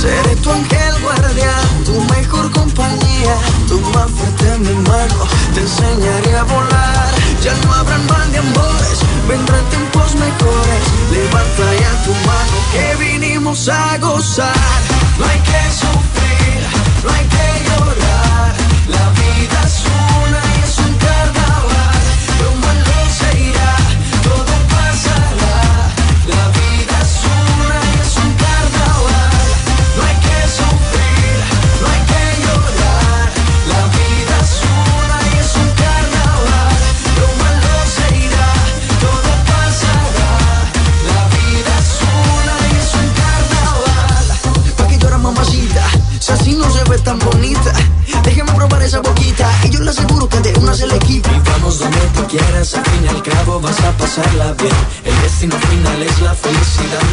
Seré 0.00 0.36
tu 0.36 0.50
ángel 0.50 0.81
tu 3.68 3.80
más 3.92 4.10
fuerte 4.10 4.58
mi 4.58 4.74
mano, 4.88 5.26
te 5.54 5.60
enseñaré 5.60 6.36
a 6.36 6.42
volar. 6.44 7.10
Ya 7.42 7.54
no 7.64 7.74
habrán 7.74 8.06
mal 8.06 8.32
de 8.32 8.38
amores, 8.38 8.98
vendrán 9.28 9.64
tiempos 9.70 10.14
mejores. 10.14 10.82
Levanta 11.10 11.66
ya 11.80 12.04
tu 12.04 12.12
mano 12.26 12.56
que 12.72 12.96
vinimos 13.04 13.68
a 13.68 13.98
gozar. 13.98 14.80
No 15.18 15.26
hay 15.26 15.40
que 15.40 15.62
sufrir, 15.80 16.62
no 17.04 17.10
hay 17.10 17.26
que 17.26 17.64
llorar. 17.68 18.01
Felicidad, 56.42 57.11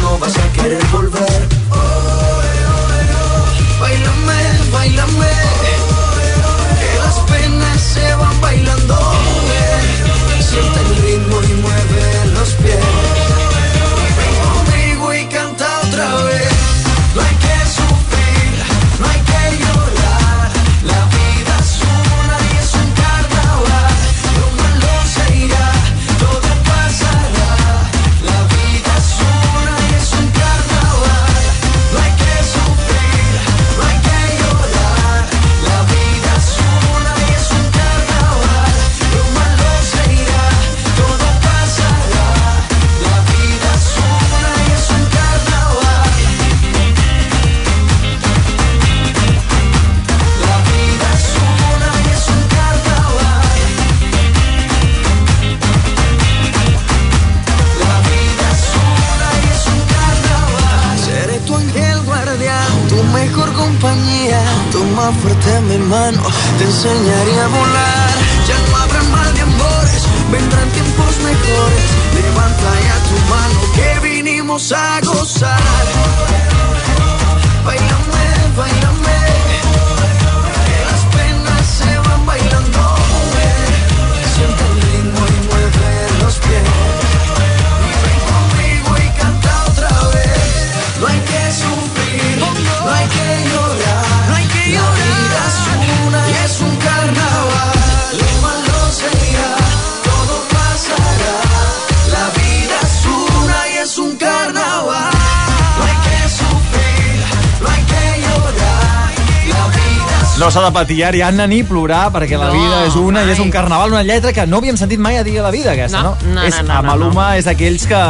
No 110.90 110.96
patir 110.96 111.04
Ariadna 111.06 111.46
ni 111.46 111.62
plorar 111.62 112.10
perquè 112.10 112.34
la 112.38 112.48
No, 112.50 112.54
vida 112.58 112.78
és 112.88 112.96
una 112.98 113.20
i 113.22 113.24
mai. 113.24 113.32
és 113.34 113.38
un 113.38 113.50
carnaval, 113.50 113.92
una 113.92 114.02
lletra 114.02 114.32
que 114.32 114.44
no 114.46 114.58
havíem 114.58 114.76
sentit 114.76 114.98
mai 114.98 115.18
a 115.18 115.22
dir 115.22 115.38
a 115.38 115.42
la 115.44 115.50
vida, 115.54 115.70
aquesta, 115.72 116.02
no? 116.02 116.16
No, 116.26 116.34
no, 116.34 116.42
és, 116.42 116.56
no, 116.56 116.66
no, 116.66 116.72
a 116.74 116.82
Maluma 116.82 117.36
és 117.38 117.44
d'aquells 117.46 117.86
que, 117.86 118.00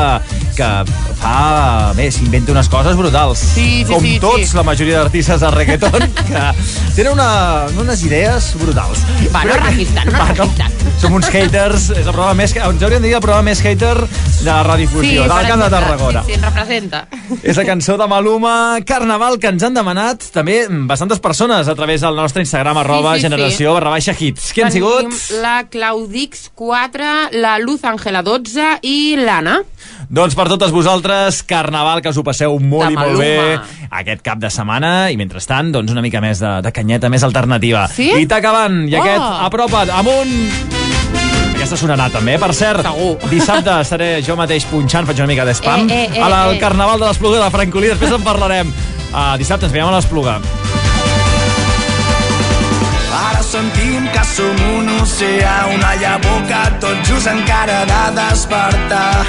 que 0.57 0.69
fa... 1.21 1.93
Bé, 1.99 2.07
s'inventa 2.11 2.53
unes 2.55 2.69
coses 2.73 2.97
brutals. 2.97 3.39
Sí, 3.53 3.85
sí, 3.85 3.93
Com 3.93 4.01
sí, 4.07 4.15
tots, 4.23 4.49
sí. 4.49 4.57
la 4.57 4.63
majoria 4.65 5.03
d'artistes 5.03 5.43
de 5.45 5.51
reggaeton, 5.53 6.07
que 6.31 6.45
tenen 6.97 7.13
una, 7.13 7.67
unes 7.83 8.03
idees 8.07 8.55
brutals. 8.63 9.05
Va, 9.35 9.45
no 9.45 9.59
registren, 9.61 10.09
no 10.09 10.19
Va, 10.23 10.31
registren. 10.33 10.73
Som 11.03 11.19
uns 11.21 11.29
haters, 11.29 11.91
és 11.99 12.07
el 12.07 12.15
programa 12.15 12.39
més... 12.41 12.57
Ens 12.57 12.81
hauríem 12.83 13.03
de 13.05 13.09
dir 13.11 13.17
el 13.21 13.25
programa 13.25 13.51
més 13.51 13.61
hater 13.61 13.97
de 14.41 14.47
la 14.49 14.63
radiodifusió, 14.65 15.23
del 15.23 15.31
per 15.31 15.49
Camp 15.51 15.63
de 15.63 15.69
Tarragona. 15.71 16.23
Sí, 16.25 16.33
sí, 16.35 16.41
representa. 16.41 17.01
És 17.43 17.59
la 17.61 17.65
cançó 17.69 17.97
de 18.01 18.07
Maluma, 18.09 18.79
Carnaval, 18.89 19.37
que 19.39 19.51
ens 19.53 19.63
han 19.67 19.77
demanat 19.77 20.25
també 20.33 20.63
bastantes 20.89 21.21
persones 21.21 21.69
a 21.69 21.75
través 21.77 22.01
del 22.01 22.17
nostre 22.17 22.41
Instagram, 22.43 22.81
arroba 22.81 23.13
sí, 23.15 23.21
sí. 23.21 23.29
generació 23.29 23.75
barra 23.77 23.93
baixa 23.93 24.15
hits. 24.19 24.51
Qui 24.57 24.65
han 24.65 24.73
sigut? 24.73 25.13
La 25.43 25.67
Claudix 25.71 26.49
4, 26.55 27.11
la 27.37 27.59
Luz 27.61 27.85
Ángela 27.85 28.25
12 28.25 28.81
i 28.89 29.17
l'Anna. 29.21 29.61
Doncs 30.09 30.35
per 30.35 30.49
totes 30.51 30.73
vosaltres, 30.75 31.43
Carnaval, 31.47 32.01
que 32.03 32.11
us 32.11 32.19
ho 32.19 32.25
passeu 32.27 32.57
molt 32.59 32.89
De 32.89 32.97
i 32.97 32.99
molt 32.99 33.21
bé 33.21 33.61
aquest 33.91 34.25
cap 34.27 34.41
de 34.43 34.51
setmana 34.51 35.11
i 35.13 35.21
mentrestant, 35.21 35.71
doncs 35.77 35.93
una 35.93 36.03
mica 36.03 36.25
més 36.25 36.41
de, 36.41 36.57
de 36.65 36.73
canyeta, 36.73 37.13
més 37.13 37.23
alternativa. 37.29 37.87
Sí? 37.93 38.11
I 38.17 38.27
t'acabant, 38.27 38.87
i 38.89 38.97
Oh. 38.97 39.03
aquest, 39.05 39.27
apropa't, 39.47 39.91
amunt... 40.01 40.80
Aquesta 41.61 41.77
sonarà 41.77 42.07
també, 42.09 42.39
per 42.41 42.55
cert. 42.57 42.81
Segur. 42.87 43.19
Dissabte 43.29 43.75
estaré 43.83 44.07
jo 44.25 44.33
mateix 44.39 44.65
punxant, 44.71 45.05
faig 45.05 45.21
una 45.21 45.29
mica 45.29 45.45
d'espam, 45.45 45.85
Eh, 45.91 46.07
eh, 46.07 46.17
eh, 46.17 46.23
al 46.25 46.55
eh. 46.55 46.59
Carnaval 46.63 46.99
de 47.05 47.11
l'Espluga 47.11 47.45
de 47.45 47.51
Francolí, 47.53 47.93
després 47.93 48.17
en 48.17 48.25
parlarem. 48.25 48.73
Uh, 49.11 49.37
dissabte 49.37 49.69
ens 49.69 49.77
veiem 49.77 49.93
a 49.93 49.99
l'Espluga. 49.99 50.41
Sentim 53.41 54.05
que 54.13 54.23
som 54.23 54.59
un 54.77 54.87
oceà, 55.01 55.67
una 55.75 55.95
llavor 55.99 56.43
que 56.47 56.61
tot 56.79 56.99
just 57.09 57.27
encara 57.27 57.81
ha 57.81 57.87
de 57.89 58.21
despertar. 58.21 59.25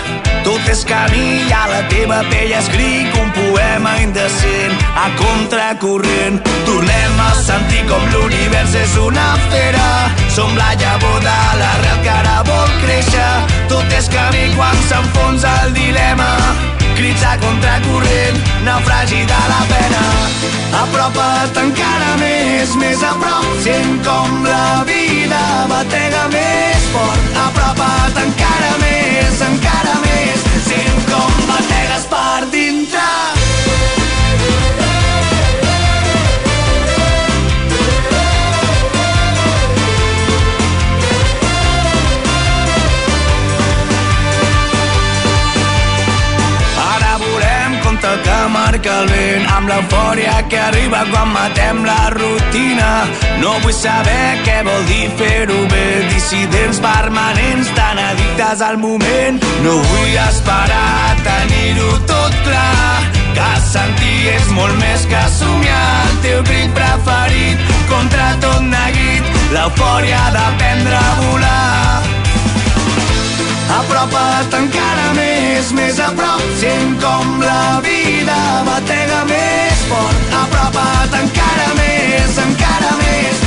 Tot 0.46 0.68
és 0.70 0.84
camí 0.86 1.40
i 1.48 1.54
a 1.56 1.64
la 1.72 1.80
teva 1.90 2.20
pell 2.30 2.54
escric 2.54 3.18
un 3.18 3.32
poema 3.34 3.96
indecent 4.04 4.76
a 4.94 5.08
contracorrent. 5.18 6.38
Tornem 6.68 7.24
a 7.24 7.32
sentir 7.40 7.82
com 7.90 8.06
l'univers 8.14 8.76
és 8.84 8.98
una 9.02 9.30
fera. 9.50 9.88
Som 10.36 10.54
la 10.60 10.76
llavor 10.84 11.18
de 11.26 11.40
l'arrel 11.64 12.04
que 12.06 12.14
ara 12.14 12.44
vol 12.52 12.76
créixer. 12.84 13.32
Tot 13.74 13.98
és 13.98 14.12
camí 14.14 14.52
quan 14.60 14.78
s'enfonsa 14.92 15.56
el 15.66 15.74
dilema. 15.80 16.30
Crits 17.00 17.26
a 17.26 17.40
contracorrent, 17.42 18.44
naufragi 18.68 19.26
de 19.26 19.42
la 19.56 19.64
pena. 19.74 19.91
Amb 49.58 49.70
l'eufòria 49.70 50.36
que 50.50 50.60
arriba 50.60 51.04
quan 51.12 51.32
matem 51.34 51.84
la 51.86 52.10
rutina. 52.16 52.90
No 53.42 53.54
vull 53.64 53.76
saber 53.76 54.42
què 54.46 54.58
vol 54.68 54.84
dir 54.90 55.08
fer-ho 55.20 55.60
bé, 55.74 55.86
dissidents 56.14 56.82
permanents 56.84 57.72
tan 57.78 58.02
addictes 58.02 58.62
al 58.68 58.78
moment. 58.82 59.42
No 59.66 59.78
vull 59.92 60.16
esperar 60.28 61.18
tenir-ho 61.28 61.92
tot 62.12 62.38
clar, 62.46 63.02
que 63.38 63.52
sentir 63.68 64.18
és 64.36 64.50
molt 64.58 64.78
més 64.82 65.06
que 65.12 65.24
somiar 65.38 65.86
el 66.08 66.18
teu 66.26 66.42
crit 66.50 66.74
preferit 66.78 67.70
contra 67.92 68.32
tot 68.44 68.62
neguit, 68.72 69.36
l'eufòria 69.56 70.24
d'aprendre 70.38 70.98
a 70.98 71.14
volar. 71.26 72.02
Apropa't 73.72 74.56
encara 74.58 75.14
més, 75.16 75.72
més 75.76 76.00
a 76.00 76.12
prop, 76.18 76.44
sent 76.60 76.98
com 77.04 77.40
la 77.44 77.81
vida 78.06 78.38
batega 78.68 79.22
més 79.30 79.86
fort. 79.90 80.36
Apropa't 80.42 81.18
encara 81.22 81.70
més, 81.80 82.38
encara 82.46 82.96
més, 83.02 83.42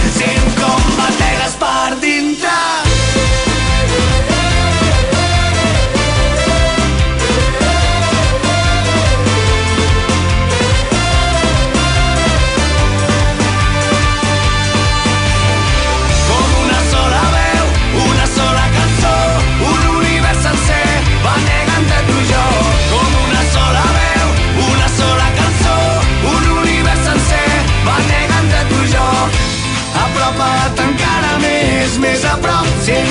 més, 32.43 32.65
més 32.87 33.04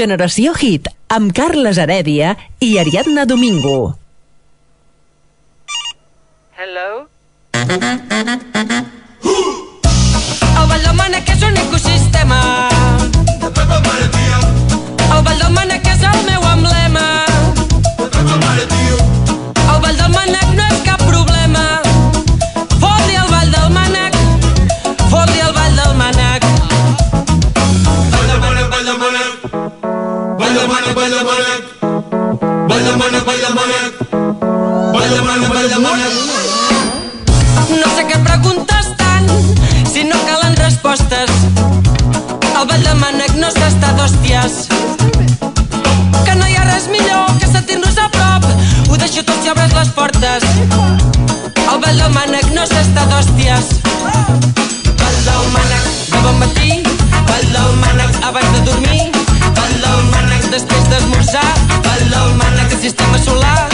Generació 0.00 0.54
Hit, 0.56 0.86
amb 1.12 1.34
Carles 1.36 1.76
Heredia 1.82 2.30
i 2.64 2.70
Ariadna 2.80 3.26
Domingo. 3.28 3.76
Hello? 6.56 6.88
Del 35.68 35.82
Mànec. 35.82 36.12
No 37.68 37.88
sé 37.92 38.04
què 38.08 38.16
preguntes 38.24 38.86
tant 38.96 39.26
si 39.92 40.04
no 40.08 40.16
calen 40.24 40.54
respostes. 40.56 41.32
El 41.60 42.64
Vall 42.70 42.84
del 42.86 42.96
Mànec 43.00 43.34
no 43.36 43.50
s'està 43.52 43.90
d'hòsties. 43.98 44.56
Que 46.24 46.36
no 46.38 46.48
hi 46.48 46.56
ha 46.56 46.64
res 46.64 46.86
millor 46.88 47.34
que 47.42 47.50
sentir-nos 47.52 47.98
a 48.00 48.08
prop. 48.14 48.46
Ho 48.88 48.96
deixo 49.02 49.24
tot 49.28 49.42
si 49.42 49.52
obres 49.52 49.74
les 49.76 49.90
portes. 49.98 50.46
El 51.66 51.82
Vall 51.84 52.00
del 52.04 52.14
Mànec 52.16 52.48
no 52.56 52.64
s'està 52.70 53.04
d'hòsties. 53.12 53.74
Vall 55.02 55.18
del 55.26 55.50
Mànec 55.56 55.90
de 56.14 56.22
bon 56.28 56.38
matí. 56.44 56.78
Vall 57.32 57.50
del 57.56 57.74
Mànec 57.84 58.22
abans 58.30 58.54
de 58.56 58.64
dormir. 58.70 59.02
Vall 59.60 59.76
del 59.84 60.06
Mànec 60.14 60.48
després 60.56 60.88
d'esmorzar. 60.94 61.50
Vall 61.84 62.06
del 62.14 62.32
Mànec 62.44 62.80
sistema 62.80 63.20
solar. 63.26 63.69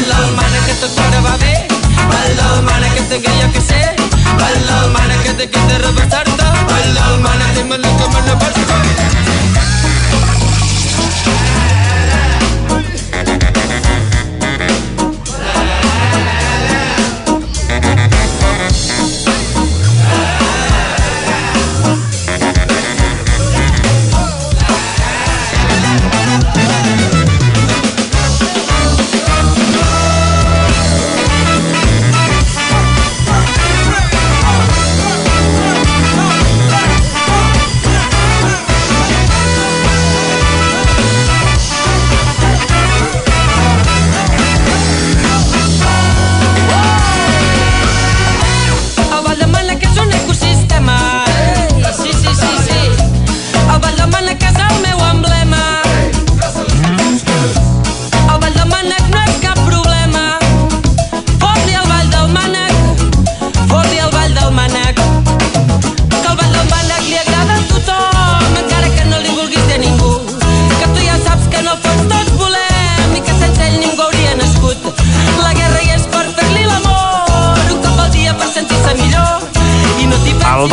Vall 0.00 0.12
del 0.16 0.30
Mànec 0.34 0.62
que 0.66 0.74
tot 0.80 1.00
ara 1.06 1.20
va 1.26 1.34
bé. 1.42 1.52
Vall 2.12 2.32
del 2.38 2.62
Mànec 2.68 2.94
que 2.96 3.02
té 3.10 3.20
jo 3.26 3.52
que 3.56 3.64
sé. 3.68 3.82
Vall 4.40 4.60
del 4.70 4.90
Mànec 4.96 5.24
que 5.26 5.34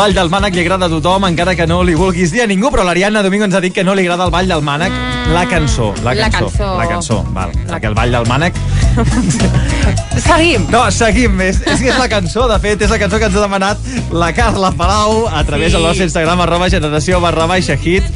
Vall 0.07 0.15
del 0.15 0.29
Mànec 0.31 0.55
li 0.55 0.61
agrada 0.63 0.87
a 0.87 0.87
tothom, 0.87 1.25
encara 1.27 1.51
que 1.59 1.65
no 1.67 1.81
li 1.83 1.91
vulguis 1.99 2.31
dir 2.31 2.39
a 2.39 2.47
ningú, 2.47 2.69
però 2.71 2.85
l'Ariadna 2.87 3.19
Domingo 3.25 3.43
ens 3.43 3.57
ha 3.57 3.59
dit 3.59 3.73
que 3.75 3.83
no 3.83 3.91
li 3.97 4.05
agrada 4.05 4.23
el 4.23 4.31
Vall 4.31 4.47
del 4.47 4.61
Mànec, 4.63 4.93
la 5.35 5.41
cançó. 5.51 5.89
La 6.05 6.13
La 6.15 6.29
cançó. 6.29 6.45
cançó. 6.47 6.69
La 6.77 6.85
cançó, 6.87 7.17
val. 7.35 7.51
La... 7.67 7.79
Que 7.81 7.87
el 7.91 7.93
Vall 7.97 8.15
del 8.15 8.25
Mànec... 8.29 8.55
Seguim. 10.27 10.63
No, 10.71 10.85
seguim. 10.95 11.41
És, 11.43 11.59
és 11.67 11.81
que 11.83 11.91
és 11.91 11.99
la 11.99 12.07
cançó, 12.07 12.47
de 12.47 12.55
fet, 12.63 12.81
és 12.87 12.89
la 12.93 13.01
cançó 13.03 13.19
que 13.19 13.27
ens 13.27 13.35
ha 13.35 13.43
demanat 13.43 13.83
la 14.15 14.31
Carla 14.33 14.71
Palau 14.79 15.25
a 15.27 15.43
través 15.43 15.73
Sí. 15.73 15.75
del 15.75 15.83
nostre 15.89 16.07
Instagram, 16.07 16.39
arroba 16.47 16.69
generació 16.71 17.19
barra 17.19 17.45
baixa 17.45 17.75
hit. 17.75 18.07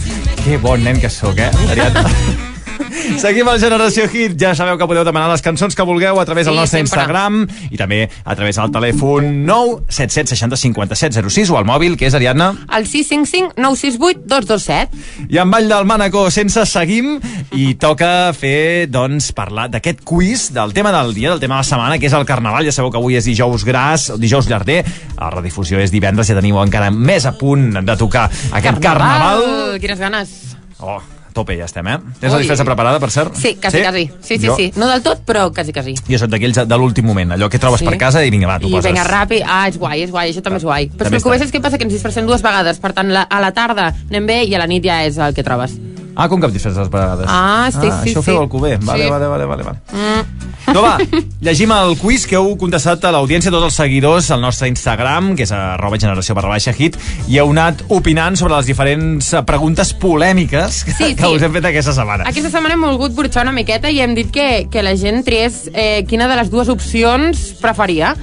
Que 0.45 0.55
bon 0.57 0.83
nen 0.87 0.99
que 1.03 1.09
sóc, 1.11 1.35
eh, 1.37 1.51
Ariadna? 1.69 2.07
Seguim 3.23 3.47
al 3.51 3.59
Generació 3.61 4.07
Hit. 4.11 4.35
Ja 4.41 4.53
sabeu 4.57 4.77
que 4.79 4.87
podeu 4.89 5.03
demanar 5.07 5.29
les 5.31 5.43
cançons 5.45 5.75
que 5.75 5.85
vulgueu 5.87 6.19
a 6.19 6.25
través 6.25 6.45
del 6.47 6.55
Sí, 6.55 6.59
nostre 6.59 6.79
sempre. 6.81 6.99
Instagram 7.01 7.39
i 7.71 7.77
també 7.79 8.01
a 8.23 8.35
través 8.35 8.57
del 8.59 8.71
telèfon 8.73 9.29
977 9.45 10.35
60 10.35 10.57
57 10.57 11.23
06 11.29 11.51
o 11.53 11.57
al 11.59 11.65
mòbil, 11.69 11.97
que 11.97 12.07
és, 12.09 12.15
Ariadna? 12.17 12.51
El 12.75 12.87
655 12.87 13.55
968 13.61 14.25
227. 14.27 15.27
I 15.31 15.39
en 15.41 15.51
Vall 15.51 15.69
del 15.71 15.85
Mànaco, 15.89 16.25
sense 16.33 16.65
seguim, 16.69 17.15
i 17.57 17.73
toca 17.81 18.31
fer, 18.37 18.87
doncs, 18.91 19.31
parlar 19.37 19.69
d'aquest 19.71 20.03
quiz, 20.07 20.49
del 20.55 20.73
tema 20.73 20.91
del 20.95 21.13
dia, 21.13 21.29
del 21.31 21.39
tema 21.43 21.55
de 21.59 21.65
la 21.65 21.69
setmana, 21.69 21.99
que 21.99 22.07
és 22.09 22.17
el 22.17 22.25
Carnaval. 22.29 22.65
Ja 22.67 22.75
sabeu 22.75 22.91
que 22.91 22.99
avui 23.01 23.17
és 23.19 23.25
dijous 23.27 23.65
gras, 23.67 24.09
dijous 24.21 24.49
llarder, 24.49 24.81
la 25.19 25.29
redifusió 25.33 25.79
és 25.79 25.91
divendres, 25.93 26.27
ja 26.31 26.37
teniu 26.37 26.59
encara 26.61 26.91
més 26.91 27.25
a 27.29 27.33
punt 27.37 27.71
de 27.81 27.97
tocar 27.99 28.27
aquest 28.51 28.79
Carnaval. 28.83 29.77
Quines 29.81 29.99
ganes. 29.99 30.37
Oh, 30.81 30.99
tope 31.33 31.57
ja 31.57 31.65
estem, 31.65 31.87
eh? 31.87 31.97
Tens 32.19 32.31
la 32.31 32.37
Ui. 32.37 32.43
disfressa 32.43 32.63
preparada, 32.65 32.99
per 32.99 33.09
cert? 33.11 33.35
Sí, 33.35 33.55
quasi, 33.61 33.81
quasi. 33.81 34.05
Sí, 34.21 34.37
sí, 34.37 34.45
Jo- 34.47 34.55
sí. 34.55 34.71
No 34.75 34.87
del 34.87 35.01
tot, 35.01 35.23
però 35.25 35.51
quasi, 35.53 35.73
quasi. 35.73 35.95
Jo 36.07 36.17
soc 36.19 36.29
d'aquells 36.29 36.67
de 36.67 36.77
l'últim 36.77 37.05
moment, 37.05 37.31
allò 37.31 37.49
que 37.49 37.59
trobes 37.59 37.79
Sí. 37.79 37.85
per 37.85 37.97
casa 37.97 38.23
i 38.25 38.29
vinga, 38.29 38.47
va, 38.47 38.57
I 38.61 38.69
poses. 38.71 38.83
vinga, 38.85 39.03
ràpid. 39.03 39.43
Ah, 39.47 39.67
és 39.67 39.77
guai, 39.77 40.01
és 40.03 40.11
guai, 40.11 40.31
això 40.31 40.41
també 40.41 40.57
és 40.57 40.63
guai. 40.63 40.89
Però 40.89 41.03
També 41.09 41.17
està 41.17 41.37
saps 41.39 41.51
què 41.53 41.61
passa? 41.61 41.77
Que 41.77 41.83
ens 41.85 41.93
disfressem 41.93 42.25
dues 42.27 42.41
vegades. 42.41 42.79
Per 42.79 42.93
tant, 42.93 43.09
la, 43.11 43.21
a 43.23 43.39
la 43.41 43.51
tarda 43.51 43.93
anem 44.09 44.25
bé 44.27 44.43
i 44.43 44.53
a 44.55 44.59
la 44.59 44.67
nit 44.67 44.83
ja 44.83 45.03
és 45.05 45.17
el 45.17 45.33
que 45.33 45.43
trobes. 45.43 45.71
Ah, 46.15 46.27
com 46.27 46.39
que 46.41 46.45
em 46.47 46.51
disfresses 46.53 46.89
per 46.89 46.99
vegades? 46.99 47.25
Ah, 47.29 47.69
sí, 47.71 47.87
ah, 47.89 48.01
sí, 48.03 48.09
Això 48.11 48.19
ho 48.19 48.21
sí. 48.21 48.31
feu 48.31 48.41
al 48.41 48.49
cuber. 48.49 48.77
Vale, 48.83 49.05
Sí. 49.05 49.09
vale, 49.09 49.27
vale, 49.27 49.45
vale, 49.45 49.63
vale. 49.63 49.79
Mm. 49.93 50.50
No, 50.71 50.81
va, 50.83 50.97
llegim 51.43 51.71
el 51.73 51.95
quiz 51.99 52.27
que 52.29 52.37
heu 52.37 52.53
contestat 52.61 53.03
a 53.07 53.11
l'audiència, 53.15 53.51
tots 53.51 53.65
els 53.67 53.77
seguidors 53.81 54.29
al 54.31 54.43
nostre 54.43 54.69
Instagram, 54.69 55.31
que 55.35 55.43
és 55.47 55.51
arroba 55.55 55.97
generació 55.99 56.35
barra 56.37 56.51
baixa 56.53 56.71
hit, 56.77 56.95
i 57.27 57.39
heu 57.41 57.49
anat 57.51 57.81
opinant 57.89 58.37
sobre 58.39 58.55
les 58.59 58.69
diferents 58.69 59.31
preguntes 59.49 59.93
polèmiques 59.97 60.83
que, 60.85 60.93
Sí, 60.95 61.15
que 61.15 61.25
sí. 61.25 61.33
us 61.35 61.41
hem 61.47 61.55
fet 61.57 61.65
aquesta 61.71 61.95
setmana. 61.97 62.27
Aquesta 62.29 62.51
setmana 62.53 62.77
hem 62.77 62.85
volgut 62.85 63.15
burxar 63.17 63.43
una 63.47 63.55
miqueta 63.55 63.89
i 63.91 63.99
hem 64.05 64.13
dit 64.15 64.29
que, 64.31 64.67
que 64.71 64.83
la 64.85 64.93
gent 64.95 65.23
triés 65.27 65.63
eh, 65.73 66.03
quina 66.07 66.29
de 66.31 66.37
les 66.39 66.53
dues 66.53 66.69
opcions 66.69 67.49
preferia. 67.61 68.13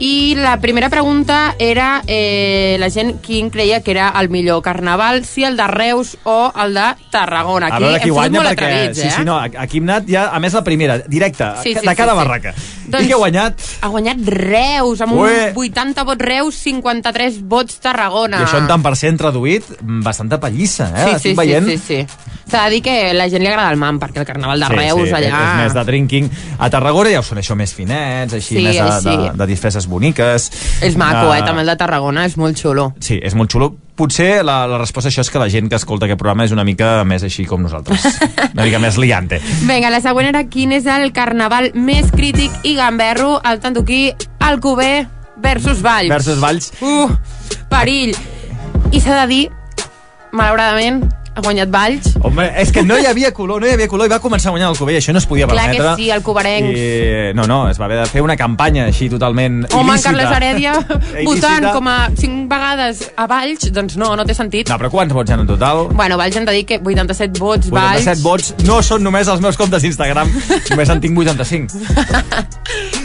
I 0.00 0.36
la 0.36 0.60
primera 0.60 0.88
pregunta 0.88 1.56
era 1.58 2.02
eh, 2.06 2.76
la 2.78 2.88
gent 2.88 3.16
quin 3.20 3.50
creia 3.50 3.80
que 3.82 3.90
era 3.90 4.12
el 4.20 4.28
millor 4.30 4.62
carnaval, 4.62 5.24
si 5.24 5.42
el 5.42 5.56
de 5.56 5.66
Reus 5.66 6.16
o 6.22 6.52
el 6.54 6.74
de 6.74 6.94
Tarragona. 7.10 7.66
a 7.66 7.74
Aquí 7.74 7.84
veure 7.84 8.00
qui 8.04 8.10
guanya, 8.10 8.40
perquè... 8.44 8.52
atrevits, 8.52 9.00
sí, 9.00 9.08
eh? 9.08 9.10
sí, 9.16 9.24
no, 9.26 9.38
aquí 9.40 9.82
hem 9.82 9.88
anat 9.90 10.06
ja, 10.06 10.28
a 10.30 10.38
més 10.38 10.54
la 10.54 10.62
primera, 10.62 10.98
directa, 10.98 11.56
Sí, 11.64 11.74
sí, 11.74 11.82
de 11.86 11.96
cada 11.96 12.14
sí, 12.14 12.52
sí. 12.54 12.77
Doncs- 12.88 13.04
I 13.04 13.06
qui 13.06 13.12
ha 13.12 13.20
guanyat? 13.20 13.60
Ha 13.82 13.88
guanyat 13.92 14.16
Reus, 14.34 15.00
amb 15.04 15.12
Ué. 15.20 15.52
un 15.54 15.62
80 15.64 16.04
vots 16.08 16.24
Reus, 16.24 16.54
53 16.64 17.42
vots 17.48 17.78
Tarragona. 17.84 18.40
I 18.40 18.44
això 18.48 18.58
en 18.62 18.66
tant 18.70 18.82
per 18.82 18.94
cent 18.96 19.18
traduït, 19.20 19.64
mm, 19.82 20.02
bastanta 20.02 20.40
pallissa, 20.40 20.90
eh? 20.96 21.04
Sí, 21.04 21.10
sí, 21.10 21.16
Estic 21.16 21.30
sí, 21.32 21.36
veient... 21.36 21.68
sí, 21.68 21.78
sí. 21.78 22.06
S'ha 22.48 22.62
de 22.64 22.70
dir 22.70 22.82
que 22.82 23.12
la 23.12 23.26
gent 23.28 23.42
li 23.44 23.48
agrada 23.50 23.68
el 23.70 23.76
mam, 23.76 23.98
perquè 24.00 24.22
el 24.22 24.24
carnaval 24.24 24.62
de 24.64 24.68
Reus 24.72 25.10
sí, 25.10 25.12
allà... 25.14 25.28
És 25.28 25.56
més 25.66 25.74
de 25.76 25.82
drinking. 25.84 26.30
A 26.58 26.70
Tarragona 26.72 27.10
ja 27.12 27.20
us 27.20 27.28
són 27.28 27.42
això 27.42 27.52
més 27.54 27.74
finets, 27.76 28.32
així, 28.38 28.56
Sí, 28.56 28.62
més 28.64 28.78
de, 28.78 28.86
així. 28.88 29.04
de, 29.20 29.34
de 29.36 29.46
disfresses 29.50 29.84
boniques. 29.86 30.48
És 30.80 30.96
maco, 30.96 31.28
Ah, 31.28 31.38
eh? 31.38 31.42
També 31.44 31.60
el 31.60 31.68
de 31.68 31.76
Tarragona 31.76 32.24
és 32.24 32.38
molt 32.40 32.56
xulo. 32.56 32.94
Sí, 33.04 33.18
és 33.22 33.34
molt 33.36 33.52
xulo. 33.52 33.74
Potser 33.98 34.44
la, 34.46 34.62
la 34.70 34.78
resposta 34.78 35.08
a 35.08 35.12
això 35.12 35.20
és 35.26 35.28
que 35.34 35.40
la 35.42 35.48
gent 35.50 35.68
que 35.68 35.74
escolta 35.76 36.06
aquest 36.06 36.20
programa 36.22 36.46
és 36.46 36.52
una 36.54 36.64
mica 36.64 37.02
més 37.04 37.24
així 37.26 37.44
com 37.44 37.60
nosaltres. 37.60 38.00
Una 38.54 38.64
mica 38.64 38.78
més 38.80 38.96
liante. 38.96 39.40
Vinga, 39.68 39.90
la 39.90 40.00
següent 40.00 40.30
era 40.30 40.44
quin 40.48 40.72
és 40.72 40.86
el 40.88 41.10
carnaval 41.12 41.72
més 41.74 42.08
crític 42.14 42.54
i 42.64 42.76
gamberro, 42.78 43.40
el 43.44 43.60
tanduquí, 43.60 44.14
Alcover 44.38 45.08
versus 45.36 45.82
Valls. 45.82 46.08
Versus 46.08 46.40
Valls. 46.40 46.72
Uh, 46.80 47.10
perill. 47.68 48.16
I 48.94 49.00
s'ha 49.04 49.20
de 49.20 49.26
dir, 49.28 49.42
malauradament, 50.32 51.02
ha 51.34 51.40
guanyat 51.40 51.70
Valls. 51.70 52.14
Home, 52.22 52.46
és 52.60 52.72
que 52.74 52.82
no 52.82 52.98
hi 52.98 53.06
havia 53.06 53.32
color, 53.34 53.60
no 53.62 53.68
hi 53.68 53.74
havia 53.76 53.88
color 53.90 54.08
i 54.08 54.12
va 54.12 54.20
començar 54.22 54.50
a 54.50 54.54
guanyar 54.56 54.70
el 54.72 54.78
Covell, 54.78 54.98
això 55.00 55.14
no 55.14 55.22
es 55.22 55.26
podia 55.28 55.46
Clar 55.46 55.68
que 55.70 55.78
permetre. 55.78 55.96
sí, 56.00 56.10
el 56.10 56.22
covarenc. 56.26 56.70
I, 56.72 57.34
no, 57.38 57.46
no, 57.50 57.60
es 57.70 57.80
va 57.80 57.86
haver 57.86 58.00
de 58.02 58.06
fer 58.10 58.22
una 58.24 58.36
campanya 58.36 58.86
així 58.88 59.08
totalment 59.12 59.64
Home, 59.72 59.92
il·lícita. 59.92 60.08
Carles 60.08 60.36
Heredia 60.36 60.74
votant 61.28 61.68
com 61.72 61.90
a 61.90 61.96
cinc 62.18 62.48
vegades 62.50 63.04
a 63.16 63.26
Valls, 63.30 63.70
doncs 63.74 63.98
no, 64.00 64.14
no 64.16 64.26
té 64.28 64.36
sentit. 64.36 64.70
No, 64.70 64.78
però 64.80 64.90
quants 64.92 65.14
vots 65.14 65.30
hi 65.30 65.36
ha 65.36 65.40
en 65.40 65.48
total? 65.48 65.86
Bueno, 65.92 66.18
Valls 66.20 66.36
hem 66.36 66.48
de 66.48 66.56
dir 66.56 66.64
que 66.68 66.80
87 66.82 67.38
vots, 67.38 67.70
Valls. 67.70 68.06
87 68.06 68.24
vots 68.24 68.54
no 68.68 68.80
són 68.82 69.04
només 69.06 69.28
els 69.28 69.44
meus 69.44 69.58
comptes 69.60 69.84
d'Instagram, 69.84 70.32
només 70.72 70.94
en 70.94 71.04
tinc 71.04 71.18
85. 71.18 71.78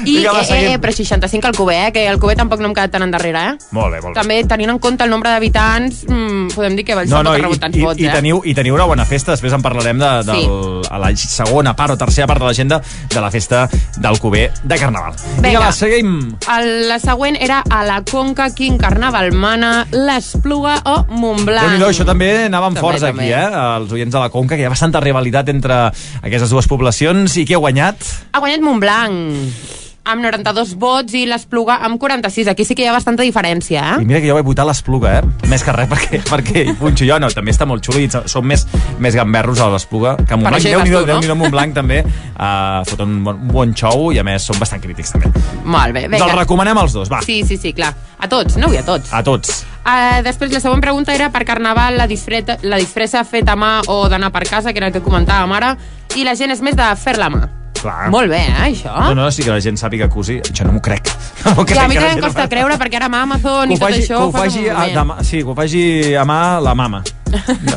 I, 0.03 0.17
Vinga, 0.17 0.33
va, 0.35 0.41
eh, 0.43 0.73
eh, 0.73 0.79
però 0.83 0.91
65 0.91 1.47
al 1.47 1.55
Cuber, 1.55 1.77
eh, 1.87 1.91
que 1.95 2.07
el 2.09 2.19
Cuber 2.19 2.35
tampoc 2.35 2.59
no 2.59 2.67
hem 2.67 2.73
quedat 2.75 2.91
tan 2.91 3.05
endarrere, 3.05 3.39
eh? 3.39 3.53
Molt 3.71 3.93
bé, 3.93 4.01
molt 4.03 4.11
bé. 4.11 4.19
També, 4.19 4.39
tenint 4.49 4.73
en 4.73 4.79
compte 4.83 5.05
el 5.05 5.13
nombre 5.13 5.31
d'habitants, 5.31 6.03
mm, 6.09 6.49
podem 6.57 6.75
dir 6.75 6.83
que 6.83 6.97
Valls 6.97 7.09
No, 7.09 7.21
no, 7.23 7.31
ha 7.31 7.37
i, 7.37 7.43
i, 7.43 7.83
vots, 7.83 8.01
i, 8.01 8.07
eh? 8.09 8.11
Teniu, 8.23 8.39
i 8.47 8.53
teniu 8.55 8.77
una 8.77 8.85
bona 8.87 9.03
festa, 9.05 9.33
després 9.35 9.51
en 9.53 9.61
parlarem 9.61 9.99
de, 9.99 10.09
del, 10.23 10.43
Sí. 10.43 10.89
a 10.93 10.97
la 11.01 11.09
segona 11.19 11.73
part 11.75 11.91
o 11.93 11.97
tercera 11.99 12.25
part 12.27 12.39
de 12.39 12.45
l'agenda 12.47 12.79
de 13.09 13.21
la 13.21 13.29
festa 13.31 13.65
del 13.97 14.17
Cuber 14.19 14.51
de 14.63 14.77
Carnaval. 14.79 15.13
Vinga, 15.37 15.49
Vinga. 15.49 15.59
va, 15.65 15.71
seguim. 15.75 16.13
El, 16.55 16.87
la 16.87 16.99
següent 17.03 17.35
era 17.39 17.61
a 17.69 17.83
la 17.83 17.99
Conca, 18.07 18.49
quin 18.55 18.77
carnaval 18.77 19.31
mana, 19.33 19.85
l'Espluga 19.91 20.79
o 20.85 21.05
Montblanc. 21.09 21.67
déu 21.75 21.79
nhi 21.83 21.89
això 21.91 22.05
també 22.07 22.31
anàvem 22.47 22.73
També, 22.77 22.81
forts 22.87 23.01
també. 23.03 23.27
aquí, 23.27 23.33
eh? 23.33 23.77
Els 23.77 23.91
oients 23.91 24.13
de 24.13 24.19
la 24.19 24.29
Conca, 24.29 24.55
que 24.55 24.61
hi 24.63 24.65
ha 24.65 24.73
bastanta 24.73 24.99
rivalitat 25.03 25.49
entre 25.49 25.91
aquestes 26.21 26.49
dues 26.49 26.67
poblacions. 26.67 27.35
I 27.37 27.45
qui 27.45 27.53
ha 27.53 27.61
guanyat? 27.61 27.97
Ha 28.33 28.39
guanyat 28.39 28.61
Montblanc 28.61 29.82
amb 30.03 30.19
92 30.19 30.73
vots 30.75 31.13
i 31.15 31.23
l'Espluga 31.29 31.77
amb 31.85 31.95
46. 31.99 32.49
Aquí 32.51 32.65
sí 32.67 32.75
que 32.75 32.83
hi 32.83 32.89
ha 32.91 32.95
bastanta 32.95 33.23
diferència, 33.23 33.79
I 33.79 34.01
eh? 34.01 34.05
mira 34.05 34.19
que 34.19 34.27
jo 34.27 34.35
vaig 34.35 34.45
votar 34.45 34.65
l'Espluga, 34.67 35.13
eh? 35.19 35.47
Més 35.51 35.63
que 35.63 35.71
res 35.75 35.87
perquè, 35.93 36.19
perquè 36.27 36.63
hi 36.67 36.73
punxo 36.79 37.07
jo. 37.07 37.17
No, 37.23 37.29
també 37.31 37.53
està 37.55 37.67
molt 37.69 37.85
xulo 37.85 38.01
i 38.03 38.09
som 38.11 38.43
més, 38.45 38.65
més 38.99 39.15
gamberros 39.15 39.61
a 39.63 39.69
l'Espluga 39.71 40.17
que 40.19 40.35
a 40.35 40.39
Montblanc. 40.39 40.59
això 40.59 40.73
hi 40.73 40.75
Déu-n'hi-do, 40.75 40.99
vas 40.99 41.05
tu, 41.05 41.07
no? 41.07 41.13
Déu-n'hi-do, 41.13 41.37
Montblanc 41.39 41.77
també 41.77 42.01
uh, 42.03 42.83
fot 42.89 43.05
un 43.05 43.15
bon, 43.23 43.39
un 43.47 43.53
bon 43.55 43.75
xou 43.79 44.11
i 44.11 44.19
a 44.19 44.27
més 44.27 44.43
són 44.43 44.59
bastant 44.59 44.83
crítics 44.83 45.15
també. 45.15 45.31
Molt 45.63 45.95
bé, 45.95 46.05
Ens 46.09 46.19
els 46.19 46.27
vinga. 46.27 46.39
recomanem 46.41 46.83
els 46.83 46.99
dos, 46.99 47.11
va. 47.11 47.23
Sí, 47.23 47.41
sí, 47.47 47.57
sí, 47.57 47.71
clar. 47.73 47.93
A 48.19 48.27
tots, 48.27 48.59
no 48.59 48.67
vull 48.67 48.79
a 48.83 48.85
tots. 48.87 49.11
A 49.15 49.23
tots. 49.23 49.63
Uh, 49.83 50.19
després, 50.23 50.51
la 50.51 50.59
següent 50.63 50.83
pregunta 50.83 51.15
era 51.15 51.31
per 51.31 51.45
Carnaval, 51.47 51.97
la, 51.99 52.07
disfreta, 52.11 52.59
la 52.67 52.79
disfressa 52.79 53.23
feta 53.23 53.55
a 53.55 53.59
mà 53.59 53.73
o 53.87 54.03
d'anar 54.11 54.31
per 54.35 54.43
casa, 54.49 54.71
que 54.75 54.83
era 54.83 54.91
el 54.91 54.95
que 54.95 55.03
comentàvem 55.03 55.51
ara, 55.55 55.75
i 56.15 56.27
la 56.27 56.35
gent 56.39 56.51
és 56.51 56.61
més 56.63 56.75
de 56.75 56.91
fer-la 56.99 57.31
a 57.31 57.37
mà. 57.39 57.62
Clar. 57.83 58.07
Molt 58.13 58.31
bé, 58.31 58.39
eh, 58.47 58.59
això? 58.69 58.93
No, 59.09 59.13
no, 59.17 59.25
sí 59.35 59.43
que 59.43 59.51
la 59.51 59.59
gent 59.63 59.75
sàpiga 59.79 60.07
cosi. 60.11 60.37
Això 60.39 60.63
no 60.67 60.71
m'ho 60.77 60.81
crec. 60.83 61.11
No 61.43 61.57
m'ho 61.57 61.65
I 61.67 61.75
a 61.75 61.87
mi 61.91 61.97
també 61.99 62.13
em 62.13 62.21
costa 62.23 62.45
creure, 62.47 62.77
perquè 62.79 62.95
ara 63.01 63.09
amb 63.11 63.17
Amazon 63.19 63.71
i 63.73 63.75
tot 63.75 63.89
faci, 63.89 64.05
això... 64.05 64.21
que 64.21 64.29
ho 64.29 64.31
faci, 64.31 64.61
a, 64.69 64.77
moment. 64.77 64.93
de, 64.95 65.03
mà- 65.09 65.23
sí, 65.27 65.41
que 65.43 65.51
ho 65.51 65.55
faci 65.57 65.81
a 66.15 66.23
mà 66.23 66.39
la 66.63 66.71
mama. 66.79 67.01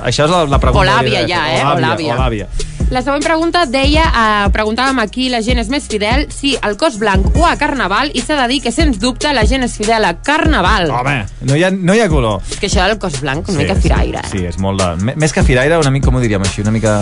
Això 0.07 0.29
és 0.29 0.31
la, 0.31 0.45
la 0.47 0.61
pregunta. 0.63 0.85
O 0.85 0.87
l'àvia 0.87 1.25
ja, 1.27 1.41
eh? 1.51 1.61
O 1.67 1.75
l'àvia. 1.83 2.15
O 2.15 2.21
l'àvia. 2.21 2.47
La 2.95 3.01
següent 3.03 3.25
pregunta 3.25 3.65
deia, 3.67 4.05
eh, 4.07 4.45
preguntàvem 4.55 5.01
a 5.03 5.09
qui 5.11 5.27
la 5.33 5.41
gent 5.43 5.59
és 5.59 5.67
més 5.73 5.89
fidel, 5.91 6.29
si 6.31 6.53
al 6.63 6.77
cos 6.79 7.01
blanc 7.03 7.35
o 7.35 7.43
a 7.49 7.57
Carnaval, 7.59 8.13
i 8.15 8.23
s'ha 8.23 8.37
de 8.39 8.47
dir 8.53 8.61
que, 8.63 8.71
sens 8.71 9.01
dubte, 9.03 9.33
la 9.35 9.43
gent 9.51 9.67
és 9.67 9.75
fidel 9.75 10.07
a 10.07 10.13
Carnaval. 10.23 10.93
Home, 10.95 11.17
no 11.51 11.59
hi 11.59 11.65
ha, 11.67 11.73
no 11.75 11.97
hi 11.99 12.05
ha 12.05 12.09
color. 12.13 12.39
És 12.47 12.61
que 12.63 12.71
això 12.71 12.87
del 12.87 13.01
cos 13.03 13.19
blanc, 13.25 13.49
una 13.51 13.65
mica 13.65 13.75
firaire. 13.75 14.23
eh? 14.23 14.31
Sí, 14.31 14.45
és 14.47 14.61
molt 14.63 14.79
de... 14.79 15.15
Més 15.19 15.35
que 15.35 15.43
firaire, 15.43 15.83
una 15.83 15.91
mica, 15.91 16.07
com 16.07 16.21
ho 16.21 16.23
diríem 16.23 16.47
així, 16.47 16.63
una 16.63 16.71
mica... 16.79 16.95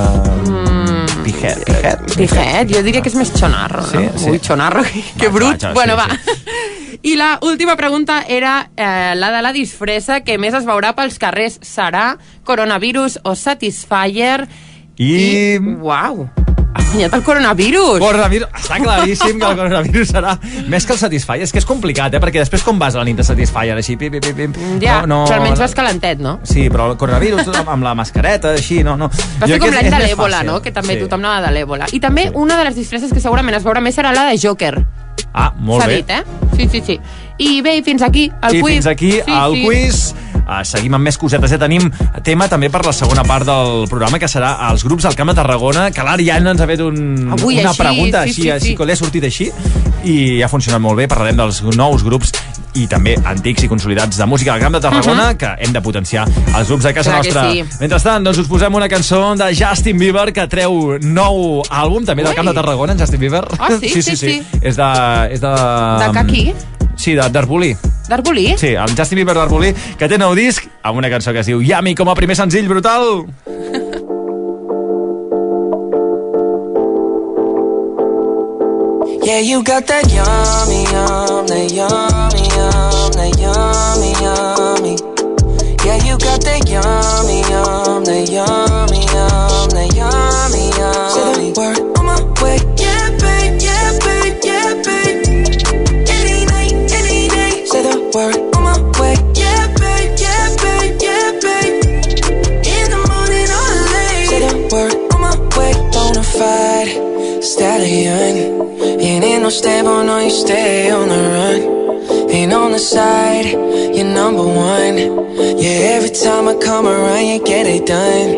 Mm. 0.48 0.93
Pijet, 1.24 1.64
pijet. 1.64 2.16
Pijet, 2.16 2.68
jo 2.70 2.82
diria 2.84 3.00
que 3.02 3.08
és 3.08 3.16
més 3.16 3.30
xonarro, 3.32 3.82
Sí, 3.88 3.96
no? 3.96 4.18
sí. 4.18 4.30
Ui, 4.34 4.38
xonarro, 4.44 4.82
que 5.18 5.28
brut. 5.32 5.62
vaja, 5.62 5.68
sí, 5.70 5.74
bueno, 5.74 5.96
sí. 5.96 6.00
va. 6.00 6.98
I 7.04 7.16
la 7.16 7.38
última 7.42 7.76
pregunta 7.76 8.22
era 8.28 8.70
eh, 8.76 9.12
la 9.16 9.30
de 9.30 9.42
la 9.42 9.52
disfressa 9.52 10.20
que 10.24 10.38
més 10.38 10.54
es 10.54 10.64
veurà 10.64 10.94
pels 10.96 11.18
carrers. 11.20 11.58
Serà 11.60 12.14
coronavirus 12.44 13.18
o 13.24 13.34
Satisfyer? 13.36 14.46
I... 14.96 15.58
Uau! 15.80 16.28
Ha 16.74 16.82
guanyat 16.82 17.12
el 17.14 17.22
coronavirus! 17.22 17.98
Coronavirus, 18.02 18.48
està 18.58 18.78
claríssim 18.82 19.38
que 19.38 19.46
el 19.46 19.56
coronavirus 19.60 20.10
serà 20.10 20.32
més 20.70 20.86
que 20.86 20.94
el 20.94 20.98
Satisfyer. 20.98 21.44
És 21.46 21.52
que 21.54 21.60
és 21.62 21.66
complicat, 21.68 22.14
eh? 22.16 22.20
Perquè 22.22 22.42
després 22.42 22.64
com 22.66 22.78
vas 22.82 22.96
a 22.96 22.98
la 22.98 23.04
nit 23.06 23.18
de 23.20 23.26
Satisfyer, 23.26 23.76
així, 23.78 23.94
pim, 24.00 24.10
pim, 24.16 24.24
pim, 24.34 24.52
pim. 24.56 24.72
Ja, 24.82 24.96
però 25.04 25.20
almenys 25.36 25.62
vas 25.62 25.74
calentet, 25.78 26.18
no? 26.18 26.40
Sí, 26.42 26.66
però 26.74 26.88
el 26.90 26.96
coronavirus 26.98 27.52
amb, 27.62 27.84
la 27.86 27.94
mascareta, 27.94 28.56
així, 28.58 28.82
no, 28.86 28.96
no. 28.98 29.10
Va 29.40 29.46
ser 29.50 29.60
com 29.62 29.70
l'any 29.70 29.90
de 29.92 30.02
l'Èbola, 30.02 30.42
no? 30.46 30.60
Que 30.62 30.72
també 30.74 30.94
Sí. 30.98 31.00
tothom 31.06 31.22
anava 31.24 31.46
de 31.46 31.54
l'Èbola. 31.54 31.86
I 31.92 32.00
també 32.00 32.30
una 32.34 32.58
de 32.58 32.64
les 32.64 32.74
disfresses 32.74 33.12
que 33.12 33.20
segurament 33.20 33.54
es 33.56 33.64
veurà 33.64 33.80
més 33.80 33.94
serà 33.94 34.12
la 34.14 34.26
de 34.30 34.38
Joker. 34.38 34.84
Ah, 35.32 35.52
molt 35.58 35.82
S'ha 35.82 35.88
bé. 35.88 35.96
dit, 35.96 36.10
eh? 36.10 36.22
Sí, 36.56 36.68
sí, 36.70 36.80
sí. 36.86 37.00
I 37.38 37.60
bé, 37.62 37.82
fins 37.82 38.02
aquí 38.02 38.30
el 38.42 38.56
I 38.56 38.60
quiz. 38.62 38.74
fins 38.74 38.86
aquí 38.86 39.10
sí, 39.12 39.22
el 39.26 39.54
sí. 39.54 39.64
quiz. 39.66 40.14
Uh, 40.44 40.60
seguim 40.62 40.92
amb 40.94 41.06
més 41.08 41.16
cosetes. 41.16 41.50
Ja 41.50 41.56
tenim 41.58 41.86
tema 42.22 42.46
també 42.52 42.68
per 42.70 42.82
la 42.84 42.92
segona 42.92 43.22
part 43.24 43.46
del 43.48 43.86
programa, 43.88 44.18
que 44.20 44.28
serà 44.28 44.52
els 44.70 44.84
grups 44.84 45.02
del 45.08 45.14
Camp 45.16 45.30
de 45.32 45.34
Tarragona, 45.38 45.86
que 45.90 46.02
l'Ariadna 46.04 46.52
ens 46.52 46.60
ha 46.60 46.66
fet 46.68 46.80
un, 46.84 46.98
Avui 47.32 47.58
una 47.60 47.70
així, 47.70 47.80
pregunta 47.80 48.22
sí, 48.24 48.28
així, 48.28 48.42
sí, 48.42 48.50
així, 48.50 48.66
sí. 48.68 48.74
que 48.76 48.84
l'he 48.84 48.96
sortit 48.96 49.24
així, 49.24 49.48
i 50.04 50.42
ha 50.44 50.48
funcionat 50.52 50.82
molt 50.84 51.00
bé. 51.00 51.08
Parlarem 51.08 51.36
dels 51.40 51.62
nous 51.78 52.04
grups 52.04 52.34
i 52.74 52.84
també 52.90 53.14
antics 53.24 53.62
i 53.64 53.68
consolidats 53.70 54.18
de 54.18 54.26
música 54.26 54.52
del 54.52 54.60
Camp 54.60 54.74
de 54.76 54.80
Tarragona, 54.84 55.30
Mhm. 55.32 55.36
que 55.38 55.54
hem 55.64 55.72
de 55.72 55.80
potenciar 55.80 56.26
els 56.28 56.68
grups 56.68 56.82
de 56.84 56.92
casa 56.92 57.10
Clar 57.10 57.24
nostra. 57.24 57.50
sí. 57.50 57.64
Mentrestant, 57.80 58.24
doncs 58.24 58.38
us 58.38 58.48
posem 58.48 58.74
una 58.74 58.88
cançó 58.88 59.34
de 59.36 59.54
Justin 59.54 59.96
Bieber, 59.98 60.30
que 60.32 60.46
treu 60.46 60.98
nou 61.00 61.62
àlbum, 61.70 62.04
també 62.04 62.22
del 62.22 62.32
Ui. 62.32 62.36
Camp 62.36 62.48
de 62.48 62.54
Tarragona, 62.54 62.92
en 62.92 62.98
Justin 62.98 63.20
Bieber. 63.20 63.44
Ah, 63.58 63.70
sí, 63.80 63.88
sí, 64.02 64.14
sí. 64.16 64.42
És 64.60 64.76
de... 64.76 64.92
És 65.32 65.40
de, 65.40 65.48
De 66.12 66.18
aquí? 66.20 66.52
Sí, 67.04 67.12
d'Arbolí. 67.14 67.76
D'Arbolí? 68.08 68.54
Sí, 68.56 68.68
el 68.68 68.96
Justin 68.96 69.18
Bieber 69.20 69.34
d'Arbolí, 69.36 69.74
que 70.00 70.08
té 70.08 70.16
nou 70.16 70.32
disc 70.32 70.64
amb 70.80 70.96
una 71.02 71.10
cançó 71.12 71.34
que 71.36 71.42
es 71.44 71.50
diu 71.50 71.60
Yami 71.60 71.92
com 71.98 72.08
a 72.08 72.16
primer 72.16 72.36
senzill 72.38 72.70
brutal. 72.70 73.26
Yeah, 79.24 79.40
you 79.40 79.62
got 79.64 79.86
that 79.86 80.04
yummy, 80.12 80.84
yum, 80.92 81.46
that 81.46 81.72
yummy, 81.72 82.44
yum, 82.52 83.10
that 83.16 83.32
yummy, 83.40 84.12
yummy. 84.20 84.96
Yeah, 85.82 85.96
you 86.04 86.18
got 86.18 86.44
that 86.44 86.68
yummy, 86.68 87.40
yum, 87.48 88.04
that 88.04 88.28
yummy, 88.28 89.00
yum, 89.00 89.68
that 89.72 89.90
yummy, 89.96 90.68
yummy. 90.76 91.10
Say 91.10 91.52
the 91.52 91.54
word 91.56 91.93
no 109.44 109.50
stable, 109.50 109.90
oh, 109.90 110.02
no, 110.02 110.20
you 110.20 110.30
stay 110.30 110.90
on 110.90 111.06
the 111.06 111.20
run. 111.34 112.30
Ain't 112.30 112.50
on 112.54 112.72
the 112.72 112.78
side, 112.78 113.44
you're 113.94 114.06
number 114.06 114.42
one. 114.42 114.96
Yeah, 115.60 115.96
every 115.96 116.08
time 116.08 116.48
I 116.48 116.54
come 116.54 116.86
around, 116.86 117.26
you 117.26 117.44
get 117.44 117.66
it 117.66 117.84
done. 117.84 118.30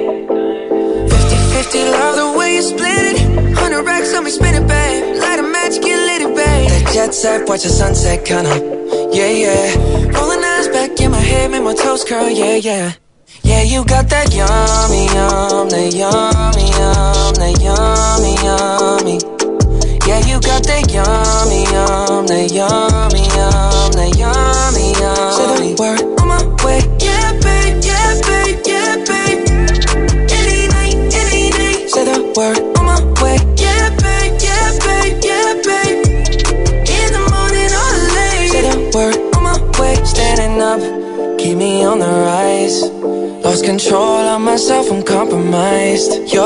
50-50, 1.06 1.92
love 1.92 2.16
the 2.16 2.36
way 2.36 2.56
you 2.56 2.62
split 2.62 3.04
it. 3.12 3.18
100 3.54 3.84
racks 3.84 4.12
on 4.16 4.24
me, 4.24 4.30
spin 4.32 4.56
it, 4.56 4.66
babe. 4.66 5.20
Light 5.22 5.38
a 5.38 5.44
match, 5.44 5.80
get 5.80 5.96
lit, 6.08 6.22
it, 6.22 6.34
babe. 6.34 6.70
That 6.70 6.92
jet 6.92 7.14
set, 7.14 7.48
watch 7.48 7.62
the 7.62 7.68
sunset, 7.68 8.24
kinda. 8.24 8.56
Yeah, 9.14 9.30
yeah. 9.30 10.10
Rolling 10.10 10.42
eyes 10.42 10.66
back 10.66 11.00
in 11.00 11.12
my 11.12 11.20
head, 11.20 11.52
make 11.52 11.62
my 11.62 11.74
toes 11.74 12.02
curl, 12.02 12.28
yeah, 12.28 12.56
yeah. 12.56 12.92
Yeah, 13.44 13.62
you 13.62 13.84
got 13.84 14.08
that 14.08 14.34
yummy, 14.34 15.06
yum, 15.14 15.68
that 15.68 15.94
yummy, 15.94 16.66
yum, 16.80 17.34
that 17.38 17.54
yummy, 17.62 18.34
yummy. 18.42 19.35
Yeah, 20.06 20.22
you 20.22 20.38
got 20.40 20.62
that 20.70 20.86
yummy, 20.86 21.66
yum, 21.74 22.26
that 22.30 22.54
yummy, 22.54 23.26
yum, 23.34 23.90
that 23.98 24.14
yummy, 24.14 24.94
yummy. 25.02 25.34
Say 25.34 25.46
the 25.58 25.74
word 25.82 25.98
on 26.22 26.28
my 26.30 26.38
way. 26.62 26.78
Yeah, 27.02 27.34
babe, 27.42 27.82
yeah, 27.82 28.14
babe, 28.22 28.62
yeah, 28.62 29.02
babe. 29.02 29.50
Any 30.30 30.70
night, 30.70 30.94
any 31.10 31.50
day. 31.50 31.90
Say 31.90 32.06
the 32.06 32.22
word 32.38 32.62
on 32.78 32.86
my 32.86 33.02
way. 33.18 33.42
Yeah, 33.58 33.90
babe, 33.98 34.38
yeah, 34.38 34.78
babe, 34.86 35.18
yeah, 35.26 35.58
babe. 35.66 36.06
In 36.86 37.08
the 37.10 37.22
morning 37.26 37.66
or 37.66 37.90
late. 38.14 38.54
Say 38.54 38.62
the 38.62 38.78
word 38.94 39.18
on 39.34 39.42
my 39.42 39.58
way. 39.82 39.98
Standing 40.06 40.62
up, 40.62 40.78
keep 41.36 41.58
me 41.58 41.82
on 41.82 41.98
the 41.98 42.06
rise. 42.06 42.78
Lost 43.42 43.64
control 43.64 44.22
of 44.22 44.40
myself, 44.40 44.86
I'm 44.88 45.02
compromised. 45.02 46.32
You're 46.32 46.45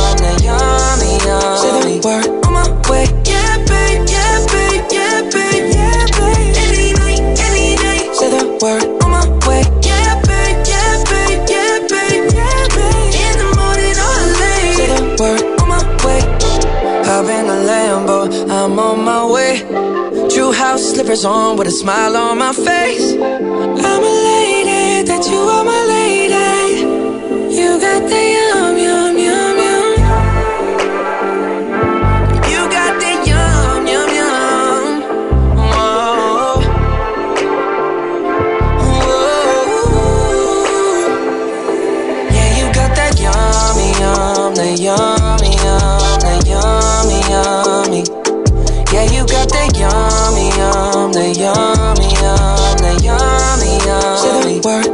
word 2.03 2.27
on 2.45 2.53
my 2.53 2.67
way. 2.89 3.05
Yeah, 3.25 3.57
babe, 3.69 4.05
yeah, 4.09 4.45
babe, 4.51 4.85
yeah, 4.91 5.21
babe, 5.29 5.67
yeah, 5.73 6.05
babe. 6.17 6.55
Any 6.57 6.93
night, 6.93 7.21
any. 7.45 7.77
Say 8.13 8.29
the 8.29 8.43
word 8.61 8.85
on 9.03 9.09
my 9.11 9.25
way. 9.47 9.63
Yeah, 9.81 10.21
babe, 10.27 10.59
yeah, 10.67 11.03
babe, 11.09 11.41
yeah, 11.49 11.79
babe, 11.91 12.25
yeah, 12.33 12.67
babe. 12.75 13.13
In 13.23 13.33
the 13.41 13.49
morning 13.59 13.97
or 14.07 14.17
late. 14.41 14.75
Say 14.77 14.87
the 14.87 15.01
word 15.19 15.41
on 15.61 15.67
my 15.69 15.81
way. 16.05 16.21
Lambo, 17.67 18.17
I'm 18.49 18.79
on 18.79 19.03
my 19.03 19.25
way. 19.31 19.53
House 20.51 20.93
slippers 20.93 21.25
on 21.25 21.57
with 21.57 21.67
a 21.67 21.71
smile 21.71 22.15
on 22.15 22.37
my 22.37 22.53
face. 22.53 23.13
I'm 23.13 24.03
elated 24.03 25.07
that 25.07 25.27
you 25.27 25.39
are 25.39 25.63
my 25.63 25.80
yummy, 49.81 50.47
yum, 50.57 51.11
that 51.11 51.33
yummy, 51.37 52.09
yum, 52.21 52.77
that 52.81 53.01
yummy, 53.01 53.73
yum. 53.85 54.17
Say 54.17 54.59
the 54.59 54.67
word 54.67 54.90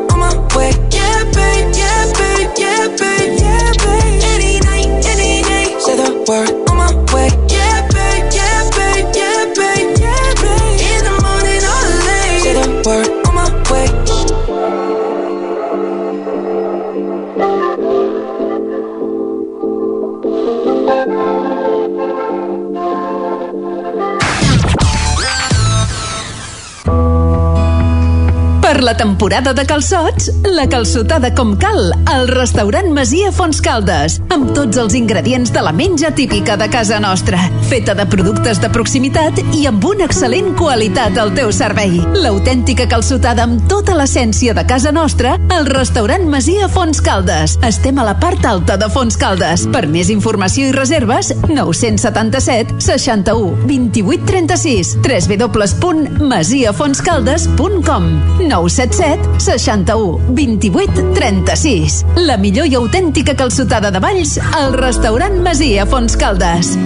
la 28.88 28.96
temporada 28.96 29.52
de 29.54 29.66
calçots, 29.68 30.30
la 30.48 30.64
calçotada 30.72 31.28
com 31.36 31.58
cal 31.60 31.90
al 32.08 32.30
restaurant 32.30 32.88
Masia 32.96 33.34
Fons 33.36 33.60
Caldes, 33.60 34.16
amb 34.32 34.54
tots 34.56 34.80
els 34.80 34.96
ingredients 34.96 35.52
de 35.52 35.64
la 35.66 35.74
menja 35.76 36.14
típica 36.16 36.56
de 36.56 36.70
casa 36.72 37.02
nostra, 37.04 37.42
feta 37.68 37.92
de 37.94 38.06
productes 38.08 38.62
de 38.64 38.70
proximitat 38.72 39.36
i 39.52 39.66
amb 39.68 39.84
una 39.86 40.06
excel·lent 40.08 40.56
qualitat 40.60 41.18
al 41.20 41.34
teu 41.36 41.52
servei. 41.52 42.00
L'autèntica 42.16 42.88
calçotada 42.88 43.44
amb 43.44 43.68
tota 43.68 43.96
l'essència 43.98 44.54
de 44.56 44.64
casa 44.68 44.92
nostra 44.96 45.38
al 45.54 45.66
restaurant 45.68 46.28
Masia 46.32 46.68
Fons 46.72 47.02
Caldes. 47.04 47.58
Estem 47.68 48.00
a 48.00 48.04
la 48.08 48.16
part 48.20 48.46
alta 48.48 48.78
de 48.80 48.88
Fons 48.94 49.18
Caldes. 49.20 49.68
Per 49.74 49.88
més 49.92 50.10
informació 50.14 50.68
i 50.70 50.72
reserves, 50.76 51.34
977 51.50 52.80
61 52.88 53.68
28 53.68 54.26
36 54.32 54.96
www.masiafonscaldes.com 55.04 58.04
977 58.48 59.40
61 59.44 60.32
28 60.38 61.14
36 61.18 62.06
La 62.28 62.38
millor 62.40 62.68
i 62.68 62.76
autèntica 62.80 63.36
calçotada 63.36 63.92
de 63.92 64.00
Valls 64.04 64.38
al 64.54 64.74
restaurant 64.80 65.42
Masia 65.44 65.86
Fons 65.90 66.16
Caldes. 66.18 66.78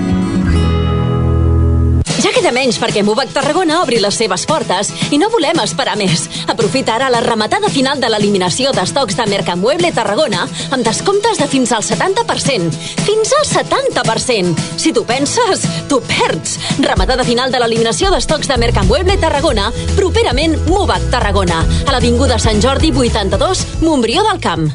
Ja 2.21 2.29
queda 2.35 2.51
menys 2.53 2.77
perquè 2.77 3.01
Mubac 3.01 3.31
Tarragona 3.33 3.79
obri 3.81 3.97
les 3.97 4.13
seves 4.19 4.43
portes 4.45 4.91
i 5.09 5.17
no 5.17 5.31
volem 5.33 5.57
esperar 5.63 5.95
més. 5.97 6.27
Aprofita 6.53 6.93
ara 6.93 7.07
la 7.09 7.21
rematada 7.23 7.71
final 7.73 7.97
de 8.03 8.11
l'eliminació 8.13 8.69
d'estocs 8.75 9.17
de 9.17 9.25
Mercamueble 9.31 9.89
Tarragona 9.95 10.43
amb 10.45 10.85
descomptes 10.85 11.41
de 11.41 11.47
fins 11.49 11.73
al 11.73 11.81
70%. 11.87 12.69
Fins 13.07 13.33
al 13.39 13.47
70%! 13.49 14.53
Si 14.77 14.93
tu 14.93 15.01
penses, 15.09 15.65
tu 15.89 15.97
perds. 16.11 16.59
Rematada 16.85 17.25
final 17.25 17.49
de 17.49 17.63
l'eliminació 17.63 18.13
d'estocs 18.13 18.53
de 18.53 18.59
Mercamueble 18.67 19.17
Tarragona, 19.17 19.71
properament 19.97 20.59
Mubac 20.69 21.09
Tarragona, 21.09 21.65
a 21.87 21.97
l'Avinguda 21.97 22.37
Sant 22.37 22.61
Jordi 22.61 22.93
82, 22.93 23.65
Montbrió 23.81 24.21
del 24.29 24.45
Camp. 24.45 24.69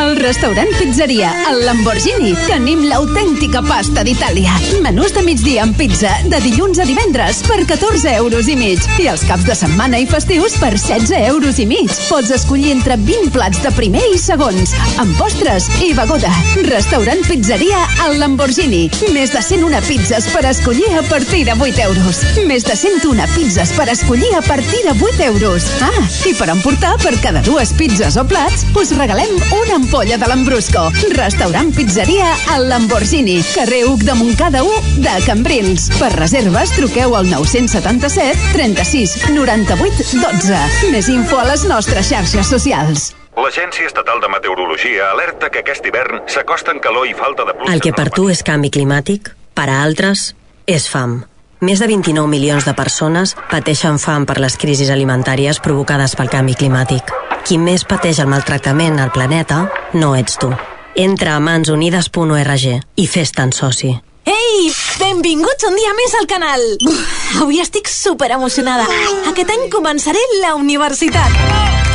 Al 0.00 0.16
restaurant 0.16 0.70
Pizzeria, 0.78 1.28
al 1.50 1.58
Lamborghini, 1.60 2.30
tenim 2.46 2.86
l'autèntica 2.88 3.60
pasta 3.60 4.00
d'Itàlia. 4.00 4.54
Menús 4.80 5.12
de 5.12 5.20
migdia 5.26 5.66
amb 5.66 5.76
pizza, 5.76 6.14
de 6.32 6.38
dilluns 6.40 6.78
a 6.80 6.86
divendres, 6.88 7.42
per 7.44 7.58
14 7.68 8.14
euros 8.16 8.48
i 8.48 8.54
mig. 8.56 8.80
I 8.96 9.10
els 9.12 9.26
caps 9.28 9.44
de 9.44 9.56
setmana 9.58 10.00
i 10.00 10.06
festius 10.08 10.56
per 10.62 10.70
16 10.78 11.12
euros 11.28 11.60
i 11.60 11.66
mig. 11.68 11.92
Pots 12.06 12.32
escollir 12.32 12.70
entre 12.72 12.96
20 12.96 13.28
plats 13.34 13.60
de 13.60 13.74
primer 13.76 14.06
i 14.14 14.16
segons, 14.22 14.72
amb 15.02 15.12
postres 15.20 15.68
i 15.84 15.90
beguda. 15.98 16.32
Restaurant 16.70 17.20
Pizzeria, 17.28 17.82
al 18.06 18.16
Lamborghini. 18.22 18.86
Més 19.12 19.36
de 19.36 19.44
101 19.44 19.84
pizzas 19.84 20.30
per 20.32 20.46
escollir 20.48 20.88
a 20.96 21.04
partir 21.10 21.42
de 21.50 21.58
8 21.58 21.84
euros. 21.90 22.22
Més 22.48 22.64
de 22.64 22.78
101 22.86 23.28
pizzas 23.36 23.76
per 23.76 23.90
escollir 23.92 24.32
a 24.38 24.42
partir 24.48 24.80
de 24.88 24.96
8 24.96 25.28
euros. 25.28 25.68
Ah, 25.84 26.08
i 26.24 26.32
per 26.40 26.48
emportar 26.56 26.96
per 27.04 27.18
cada 27.20 27.44
dues 27.44 27.76
pizzas 27.76 28.16
o 28.16 28.24
plats, 28.24 28.64
us 28.80 28.96
regalem 28.96 29.36
una 29.60 29.76
ampolla 29.90 30.16
de 30.16 30.26
l'Ambrusco. 30.28 30.92
Restaurant 31.16 31.74
Pizzeria 31.74 32.28
al 32.54 32.68
Lamborghini, 32.68 33.40
carrer 33.42 33.80
Uc 33.88 34.04
de 34.06 34.14
Montcada 34.14 34.62
1 34.62 35.00
de 35.02 35.14
Cambrils. 35.26 35.88
Per 35.98 36.12
reserves, 36.14 36.70
truqueu 36.76 37.16
al 37.18 37.26
977 37.26 38.52
36 38.54 39.16
98 39.34 40.20
12. 40.22 40.60
Més 40.94 41.08
info 41.10 41.40
a 41.42 41.48
les 41.48 41.66
nostres 41.66 42.06
xarxes 42.06 42.46
socials. 42.46 43.08
L'Agència 43.34 43.90
Estatal 43.90 44.22
de 44.22 44.30
Meteorologia 44.30 45.10
alerta 45.10 45.50
que 45.50 45.64
aquest 45.64 45.90
hivern 45.90 46.22
s'acosten 46.30 46.78
calor 46.78 47.10
i 47.10 47.16
falta 47.18 47.48
de 47.48 47.56
pluja. 47.58 47.74
El 47.74 47.82
que 47.82 47.90
per 47.90 48.12
tu 48.14 48.28
és 48.30 48.44
canvi 48.46 48.70
climàtic, 48.70 49.34
per 49.58 49.66
a 49.72 49.82
altres 49.82 50.36
és 50.70 50.86
fam. 50.86 51.24
Més 51.60 51.80
de 51.82 51.84
29 51.90 52.24
milions 52.32 52.64
de 52.64 52.72
persones 52.72 53.34
pateixen 53.50 53.98
fam 54.00 54.24
per 54.24 54.38
les 54.40 54.54
crisis 54.56 54.88
alimentàries 54.88 55.58
provocades 55.60 56.14
pel 56.16 56.30
canvi 56.32 56.54
climàtic. 56.56 57.12
Qui 57.44 57.58
més 57.60 57.84
pateix 57.84 58.22
el 58.22 58.30
maltractament 58.32 58.96
al 58.96 59.12
planeta 59.12 59.66
no 59.92 60.14
ets 60.16 60.40
tu. 60.40 60.48
Entra 60.96 61.36
a 61.36 61.42
mansunides.org 61.44 62.66
i 62.96 63.06
fes-te'n 63.06 63.52
soci. 63.52 63.92
Ei, 64.24 64.72
benvinguts 65.02 65.68
un 65.68 65.76
dia 65.76 65.92
més 66.00 66.16
al 66.16 66.28
canal. 66.32 66.64
Uf, 66.80 67.04
avui 67.44 67.60
estic 67.60 67.92
super 67.92 68.32
emocionada. 68.32 68.88
Aquest 69.28 69.52
any 69.52 69.68
començaré 69.68 70.24
la 70.40 70.56
universitat. 70.56 71.89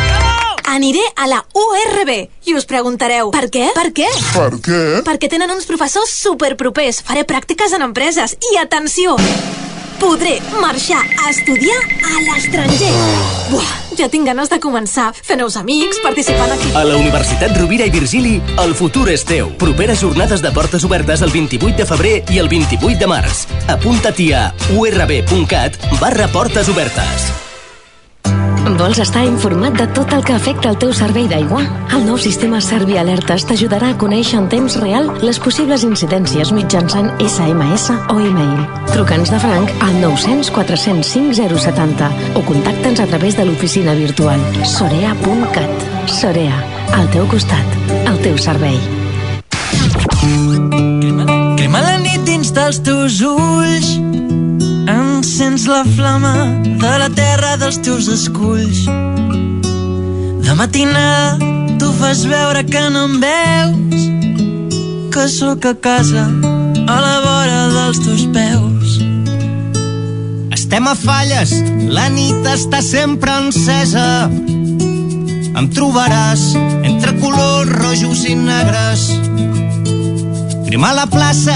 Aniré 0.66 1.04
a 1.16 1.28
la 1.28 1.44
URB 1.54 2.12
i 2.50 2.56
us 2.58 2.66
preguntareu, 2.66 3.30
per 3.32 3.50
què? 3.54 3.68
Per 3.78 3.92
què? 3.94 4.08
Per 4.34 4.50
què? 4.66 4.82
Perquè 5.06 5.30
tenen 5.30 5.54
uns 5.54 5.68
professors 5.70 6.10
superpropers. 6.10 7.04
Faré 7.06 7.22
pràctiques 7.30 7.76
en 7.78 7.86
empreses. 7.86 8.34
I 8.52 8.58
atenció, 8.58 9.14
podré 10.02 10.40
marxar 10.58 11.04
a 11.22 11.30
estudiar 11.30 11.78
a 11.78 12.26
l'estranger. 12.26 12.92
Buah, 13.52 13.72
ja 14.02 14.10
tinc 14.10 14.26
ganes 14.26 14.50
de 14.50 14.60
començar. 14.64 15.12
Fer 15.14 15.38
nous 15.38 15.56
amics, 15.62 16.02
participant 16.04 16.58
aquí. 16.58 16.74
A 16.74 16.84
la 16.88 16.98
Universitat 16.98 17.54
Rovira 17.62 17.86
i 17.86 17.94
Virgili, 17.94 18.36
el 18.66 18.74
futur 18.74 19.06
és 19.14 19.24
teu. 19.28 19.54
Properes 19.62 20.02
jornades 20.02 20.42
de 20.42 20.52
portes 20.56 20.84
obertes 20.90 21.22
el 21.22 21.34
28 21.36 21.78
de 21.78 21.90
febrer 21.94 22.16
i 22.34 22.42
el 22.42 22.50
28 22.50 22.98
de 23.06 23.14
març. 23.14 23.46
Apunta-t'hi 23.70 24.32
a 24.34 24.48
urb.cat 24.74 25.78
barra 26.02 26.32
portes 26.34 26.74
obertes. 26.74 27.45
Vols 28.66 28.98
estar 28.98 29.22
informat 29.24 29.76
de 29.78 29.86
tot 29.94 30.10
el 30.16 30.24
que 30.26 30.34
afecta 30.34 30.72
el 30.72 30.78
teu 30.82 30.90
servei 30.94 31.28
d'aigua? 31.30 31.62
El 31.94 32.02
nou 32.08 32.18
sistema 32.18 32.58
Servi 32.66 32.98
Alertes 32.98 33.46
t'ajudarà 33.46 33.92
a 33.94 33.98
conèixer 34.02 34.40
en 34.40 34.48
temps 34.50 34.78
real 34.82 35.12
les 35.22 35.38
possibles 35.40 35.86
incidències 35.86 36.52
mitjançant 36.56 37.12
SMS 37.22 37.94
o 38.10 38.18
e-mail. 38.20 38.66
Truca'ns 38.90 39.32
de 39.32 39.40
franc 39.44 39.86
al 39.86 40.00
900 40.02 40.50
405 40.58 41.38
070 41.38 42.10
o 42.36 42.44
contacta'ns 42.50 43.04
a 43.06 43.08
través 43.14 43.38
de 43.38 43.46
l'oficina 43.46 43.94
virtual 43.94 44.42
sorea.cat. 44.66 45.88
Sorea, 46.10 46.58
al 46.98 47.08
teu 47.14 47.30
costat, 47.30 47.80
al 48.10 48.18
teu 48.26 48.38
servei. 48.42 48.82
Crema 51.62 51.86
la 51.86 52.00
nit 52.02 52.26
dins 52.26 52.52
dels 52.58 52.82
teus 52.82 53.22
ulls 53.30 53.96
Encens 54.88 55.66
la 55.68 55.84
flama 55.96 56.34
de 56.82 56.94
la 57.02 57.10
terra 57.10 57.56
dels 57.58 57.80
teus 57.82 58.08
esculls 58.08 58.86
De 60.46 60.54
matinada 60.54 61.54
tu 61.80 61.92
fas 62.00 62.26
veure 62.30 62.64
que 62.70 62.86
no 62.94 63.08
em 63.10 63.20
veus 63.24 64.08
Que 65.16 65.28
sóc 65.40 65.66
a 65.66 65.76
casa 65.76 66.30
a 66.86 67.02
la 67.02 67.18
vora 67.26 67.62
dels 67.74 68.06
teus 68.06 68.26
peus 68.36 68.96
Estem 70.76 70.88
a 70.88 70.96
falles, 70.98 71.52
la 71.94 72.08
nit 72.10 72.48
està 72.52 72.82
sempre 72.84 73.32
encesa. 73.46 74.26
Em 75.56 75.68
trobaràs 75.72 76.42
entre 76.58 77.14
colors 77.22 77.70
rojos 77.70 78.24
i 78.28 78.34
negres. 78.40 79.06
Crim 80.66 80.84
a 80.84 80.94
la 80.94 81.08
plaça, 81.08 81.56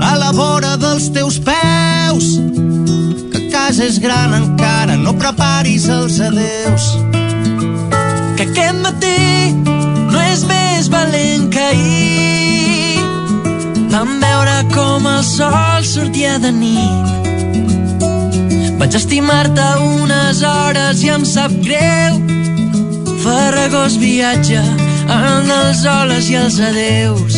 a 0.00 0.14
la 0.16 0.30
vora 0.32 0.76
dels 0.76 1.08
teus 1.10 1.38
peus. 1.38 2.36
Que 3.32 3.48
casa 3.52 3.84
és 3.84 3.98
gran 3.98 4.34
encara, 4.36 4.96
no 4.96 5.16
preparis 5.18 5.88
els 5.88 6.20
adeus. 6.20 6.92
Que 8.36 8.48
aquest 8.48 8.78
matí 8.80 9.20
no 10.10 10.20
és 10.32 10.44
més 10.48 10.88
valent 10.88 11.50
que 11.52 11.60
ahir 11.60 13.00
Vam 13.92 14.14
veure 14.22 14.56
com 14.74 15.06
el 15.10 15.22
sol 15.26 15.84
sortia 15.84 16.38
de 16.42 16.52
nit 16.54 17.04
Vaig 18.80 18.96
estimar-te 18.96 19.68
unes 19.84 20.40
hores 20.46 21.02
i 21.04 21.12
em 21.12 21.24
sap 21.28 21.52
greu 21.66 22.16
Farragós 23.20 23.98
viatge 24.00 24.62
en 25.10 25.50
els 25.60 25.84
holes 25.84 26.30
i 26.32 26.40
els 26.40 26.56
adeus 26.70 27.34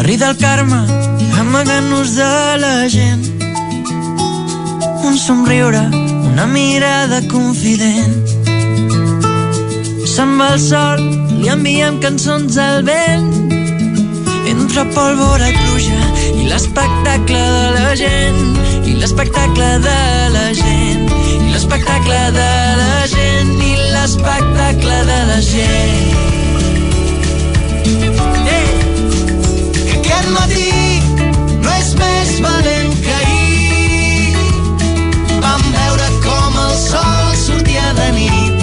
Barri 0.00 0.16
del 0.16 0.34
Carme, 0.38 0.80
amagant-nos 1.38 2.14
de 2.16 2.56
la 2.56 2.88
gent. 2.88 3.20
Un 5.04 5.18
somriure, 5.18 5.82
una 6.30 6.46
mirada 6.46 7.18
confident. 7.28 8.14
Se'n 10.08 10.32
va 10.40 10.54
el 10.54 10.62
sol, 10.64 11.04
li 11.42 11.52
enviem 11.52 12.00
cançons 12.00 12.56
al 12.56 12.80
vent. 12.88 13.28
Entre 14.54 14.86
pólvora 14.96 15.52
i 15.52 15.60
pluja, 15.60 16.00
i 16.32 16.48
l'espectacle 16.48 17.44
de 17.58 17.68
la 17.76 17.92
gent, 18.00 18.42
i 18.88 18.96
l'espectacle 19.04 19.70
de 19.84 20.00
la 20.38 20.48
gent, 20.64 21.06
i 21.36 21.52
l'espectacle 21.52 22.24
de 22.40 22.50
la 22.82 23.06
gent, 23.12 23.54
i 23.68 23.78
l'espectacle 23.92 25.00
de 25.12 25.22
la 25.34 25.40
gent. 25.52 26.29
Aquest 30.30 30.38
matí 30.38 30.70
no 31.62 31.70
és 31.74 31.90
més 31.98 32.30
valent 32.44 32.92
que 33.02 33.14
ahir. 33.14 34.34
Vam 35.42 35.62
veure 35.74 36.08
com 36.24 36.58
el 36.64 36.74
sol 36.78 37.32
sortia 37.40 37.92
de 37.98 38.08
nit. 38.16 38.58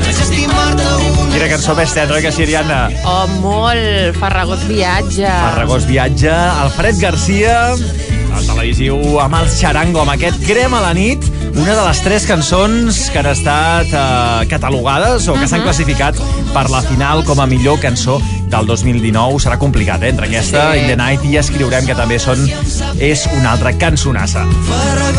Vaig 0.00 0.22
estimar-te 0.26 0.88
una 1.00 1.30
Quina 1.34 1.50
cançó 1.52 1.76
més 1.78 1.92
tendra, 1.96 2.16
oi 2.16 2.24
que 2.24 2.32
sí, 2.32 2.46
Ariadna? 2.46 2.80
Oh, 3.04 3.26
molt. 3.42 4.16
Farragós 4.20 4.64
viatge. 4.68 5.26
Farragós 5.28 5.88
viatge, 5.88 6.32
Alfred 6.32 7.00
Garcia, 7.00 7.58
el 7.76 8.46
televisiu 8.46 9.20
amb 9.20 9.36
el 9.42 9.50
xarango, 9.52 10.04
amb 10.04 10.14
aquest 10.16 10.40
Crema 10.46 10.80
a 10.80 10.88
la 10.88 10.94
nit, 10.96 11.26
una 11.50 11.74
de 11.74 11.82
les 11.82 12.00
tres 12.06 12.28
cançons 12.30 13.08
que 13.12 13.20
han 13.20 13.32
estat 13.34 13.92
eh, 13.92 14.48
catalogades 14.50 15.28
o 15.28 15.36
que 15.36 15.50
s'han 15.50 15.66
classificat 15.66 16.16
per 16.54 16.68
la 16.70 16.80
final 16.82 17.22
com 17.24 17.40
a 17.40 17.46
millor 17.46 17.78
cançó 17.80 18.18
del 18.50 18.66
2019. 18.66 19.38
Serà 19.42 19.56
complicat, 19.58 20.02
eh? 20.02 20.10
Entre 20.10 20.26
aquesta 20.26 20.64
i 20.76 20.84
The 20.88 20.96
Night 20.98 21.24
i 21.28 21.36
escriurem 21.40 21.86
que 21.86 21.94
també 21.96 22.18
són 22.22 22.42
és 22.98 23.24
una 23.36 23.52
altra 23.54 23.72
cançonassa. 23.78 24.42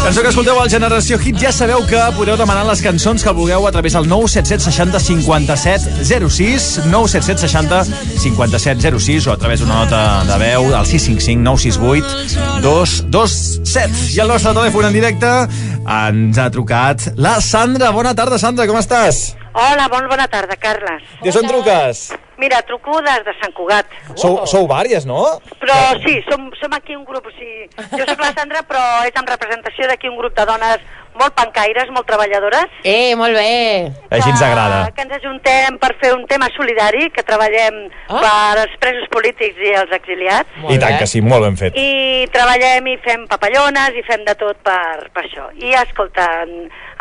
Cançó 0.01 0.23
que 0.23 0.31
escolteu 0.31 0.59
al 0.59 0.69
Generació 0.71 1.19
Hit, 1.21 1.39
ja 1.41 1.53
sabeu 1.55 1.83
que 1.87 1.99
podeu 2.17 2.37
demanar 2.39 2.65
les 2.67 2.83
cançons 2.83 3.23
que 3.23 3.33
vulgueu 3.37 3.67
a 3.67 3.71
través 3.71 3.95
del 3.97 4.09
977 4.09 4.65
60 4.67 4.99
57 5.07 6.05
06, 6.27 6.69
977 6.91 7.47
60 7.47 7.83
57 8.25 8.93
06 8.99 9.27
o 9.27 9.35
a 9.35 9.37
través 9.37 9.63
d'una 9.63 9.83
nota 9.85 10.01
de 10.27 10.39
veu 10.41 10.71
al 10.75 10.85
655 10.85 11.41
968 11.41 12.61
227. 12.61 14.15
I 14.17 14.23
el 14.25 14.33
nostre 14.35 14.55
telèfon 14.57 14.89
en 14.89 14.97
directe 14.99 15.35
ens 15.81 16.37
ha 16.37 16.49
trucat 16.53 17.11
la 17.17 17.39
Sandra. 17.41 17.91
Bona 17.95 18.15
tarda, 18.17 18.41
Sandra, 18.41 18.67
com 18.69 18.79
estàs? 18.79 19.40
Hola, 19.53 19.87
bon, 19.91 20.07
bona 20.07 20.27
tarda, 20.31 20.55
Carles. 20.55 21.03
Des 21.21 21.35
on 21.35 21.47
truques? 21.47 22.13
Mira, 22.37 22.61
truco 22.63 23.01
des 23.03 23.23
de 23.25 23.33
Sant 23.41 23.51
Cugat. 23.53 23.85
Sou, 24.15 24.39
sou 24.47 24.63
vàries, 24.69 25.03
no? 25.05 25.19
Però 25.61 25.75
sí, 26.05 26.15
som, 26.29 26.47
som 26.57 26.73
aquí 26.73 26.95
un 26.95 27.03
grup, 27.05 27.27
o 27.27 27.33
sigui, 27.35 27.67
jo 27.91 28.07
sóc 28.07 28.23
la 28.23 28.31
Sandra, 28.33 28.63
però 28.65 28.81
és 29.05 29.13
en 29.19 29.27
representació 29.27 29.89
d'aquí 29.91 30.09
un 30.09 30.17
grup 30.17 30.33
de 30.39 30.45
dones 30.49 30.81
molt 31.19 31.35
pancaires, 31.35 31.89
molt 31.91 32.07
treballadores. 32.07 32.71
Eh, 32.87 33.11
molt 33.19 33.35
bé. 33.35 33.91
Així 34.15 34.31
ens 34.31 34.41
agrada. 34.47 34.85
Que 34.95 35.03
ens 35.03 35.17
ajuntem 35.19 35.77
per 35.83 35.91
fer 36.01 36.13
un 36.15 36.23
tema 36.31 36.47
solidari, 36.55 37.09
que 37.11 37.21
treballem 37.27 37.81
Ah. 38.07 38.21
per 38.23 38.63
als 38.63 38.77
presos 38.79 39.05
polítics 39.11 39.59
i 39.59 39.75
els 39.75 39.91
exiliats. 39.99 40.49
I 40.71 40.79
tant 40.79 40.97
que 40.97 41.05
sí, 41.11 41.21
molt 41.21 41.43
ben 41.45 41.57
fet. 41.59 41.75
I 41.77 42.25
treballem 42.31 42.87
i 42.87 42.97
fem 43.03 43.27
papallones 43.27 43.99
i 43.99 44.03
fem 44.07 44.23
de 44.25 44.33
tot 44.39 44.57
per, 44.63 45.11
per 45.13 45.27
això. 45.27 45.51
I 45.59 45.75
escolta, 45.83 46.29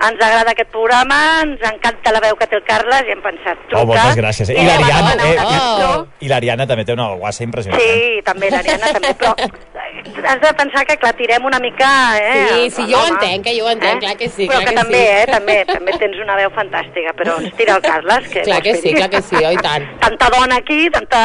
ens 0.00 0.20
agrada 0.24 0.52
aquest 0.54 0.70
programa, 0.72 1.16
ens 1.44 1.60
encanta 1.70 2.12
la 2.14 2.20
veu 2.24 2.36
que 2.40 2.46
té 2.48 2.56
el 2.56 2.64
Carles 2.64 3.08
i 3.08 3.12
hem 3.14 3.20
pensat 3.24 3.58
trucar. 3.68 3.82
Oh, 3.82 3.86
moltes 3.90 4.16
gràcies. 4.16 4.48
I 4.52 4.56
Eh, 4.60 4.64
l'Ariadna, 4.64 5.14
demanar 5.16 5.32
eh, 5.32 5.36
cançó. 5.36 6.06
i 6.20 6.28
l'Ariadna 6.32 6.66
també 6.70 6.84
té 6.88 6.92
una 6.96 7.08
guassa 7.20 7.44
impressionant. 7.44 7.80
Sí, 7.82 8.20
també, 8.24 8.50
l'Ariadna 8.50 8.92
també, 8.96 9.12
però 9.20 9.34
has 10.30 10.40
de 10.40 10.52
pensar 10.56 10.84
que, 10.86 10.96
clar, 10.96 11.12
tirem 11.18 11.44
una 11.44 11.58
mica... 11.60 11.90
Eh, 12.18 12.46
Sí, 12.50 12.70
sí, 12.70 12.82
jo 12.90 12.96
ho 12.98 13.02
home, 13.04 13.12
entenc, 13.18 13.44
que 13.44 13.54
jo 13.58 13.66
ho 13.66 13.70
entenc, 13.70 14.00
clar 14.00 14.16
que 14.16 14.28
sí, 14.28 14.46
Però 14.48 14.60
clar 14.60 14.64
que, 14.64 14.70
que 14.74 14.80
també, 14.80 15.00
sí. 15.00 15.12
eh, 15.20 15.26
també, 15.30 15.56
també 15.68 15.92
tens 15.98 16.16
una 16.24 16.36
veu 16.36 16.50
fantàstica, 16.56 17.12
però 17.18 17.36
ens 17.40 17.54
tira 17.56 17.76
el 17.76 17.82
Carles. 17.84 18.28
Que 18.32 18.42
Clar 18.48 18.62
que 18.62 18.74
sí, 18.76 18.94
clar 18.94 19.10
que 19.10 19.20
sí, 19.22 19.36
oi 19.36 19.56
tant. 19.60 19.86
Tanta 20.00 20.30
dona 20.32 20.56
aquí, 20.62 20.88
tanta, 20.90 21.22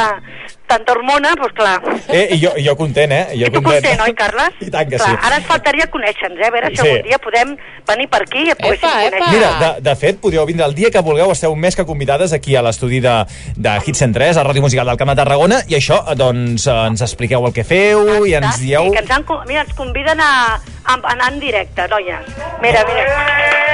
tanta 0.68 0.94
hormona, 0.94 1.34
doncs 1.40 1.54
clar. 1.58 1.76
Eh, 2.10 2.28
i 2.36 2.40
jo, 2.42 2.52
i 2.58 2.66
jo 2.66 2.76
content, 2.80 3.12
eh? 3.12 3.24
I 3.36 3.44
jo 3.44 3.52
Tu 3.56 3.62
content, 3.62 4.02
oi, 4.06 4.14
Carles? 4.18 4.56
I 4.62 4.70
tant 4.74 4.90
que 4.90 4.98
clar, 4.98 5.10
sí. 5.14 5.20
Ara 5.28 5.40
ens 5.40 5.46
faltaria 5.48 5.88
conèixer-nos, 5.94 6.40
eh? 6.42 6.48
A 6.48 6.52
veure 6.52 6.70
si 6.72 6.76
Sí. 6.82 6.88
algun 6.88 7.04
dia 7.08 7.20
podem 7.20 7.56
venir 7.88 8.08
per 8.10 8.22
aquí 8.24 8.44
i 8.48 8.52
et 8.52 8.60
poguéssim 8.62 8.90
conèixer. 8.90 9.32
Mira, 9.32 9.52
de, 9.62 9.70
de 9.90 9.96
fet, 9.96 10.20
podeu 10.22 10.46
vindre 10.46 10.66
el 10.66 10.76
dia 10.76 10.92
que 10.92 11.02
vulgueu, 11.06 11.32
esteu 11.32 11.56
més 11.56 11.76
que 11.76 11.86
convidades 11.86 12.34
aquí 12.34 12.56
a 12.56 12.62
l'estudi 12.66 13.00
de, 13.00 13.16
de 13.56 13.76
Hit 13.86 13.96
103, 13.96 14.38
a 14.38 14.44
Ràdio 14.44 14.62
Musical 14.66 14.88
del 14.88 14.98
Camp 14.98 15.14
de 15.14 15.16
Tarragona, 15.22 15.62
i 15.68 15.76
això, 15.80 16.02
doncs, 16.16 16.68
eh, 16.68 16.78
ens 16.90 17.02
expliqueu 17.06 17.46
el 17.46 17.54
que 17.54 17.64
feu 17.64 18.26
i 18.26 18.34
ens 18.36 18.60
dieu... 18.60 18.84
Sí, 18.90 18.92
que 18.98 19.04
ens, 19.06 19.12
han, 19.12 19.26
mira, 19.48 19.62
ens 19.66 19.74
conviden 19.78 20.20
a, 20.22 20.32
a, 20.60 20.94
a 20.94 21.00
anar 21.14 21.32
en 21.34 21.40
directe, 21.40 21.88
noies. 21.92 22.26
Mira, 22.62 22.84
mira. 22.88 23.06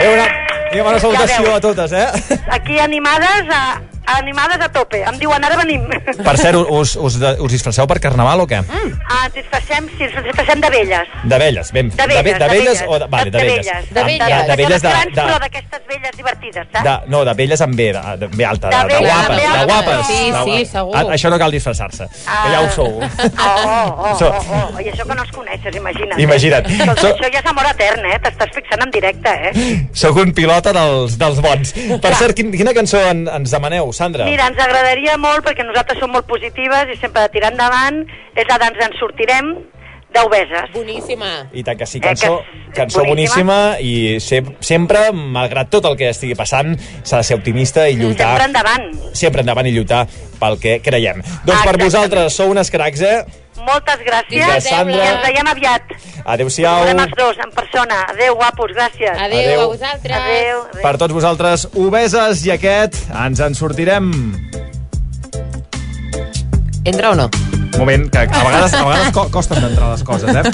Eh, 0.01 0.13
una, 0.13 0.27
una 0.73 0.83
bona 0.83 0.99
salutació 0.99 1.45
Ja 1.45 1.55
a 1.55 1.61
totes, 1.61 1.91
eh? 1.93 2.37
Aquí 2.51 2.79
animades 2.79 3.49
a, 3.51 3.81
animades 4.19 4.61
a 4.61 4.69
tope. 4.71 5.01
Em 5.07 5.17
diuen, 5.19 5.43
ara 5.43 5.57
venim. 5.59 5.85
Per 6.23 6.35
cert, 6.37 6.57
us, 6.69 6.95
us, 6.95 7.17
us 7.39 7.51
disfresseu 7.51 7.87
per 7.87 7.99
carnaval 8.03 8.41
o 8.43 8.47
què? 8.49 8.61
Mm. 8.61 8.93
Ah, 9.09 9.25
ens 9.27 9.35
disfressem, 9.35 9.87
sí, 9.97 10.03
ens 10.07 10.23
disfressem 10.25 10.61
d'abelles. 10.63 11.07
D'abelles, 11.23 11.71
ben. 11.75 11.89
De 11.95 12.07
velles, 12.07 12.39
de 12.39 12.47
velles 12.51 12.83
o 12.87 12.99
de, 12.99 13.07
vale, 13.11 13.31
de 13.31 13.37
velles. 13.37 13.65
De 13.91 13.99
Ah, 14.01 14.03
velles. 14.05 14.27
De, 14.41 14.47
de 14.51 14.55
velles 14.61 14.81
de, 14.81 14.89
grans, 14.89 15.13
de, 15.15 15.21
però 15.21 15.39
d'aquestes 15.43 15.81
velles 15.89 16.15
divertides, 16.17 16.67
saps? 16.71 16.83
de, 16.85 16.95
no, 17.11 17.23
de 17.25 17.33
velles 17.37 17.61
amb 17.61 17.75
B, 17.75 17.89
de, 17.93 18.01
de 18.21 18.27
B 18.35 18.45
alta, 18.45 18.69
de, 18.69 18.93
De 18.93 18.99
guapes, 19.05 19.41
de 19.41 19.65
guapes. 19.71 20.05
Sí, 20.07 20.19
de, 20.31 20.43
sí, 20.45 20.65
segur. 20.71 20.95
A, 20.97 21.03
això 21.15 21.29
no 21.33 21.39
cal 21.41 21.51
disfressar-se, 21.51 22.07
que 22.11 22.51
ja 22.55 22.61
ho 22.61 22.69
sou. 22.75 23.01
Oh, 23.01 23.95
oh, 23.97 24.15
So- 24.19 24.29
oh, 24.31 24.69
oh, 24.75 24.79
I 24.81 24.89
això 24.91 25.05
que 25.07 25.15
no 25.15 25.23
els 25.23 25.31
coneixes, 25.35 25.75
imagina't. 25.75 26.19
Imagina't. 26.19 26.65
Escolta, 26.71 27.01
So- 27.01 27.13
això 27.15 27.29
ja 27.33 27.39
és 27.39 27.49
amor 27.51 27.65
etern, 27.69 28.05
eh? 28.05 28.17
T'estàs 28.23 28.51
fixant 28.55 28.83
en 28.85 28.91
directe, 28.91 29.29
eh? 29.49 29.87
Sóc 29.93 30.17
un 30.21 30.33
pilota 30.37 30.73
dels, 30.75 31.17
dels 31.21 31.39
bons. 31.43 31.73
Per 32.01 32.13
cert, 32.15 32.35
quin, 32.37 32.51
quina 32.51 32.73
cançó 32.77 32.99
en, 33.09 33.25
ens 33.27 33.51
demaneu, 33.53 33.91
Sandra? 34.01 34.25
Mira, 34.25 34.47
ens 34.49 34.61
agradaria 34.61 35.17
molt, 35.21 35.45
perquè 35.45 35.65
nosaltres 35.67 36.01
som 36.01 36.09
molt 36.13 36.25
positives 36.29 36.89
i 36.89 36.97
sempre 36.97 37.27
de 37.27 37.33
tirar 37.35 37.53
endavant, 37.53 38.01
és 38.33 38.49
la 38.49 38.57
d'Ens 38.61 38.81
en 38.87 38.97
sortirem, 38.97 39.53
d'Obeses. 40.11 40.71
Boníssima. 40.73 41.29
I 41.53 41.63
tant 41.63 41.77
que 41.79 41.85
sí, 41.87 41.99
Eh, 41.99 42.01
cançó, 42.01 42.41
que 42.41 42.71
és 42.71 42.77
cançó 42.77 43.05
boníssima, 43.05 43.77
boníssima 43.77 43.79
i 43.79 44.19
se, 44.19 44.41
sempre, 44.59 45.11
malgrat 45.13 45.69
tot 45.71 45.85
el 45.85 45.95
que 45.97 46.09
estigui 46.09 46.35
passant, 46.35 46.73
s'ha 47.03 47.21
de 47.21 47.23
ser 47.23 47.37
optimista 47.37 47.87
i 47.87 47.95
lluitar. 47.95 48.33
Sempre 48.33 48.49
endavant. 48.49 48.89
Sempre 49.13 49.45
endavant 49.45 49.67
i 49.67 49.71
lluitar 49.71 50.07
pel 50.39 50.59
que 50.59 50.79
creiem. 50.83 51.21
Doncs 51.45 51.63
per 51.63 51.77
vosaltres 51.79 52.35
sou 52.35 52.51
unes 52.51 52.71
cracs, 52.71 53.01
eh? 53.01 53.40
Moltes 53.67 53.99
gràcies. 54.05 54.41
Vinga, 54.45 54.59
Sandra. 54.63 54.95
I 54.97 55.07
ens 55.11 55.21
veiem 55.25 55.47
aviat. 55.51 55.91
Adéu-siau. 56.25 56.83
Veurem 56.85 56.99
els 57.05 57.13
dos, 57.17 57.37
en 57.45 57.51
persona. 57.55 57.99
Adéu, 58.13 58.35
guapos, 58.39 58.71
gràcies. 58.75 59.13
Adéu, 59.17 59.39
Adéu. 59.45 59.61
a 59.61 59.67
vosaltres. 59.73 60.17
Adéu. 60.17 60.63
Per 60.81 60.95
tots 61.01 61.13
vosaltres, 61.13 61.67
obeses, 61.75 62.45
i 62.45 62.51
aquest, 62.57 62.97
ens 63.25 63.39
en 63.39 63.55
sortirem. 63.55 64.11
Entra 66.85 67.11
o 67.11 67.15
no? 67.15 67.29
Un 67.71 67.79
moment, 67.79 68.09
que 68.11 68.17
a 68.19 68.25
vegades, 68.43 68.73
a 68.73 68.83
vegades 68.85 69.11
co 69.15 69.27
costen 69.31 69.61
d'entrar 69.63 69.91
les 69.93 70.03
coses, 70.03 70.35
eh? 70.35 70.51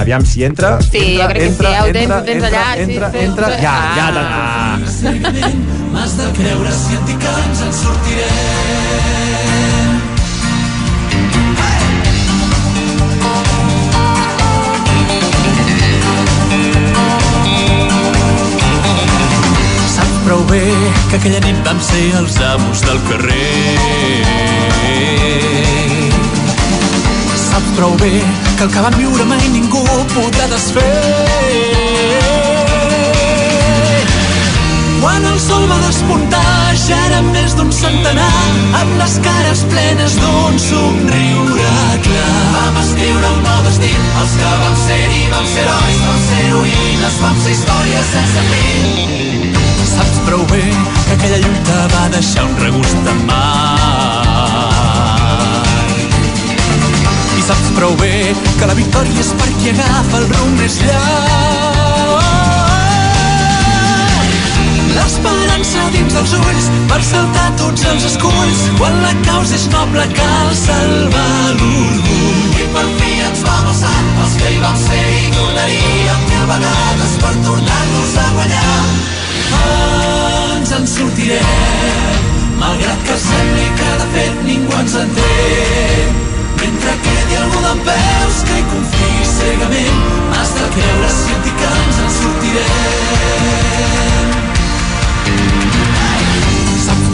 Aviam 0.00 0.24
si 0.26 0.42
entra. 0.44 0.78
Sí, 0.82 1.14
entra, 1.20 1.24
jo 1.24 1.28
crec 1.28 1.38
que 1.38 1.44
sí, 1.44 1.52
entra, 1.52 1.70
ja 1.70 1.82
ho 1.84 1.92
tens, 1.92 2.02
entra, 2.02 2.18
ho 2.18 2.24
tens 2.24 2.36
entra, 2.36 2.48
allà, 2.48 2.74
sí, 2.74 2.82
Entra, 2.82 3.10
sí, 3.10 3.18
entra, 3.28 3.46
sí. 3.46 3.62
ja, 3.62 3.76
ja, 3.96 4.08
Ah. 4.08 4.78
ja. 4.82 5.08
Ah. 5.08 5.52
M'has 5.92 6.16
de 6.18 6.26
creure 6.36 6.72
si 6.72 6.94
et 6.98 7.06
dic 7.08 7.18
que 7.22 7.32
ens 7.46 7.62
en 7.68 7.72
sortirem. 7.72 9.27
Prou 20.28 20.44
bé 20.44 20.60
que 21.08 21.16
aquella 21.16 21.38
nit 21.40 21.60
vam 21.64 21.78
ser 21.80 22.02
els 22.18 22.36
amos 22.50 22.82
del 22.84 23.00
carrer. 23.08 23.48
Saps 27.46 27.72
prou 27.80 27.96
bé 28.04 28.12
que 28.20 28.68
el 28.68 28.72
que 28.76 28.86
vam 28.88 29.00
viure 29.00 29.30
mai 29.32 29.48
ningú 29.56 29.84
podrà 30.12 30.52
desfer. 30.52 31.87
Quan 35.00 35.24
el 35.24 35.38
sol 35.38 35.64
va 35.70 35.78
despuntar 35.84 36.74
ja 36.74 36.96
érem 37.06 37.28
més 37.34 37.54
d'un 37.58 37.70
centenar 37.74 38.32
amb 38.80 38.96
les 38.98 39.14
cares 39.22 39.62
plenes 39.70 40.16
d'un 40.18 40.58
somriure 40.62 41.74
clar. 42.06 42.40
Vam 42.56 42.80
escriure 42.82 43.30
un 43.36 43.40
nou 43.46 43.60
destí, 43.68 43.92
els 44.22 44.34
que 44.40 44.52
vam 44.64 44.76
ser-hi 44.82 45.22
vam 45.32 45.46
ser 45.52 45.64
herois, 45.64 46.00
vam 46.08 46.20
ser 46.26 46.40
heroïnes, 46.48 47.18
vam 47.22 47.36
ser 47.44 47.54
històries 47.56 48.12
sense 48.14 48.40
fi. 48.50 48.66
Saps 49.94 50.18
prou 50.26 50.42
bé 50.52 50.62
que 50.66 51.14
aquella 51.16 51.38
lluita 51.44 51.76
va 51.94 52.04
deixar 52.14 52.44
un 52.46 52.54
regust 52.62 53.12
amarg. 53.14 54.38
I 57.38 57.46
saps 57.48 57.68
prou 57.78 57.94
bé 58.02 58.14
que 58.60 58.70
la 58.70 58.78
victòria 58.78 59.26
és 59.26 59.34
per 59.40 59.50
qui 59.60 59.74
agafa 59.74 60.22
el 60.22 60.32
rumb 60.34 60.58
més 60.62 60.82
llarg. 60.86 61.87
L'esperança 64.98 65.84
dins 65.94 66.14
dels 66.14 66.32
ulls 66.36 66.66
per 66.90 66.98
saltar 67.06 67.48
tots 67.60 67.84
els 67.92 68.06
esculls. 68.08 68.62
Quan 68.80 68.96
la 69.04 69.12
causa 69.26 69.54
és 69.56 69.66
noble 69.72 70.06
cal 70.16 70.50
salvar 70.58 71.52
l'orgull. 71.60 72.56
I 72.58 72.66
per 72.74 72.86
fi 72.98 73.12
ens 73.28 73.44
vam 73.46 73.68
alçar, 73.72 73.98
els 74.24 74.34
que 74.40 74.54
hi 74.54 74.58
vam 74.64 74.78
ser 74.82 75.04
i 75.18 75.30
tornaríem 75.36 76.24
mil 76.32 76.48
vegades 76.52 77.14
per 77.22 77.34
tornar-nos 77.46 78.16
a 78.24 78.26
guanyar. 78.38 78.88
Ens 80.58 80.74
en 80.78 80.90
sortirem, 80.90 82.26
malgrat 82.58 83.06
que 83.06 83.20
sembli 83.22 83.68
que 83.78 83.92
de 84.02 84.10
fet 84.16 84.42
ningú 84.48 84.74
ens 84.80 84.98
entén. 85.04 86.18
Mentre 86.58 86.96
quedi 87.06 87.38
algú 87.38 87.62
d'en 87.62 87.80
peus 87.86 88.42
que 88.48 88.58
hi 88.58 88.66
confiï 88.74 89.30
cegament, 89.30 90.02
has 90.34 90.52
de 90.58 90.68
creure 90.74 91.14
dic 91.46 91.56
que 91.62 91.72
ens 91.78 92.04
en 92.04 92.12
sortirem. 92.18 94.47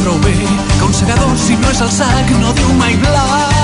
Prou 0.05 0.19
bé 0.19 0.35
que 0.37 0.85
un 0.85 0.93
segador, 0.93 1.33
si 1.39 1.57
no 1.57 1.71
és 1.73 1.79
el 1.81 1.89
sac, 1.89 2.29
no 2.37 2.51
diu 2.53 2.73
mai 2.77 2.93
blat. 3.01 3.55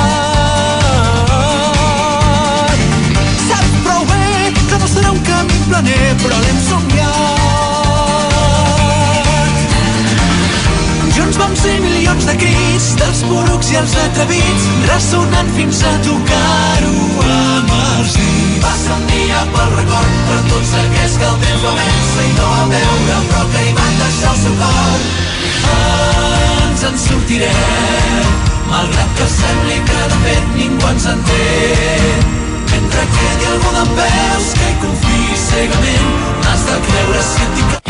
Saps 3.42 3.74
prou 3.84 4.06
bé 4.08 4.48
que 4.70 4.78
no 4.80 4.88
serà 4.88 5.10
un 5.12 5.20
camí 5.26 5.58
planer, 5.66 6.06
però 6.22 6.38
l'hem 6.40 6.62
somiat. 6.64 7.10
Junts 11.18 11.36
vam 11.42 11.52
ser 11.60 11.76
milions 11.84 12.24
de 12.30 12.38
crits, 12.40 12.88
dels 13.02 13.20
porucs 13.28 13.68
i 13.74 13.78
els 13.82 13.94
atrevits, 14.06 14.64
ressonant 14.94 15.52
fins 15.58 15.84
a 15.84 15.94
tocar-ho 16.08 16.96
amb 17.36 17.68
els 17.82 18.16
dits. 18.16 18.64
Passa 18.64 18.96
un 18.96 19.04
dia 19.12 19.44
pel 19.52 19.70
record 19.76 20.18
per 20.32 20.40
tots 20.48 20.72
aquells 20.86 21.20
que 21.20 21.32
el 21.34 21.38
temps 21.44 21.62
va 21.68 21.76
vèncer 21.84 22.28
i 22.32 22.34
no 22.40 22.50
van 22.56 22.76
veure, 22.78 23.22
però 23.28 23.48
que 23.52 23.60
hi 23.68 23.72
van 23.84 23.94
deixar 24.06 24.36
el 24.38 24.44
seu 24.46 24.54
cor. 24.64 26.29
Ens 26.80 26.92
en 26.92 26.98
sortirem, 26.98 28.28
malgrat 28.70 29.10
que 29.18 29.26
sembli 29.28 29.74
que 29.88 29.98
de 30.12 30.20
fet 30.22 30.46
ningú 30.54 30.88
ens 30.88 31.08
entén. 31.12 32.24
Mentre 32.72 33.04
quedi 33.18 33.50
algú 33.50 33.74
d'en 33.76 33.92
peus 34.00 34.48
que 34.56 34.70
hi 34.70 34.80
confiï 34.86 35.38
cegament, 35.44 36.10
has 36.48 36.66
de 36.70 36.80
creure 36.88 37.22
si 37.28 37.46
et 37.50 37.56
dic 37.60 37.89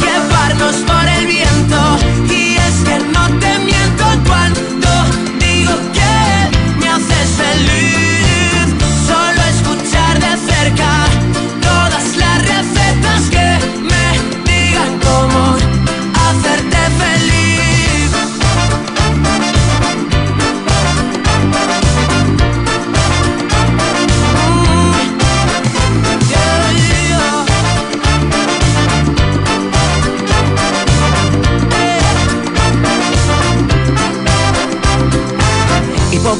llevarnos 0.00 0.76
por 0.86 1.08
el 1.08 1.13
viento 1.13 1.13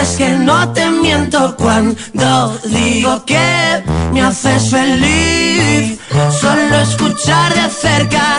Es 0.00 0.16
que 0.16 0.30
no 0.30 0.72
te 0.72 0.88
miento 0.90 1.56
cuando 1.56 2.58
digo 2.64 3.24
que 3.24 3.82
me 4.12 4.22
haces 4.22 4.70
feliz. 4.70 5.98
Solo 6.40 6.76
escuchar 6.80 7.54
de 7.54 7.68
cerca 7.70 8.38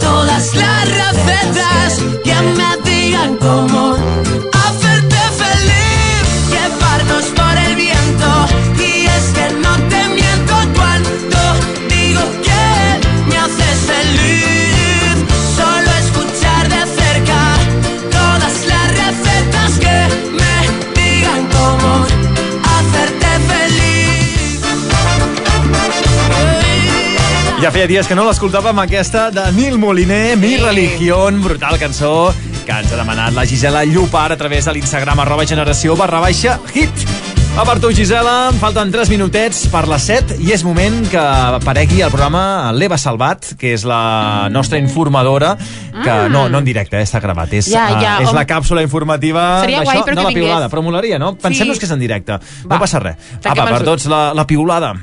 todas 0.00 0.54
las 0.54 0.88
recetas 0.88 2.00
que 2.24 2.34
me 2.34 2.90
digan 2.90 3.36
cómo 3.36 3.96
feia 27.76 27.88
dies 27.90 28.06
que 28.08 28.16
no 28.16 28.22
l'escoltàvem, 28.24 28.78
aquesta 28.80 29.26
de 29.28 29.42
Nil 29.52 29.74
Moliner, 29.76 30.38
Mi 30.40 30.54
Religión, 30.56 31.42
brutal 31.44 31.76
cançó, 31.76 32.32
que 32.64 32.72
ens 32.72 32.88
ha 32.92 32.96
demanat 32.96 33.34
la 33.36 33.44
Gisela 33.44 33.82
Llopar 33.84 34.30
a 34.32 34.36
través 34.40 34.64
de 34.64 34.72
l'Instagram 34.72 35.20
arroba 35.20 35.44
generació 35.44 35.92
barra 35.96 36.22
baixa 36.24 36.54
hit. 36.72 37.04
Va 37.56 37.66
per 37.68 37.74
tu, 37.80 37.90
Gisela, 37.92 38.48
em 38.52 38.56
falten 38.60 38.88
3 38.92 39.10
minutets 39.12 39.66
per 39.72 39.82
les 39.92 40.06
7 40.08 40.38
i 40.40 40.54
és 40.56 40.64
moment 40.64 41.02
que 41.12 41.20
aparegui 41.20 42.00
el 42.04 42.08
programa 42.12 42.72
l'Eva 42.72 42.96
Salvat, 43.00 43.52
que 43.60 43.74
és 43.76 43.84
la 43.84 44.48
nostra 44.52 44.80
informadora, 44.80 45.56
que 46.02 46.12
Mm. 46.14 46.32
no, 46.32 46.48
no 46.48 46.58
en 46.58 46.64
directe, 46.64 46.96
eh, 46.96 47.02
està 47.04 47.20
gravat, 47.20 47.52
és, 47.52 47.66
Ja, 47.68 47.88
ja, 48.00 48.18
és 48.22 48.28
hom- 48.28 48.34
la 48.34 48.46
càpsula 48.46 48.82
informativa 48.82 49.60
Seria 49.60 49.82
guai, 49.82 49.98
d'això, 49.98 50.04
però 50.06 50.14
de 50.16 50.22
la 50.22 50.28
piulada, 50.30 50.68
però 50.70 50.82
molaria, 50.82 51.18
no? 51.18 51.36
Pensem-nos 51.36 51.76
Sí. 51.76 51.80
que 51.80 51.86
és 51.86 51.92
en 51.92 52.00
directe, 52.00 52.32
Va. 52.32 52.74
no 52.74 52.78
passa 52.80 53.00
res. 53.00 53.16
Tanquem 53.42 53.64
Apa, 53.64 53.76
per 53.76 53.84
tots, 53.84 54.06
la, 54.06 54.32
la 54.32 54.46
piulada. 54.46 54.94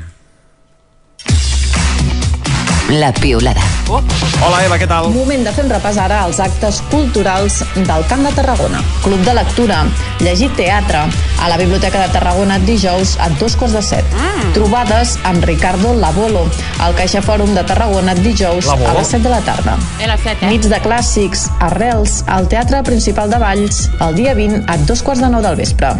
La 2.93 3.11
Piolada. 3.11 3.72
Hola, 3.87 4.61
Eva, 4.63 4.77
què 4.79 4.87
tal? 4.87 5.09
Moment 5.13 5.43
de 5.45 5.51
fer 5.53 5.65
un 5.65 5.71
repàs 5.71 5.97
ara 5.99 6.21
als 6.23 6.39
actes 6.41 6.79
culturals 6.91 7.59
del 7.75 8.05
Camp 8.09 8.23
de 8.25 8.31
Tarragona. 8.35 8.79
Club 9.03 9.21
de 9.27 9.33
lectura, 9.35 9.81
llegir 10.23 10.49
teatre, 10.57 11.03
a 11.43 11.49
la 11.51 11.57
Biblioteca 11.59 11.99
de 12.01 12.11
Tarragona 12.13 12.57
dijous 12.63 13.17
a 13.19 13.27
dos 13.41 13.57
quarts 13.59 13.75
de 13.75 13.81
set. 13.83 14.15
Mm. 14.15 14.53
Trobades 14.55 15.17
amb 15.27 15.43
Ricardo 15.43 15.93
Labolo, 15.99 16.45
al 16.79 16.95
Caixa 16.95 17.21
Fòrum 17.21 17.53
de 17.55 17.63
Tarragona 17.67 18.15
dijous 18.15 18.67
Labolo? 18.71 18.89
a 18.89 18.97
les 18.99 19.11
7 19.11 19.23
de 19.23 19.33
la 19.33 19.41
tarda. 19.43 19.75
A 19.75 20.11
les 20.13 20.23
7, 20.23 20.45
eh? 20.45 20.51
Nits 20.53 20.71
de 20.71 20.79
clàssics, 20.83 21.47
arrels, 21.59 22.21
al 22.27 22.47
Teatre 22.47 22.83
Principal 22.87 23.29
de 23.29 23.39
Valls, 23.43 23.89
el 23.99 24.15
dia 24.15 24.33
20 24.33 24.63
a 24.67 24.77
dos 24.87 25.03
quarts 25.03 25.21
de 25.23 25.31
nou 25.33 25.43
del 25.43 25.59
vespre. 25.59 25.91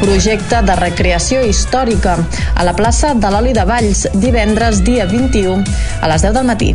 Projecte 0.00 0.62
de 0.66 0.74
recreació 0.78 1.42
històrica 1.46 2.16
a 2.54 2.64
la 2.66 2.74
plaça 2.74 3.14
de 3.14 3.30
l'Oli 3.30 3.52
de 3.54 3.66
Valls, 3.68 4.06
divendres 4.14 4.82
dia 4.86 5.06
21 5.10 5.62
a 6.00 6.10
les 6.10 6.22
10 6.22 6.38
del 6.38 6.46
matí. 6.48 6.74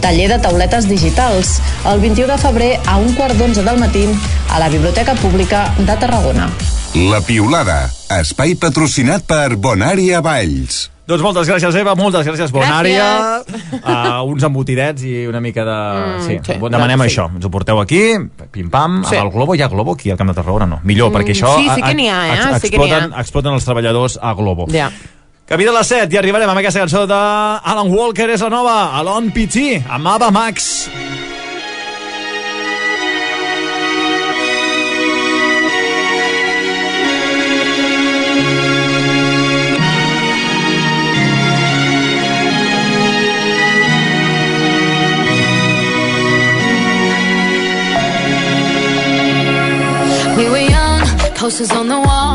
Taller 0.00 0.28
de 0.28 0.38
tauletes 0.38 0.86
digitals, 0.88 1.56
el 1.90 2.00
21 2.00 2.28
de 2.32 2.38
febrer 2.38 2.72
a 2.86 2.96
un 3.00 3.12
quart 3.16 3.34
d'onze 3.38 3.62
del 3.66 3.78
matí 3.80 4.04
a 4.52 4.58
la 4.62 4.68
Biblioteca 4.68 5.14
Pública 5.18 5.72
de 5.78 5.96
Tarragona. 5.96 6.48
La 6.94 7.20
Piolada, 7.20 7.88
espai 8.20 8.54
patrocinat 8.60 9.24
per 9.26 9.56
Bonària 9.60 10.20
Valls. 10.24 10.86
Doncs 11.06 11.22
moltes 11.22 11.46
gràcies, 11.46 11.74
Eva, 11.78 11.94
moltes 11.98 12.26
gràcies, 12.26 12.50
Bonària. 12.54 13.06
Uh, 13.78 14.22
uns 14.26 14.42
embotidets 14.46 15.04
i 15.06 15.26
una 15.30 15.40
mica 15.44 15.62
de... 15.66 15.76
Mm, 15.76 16.22
sí, 16.26 16.38
sí, 16.42 16.56
demanem 16.58 17.02
sí. 17.04 17.08
això. 17.12 17.28
Ens 17.30 17.46
ho 17.46 17.50
porteu 17.54 17.78
aquí, 17.82 18.00
pim-pam, 18.50 19.02
Sí. 19.06 19.14
amb 19.16 19.26
el 19.28 19.32
Globo. 19.34 19.54
Hi 19.54 19.62
ha 19.62 19.68
Globo 19.70 19.94
aquí 19.94 20.10
al 20.10 20.18
Camp 20.18 20.30
de 20.32 20.38
Tarragona? 20.40 20.66
No. 20.66 20.80
Millor, 20.82 21.10
Mm, 21.12 21.18
perquè 21.20 21.34
això... 21.36 21.52
sí, 21.60 21.68
sí 21.74 21.82
que 21.82 21.94
n'hi 21.94 22.08
ha, 22.10 22.22
eh? 22.32 22.40
Sí 22.60 22.70
que 22.70 22.76
ha. 22.78 22.82
exploten, 22.82 23.12
exploten 23.22 23.54
els 23.54 23.64
treballadors 23.68 24.18
a 24.22 24.32
Globo. 24.34 24.66
Ja. 24.72 24.90
Camí 25.46 25.62
de 25.62 25.70
les 25.70 25.86
7 25.86 26.10
i 26.10 26.18
arribarem 26.18 26.50
amb 26.50 26.58
aquesta 26.58 26.80
cançó 26.82 27.04
d'Alan 27.06 27.92
Walker, 27.94 28.26
és 28.34 28.42
la 28.42 28.48
nova, 28.50 28.72
Alon 28.98 29.28
Pitti, 29.30 29.76
amb 29.78 30.08
Ava 30.10 30.32
Max. 30.34 30.88
We 50.36 50.50
were 50.50 50.58
young, 50.58 51.06
posters 51.38 51.70
on 51.70 51.86
the 51.86 52.00
wall, 52.00 52.34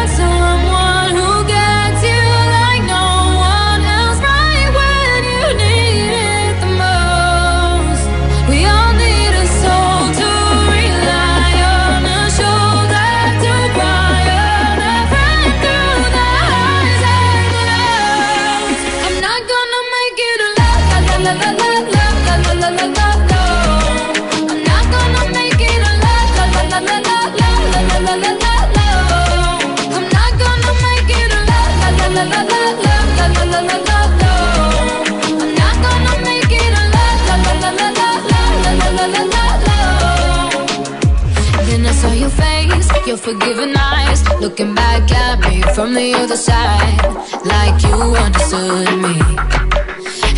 forgiving 43.21 43.75
eyes, 43.77 44.27
looking 44.39 44.73
back 44.73 45.11
at 45.11 45.39
me 45.41 45.61
from 45.75 45.93
the 45.93 46.13
other 46.15 46.35
side, 46.35 46.97
like 47.45 47.79
you 47.83 47.93
understood 48.25 48.89
me. 48.99 49.19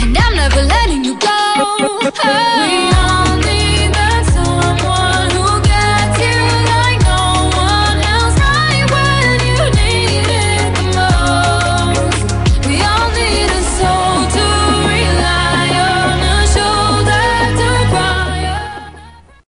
And 0.01 0.17
I'm 0.17 0.35
never 0.35 0.63
letting 0.63 1.05
you 1.05 1.17
go. 1.17 1.29
Oh. 1.29 3.32